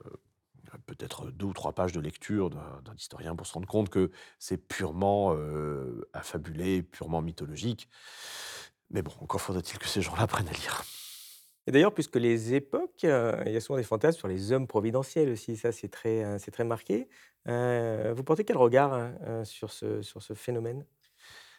peut-être 0.85 1.31
deux 1.31 1.45
ou 1.47 1.53
trois 1.53 1.73
pages 1.73 1.91
de 1.91 1.99
lecture 1.99 2.49
d'un 2.49 2.93
historien 2.95 3.35
pour 3.35 3.47
se 3.47 3.53
rendre 3.53 3.67
compte 3.67 3.89
que 3.89 4.11
c'est 4.39 4.57
purement 4.57 5.33
euh, 5.35 6.07
affabulé, 6.13 6.83
purement 6.83 7.21
mythologique. 7.21 7.89
Mais 8.89 9.01
bon, 9.01 9.11
encore 9.21 9.41
faudrait-il 9.41 9.79
que 9.79 9.87
ces 9.87 10.01
gens-là 10.01 10.23
apprennent 10.23 10.47
à 10.49 10.53
lire. 10.53 10.83
Et 11.67 11.71
d'ailleurs, 11.71 11.93
puisque 11.93 12.15
les 12.15 12.53
époques, 12.53 13.03
heu, 13.03 13.33
il 13.45 13.51
y 13.51 13.57
a 13.57 13.61
souvent 13.61 13.77
des 13.77 13.83
fantasmes 13.83 14.17
sur 14.19 14.27
les 14.29 14.51
hommes 14.53 14.67
providentiels 14.67 15.29
aussi, 15.29 15.57
ça 15.57 15.71
c'est 15.73 15.89
très, 15.89 16.39
c'est 16.39 16.51
très 16.51 16.63
marqué. 16.63 17.09
Vous 17.45 18.23
portez 18.23 18.43
quel 18.45 18.57
regard, 18.57 18.93
hein, 18.93 19.43
sur 19.45 19.71
ce 19.71 20.01
sur 20.01 20.21
ce 20.21 20.33
phénomène? 20.33 20.85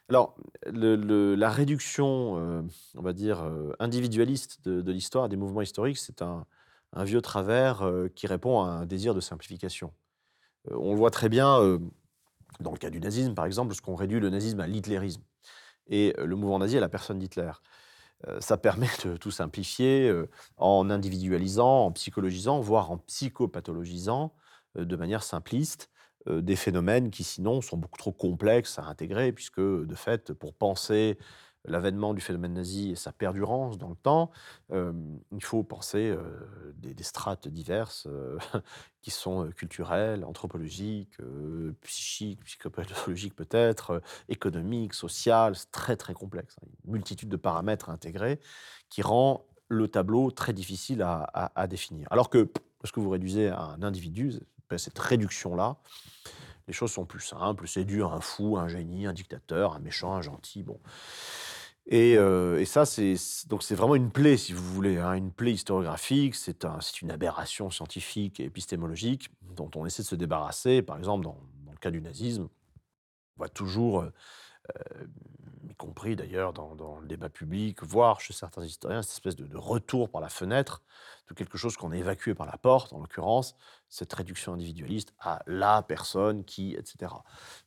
Alors, 0.09 0.37
le- 0.67 0.97
le- 0.97 1.35
la 1.35 1.51
réduction, 1.51 2.39
euh, 2.39 2.63
on 2.95 3.03
va 3.03 3.13
dire, 3.13 3.43
euh, 3.43 3.73
individualiste 3.79 4.65
de, 4.65 4.81
de 4.81 4.93
l'histoire, 4.93 5.29
des 5.29 5.37
mouvements 5.37 5.61
historiques, 5.63 5.99
c'est 5.99 6.23
un, 6.23 6.47
un 6.93 7.05
vieux 7.05 7.21
travers 7.21 7.83
euh, 7.83 8.09
qui 8.15 8.27
répond 8.27 8.63
à 8.63 8.69
un 8.69 8.87
désir 8.87 9.15
de 9.15 9.21
simplification. 9.21 9.93
Euh, 10.71 10.77
on 10.79 10.93
le 10.93 10.99
voit 10.99 11.11
très 11.11 11.29
bien 11.29 11.61
euh, 11.61 11.79
dans 12.61 12.73
le 12.73 12.79
cas 12.79 12.91
du 12.91 13.01
nazisme, 13.01 13.35
par 13.35 13.47
exemple, 13.47 13.71
lorsqu'on 13.71 13.95
réduit 13.95 14.21
le 14.21 14.31
nazisme 14.31 14.61
à 14.61 14.67
l'hitlérisme 14.67 15.23
et 15.87 16.15
le 16.19 16.37
mouvement 16.37 16.59
nazi 16.59 16.77
à 16.77 16.81
la 16.81 16.89
personne 16.89 17.19
d'Hitler. 17.19 17.53
Ça 18.41 18.57
permet 18.59 18.89
de 19.05 19.17
tout 19.17 19.31
simplifier 19.31 20.13
en 20.59 20.91
individualisant, 20.91 21.87
en 21.87 21.93
psychologisant, 21.93 22.61
voire 22.61 22.91
en 22.91 22.99
psychopathologisant 22.99 24.35
de 24.75 24.97
manière 24.97 25.23
simpliste 25.23 25.89
des 26.27 26.57
phénomènes 26.57 27.11
qui 27.11 27.25
sinon 27.25 27.63
sont 27.63 27.79
beaucoup 27.79 27.97
trop 27.97 28.13
complexes 28.13 28.79
à 28.79 28.85
intégrer, 28.85 29.33
puisque 29.33 29.61
de 29.61 29.95
fait, 29.95 30.35
pour 30.35 30.53
penser 30.53 31.17
l'avènement 31.69 32.15
du 32.15 32.21
phénomène 32.21 32.55
nazi 32.55 32.91
et 32.91 32.97
sa 32.97 33.13
perdurance 33.13 33.79
dans 33.79 33.89
le 33.89 33.97
temps, 33.97 34.31
euh, 34.73 34.93
il 35.33 35.45
faut 35.45 35.63
penser 35.63 36.09
euh, 36.11 36.23
des, 36.77 37.03
strates 37.03 37.49
diverses 37.49 38.07
euh, 38.11 38.39
qui 39.03 39.11
sont 39.11 39.51
culturelles, 39.51 40.25
anthropologiques, 40.25 41.19
psychiques, 41.83 42.45
psychopathologiques 42.45 43.37
peut-être, 43.37 44.03
économiques, 44.29 44.95
sociales, 44.95 45.55
très 45.73 45.97
très 45.97 46.15
complexe. 46.15 46.57
hein. 46.63 46.69
Une 46.87 46.93
multitude 46.93 47.29
de 47.29 47.37
paramètres 47.37 47.91
à 47.91 47.93
intégrer 47.93 48.41
qui 48.89 49.03
rend 49.03 49.45
le 49.69 49.87
tableau 49.87 50.31
très 50.31 50.53
difficile 50.53 51.03
à, 51.03 51.67
définir. 51.67 52.09
Alors 52.11 52.31
que 52.31 52.51
lorsque 52.83 52.97
vous 52.97 53.11
réduisez 53.11 53.49
à 53.49 53.61
un 53.61 53.83
individu, 53.83 54.33
cette 54.77 54.99
réduction-là, 54.99 55.77
les 56.69 56.75
choses 56.75 56.93
sont 56.93 57.07
plus 57.07 57.21
simples, 57.21 57.67
c'est 57.67 57.85
dû 57.85 58.03
à 58.03 58.09
un 58.09 58.21
fou, 58.21 58.59
un 58.59 58.69
génie, 58.69 59.07
un 59.07 59.13
dictateur, 59.13 59.75
un 59.75 59.79
méchant, 59.79 60.15
un 60.15 60.23
gentil, 60.23 60.63
bon. 60.63 60.79
Et, 61.91 62.19
euh, 62.19 62.61
et 62.61 62.67
ça, 62.67 62.85
c'est 62.85 63.15
donc 63.49 63.63
c'est 63.63 63.75
vraiment 63.75 63.95
une 63.95 64.11
plaie, 64.11 64.37
si 64.37 64.53
vous 64.53 64.63
voulez, 64.75 64.99
hein, 64.99 65.15
une 65.15 65.33
plaie 65.33 65.53
historiographique. 65.53 66.35
C'est 66.35 66.67
un, 66.67 66.79
une 67.01 67.11
aberration 67.11 67.71
scientifique 67.71 68.41
et 68.41 68.45
épistémologique 68.45 69.31
dont 69.57 69.71
on 69.75 69.87
essaie 69.87 70.03
de 70.03 70.09
se 70.09 70.15
débarrasser. 70.15 70.83
Par 70.83 70.99
exemple, 70.99 71.25
dans, 71.25 71.39
dans 71.65 71.73
le 71.73 71.79
cas 71.79 71.91
du 71.91 72.03
nazisme, 72.03 72.45
on 72.45 73.39
voit 73.39 73.49
toujours 73.49 74.01
euh, 74.03 74.13
euh, 74.77 75.07
compris 75.79 76.17
d'ailleurs 76.17 76.53
dans, 76.53 76.99
le 77.01 77.07
débat 77.07 77.31
public, 77.31 77.83
voire 77.83 78.21
chez 78.21 78.35
certains 78.35 78.65
historiens, 78.65 79.01
cette 79.01 79.13
espèce 79.13 79.37
de, 79.37 79.57
retour 79.57 80.11
par 80.11 80.21
la 80.21 80.29
fenêtre 80.29 80.83
de 81.29 81.35
quelque 81.35 81.57
chose 81.57 81.77
qu'on 81.77 81.93
a 81.93 81.97
évacué 81.97 82.35
par 82.35 82.47
la 82.47 82.59
porte, 82.59 82.93
en 82.93 82.99
l'occurrence, 82.99 83.55
cette 83.89 84.13
réduction 84.13 84.55
individualiste 84.55 85.15
à 85.21 85.43
la 85.47 85.83
personne 85.83 86.45
qui, 86.45 86.75
etc. 86.75 87.13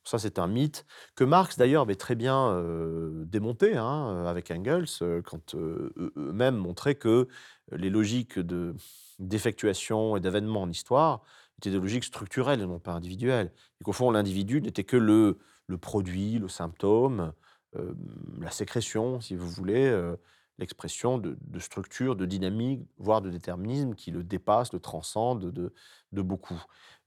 Ça, 0.03 0.19
c'est 0.19 0.39
un 0.39 0.47
mythe 0.47 0.85
que 1.15 1.23
Marx, 1.23 1.57
d'ailleurs, 1.57 1.83
avait 1.83 1.95
très 1.95 2.15
bien 2.15 2.49
euh, 2.49 3.23
démonté 3.25 3.77
hein, 3.77 4.25
avec 4.25 4.51
Engels, 4.51 4.85
euh, 5.01 5.21
quand 5.21 5.55
euh, 5.55 5.93
eux-mêmes 6.17 6.57
montraient 6.57 6.95
que 6.95 7.27
les 7.71 7.89
logiques 7.89 8.37
de, 8.39 8.75
d'effectuation 9.19 10.17
et 10.17 10.19
d'avènement 10.19 10.63
en 10.63 10.69
histoire 10.69 11.21
étaient 11.57 11.71
des 11.71 11.79
logiques 11.79 12.03
structurelles 12.03 12.61
et 12.61 12.65
non 12.65 12.79
pas 12.79 12.93
individuelles. 12.93 13.51
Et 13.79 13.83
qu'au 13.83 13.93
fond, 13.93 14.11
l'individu 14.11 14.61
n'était 14.61 14.83
que 14.83 14.97
le 14.97 15.37
produit, 15.77 16.39
le 16.39 16.49
symptôme, 16.49 17.33
euh, 17.77 17.93
la 18.39 18.51
sécrétion, 18.51 19.21
si 19.21 19.35
vous 19.35 19.49
voulez, 19.49 19.85
euh, 19.85 20.15
l'expression 20.57 21.17
de, 21.17 21.37
de 21.39 21.59
structure, 21.59 22.15
de 22.15 22.25
dynamique, 22.25 22.81
voire 22.97 23.21
de 23.21 23.29
déterminisme 23.29 23.95
qui 23.95 24.11
le 24.11 24.23
dépasse, 24.23 24.73
le 24.73 24.79
transcende 24.79 25.51
de, 25.51 26.21
beaucoup. 26.21 26.61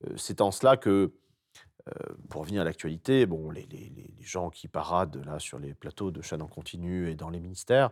Euh, 0.07 0.15
c'est 0.17 0.41
en 0.41 0.51
cela 0.51 0.77
que, 0.77 1.13
pour 2.31 2.41
revenir 2.41 2.63
à 2.63 2.65
l'actualité, 2.65 3.27
bon, 3.27 3.51
les, 3.51 3.69
gens 4.21 4.49
qui 4.49 4.69
paradent 4.69 5.23
là 5.27 5.39
sur 5.39 5.59
les 5.59 5.75
plateaux 5.75 6.11
de 6.11 6.23
chaînes 6.23 6.41
en 6.41 6.49
continu 6.49 7.11
et 7.11 7.15
dans 7.15 7.29
les 7.29 7.41
ministères 7.41 7.91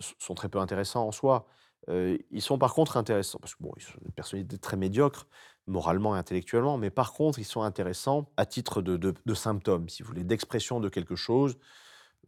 sont 0.00 0.34
très 0.34 0.48
peu 0.48 0.58
intéressants 0.58 1.06
en 1.06 1.12
soi. 1.12 1.46
Ils 1.86 2.42
sont 2.42 2.58
par 2.58 2.74
contre 2.74 2.96
intéressants, 2.96 3.38
parce 3.38 3.54
que 3.54 3.62
bon, 3.62 3.70
ils 3.76 3.82
sont 3.84 3.96
des 4.04 4.10
personnalités 4.10 4.58
très 4.58 4.76
médiocres, 4.76 5.28
moralement 5.68 6.16
et 6.16 6.18
intellectuellement, 6.18 6.78
mais 6.78 6.90
par 6.90 7.12
contre, 7.12 7.38
ils 7.38 7.44
sont 7.44 7.62
intéressants 7.62 8.28
à 8.36 8.44
titre 8.44 8.82
de- 8.82 8.96
de 8.96 9.34
symptômes, 9.34 9.88
si 9.88 10.02
vous 10.02 10.08
voulez, 10.08 10.24
d'expression 10.24 10.80
de 10.80 10.88
quelque 10.88 11.14
chose 11.14 11.56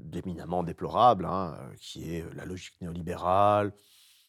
d'éminemment 0.04 0.62
déplorable, 0.62 1.24
hein, 1.24 1.56
euh, 1.60 1.74
qui 1.78 2.14
est 2.14 2.24
la 2.34 2.44
logique 2.44 2.80
néolibérale, 2.80 3.72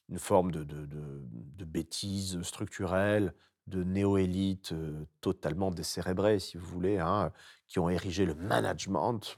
une 0.10 0.19
forme 0.19 0.52
de, 0.52 0.64
de- 0.64 0.85
de- 0.85 1.65
bêtise 1.65 2.41
structurelle, 2.41 3.34
de 3.68 3.84
néo-élite 3.84 4.73
euh, 4.73 5.06
totalement 5.22 5.72
décérébrée, 5.72 6.39
si 6.39 6.57
vous 6.57 6.65
voulez, 6.65 6.98
hein, 6.98 7.31
qui 7.68 7.80
ont 7.80 7.89
érigé 7.89 8.26
le 8.26 8.35
management, 8.35 9.38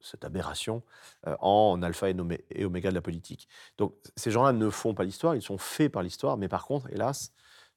cette 0.00 0.24
aberration, 0.24 0.82
euh, 1.26 1.36
en 1.40 1.82
alpha 1.82 2.10
et 2.10 2.64
oméga 2.64 2.90
de 2.90 2.94
la 2.94 3.00
politique. 3.00 3.48
Donc 3.78 3.94
ces 4.16 4.30
gens-là 4.30 4.52
ne 4.52 4.68
font 4.70 4.94
pas 4.94 5.04
l'histoire, 5.04 5.34
ils 5.34 5.42
sont 5.42 5.58
faits 5.58 5.90
par 5.90 6.02
l'histoire, 6.02 6.36
mais 6.36 6.48
par 6.48 6.66
contre, 6.66 6.90
hélas, 6.92 7.32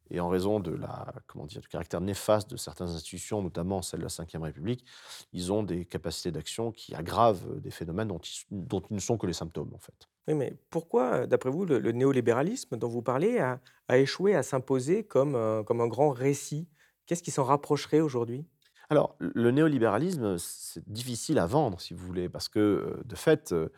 et 0.09 0.19
en 0.19 0.29
raison 0.29 0.59
de 0.59 0.71
la, 0.71 1.13
comment 1.27 1.45
dire, 1.45 1.61
du 1.61 1.67
caractère 1.67 2.01
néfaste 2.01 2.49
de 2.49 2.57
certaines 2.57 2.89
institutions, 2.89 3.41
notamment 3.41 3.81
celle 3.81 4.01
de 4.01 4.07
la 4.07 4.39
Ve 4.39 4.43
République, 4.43 4.85
ils 5.33 5.51
ont 5.51 5.63
des 5.63 5.85
capacités 5.85 6.31
d'action 6.31 6.71
qui 6.71 6.95
aggravent 6.95 7.45
euh, 7.49 7.59
des 7.59 7.71
phénomènes 7.71 8.09
dont 8.09 8.19
ils, 8.19 8.43
dont 8.51 8.81
ils 8.89 8.95
ne 8.95 8.99
sont 8.99 9.17
que 9.17 9.27
les 9.27 9.33
symptômes, 9.33 9.73
en 9.73 9.79
fait. 9.79 10.09
Oui, 10.27 10.35
mais 10.35 10.53
pourquoi, 10.69 11.25
d'après 11.27 11.49
vous, 11.49 11.65
le, 11.65 11.79
le 11.79 11.91
néolibéralisme 11.91 12.77
dont 12.77 12.87
vous 12.87 13.01
parlez 13.01 13.39
a, 13.39 13.59
a 13.87 13.97
échoué 13.97 14.35
à 14.35 14.43
s'imposer 14.43 15.03
comme, 15.03 15.35
un- 15.35 15.63
comme 15.63 15.81
un 15.81 15.87
grand 15.87 16.11
récit? 16.11 16.69
Qu'est-ce 17.05 17.23
qui 17.23 17.31
s'en 17.31 17.43
rapprocherait 17.43 18.01
aujourd'hui? 18.01 18.45
Alors, 18.89 19.15
le 19.19 19.51
néolibéralisme, 19.51 20.37
c'est 20.37 20.87
difficile 20.89 21.39
à 21.39 21.45
vendre, 21.45 21.79
si 21.79 21.93
vous 21.93 22.05
voulez, 22.05 22.29
parce 22.29 22.49
que, 22.49 22.59
euh, 22.59 23.01
de 23.05 23.15
fait, 23.15 23.51
euh, 23.53 23.69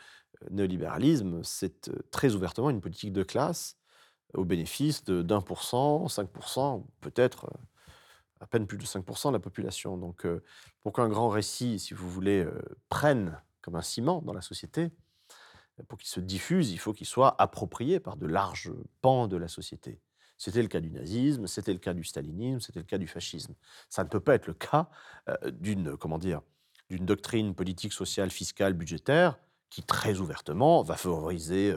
le 0.42 0.56
néolibéralisme, 0.56 1.44
c'est 1.44 1.90
euh, 1.90 2.00
très 2.12 2.34
ouvertement 2.36 2.70
une 2.70 2.82
politique 2.82 3.14
de 3.14 3.24
classe 3.24 3.78
au 4.34 4.46
bénéfice 4.46 5.04
de- 5.04 5.22
d'un 5.22 5.42
pour 5.42 5.64
cent, 5.64 6.08
5%, 6.08 6.78
ou 6.78 6.88
peut-être 7.02 7.46
euh, 7.46 7.58
à 8.42 8.48
peine 8.48 8.68
plus 8.68 8.78
de 8.78 8.86
5% 8.86 9.30
de 9.30 9.36
la 9.36 9.40
population. 9.40 9.98
Donc, 9.98 10.26
euh, 10.26 10.44
pour 10.82 10.94
qu'un 10.94 11.10
grand 11.10 11.30
récit, 11.30 11.80
si 11.80 11.94
vous 11.94 12.10
voulez, 12.10 12.44
euh, 12.44 12.62
prenne 12.90 13.42
comme 13.62 13.76
un 13.76 13.82
ciment 13.82 14.22
dans 14.22 14.34
la 14.34 14.42
société, 14.42 14.92
pour 15.88 15.98
qu'il 15.98 16.10
se 16.10 16.20
diffuse, 16.20 16.72
il 16.72 16.78
faut 16.78 16.94
qu'il 16.94 17.08
soit 17.08 17.42
approprié 17.42 18.00
par 18.00 18.16
de 18.18 18.28
larges 18.28 18.72
pans 19.02 19.28
de 19.28 19.38
la 19.38 19.48
société. 19.48 20.02
C'était 20.38 20.62
le 20.62 20.68
cas 20.68 20.82
du 20.82 20.92
nazisme, 20.92 21.48
c'était 21.48 21.74
le 21.74 21.80
cas 21.80 21.94
du 21.94 22.04
stalinisme, 22.04 22.60
c'était 22.60 22.80
le 22.80 22.86
cas 22.86 22.98
du 22.98 23.08
fascisme. 23.08 23.56
Ça 23.90 24.04
ne 24.04 24.10
peut 24.10 24.20
pas 24.20 24.36
être 24.36 24.48
le 24.48 24.54
cas 24.54 24.90
d'une, 25.52 25.96
comment 25.98 26.20
dire, 26.20 26.42
d'une 26.90 27.06
doctrine 27.06 27.56
politique, 27.56 27.94
sociale, 27.94 28.30
fiscale, 28.30 28.74
budgétaire 28.74 29.40
qui 29.70 29.82
très 29.82 30.20
ouvertement 30.20 30.84
va 30.84 30.96
favoriser 30.96 31.74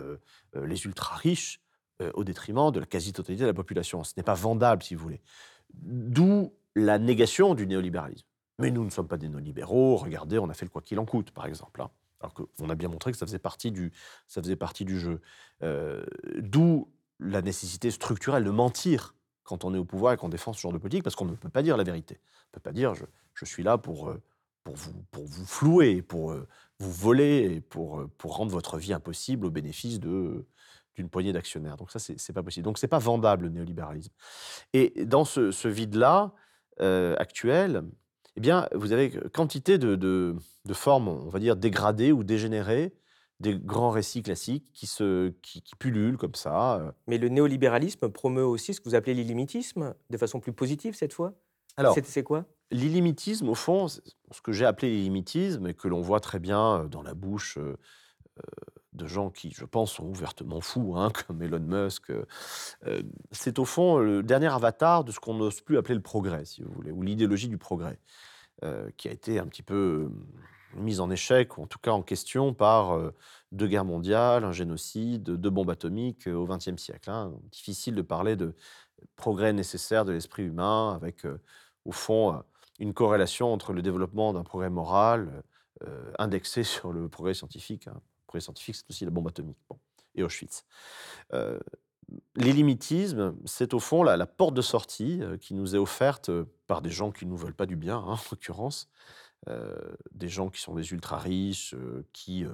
les 0.55 0.85
ultra 0.85 1.17
riches 1.17 1.63
euh, 2.03 2.11
au 2.15 2.25
détriment 2.25 2.71
de 2.71 2.81
la 2.81 2.87
quasi-totalité 2.87 3.43
de 3.45 3.49
la 3.49 3.55
population. 3.55 4.05
Ce 4.05 4.13
n'est 4.17 4.23
pas 4.23 4.35
vendable, 4.35 4.83
si 4.83 4.95
vous 4.95 5.03
voulez. 5.03 5.23
D'où 5.75 6.53
la 6.75 6.99
négation 6.99 7.55
du 7.55 7.67
néolibéralisme. 7.67 8.27
Mais 8.59 8.71
nous 8.71 8.85
ne 8.85 8.91
sommes 8.91 9.09
pas 9.09 9.17
des 9.17 9.29
néolibéraux. 9.29 9.97
Regardez, 9.97 10.39
on 10.39 10.49
a 10.49 10.55
fait 10.55 10.65
le 10.67 10.71
quoi 10.71 10.83
qu'il 10.83 10.99
en 10.99 11.05
coûte, 11.05 11.31
par 11.31 11.47
exemple. 11.47 11.83
hein. 11.83 11.91
Alors 12.21 12.33
qu'on 12.33 12.71
a 12.71 12.75
bien 12.75 12.89
montré 12.89 13.13
que 13.13 13.19
ça 13.19 13.27
faisait 13.27 13.39
partie 13.39 13.71
du, 13.71 13.93
ça 14.27 14.43
faisait 14.43 14.57
partie 14.57 14.85
du 14.85 14.99
jeu. 14.99 15.21
Euh, 15.63 16.05
D'où 16.39 16.91
la 17.21 17.43
nécessité 17.43 17.91
structurelle 17.91 18.45
de 18.45 18.51
mentir 18.51 19.15
quand 19.43 19.65
on 19.65 19.75
est 19.75 19.79
au 19.79 19.85
pouvoir 19.85 20.15
et 20.15 20.17
qu'on 20.17 20.29
défend 20.29 20.53
ce 20.53 20.61
genre 20.61 20.73
de 20.73 20.79
politique, 20.79 21.03
parce 21.03 21.15
qu'on 21.15 21.27
ne 21.27 21.35
peut 21.35 21.49
pas 21.51 21.63
dire 21.63 21.77
la 21.77 21.85
vérité. 21.85 22.19
On 22.21 22.49
ne 22.49 22.53
peut 22.53 22.61
pas 22.61 22.73
dire 22.73 22.95
je, 22.95 23.05
je 23.35 23.45
suis 23.45 23.63
là 23.63 23.79
pour, 23.79 24.09
euh, 24.09 24.23
pour, 24.65 24.75
vous, 24.75 24.93
pour 25.11 25.25
vous 25.27 25.47
flouer, 25.47 26.03
pour 26.03 26.35
vous 26.79 26.93
voler, 26.93 27.61
pour, 27.61 28.07
pour 28.19 28.37
rendre 28.37 28.53
votre 28.53 28.79
vie 28.79 28.93
impossible 28.93 29.47
au 29.47 29.51
bénéfice 29.51 30.01
de 30.01 30.47
d'une 30.97 31.09
poignée 31.09 31.33
d'actionnaires. 31.33 31.77
Donc 31.77 31.91
ça, 31.91 31.99
c'est 31.99 32.33
pas 32.33 32.43
possible. 32.43 32.65
Donc 32.65 32.79
c'est 32.79 32.89
pas 32.89 32.99
vendable 32.99 33.45
le 33.45 33.51
néolibéralisme. 33.51 34.13
Et 34.73 35.05
dans 35.05 35.25
ce, 35.25 35.51
ce 35.51 35.69
vide-là 35.69 36.33
euh, 36.81 37.15
actuel, 37.19 37.85
eh 38.37 38.41
bien, 38.41 38.69
vous 38.75 38.93
avez 38.93 39.11
quantité 39.33 39.79
de, 39.79 39.95
de, 39.95 40.35
de 40.65 40.75
formes, 40.75 41.09
on 41.09 41.29
va 41.29 41.39
dire, 41.39 41.57
dégradées 41.57 42.13
ou 42.13 42.25
dégénérées, 42.25 42.95
des 43.39 43.55
grands 43.55 43.91
récits 43.91 44.23
classiques 44.23 44.67
qui, 44.73 44.87
se, 44.87 45.29
qui, 45.43 45.61
qui 45.63 45.77
pullulent 45.77 46.17
comme 46.17 46.35
ça. 46.35 46.77
euh. 46.77 46.93
Mais 47.07 47.19
le 47.19 47.29
néolibéralisme 47.29 48.09
promeut 48.09 48.45
aussi 48.45 48.73
ce 48.73 48.81
que 48.81 48.89
vous 48.89 48.95
appelez 48.95 49.15
l'illimitisme, 49.15 49.95
de 50.09 50.17
façon 50.17 50.41
plus 50.41 50.53
positive 50.53 50.95
cette 50.95 51.13
fois? 51.13 51.35
Alors, 51.77 51.95
C'est 52.03 52.23
quoi? 52.23 52.47
l'illimitisme, 52.73 53.49
au 53.49 53.55
fond, 53.55 53.87
ce 53.89 54.01
que 54.43 54.51
j'ai 54.53 54.65
appelé 54.65 54.91
l'illimitisme, 54.91 55.69
et 55.69 55.75
que 55.75 55.87
l'on 55.87 56.01
voit 56.01 56.21
très 56.21 56.41
bien 56.41 56.81
euh, 56.81 56.89
dans 56.89 57.03
la 57.03 57.15
bouche 57.15 57.59
euh, 57.59 57.77
de 58.97 59.07
gens 59.07 59.31
qui, 59.31 59.51
je 59.53 59.65
pense, 59.65 59.93
sont 59.93 60.05
ouvertement 60.07 60.61
fous, 60.61 60.95
hein, 60.97 61.11
comme 61.27 61.43
Elon 61.43 61.61
Musk, 61.61 62.11
euh, 62.11 62.25
euh, 62.87 63.03
c'est 63.33 63.59
au 63.59 63.65
fond 63.65 63.99
le 63.99 64.23
dernier 64.23 64.53
avatar 64.53 65.05
de 65.05 65.13
ce 65.13 65.21
qu'on 65.21 65.35
n'ose 65.35 65.61
plus 65.61 65.79
appeler 65.79 65.95
le 65.95 66.03
progrès, 66.03 66.45
si 66.45 66.63
vous 66.63 66.73
voulez, 66.73 66.93
ou 66.93 67.03
l'idéologie 67.03 67.49
du 67.49 67.59
progrès, 67.59 67.99
euh, 68.65 68.91
qui 68.97 69.09
a 69.09 69.13
été 69.13 69.39
un 69.39 69.47
petit 69.47 69.63
peu 69.63 70.11
euh, 70.75 70.81
mise 70.81 71.01
en 71.01 71.11
échec, 71.11 71.59
ou 71.59 71.63
en 71.63 71.67
tout 71.67 71.79
cas 71.79 71.93
en 71.93 72.03
question 72.03 72.55
par 72.55 72.93
euh, 72.97 73.13
deux 73.53 73.67
guerres 73.69 73.85
mondiales, 73.85 74.45
un 74.45 74.53
génocide, 74.53 75.25
deux 75.25 75.51
bombes 75.51 75.71
atomiques 75.71 76.29
euh, 76.29 76.35
au 76.35 76.47
XXe 76.47 76.77
siècle. 76.77 77.11
hein. 77.11 77.33
Difficile 77.53 77.95
de 77.95 78.03
parler 78.03 78.37
de 78.37 78.55
progrès 79.17 79.53
nécessaire 79.53 80.05
de 80.05 80.13
l'esprit 80.13 80.45
humain 80.45 80.95
avec, 80.95 81.25
euh, 81.27 81.41
au 81.85 81.93
fond, 81.93 82.35
euh, 82.35 82.39
une 82.79 82.95
corrélation 82.95 83.53
entre 83.53 83.73
le 83.73 83.83
développement 83.83 84.33
d'un 84.33 84.43
progrès 84.45 84.71
moral 84.71 85.43
euh, 85.85 86.13
indexé 86.19 86.63
sur 86.65 86.93
le 86.93 87.09
progrès 87.09 87.35
scientifique. 87.35 87.89
hein. 87.89 88.01
Progrès 88.37 88.45
scientifique, 88.45 88.77
c'est 88.77 88.91
aussi 88.91 89.05
la 89.05 89.11
bombe 89.11 89.29
atomique. 89.29 89.59
Et 90.15 90.23
Auschwitz. 90.23 90.65
Euh, 91.33 91.59
L'illimitisme, 92.37 93.35
c'est 93.47 93.75
au 93.75 93.81
fond 93.81 94.03
la, 94.05 94.27
porte 94.27 94.55
de 94.55 94.63
sortie 94.63 95.21
euh, 95.23 95.37
qui 95.37 95.55
nous 95.55 95.75
est 95.75 95.79
offerte 95.79 96.29
euh, 96.29 96.45
par 96.69 96.81
des 96.81 96.91
gens 96.91 97.11
qui 97.11 97.27
ne 97.27 97.31
nous 97.31 97.37
veulent 97.37 97.55
pas 97.55 97.67
du 97.67 97.75
bien, 97.75 97.97
hein, 97.97 98.13
en 98.13 98.19
l'occurrence, 98.31 98.89
euh, 99.49 99.75
des 100.13 100.29
gens 100.29 100.49
qui 100.49 100.61
sont 100.61 100.75
des 100.75 100.93
ultra 100.93 101.19
riches, 101.19 101.75
qui 102.13 102.45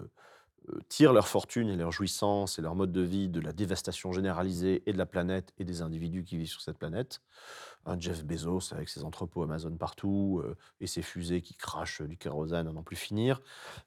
tirent 0.89 1.13
leur 1.13 1.29
fortune 1.29 1.69
et 1.69 1.77
leur 1.77 1.93
jouissance 1.93 2.59
et 2.59 2.63
leur 2.63 2.75
mode 2.75 2.93
de 2.93 3.01
vie 3.01 3.29
de 3.29 3.41
la 3.41 3.53
dévastation 3.53 4.13
généralisée 4.13 4.83
et 4.87 4.93
de 4.93 4.99
la 4.99 5.07
planète 5.07 5.53
et 5.59 5.65
des 5.65 5.83
individus 5.83 6.25
qui 6.25 6.37
vivent 6.37 6.49
sur 6.49 6.61
cette 6.61 6.79
planète. 6.79 7.21
Un 7.85 7.99
Jeff 7.99 8.25
Bezos 8.25 8.73
avec 8.73 8.89
ses 8.89 9.03
entrepôts 9.05 9.43
Amazon 9.43 9.77
partout 9.77 10.41
euh, 10.45 10.57
et 10.81 10.87
ses 10.87 11.03
fusées 11.03 11.41
qui 11.43 11.55
crachent 11.55 12.03
du 12.03 12.17
kérosène 12.17 12.69
à 12.69 12.73
n'en 12.73 12.85
plus 12.85 12.97
finir. 12.97 13.41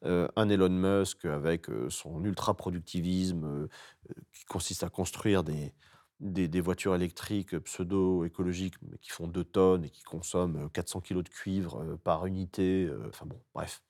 Euh, 0.03 0.27
un 0.35 0.49
Elon 0.49 0.69
Musk 0.69 1.26
avec 1.26 1.69
euh, 1.69 1.89
son 1.89 2.23
ultra-productivisme 2.23 3.45
euh, 3.45 3.68
euh, 4.10 4.14
qui 4.34 4.43
consiste 4.45 4.84
à 4.84 4.89
construire 4.89 5.43
des, 5.43 5.73
des, 6.19 6.61
voitures 6.61 6.95
électriques 6.95 7.57
pseudo-écologiques 7.60 8.76
mais 8.81 8.97
qui 8.97 9.10
font 9.11 9.27
2 9.27 9.43
tonnes 9.43 9.84
et 9.85 9.89
qui 9.89 10.03
consomment 10.03 10.65
euh, 10.65 10.69
400 10.69 11.02
kilos 11.02 11.23
de 11.23 11.30
cuivre 11.30 11.81
euh, 11.81 11.97
par 12.03 12.26
unité. 12.26 12.85
euh, 12.85 13.07
Enfin 13.10 13.26
bon, 13.26 13.39
bref. 13.53 13.81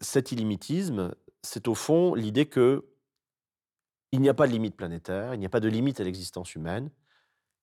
Cet 0.00 0.32
illimitisme, 0.32 1.14
c'est 1.44 1.68
au 1.68 1.74
fond 1.74 2.14
l'idée 2.14 2.46
que 2.46 2.84
il 4.12 4.20
n'y 4.20 4.28
a 4.28 4.34
pas 4.34 4.46
de 4.46 4.52
limite 4.52 4.76
planétaire, 4.76 5.34
il 5.34 5.40
n'y 5.40 5.46
a 5.46 5.48
pas 5.48 5.60
de 5.60 5.68
limite 5.68 6.00
à 6.00 6.04
l'existence 6.04 6.54
humaine, 6.54 6.90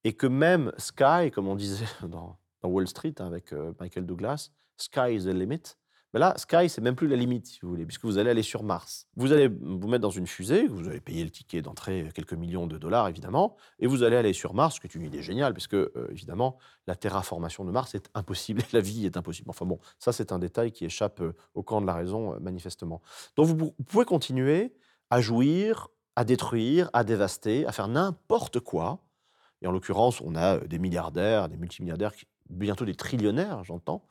et 0.04 0.14
que 0.14 0.28
même 0.28 0.72
Sky, 0.78 1.32
comme 1.34 1.48
on 1.48 1.56
disait 1.56 1.86
dans, 2.08 2.38
Wall 2.64 2.88
Street 2.88 3.16
hein, 3.20 3.26
avec 3.26 3.54
euh, 3.54 3.74
Michael 3.80 4.06
Douglas, 4.06 4.52
Sky 4.78 5.16
is 5.16 5.24
the 5.24 5.34
limit, 5.34 5.78
Là, 6.14 6.34
Sky, 6.38 6.68
c'est 6.68 6.82
même 6.82 6.96
plus 6.96 7.08
la 7.08 7.16
limite, 7.16 7.46
si 7.48 7.60
vous 7.62 7.70
voulez, 7.70 7.86
puisque 7.86 8.04
vous 8.04 8.18
allez 8.18 8.30
aller 8.30 8.44
sur 8.44 8.64
Mars. 8.64 9.08
Vous 9.16 9.32
allez 9.32 9.48
vous 9.48 9.88
mettre 9.88 10.02
dans 10.02 10.10
une 10.10 10.28
fusée, 10.28 10.68
vous 10.68 10.90
allez 10.90 11.00
payer 11.00 11.24
le 11.24 11.30
ticket 11.30 11.62
d'entrée, 11.62 12.10
quelques 12.14 12.34
millions 12.34 12.68
de 12.68 12.78
dollars, 12.78 13.08
évidemment, 13.08 13.56
et 13.80 13.88
vous 13.88 14.04
allez 14.04 14.18
aller 14.18 14.34
sur 14.34 14.54
Mars, 14.54 14.76
ce 14.76 14.82
qui 14.82 14.88
est 14.88 14.96
une 14.96 15.04
idée 15.04 15.22
géniale, 15.22 15.54
puisque, 15.54 15.74
euh, 15.76 16.08
évidemment, 16.12 16.58
la 16.86 16.96
terraformation 16.96 17.64
de 17.64 17.72
Mars 17.72 17.96
est 17.96 18.10
impossible, 18.14 18.62
la 18.74 18.82
vie 18.82 19.06
est 19.06 19.16
impossible. 19.16 19.50
Enfin 19.50 19.66
bon, 19.66 19.80
ça, 20.00 20.12
c'est 20.12 20.34
un 20.34 20.40
détail 20.40 20.74
qui 20.74 20.84
échappe 20.84 21.22
euh, 21.22 21.34
au 21.54 21.64
camp 21.64 21.80
de 21.80 21.88
la 21.88 21.94
raison, 21.94 22.34
euh, 22.34 22.40
manifestement. 22.40 23.02
Donc, 23.38 23.48
vous 23.48 23.72
pouvez 23.88 24.06
continuer 24.06 24.74
à 25.10 25.22
jouir, 25.22 25.88
à 26.18 26.26
détruire, 26.26 26.90
à 26.92 27.06
dévaster, 27.06 27.66
à 27.66 27.72
faire 27.72 27.88
n'importe 27.88 28.60
quoi. 28.60 29.00
Et 29.62 29.68
en 29.68 29.72
l'occurrence, 29.72 30.20
on 30.22 30.36
a 30.36 30.58
des 30.58 30.80
milliardaires, 30.80 31.48
des 31.48 31.58
multimilliardaires, 31.58 32.14
bientôt 32.52 32.86
des 32.86 32.96
trillionnaires, 32.96 33.64
j'entends, 33.64 34.06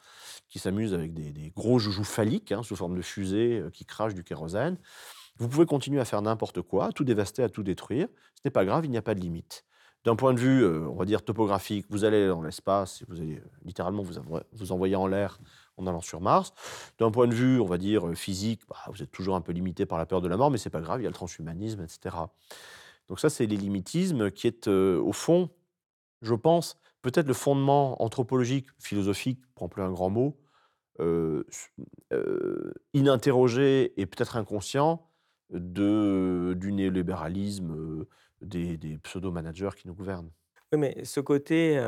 qui 0.48 0.58
s'amusent 0.58 0.94
avec 0.94 1.14
des, 1.14 1.52
gros 1.54 1.78
joujoux 1.78 2.04
phalliques 2.04 2.52
hein, 2.52 2.62
sous 2.62 2.76
forme 2.76 2.96
de 2.96 3.02
fusées 3.02 3.60
euh, 3.60 3.70
qui 3.70 3.84
crachent 3.84 4.14
du 4.14 4.24
kérosène. 4.24 4.76
Vous 5.38 5.48
pouvez 5.48 5.66
continuer 5.66 6.00
à 6.00 6.04
faire 6.04 6.20
n'importe 6.22 6.60
quoi, 6.62 6.86
à 6.86 6.92
tout 6.92 7.04
dévaster, 7.04 7.42
à 7.42 7.48
tout 7.48 7.62
détruire. 7.62 8.08
Ce 8.34 8.40
n'est 8.44 8.50
pas 8.50 8.64
grave, 8.64 8.84
il 8.84 8.90
n'y 8.90 8.98
a 8.98 9.02
pas 9.02 9.14
de 9.14 9.20
limite. 9.20 9.64
D'un 10.04 10.16
point 10.16 10.32
de 10.32 10.40
vue, 10.40 10.64
euh, 10.64 10.88
on 10.88 10.96
va 10.96 11.04
dire, 11.04 11.22
topographique, 11.22 11.86
vous 11.90 12.04
allez 12.04 12.26
dans 12.26 12.42
l'espace, 12.42 13.04
vous 13.08 13.20
allez 13.20 13.36
euh, 13.36 13.50
littéralement 13.64 14.02
vous, 14.02 14.72
envoyer 14.72 14.96
en 14.96 15.06
l'air 15.06 15.38
en 15.76 15.86
allant 15.86 16.00
sur 16.00 16.20
Mars. 16.20 16.52
D'un 16.98 17.10
point 17.10 17.28
de 17.28 17.34
vue, 17.34 17.60
on 17.60 17.66
va 17.66 17.78
dire, 17.78 18.10
physique, 18.14 18.62
bah, 18.68 18.76
vous 18.88 19.02
êtes 19.02 19.12
toujours 19.12 19.36
un 19.36 19.40
peu 19.40 19.52
limité 19.52 19.86
par 19.86 19.98
la 19.98 20.06
peur 20.06 20.20
de 20.20 20.28
la 20.28 20.36
mort, 20.36 20.50
mais 20.50 20.58
c'est 20.58 20.70
pas 20.70 20.80
grave, 20.80 21.00
il 21.00 21.04
y 21.04 21.06
a 21.06 21.10
le 21.10 21.14
transhumanisme, 21.14 21.82
etc. 21.82 22.16
Donc 23.08 23.20
ça, 23.20 23.28
c'est 23.28 23.46
l'illimitisme 23.46 24.30
qui 24.30 24.46
est, 24.46 24.68
au 24.68 25.12
fond, 25.12 25.50
je 26.22 26.34
pense, 26.34 26.78
peut-être 27.02 27.26
le 27.26 27.34
fondement 27.34 28.02
anthropologique, 28.02 28.66
philosophique, 28.78 29.40
pour 29.54 29.68
plus 29.68 29.82
un 29.82 29.90
grand 29.90 30.10
mot, 30.10 30.36
euh, 31.00 31.44
euh, 32.12 32.74
ininterrogé 32.92 33.98
et 33.98 34.04
peut-être 34.04 34.36
inconscient 34.36 35.08
de, 35.50 36.54
du 36.58 36.72
néolibéralisme 36.72 37.72
euh, 37.72 38.08
des, 38.42 38.76
des 38.76 38.98
pseudo-managers 38.98 39.70
qui 39.76 39.88
nous 39.88 39.94
gouvernent. 39.94 40.30
Oui, 40.72 40.78
mais 40.78 41.04
ce 41.04 41.20
côté 41.20 41.80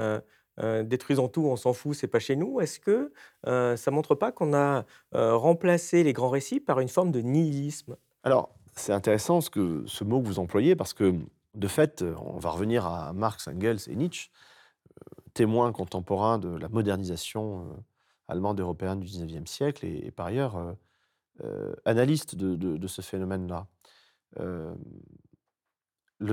détruisons 0.84 1.28
tout, 1.28 1.44
on 1.44 1.56
s'en 1.56 1.72
fout, 1.72 1.94
c'est 1.94 2.08
pas 2.08 2.18
chez 2.18 2.36
nous, 2.36 2.60
est-ce 2.60 2.80
que 2.80 3.12
ça 3.44 3.90
montre 3.90 4.14
pas 4.14 4.32
qu'on 4.32 4.54
a 4.54 4.84
remplacé 5.12 6.02
les 6.02 6.12
grands 6.12 6.30
récits 6.30 6.60
par 6.60 6.80
une 6.80 6.88
forme 6.88 7.12
de 7.12 7.20
nihilisme? 7.20 7.96
Alors, 8.24 8.54
c'est 8.74 8.92
intéressant 8.92 9.40
ce, 9.40 9.50
que, 9.50 9.84
ce 9.86 10.04
mot 10.04 10.20
que 10.20 10.26
vous 10.26 10.40
employez 10.40 10.74
parce 10.74 10.94
que, 10.94 11.14
de 11.54 11.68
fait, 11.68 12.02
on 12.02 12.38
va 12.38 12.50
revenir 12.50 12.86
à 12.86 13.12
Marx, 13.12 13.46
Engels 13.46 13.78
et 13.88 13.94
Nietzsche 13.94 14.30
témoin 15.34 15.72
contemporain 15.72 16.38
de 16.38 16.48
la 16.48 16.68
modernisation 16.68 17.60
euh, 17.60 17.74
allemande 18.28 18.60
européenne 18.60 19.00
du 19.00 19.06
XIXe 19.06 19.50
siècle 19.50 19.86
et, 19.86 20.10
par 20.10 20.26
ailleurs 20.26 20.56
euh, 20.56 20.72
euh, 21.44 21.74
analyste 21.84 22.34
de, 22.34 22.86
ce 22.86 23.02
phénomène-là. 23.02 23.66
le 24.38 24.76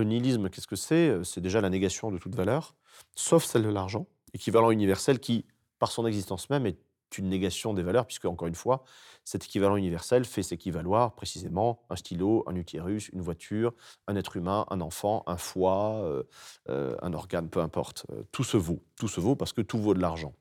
nihilisme, 0.04 0.50
qu'est-ce 0.50 0.68
que 0.68 0.76
c'est? 0.76 1.24
C'est 1.24 1.42
déjà 1.42 1.62
la 1.62 1.70
négation 1.70 2.12
de 2.12 2.18
toute 2.18 2.36
valeur, 2.36 2.76
sauf 3.16 3.44
celle 3.44 3.64
de 3.64 3.70
l'argent, 3.70 4.08
équivalent 4.34 4.72
universel 4.72 5.20
qui, 5.20 5.46
par 5.80 5.92
son 5.92 6.06
existence 6.06 6.50
même, 6.50 6.66
est 6.66 6.78
une 7.18 7.30
négation 7.30 7.74
des 7.74 7.84
valeurs, 7.84 8.06
puisque, 8.06 8.26
encore 8.26 8.48
une 8.48 8.56
fois, 8.56 8.84
cet 9.24 9.46
équivalent 9.46 9.76
universel 9.76 10.26
fait 10.26 10.44
s'équivaloir 10.44 11.14
précisément 11.14 11.82
un 11.90 11.96
stylo, 11.96 12.44
un 12.48 12.56
utérus, 12.56 13.10
une 13.10 13.22
voiture, 13.22 13.74
un 14.08 14.16
être 14.16 14.38
humain, 14.38 14.66
un 14.70 14.82
enfant, 14.82 15.24
un 15.28 15.38
foie, 15.38 16.02
euh, 16.04 16.24
euh, 16.70 16.96
un 17.02 17.14
organe, 17.14 17.50
peu 17.50 17.60
importe. 17.60 18.06
Euh, 18.12 18.24
tout 18.32 18.44
se 18.44 18.58
vaut. 18.58 18.84
Tout 18.98 19.08
se 19.08 19.20
vaut 19.20 19.36
parce 19.36 19.54
que 19.54 19.62
tout 19.62 19.80
vaut 19.80 19.94
de 19.94 20.02
l'argent. 20.02 20.34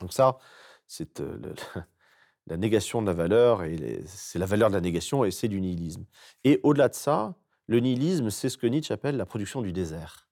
Donc 0.00 0.12
ça, 0.12 0.38
c'est 0.86 1.22
la 2.46 2.56
négation 2.56 3.02
de 3.02 3.06
la 3.06 3.12
valeur, 3.12 3.62
et 3.64 4.02
c'est 4.06 4.38
la 4.38 4.46
valeur 4.46 4.70
de 4.70 4.74
la 4.74 4.80
négation, 4.80 5.24
et 5.24 5.30
c'est 5.30 5.48
du 5.48 5.60
nihilisme. 5.60 6.04
Et 6.44 6.60
au-delà 6.62 6.88
de 6.88 6.94
ça, 6.94 7.34
le 7.66 7.80
nihilisme, 7.80 8.30
c'est 8.30 8.48
ce 8.48 8.56
que 8.56 8.66
Nietzsche 8.66 8.92
appelle 8.92 9.16
la 9.16 9.26
production 9.26 9.60
du 9.60 9.72
désert. 9.72 10.27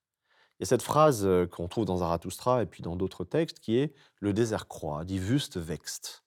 Il 0.58 0.62
y 0.62 0.64
a 0.64 0.66
cette 0.66 0.82
phrase 0.82 1.28
qu'on 1.50 1.68
trouve 1.68 1.84
dans 1.84 1.98
Zarathustra 1.98 2.62
et 2.62 2.66
puis 2.66 2.82
dans 2.82 2.96
d'autres 2.96 3.24
textes 3.24 3.60
qui 3.60 3.76
est 3.76 3.94
Le 4.20 4.32
désert 4.32 4.68
croît, 4.68 5.04
Wust 5.08 5.56
wächst. 5.56 6.24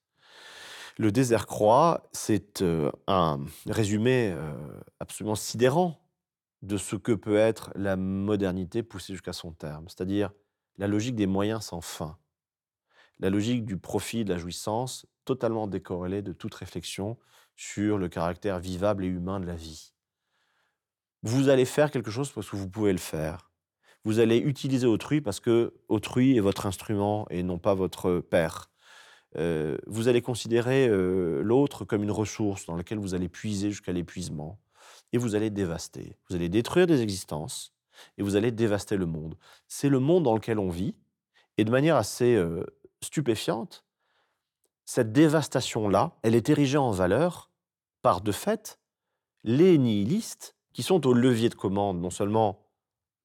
Le 0.98 1.12
désert 1.12 1.48
croît, 1.48 2.10
c'est 2.12 2.64
un 3.08 3.40
résumé 3.68 4.36
absolument 5.00 5.36
sidérant 5.36 6.00
de 6.62 6.78
ce 6.78 6.96
que 6.96 7.14
peut 7.14 7.38
être 7.38 7.72
la 7.76 7.96
modernité 7.96 8.84
poussée 8.84 9.14
jusqu'à 9.14 9.34
son 9.34 9.52
terme, 9.52 9.88
c'est-à-dire 9.88 10.32
la 10.78 10.88
logique 10.88 11.16
des 11.16 11.26
moyens 11.26 11.64
sans 11.64 11.82
fin, 11.82 12.18
la 13.20 13.30
logique 13.30 13.66
du 13.66 13.78
profit, 13.78 14.26
de 14.26 14.34
la 14.34 14.38
jouissance, 14.38 15.08
totalement 15.26 15.68
décorrélée 15.68 16.22
de 16.22 16.34
toute 16.34 16.54
réflexion 16.54 17.18
sur 17.56 17.98
le 17.98 18.10
caractère 18.10 18.60
vivable 18.60 19.06
et 19.06 19.08
humain 19.08 19.40
de 19.40 19.46
la 19.46 19.56
vie. 19.56 19.94
Vous 21.24 21.50
allez 21.50 21.66
faire 21.66 21.92
quelque 21.92 22.12
chose 22.12 22.32
parce 22.32 22.50
que 22.50 22.56
vous 22.56 22.70
pouvez 22.70 22.92
le 22.92 23.00
faire 23.00 23.49
vous 24.10 24.18
allez 24.18 24.38
utiliser 24.38 24.88
autrui 24.88 25.22
parce 25.22 25.40
que 25.40 25.72
autrui 25.88 26.36
est 26.36 26.40
votre 26.40 26.66
instrument 26.66 27.28
et 27.30 27.44
non 27.44 27.60
pas 27.60 27.76
votre 27.76 28.22
père. 28.22 28.72
Euh, 29.38 29.78
vous 29.86 30.08
allez 30.08 30.24
considérer 30.24 30.88
euh, 30.88 31.44
l'autre 31.44 31.86
comme 31.86 32.02
une 32.02 32.10
ressource 32.10 32.66
dans 32.66 32.76
laquelle 32.76 32.98
vous 32.98 33.14
allez 33.14 33.30
puiser 33.30 33.70
jusqu'à 33.70 33.92
l'épuisement 33.92 34.60
et 35.14 35.20
vous 35.20 35.36
allez 35.36 35.52
dévaster. 35.52 36.18
Vous 36.28 36.36
allez 36.36 36.50
détruire 36.50 36.88
des 36.88 37.04
existences 37.04 37.76
et 38.18 38.24
vous 38.24 38.36
allez 38.36 38.50
dévaster 38.52 38.98
le 38.98 39.06
monde. 39.06 39.38
C'est 39.68 39.90
le 39.90 40.00
monde 40.00 40.24
dans 40.24 40.34
lequel 40.34 40.58
on 40.58 40.72
vit 40.72 40.96
et 41.60 41.64
de 41.64 41.70
manière 41.70 41.96
assez 41.96 42.34
euh, 42.34 42.66
stupéfiante, 43.04 43.86
cette 44.86 45.12
dévastation-là, 45.12 46.18
elle 46.24 46.34
est 46.34 46.50
érigée 46.50 46.80
en 46.80 46.90
valeur 46.90 47.52
par 48.02 48.22
de 48.22 48.32
fait 48.32 48.80
les 49.44 49.78
nihilistes 49.78 50.56
qui 50.74 50.82
sont 50.82 51.06
au 51.06 51.14
levier 51.14 51.50
de 51.50 51.54
commande 51.54 52.02
non 52.02 52.10
seulement 52.10 52.66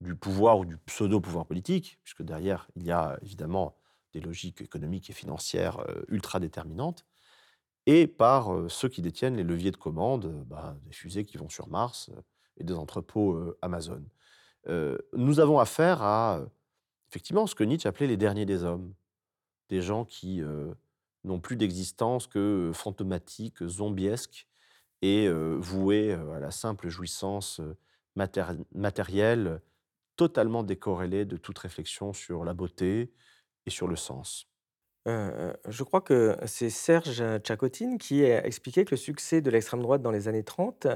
du 0.05 0.15
pouvoir 0.15 0.59
ou 0.59 0.65
du 0.65 0.77
pseudo-pouvoir 0.77 1.47
politique, 1.47 1.99
puisque 2.05 2.23
derrière, 2.23 2.69
il 2.77 2.85
y 2.85 2.93
a 2.93 3.19
évidemment 3.23 3.77
des 4.13 4.21
logiques 4.21 4.61
économiques 4.61 5.11
et 5.11 5.13
financières 5.13 5.81
euh, 5.81 6.05
ultra 6.09 6.39
déterminantes, 6.39 7.05
et 7.87 8.07
par 8.07 8.55
euh, 8.55 8.69
ceux 8.69 8.89
qui 8.89 9.03
détiennent 9.03 9.37
les 9.37 9.43
leviers 9.43 9.73
de 9.73 9.77
commande, 9.77 10.27
euh, 10.27 10.45
bah, 10.47 10.77
des 10.85 10.93
fusées 10.93 11.25
qui 11.25 11.37
vont 11.37 11.49
sur 11.49 11.69
Mars 11.69 12.11
et 12.57 12.65
des 12.65 12.75
entrepôts 12.75 13.37
Amazon. 13.63 14.01
nous 15.13 15.41
avons 15.41 15.59
affaire 15.59 16.03
à, 16.03 16.41
effectivement, 17.11 17.49
ce 17.49 17.57
que 17.57 17.65
Nietzsche 17.65 17.89
appelait 17.89 18.07
les 18.07 18.17
derniers 18.17 18.47
des 18.47 18.63
hommes, 18.63 18.95
des 19.71 19.83
gens 19.83 20.05
qui 20.05 20.41
n'ont 21.25 21.41
plus 21.41 21.57
d'existence 21.57 22.29
que 22.29 22.71
fantomatique, 22.73 23.67
zombiesque, 23.67 24.47
et 25.03 25.29
voués 25.29 26.13
à 26.13 26.39
la 26.39 26.53
simple 26.53 26.89
jouissance 26.91 27.61
matérielle 28.15 29.61
totalement 30.17 30.63
décorrélé 30.63 31.25
de 31.25 31.37
toute 31.37 31.59
réflexion 31.59 32.13
sur 32.13 32.45
la 32.45 32.55
beauté 32.55 33.13
et 33.67 33.71
sur 33.71 33.89
le 33.89 33.97
sens. 33.97 34.49
je 35.69 35.83
crois 35.83 36.01
que 36.01 36.37
c'est 36.47 36.71
Serge 36.71 37.23
Tchakotine 37.41 37.99
qui 37.99 38.25
a 38.25 38.45
expliqué 38.47 38.85
que 38.85 38.93
le 38.93 38.97
succès 38.97 39.41
de 39.43 39.51
l'extrême 39.51 39.83
droite 39.83 40.01
dans 40.03 40.11
les 40.11 40.29
années 40.29 40.45
30 40.45 40.87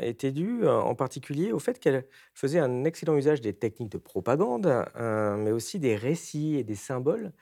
était 0.00 0.30
dû 0.32 0.66
en 0.68 0.94
particulier 0.94 1.52
au 1.52 1.58
fait 1.58 1.78
qu'elle 1.80 2.06
faisait 2.34 2.60
un 2.60 2.84
excellent 2.84 3.16
usage 3.16 3.40
des 3.40 3.54
techniques 3.58 3.90
de 3.90 3.98
propagande, 3.98 4.66
mais 4.96 5.50
aussi 5.50 5.78
des 5.80 5.96
récits 5.96 6.56
et 6.56 6.64
des 6.64 6.76
symboles 6.76 7.32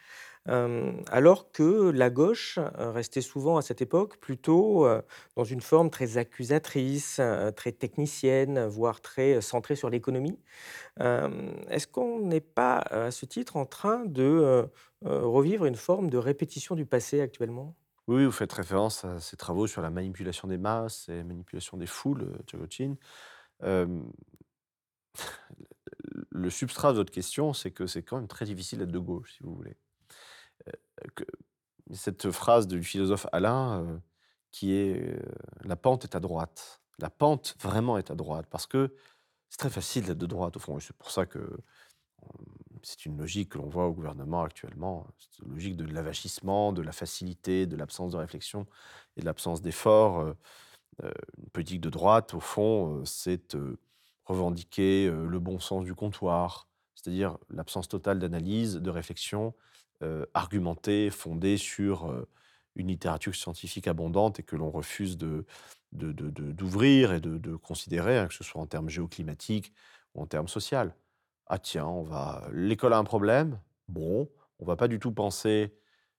alors 0.47 1.51
que 1.53 1.91
la 1.91 2.11
gauche 2.11 2.59
restait 2.77 3.23
souvent 3.23 3.57
à 3.57 3.63
cette 3.63 3.81
époque 3.81 4.19
plutôt 4.19 4.87
dans 5.37 5.45
une 5.45 5.61
forme 5.61 5.91
très 5.91 6.19
accusatrice, 6.19 7.21
très 7.57 7.73
technicienne, 7.73 8.67
voire 8.67 9.01
très 9.01 9.41
centrée 9.41 9.77
sur 9.77 9.91
l'économie. 9.91 10.39
Est-ce 11.01 11.87
qu'on 11.87 12.21
n'est 12.21 12.41
pas, 12.41 12.79
à 12.79 13.11
ce 13.11 13.27
titre, 13.27 13.57
en 13.57 13.67
train 13.67 14.05
de 14.05 14.67
revivre 15.03 15.65
une 15.65 15.77
forme 15.77 16.11
de 16.11 16.19
répétition 16.19 16.75
du 16.75 16.85
passé 16.85 17.21
actuellement? 17.21 17.75
Oui, 18.07 18.27
vous 18.27 18.33
faites 18.33 18.53
référence 18.53 19.07
à 19.07 19.19
ces 19.21 19.39
travaux 19.39 19.67
sur 19.67 19.81
la 19.81 19.89
manipulation 19.89 20.47
des 20.47 20.59
masses 20.59 21.09
et 21.09 21.17
la 21.17 21.25
manipulation 21.25 21.79
des 21.79 21.87
foules, 21.87 22.39
Tchagotchine. 22.47 22.97
le 26.31 26.51
substrat 26.51 26.93
de 26.93 26.99
votre 26.99 27.13
question, 27.13 27.53
c'est 27.53 27.71
que 27.71 27.87
c'est 27.87 28.03
quand 28.03 28.17
même 28.17 28.29
très 28.29 28.45
difficile 28.45 28.81
d'être 28.81 28.91
de 28.91 28.99
gauche, 28.99 29.35
si 29.37 29.43
vous 29.43 29.55
voulez 29.55 29.77
cette 31.93 32.31
phrase 32.31 32.67
du 32.67 32.83
philosophe 32.83 33.27
Alain 33.33 33.83
euh, 33.83 33.99
qui 34.51 34.73
est 34.73 35.01
euh, 35.01 35.19
la 35.65 35.77
pente 35.77 36.05
est 36.05 36.17
à 36.17 36.21
droite. 36.21 36.81
La 36.99 37.11
pente 37.11 37.57
vraiment 37.61 37.99
est 37.99 38.11
à 38.11 38.15
droite 38.15 38.47
parce 38.51 38.67
que 38.67 38.95
c'est 39.51 39.59
très 39.59 39.71
facile 39.71 40.05
d'être 40.05 40.19
de 40.19 40.27
droite 40.27 40.57
au 40.57 40.61
fond. 40.61 40.79
C'est 40.81 40.97
pour 40.97 41.11
ça 41.11 41.27
que 41.27 41.59
c'est 42.83 43.07
une 43.07 43.19
logique 43.19 43.51
que 43.51 43.59
l'on 43.59 43.69
voit 43.69 43.87
au 43.87 43.93
gouvernement 43.93 44.43
actuellement. 44.43 45.07
C'est 45.19 45.43
une 45.43 45.53
logique 45.53 45.77
de 45.77 45.85
l'avachissement, 45.85 46.73
de 46.73 46.83
la 46.83 46.93
facilité, 46.93 47.67
de 47.67 47.77
l'absence 47.77 48.13
de 48.13 48.17
réflexion 48.17 48.67
et 49.17 49.21
de 49.21 49.27
l'absence 49.27 49.61
d'effort. 49.61 50.21
Euh, 50.21 51.13
une 51.39 51.51
politique 51.51 51.81
de 51.81 51.91
droite, 51.91 52.35
au 52.35 52.41
fond, 52.41 53.05
c'est 53.05 53.57
revendiquer 54.25 55.11
le 55.11 55.39
bon 55.41 55.59
sens 55.59 55.85
du 55.85 55.95
comptoir, 55.95 56.69
c'est-à-dire 56.95 57.37
l'absence 57.51 57.89
totale 57.89 58.21
d'analyse, 58.21 58.77
de 58.77 58.91
réflexion, 58.91 59.55
euh, 60.05 60.27
argumenté, 60.35 61.09
fondé 61.09 61.57
sur 61.57 62.11
euh, 62.11 62.29
une 62.77 62.89
littérature 62.89 63.35
scientifique 63.35 63.89
abondante 63.89 64.39
et 64.39 64.43
que 64.43 64.55
l'on 64.55 64.71
refuse 64.71 65.17
de, 65.17 65.47
d'ouvrir 65.93 67.15
et 67.15 67.21
de, 67.21 67.57
considérer, 67.57 68.19
hein, 68.19 68.27
que 68.27 68.35
ce 68.35 68.45
soit 68.45 68.61
en 68.61 68.67
termes 68.67 68.91
géoclimatiques 68.91 69.73
ou 70.15 70.21
en 70.21 70.27
termes 70.27 70.49
sociaux. 70.49 70.91
Ah 71.47 71.59
tiens, 71.59 71.87
on 71.87 72.03
va, 72.03 72.47
l'école 72.53 72.93
a 72.93 72.99
un 72.99 73.05
problème? 73.05 73.59
Bon, 73.89 74.29
on 74.59 74.67
va 74.67 74.77
pas 74.77 74.89
du 74.89 74.99
tout 74.99 75.13
penser 75.13 75.75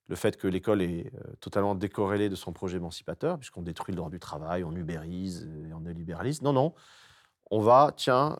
le 0.08 0.16
fait 0.16 0.38
que 0.38 0.48
l'école 0.48 0.82
est 0.82 1.14
euh, 1.14 1.34
totalement 1.40 1.76
décorrélée 1.76 2.30
de 2.30 2.36
son 2.36 2.54
projet 2.54 2.78
émancipateur, 2.78 3.38
puisqu'on 3.38 3.62
détruit 3.62 3.94
le 3.94 3.98
droit 3.98 4.10
du 4.10 4.20
travail, 4.20 4.64
on 4.64 4.76
ubérise 4.76 5.48
et 5.70 5.74
on 5.74 5.80
libéralise. 5.80 6.42
Non, 6.42 6.54
non, 6.54 6.74
on 7.52 7.60
va, 7.60 7.94
tiens, 7.96 8.36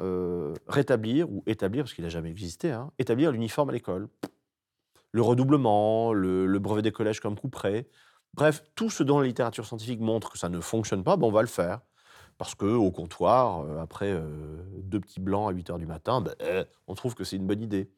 rétablir 0.68 1.30
ou 1.30 1.44
établir, 1.46 1.84
parce 1.84 1.94
qu'il 1.94 2.04
n'a 2.04 2.10
jamais 2.10 2.32
existé, 2.32 2.72
hein, 2.72 2.92
établir 2.98 3.32
l'uniforme 3.32 3.70
à 3.70 3.74
l'école. 3.74 4.10
Le 5.16 5.22
redoublement, 5.22 6.12
le, 6.12 6.60
brevet 6.60 6.82
des 6.82 6.92
collèges 6.92 7.22
comme 7.22 7.40
couperet. 7.40 7.88
Bref, 8.34 8.66
tout 8.76 8.90
ce 8.90 9.02
dont 9.02 9.22
la 9.22 9.28
littérature 9.28 9.66
scientifique 9.66 10.02
montre 10.02 10.30
que 10.30 10.38
ça 10.38 10.50
ne 10.50 10.60
fonctionne 10.60 11.06
pas, 11.06 11.16
ben, 11.16 11.26
on 11.26 11.32
va 11.32 11.40
le 11.40 11.48
faire. 11.48 11.80
Parce 12.38 12.54
que 12.54 12.66
au 12.66 12.92
comptoir, 12.92 13.62
euh, 13.62 13.80
après 13.82 14.12
euh, 14.12 14.58
deux 14.74 15.00
petits 15.00 15.22
blancs 15.22 15.50
à 15.50 15.54
8 15.54 15.70
heures 15.70 15.78
du 15.78 15.86
matin, 15.86 16.20
ben, 16.20 16.36
euh, 16.42 16.66
on 16.88 16.96
trouve 16.96 17.16
que 17.16 17.24
c'est 17.24 17.38
une 17.38 17.48
bonne 17.48 17.62
idée. 17.62 17.90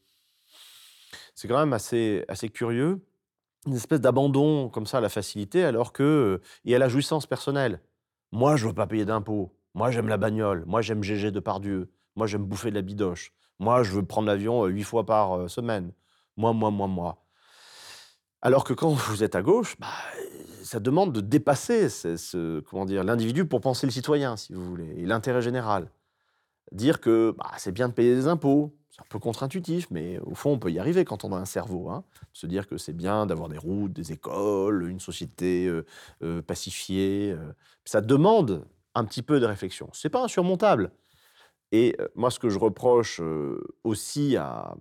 C'est 1.33 1.47
quand 1.47 1.57
même 1.57 1.73
assez, 1.73 2.23
assez 2.27 2.49
curieux, 2.49 3.03
une 3.65 3.73
espèce 3.73 3.99
d'abandon 3.99 4.69
comme 4.69 4.85
ça 4.85 4.99
à 4.99 5.01
la 5.01 5.09
facilité, 5.09 5.63
alors 5.63 5.93
que 5.93 6.39
et 6.65 6.75
à 6.75 6.77
la 6.77 6.87
jouissance 6.87 7.25
personnelle. 7.25 7.81
Moi, 8.31 8.57
je 8.57 8.67
veux 8.67 8.73
pas 8.73 8.85
payer 8.85 9.05
d'impôts. 9.05 9.57
Moi, 9.73 9.89
j'aime 9.89 10.07
la 10.07 10.17
bagnole. 10.17 10.65
Moi, 10.67 10.83
j'aime 10.83 11.01
GG 11.01 11.31
de 11.31 11.39
Pardieu. 11.39 11.89
Moi, 12.15 12.27
j'aime 12.27 12.45
bouffer 12.45 12.69
de 12.69 12.75
la 12.75 12.83
bidoche. 12.83 13.33
Moi, 13.57 13.81
je 13.81 13.91
veux 13.93 14.05
prendre 14.05 14.27
l'avion 14.27 14.65
huit 14.65 14.83
fois 14.83 15.03
par 15.03 15.49
semaine. 15.49 15.93
Moi, 16.37 16.53
moi, 16.53 16.71
moi, 16.71 16.87
moi. 16.87 17.23
Alors 18.41 18.63
que 18.63 18.73
quand 18.73 18.89
vous 18.89 19.23
êtes 19.23 19.35
à 19.35 19.41
gauche, 19.41 19.75
bah, 19.79 19.87
ça 20.63 20.79
demande 20.79 21.11
de 21.11 21.21
dépasser 21.21 21.89
ce, 21.89 22.59
comment 22.61 22.85
dire 22.85 23.03
l'individu 23.03 23.45
pour 23.45 23.61
penser 23.61 23.87
le 23.87 23.91
citoyen, 23.91 24.37
si 24.37 24.53
vous 24.53 24.63
voulez, 24.63 24.93
et 24.97 25.05
l'intérêt 25.05 25.41
général. 25.41 25.91
Dire 26.71 26.99
que 27.01 27.33
bah, 27.37 27.51
c'est 27.57 27.71
bien 27.71 27.89
de 27.89 27.93
payer 27.93 28.13
des 28.15 28.27
impôts, 28.27 28.75
c'est 28.89 29.01
un 29.01 29.05
peu 29.09 29.19
contre-intuitif, 29.19 29.87
mais 29.89 30.19
au 30.19 30.35
fond, 30.35 30.51
on 30.51 30.59
peut 30.59 30.71
y 30.71 30.79
arriver 30.79 31.05
quand 31.05 31.23
on 31.23 31.33
a 31.33 31.37
un 31.37 31.45
cerveau. 31.45 31.89
hein. 31.89 32.03
Se 32.33 32.45
dire 32.45 32.67
que 32.67 32.77
c'est 32.77 32.93
bien 32.93 33.25
d'avoir 33.25 33.49
des 33.49 33.57
routes, 33.57 33.93
des 33.93 34.11
écoles, 34.11 34.87
une 34.89 34.99
société 34.99 35.67
euh, 35.67 35.85
euh, 36.23 36.41
pacifiée. 36.41 37.31
euh. 37.31 37.53
Ça 37.85 38.01
demande 38.01 38.65
un 38.95 39.05
petit 39.05 39.21
peu 39.23 39.39
de 39.39 39.45
réflexion. 39.45 39.89
C'est 39.93 40.09
pas 40.09 40.23
insurmontable. 40.23 40.91
Et 41.71 41.97
moi, 42.15 42.31
ce 42.31 42.39
que 42.39 42.49
je 42.49 42.57
reproche 42.59 43.21
aussi 43.83 44.37
à 44.37 44.75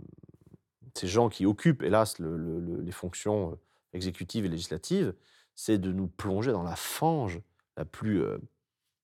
ces 0.96 1.06
gens 1.06 1.28
qui 1.28 1.46
occupent, 1.46 1.82
hélas, 1.82 2.18
le- 2.18 2.36
le- 2.36 2.60
le- 2.60 2.80
les 2.80 2.92
fonctions 2.92 3.52
euh, 3.52 3.56
exécutives 3.92 4.44
et 4.44 4.48
législatives, 4.48 5.14
c'est 5.54 5.78
de 5.78 5.92
nous 5.92 6.08
plonger 6.08 6.52
dans 6.52 6.62
la 6.62 6.76
fange 6.76 7.40
la 7.76 7.84
plus, 7.84 8.22
euh, 8.22 8.38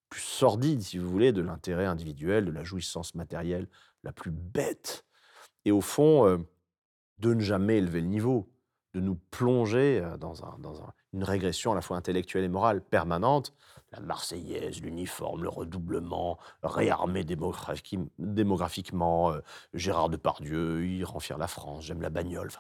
plus 0.09 0.21
sordide, 0.21 0.83
si 0.83 0.99
vous 0.99 1.09
voulez, 1.09 1.33
de 1.33 1.43
l'intérêt 1.43 1.87
individuel, 1.87 2.45
de 2.45 2.51
la 2.51 2.65
jouissance 2.65 3.15
matérielle 3.15 3.69
la 4.05 4.13
plus 4.13 4.31
bête. 4.31 5.05
Et 5.65 5.73
au 5.73 5.81
fond, 5.81 6.27
euh, 6.27 6.39
de 7.19 7.35
ne 7.35 7.41
jamais 7.41 7.79
élever 7.79 8.01
le 8.01 8.09
niveau, 8.09 8.53
de 8.95 9.01
nous 9.01 9.15
plonger 9.31 10.01
euh, 10.03 10.17
dans, 10.17 10.45
un- 10.45 10.59
dans 10.59 10.83
un- 10.83 10.93
une 11.13 11.25
régression 11.25 11.73
à 11.73 11.75
la 11.75 11.81
fois 11.81 11.97
intellectuelle 11.97 12.45
et 12.45 12.49
morale 12.49 12.83
permanente. 12.83 13.53
La 13.91 14.01
Marseillaise, 14.01 14.81
l'uniforme, 14.81 15.43
le 15.43 15.49
redoublement, 15.51 16.39
démographi- 17.25 18.09
démographiquement, 18.19 19.33
euh, 19.33 19.41
Gérard 19.75 20.09
Depardieu, 20.09 20.87
il 20.87 21.05
rend 21.05 21.21
la 21.39 21.47
France, 21.49 21.85
j'aime 21.85 22.01
la 22.01 22.11
bagnole. 22.11 22.51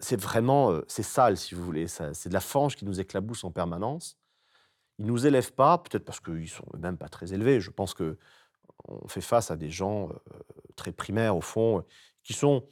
C'est- 0.00 0.20
vraiment, 0.20 0.72
euh, 0.72 0.84
c'est 0.88 1.04
sale 1.04 1.36
si 1.36 1.54
vous 1.54 1.64
voulez, 1.64 1.86
c'est 1.86 2.28
de 2.28 2.34
la 2.34 2.40
fange 2.40 2.74
qui 2.76 2.84
nous 2.84 3.00
éclabousse 3.00 3.44
en 3.44 3.52
permanence. 3.52 4.18
Ils 4.98 5.06
nous 5.06 5.26
élèvent 5.26 5.52
pas, 5.52 5.78
peut-être 5.78 6.04
parce 6.04 6.20
qu'ils 6.20 6.48
sont 6.48 6.66
même 6.78 6.96
pas 6.98 7.08
très 7.08 7.32
élevés. 7.32 7.60
Je 7.60 7.70
pense 7.70 7.94
que 7.94 8.18
on 8.88 9.08
fait 9.08 9.20
face 9.20 9.50
à 9.50 9.56
des 9.56 9.70
gens 9.70 10.10
très 10.76 10.92
primaires 10.92 11.36
au 11.36 11.40
fond, 11.40 11.84
qui 12.22 12.32
sont 12.32 12.66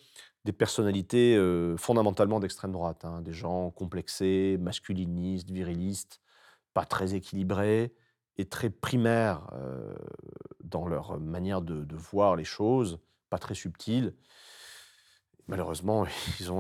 des 0.45 0.53
personnalités 0.53 1.37
euh, 1.37 1.77
fondamentalement 1.77 2.41
d'extrême 2.41 2.73
droite, 2.73 3.05
hein, 3.05 3.23
des 3.23 3.33
gens 3.33 3.71
complexés, 3.71 4.57
masculinistes, 4.61 5.51
virilistes, 5.51 6.21
pas 6.75 6.85
très 6.85 7.15
équilibrés 7.15 7.95
et 8.39 8.47
très 8.47 8.71
primaires 8.71 9.49
euh, 9.53 9.95
dans 10.65 10.87
leur 10.87 11.21
manière 11.21 11.63
de, 11.63 11.87
voir 11.95 12.37
les 12.37 12.45
choses, 12.45 12.99
pas 13.31 13.39
très 13.39 13.55
subtils. 13.55 14.15
Malheureusement, 15.49 16.07
ils 16.41 16.51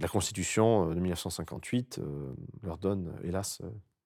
la 0.00 0.08
Constitution 0.08 0.90
euh, 0.90 0.94
de 0.94 1.00
1958 1.00 1.98
euh, 1.98 2.34
leur 2.62 2.78
donne, 2.78 3.14
hélas, 3.22 3.62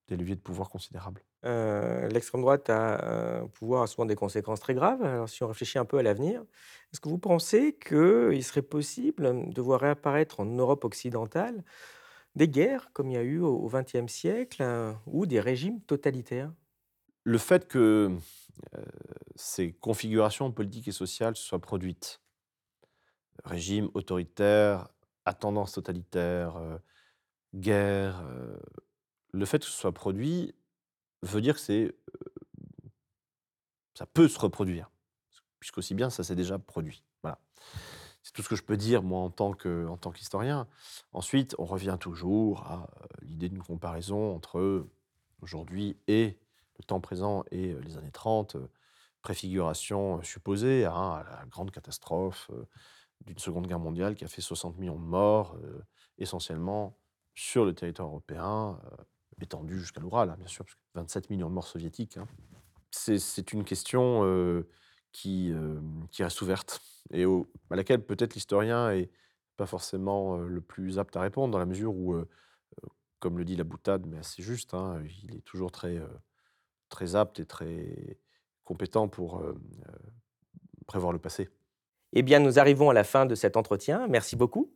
des 0.08 0.16
leviers 0.16 0.36
de 0.36 0.40
pouvoir 0.40 0.68
considérables? 0.68 1.22
Euh, 1.44 2.08
l'extrême 2.08 2.40
droite 2.40 2.70
a 2.70 3.44
pouvoir 3.54 3.88
souvent 3.88 4.06
des 4.06 4.14
conséquences 4.14 4.60
très 4.60 4.74
graves. 4.74 5.02
Alors, 5.02 5.28
si 5.28 5.42
on 5.42 5.48
réfléchit 5.48 5.78
un 5.78 5.84
peu 5.84 5.98
à 5.98 6.02
l'avenir, 6.02 6.42
est-ce 6.92 7.00
que 7.00 7.08
vous 7.08 7.18
pensez 7.18 7.76
qu'il 7.76 8.44
serait 8.44 8.62
possible 8.62 9.48
de 9.52 9.62
voir 9.62 9.80
réapparaître 9.80 10.40
en 10.40 10.44
Europe 10.44 10.84
occidentale 10.84 11.64
des 12.34 12.48
guerres, 12.48 12.90
comme 12.92 13.10
il 13.10 13.14
y 13.14 13.18
a 13.18 13.22
eu 13.22 13.40
au 13.40 13.68
XXe 13.68 14.10
siècle, 14.10 14.62
euh, 14.62 14.92
ou 15.06 15.26
des 15.26 15.40
régimes 15.40 15.80
totalitaires? 15.80 16.52
Le 17.24 17.38
fait 17.38 17.68
que 17.68 18.10
euh, 18.76 18.82
ces 19.36 19.72
configurations 19.72 20.50
politiques 20.52 20.88
et 20.88 20.92
sociales 20.92 21.36
soient 21.36 21.60
produites, 21.60 22.20
régime 23.44 23.90
autoritaire, 23.94 24.88
à 25.24 25.34
tendance 25.34 25.72
totalitaire, 25.72 26.56
euh, 26.56 26.78
guerre, 27.54 28.24
le 29.32 29.44
fait 29.46 29.60
que 29.60 29.64
ce 29.66 29.72
soit 29.72 29.92
produit 29.92 30.54
veut 31.22 31.40
dire 31.40 31.54
que 31.54 31.60
c'est, 31.60 31.94
ça 33.94 34.06
peut 34.06 34.28
se 34.28 34.38
reproduire, 34.38 34.90
puisqu'aussi 35.58 35.94
bien 35.94 36.10
ça 36.10 36.22
s'est 36.22 36.36
déjà 36.36 36.58
produit. 36.58 37.04
Voilà. 37.22 37.38
C'est 38.22 38.32
tout 38.32 38.42
ce 38.42 38.48
que 38.48 38.56
je 38.56 38.62
peux 38.62 38.76
dire, 38.76 39.02
moi, 39.02 39.20
en 39.20 39.30
tant 39.30 39.52
qu'historien. 39.52 40.68
Ensuite, 41.12 41.56
on 41.58 41.64
revient 41.64 41.96
toujours 41.98 42.62
à 42.62 42.88
l'idée 43.22 43.48
d'une 43.48 43.62
comparaison 43.62 44.34
entre 44.34 44.86
aujourd'hui 45.40 45.96
et 46.06 46.38
le 46.78 46.84
temps 46.84 47.00
présent 47.00 47.44
et 47.50 47.74
les 47.74 47.96
années 47.96 48.12
30, 48.12 48.56
euh, 48.56 48.70
préfiguration 49.22 50.22
supposée 50.22 50.84
hein, 50.84 50.92
à 50.92 51.24
la 51.24 51.46
grande 51.46 51.70
catastrophe 51.70 52.50
d'une 53.20 53.38
Seconde 53.38 53.66
Guerre 53.68 53.78
mondiale 53.78 54.14
qui 54.14 54.24
a 54.24 54.28
fait 54.28 54.40
60 54.40 54.78
millions 54.78 54.98
de 54.98 55.04
morts, 55.04 55.56
essentiellement 56.18 56.96
sur 57.34 57.64
le 57.64 57.72
territoire 57.72 58.08
européen, 58.08 58.80
étendu 59.42 59.78
jusqu'à 59.78 60.00
l'Oural, 60.00 60.30
hein, 60.30 60.36
bien 60.38 60.46
sûr, 60.46 60.64
parce 60.64 60.74
que 60.74 60.80
27 60.94 61.30
millions 61.30 61.48
de 61.48 61.54
morts 61.54 61.66
soviétiques. 61.66 62.16
hein. 62.16 62.26
C'est 62.90 63.52
une 63.52 63.64
question 63.64 64.24
euh, 64.24 64.68
qui, 65.12 65.50
euh, 65.52 65.80
qui 66.10 66.22
reste 66.22 66.42
ouverte 66.42 66.82
et 67.10 67.24
à 67.24 67.76
laquelle 67.76 68.04
peut-être 68.04 68.34
l'historien 68.34 68.90
est 68.90 69.10
pas 69.56 69.66
forcément 69.66 70.36
euh, 70.36 70.46
le 70.46 70.60
plus 70.60 70.98
apte 70.98 71.16
à 71.16 71.20
répondre, 71.20 71.52
dans 71.52 71.58
la 71.58 71.66
mesure 71.66 71.94
où, 71.94 72.14
comme 73.18 73.38
le 73.38 73.44
dit 73.44 73.56
la 73.56 73.64
boutade, 73.64 74.06
mais 74.06 74.18
assez 74.18 74.42
juste, 74.42 74.74
hein, 74.74 75.02
il 75.22 75.36
est 75.36 75.40
toujours 75.40 75.72
très, 75.72 76.00
très 76.88 77.16
apte 77.16 77.40
et 77.40 77.46
très 77.46 78.18
compétent 78.64 79.08
pour 79.08 79.42
prévoir 80.86 81.12
le 81.12 81.18
passé. 81.18 81.48
Eh 82.14 82.22
bien, 82.22 82.40
nous 82.40 82.58
arrivons 82.58 82.90
à 82.90 82.92
la 82.94 83.04
fin 83.04 83.24
de 83.24 83.34
cet 83.34 83.56
entretien. 83.56 84.06
Merci 84.08 84.36
beaucoup. 84.36 84.70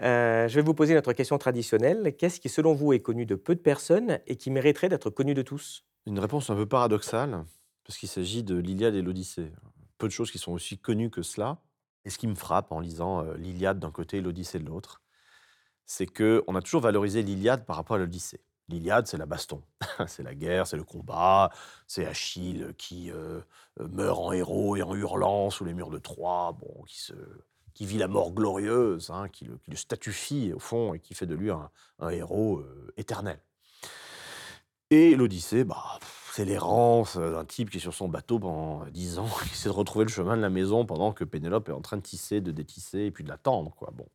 Euh, 0.00 0.46
je 0.46 0.54
vais 0.54 0.62
vous 0.62 0.74
poser 0.74 0.94
notre 0.94 1.12
question 1.12 1.36
traditionnelle. 1.36 2.14
Qu'est-ce 2.16 2.40
qui, 2.40 2.48
selon 2.48 2.72
vous, 2.72 2.92
est 2.92 3.00
connu 3.00 3.26
de 3.26 3.34
peu 3.34 3.56
de 3.56 3.60
personnes 3.60 4.20
et 4.26 4.36
qui 4.36 4.50
mériterait 4.50 4.88
d'être 4.88 5.10
connu 5.10 5.34
de 5.34 5.42
tous? 5.42 5.84
Une 6.06 6.20
réponse 6.20 6.50
un 6.50 6.54
peu 6.54 6.66
paradoxale, 6.66 7.44
parce 7.84 7.98
qu'il 7.98 8.08
s'agit 8.08 8.44
de 8.44 8.56
l'Iliade 8.56 8.94
et 8.94 9.02
l'Odyssée. 9.02 9.50
Peu 9.98 10.06
de 10.06 10.12
choses 10.12 10.30
qui 10.30 10.38
sont 10.38 10.52
aussi 10.52 10.78
connues 10.78 11.10
que 11.10 11.22
cela. 11.22 11.58
Et 12.04 12.10
ce 12.10 12.18
qui 12.18 12.28
me 12.28 12.36
frappe 12.36 12.70
en 12.70 12.78
lisant 12.78 13.24
euh, 13.24 13.34
l'Iliade 13.36 13.80
d'un 13.80 13.90
côté 13.90 14.18
et 14.18 14.20
l'Odyssée 14.20 14.60
de 14.60 14.66
l'autre, 14.66 15.02
c'est 15.84 16.06
que 16.06 16.44
on 16.46 16.54
a 16.54 16.62
toujours 16.62 16.80
valorisé 16.80 17.22
l'Iliade 17.22 17.66
par 17.66 17.74
rapport 17.74 17.96
à 17.96 17.98
l'Odyssée. 17.98 18.40
L'Iliade, 18.68 19.06
c'est 19.06 19.16
la 19.16 19.26
baston, 19.26 19.62
c'est 20.06 20.22
la 20.22 20.34
guerre, 20.34 20.66
c'est 20.66 20.76
le 20.76 20.84
combat, 20.84 21.50
c'est 21.86 22.04
Achille 22.04 22.74
qui 22.76 23.10
euh, 23.10 23.40
euh, 23.80 23.88
meurt 23.88 24.18
en 24.18 24.32
héros 24.32 24.76
et 24.76 24.82
en 24.82 24.94
hurlant 24.94 25.50
sous 25.50 25.64
les 25.64 25.72
murs 25.72 25.90
de 25.90 25.98
Troie, 25.98 26.54
bon, 26.60 26.82
qui, 26.86 27.00
se, 27.00 27.14
qui 27.72 27.86
vit 27.86 27.96
la 27.96 28.08
mort 28.08 28.32
glorieuse, 28.32 29.10
hein, 29.10 29.28
qui, 29.28 29.46
le, 29.46 29.58
qui 29.70 29.76
statufie 29.76 30.52
au 30.52 30.58
fond 30.58 30.92
et 30.92 31.00
qui 31.00 31.14
fait 31.14 31.26
de 31.26 31.34
lui 31.34 31.50
un, 31.50 31.70
héros 32.10 32.58
euh, 32.58 32.92
éternel. 32.98 33.40
Et 34.90 35.16
l'Odyssée, 35.16 35.64
bah, 35.64 35.98
c'est 36.32 36.44
l'errance 36.44 37.16
d'un 37.16 37.44
type 37.46 37.70
qui 37.70 37.78
est 37.78 37.80
sur 37.80 37.94
son 37.94 38.08
bateau 38.08 38.38
pendant 38.38 38.84
10 38.86 39.18
ans, 39.18 39.28
qui 39.44 39.52
essaie 39.52 39.70
de 39.70 39.74
retrouver 39.74 40.04
le 40.04 40.10
chemin 40.10 40.36
de 40.36 40.42
la 40.42 40.50
maison 40.50 40.84
pendant 40.84 41.12
que 41.12 41.24
Pénélope 41.24 41.70
est 41.70 41.72
en 41.72 41.80
train 41.80 41.96
de 41.96 42.02
tisser, 42.02 42.42
de 42.42 42.52
détisser 42.52 43.06
et 43.06 43.10
puis 43.10 43.24
de 43.24 43.30
l'attendre, 43.30 43.74
quoi. 43.74 43.92
Bon. 43.94 44.06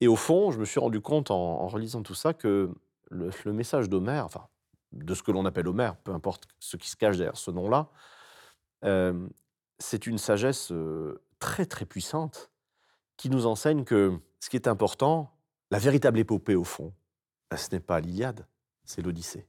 Et 0.00 0.08
au 0.08 0.16
fond, 0.16 0.50
je 0.50 0.58
me 0.58 0.64
suis 0.64 0.80
rendu 0.80 1.00
compte 1.00 1.30
en, 1.30 1.36
en 1.36 1.68
relisant 1.68 2.02
tout 2.02 2.16
ça 2.16 2.34
que 2.34 2.70
le, 3.10 3.52
message 3.52 3.88
d'Homère, 3.88 4.24
enfin, 4.24 4.46
de 4.92 5.14
ce 5.14 5.22
que 5.22 5.32
l'on 5.32 5.44
appelle 5.44 5.68
Homère, 5.68 5.96
peu 5.96 6.12
importe 6.12 6.46
ce 6.58 6.76
qui 6.76 6.88
se 6.88 6.96
cache 6.96 7.16
derrière 7.16 7.36
ce 7.36 7.50
nom-là, 7.50 7.88
euh, 8.84 9.28
c'est 9.78 10.06
une 10.06 10.18
sagesse 10.18 10.72
euh, 10.72 11.22
très 11.38 11.66
très 11.66 11.84
puissante 11.84 12.50
qui 13.16 13.30
nous 13.30 13.46
enseigne 13.46 13.84
que 13.84 14.18
ce 14.40 14.50
qui 14.50 14.56
est 14.56 14.68
important, 14.68 15.36
la 15.70 15.78
véritable 15.78 16.18
épopée 16.18 16.54
au 16.54 16.64
fond, 16.64 16.92
ben, 17.50 17.56
ce 17.56 17.70
n'est 17.72 17.80
pas 17.80 18.00
l'Iliade, 18.00 18.46
c'est 18.84 19.02
l'Odyssée. 19.02 19.48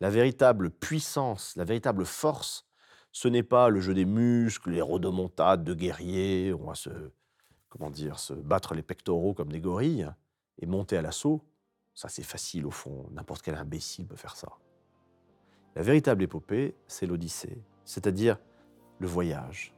La 0.00 0.10
véritable 0.10 0.70
puissance, 0.70 1.56
la 1.56 1.64
véritable 1.64 2.04
force, 2.06 2.66
ce 3.12 3.28
n'est 3.28 3.42
pas 3.42 3.68
le 3.68 3.80
jeu 3.80 3.94
des 3.94 4.04
muscles, 4.04 4.70
les 4.70 4.80
rodomontades 4.80 5.64
de 5.64 5.74
guerriers, 5.74 6.54
on 6.54 6.66
va 6.66 6.74
se, 6.74 6.90
comment 7.68 7.90
dire, 7.90 8.18
se 8.18 8.32
battre 8.34 8.74
les 8.74 8.82
pectoraux 8.82 9.34
comme 9.34 9.50
des 9.50 9.60
gorilles 9.60 10.08
et 10.58 10.66
monter 10.66 10.96
à 10.96 11.02
l'assaut. 11.02 11.44
Ça, 12.00 12.08
c'est 12.08 12.22
facile 12.22 12.64
au 12.64 12.70
fond, 12.70 13.04
n'importe 13.10 13.42
quel 13.42 13.56
imbécile 13.56 14.06
peut 14.06 14.16
faire 14.16 14.34
ça. 14.34 14.48
La 15.76 15.82
véritable 15.82 16.22
épopée, 16.22 16.74
c'est 16.86 17.04
l'Odyssée, 17.04 17.62
c'est-à-dire 17.84 18.38
le 19.00 19.06
voyage, 19.06 19.74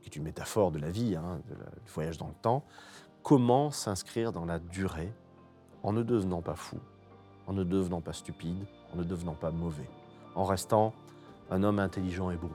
qui 0.00 0.10
est 0.10 0.14
une 0.14 0.22
métaphore 0.22 0.70
de 0.70 0.78
la 0.78 0.92
vie, 0.92 1.16
hein, 1.16 1.40
du 1.84 1.90
voyage 1.90 2.18
dans 2.18 2.28
le 2.28 2.34
temps. 2.34 2.64
Comment 3.24 3.72
s'inscrire 3.72 4.30
dans 4.30 4.44
la 4.44 4.60
durée 4.60 5.12
en 5.82 5.92
ne 5.92 6.04
devenant 6.04 6.40
pas 6.40 6.54
fou, 6.54 6.78
en 7.48 7.52
ne 7.52 7.64
devenant 7.64 8.00
pas 8.00 8.12
stupide, 8.12 8.64
en 8.92 8.98
ne 8.98 9.02
devenant 9.02 9.34
pas 9.34 9.50
mauvais, 9.50 9.90
en 10.36 10.44
restant 10.44 10.94
un 11.50 11.64
homme 11.64 11.80
intelligent 11.80 12.30
et 12.30 12.36
bon. 12.36 12.52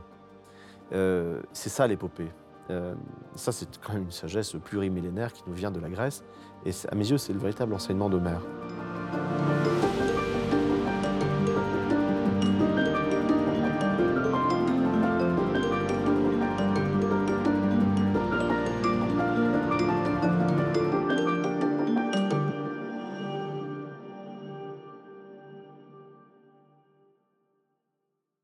Euh, 0.93 1.41
c'est 1.51 1.67
ça 1.67 1.85
l'épopée. 1.85 2.31
Euh, 2.69 2.95
ça, 3.35 3.51
c'est 3.51 3.77
quand 3.81 3.91
même 3.91 4.03
une 4.03 4.11
sagesse 4.11 4.55
plurimillénaire 4.63 5.33
qui 5.33 5.43
nous 5.47 5.53
vient 5.53 5.71
de 5.71 5.81
la 5.81 5.89
Grèce. 5.89 6.23
Et 6.65 6.71
à 6.89 6.95
mes 6.95 7.09
yeux, 7.09 7.17
c'est 7.17 7.33
le 7.33 7.39
véritable 7.39 7.73
enseignement 7.73 8.09
d'Homère. 8.09 8.41
Thank 9.11 9.67
you. 9.67 9.78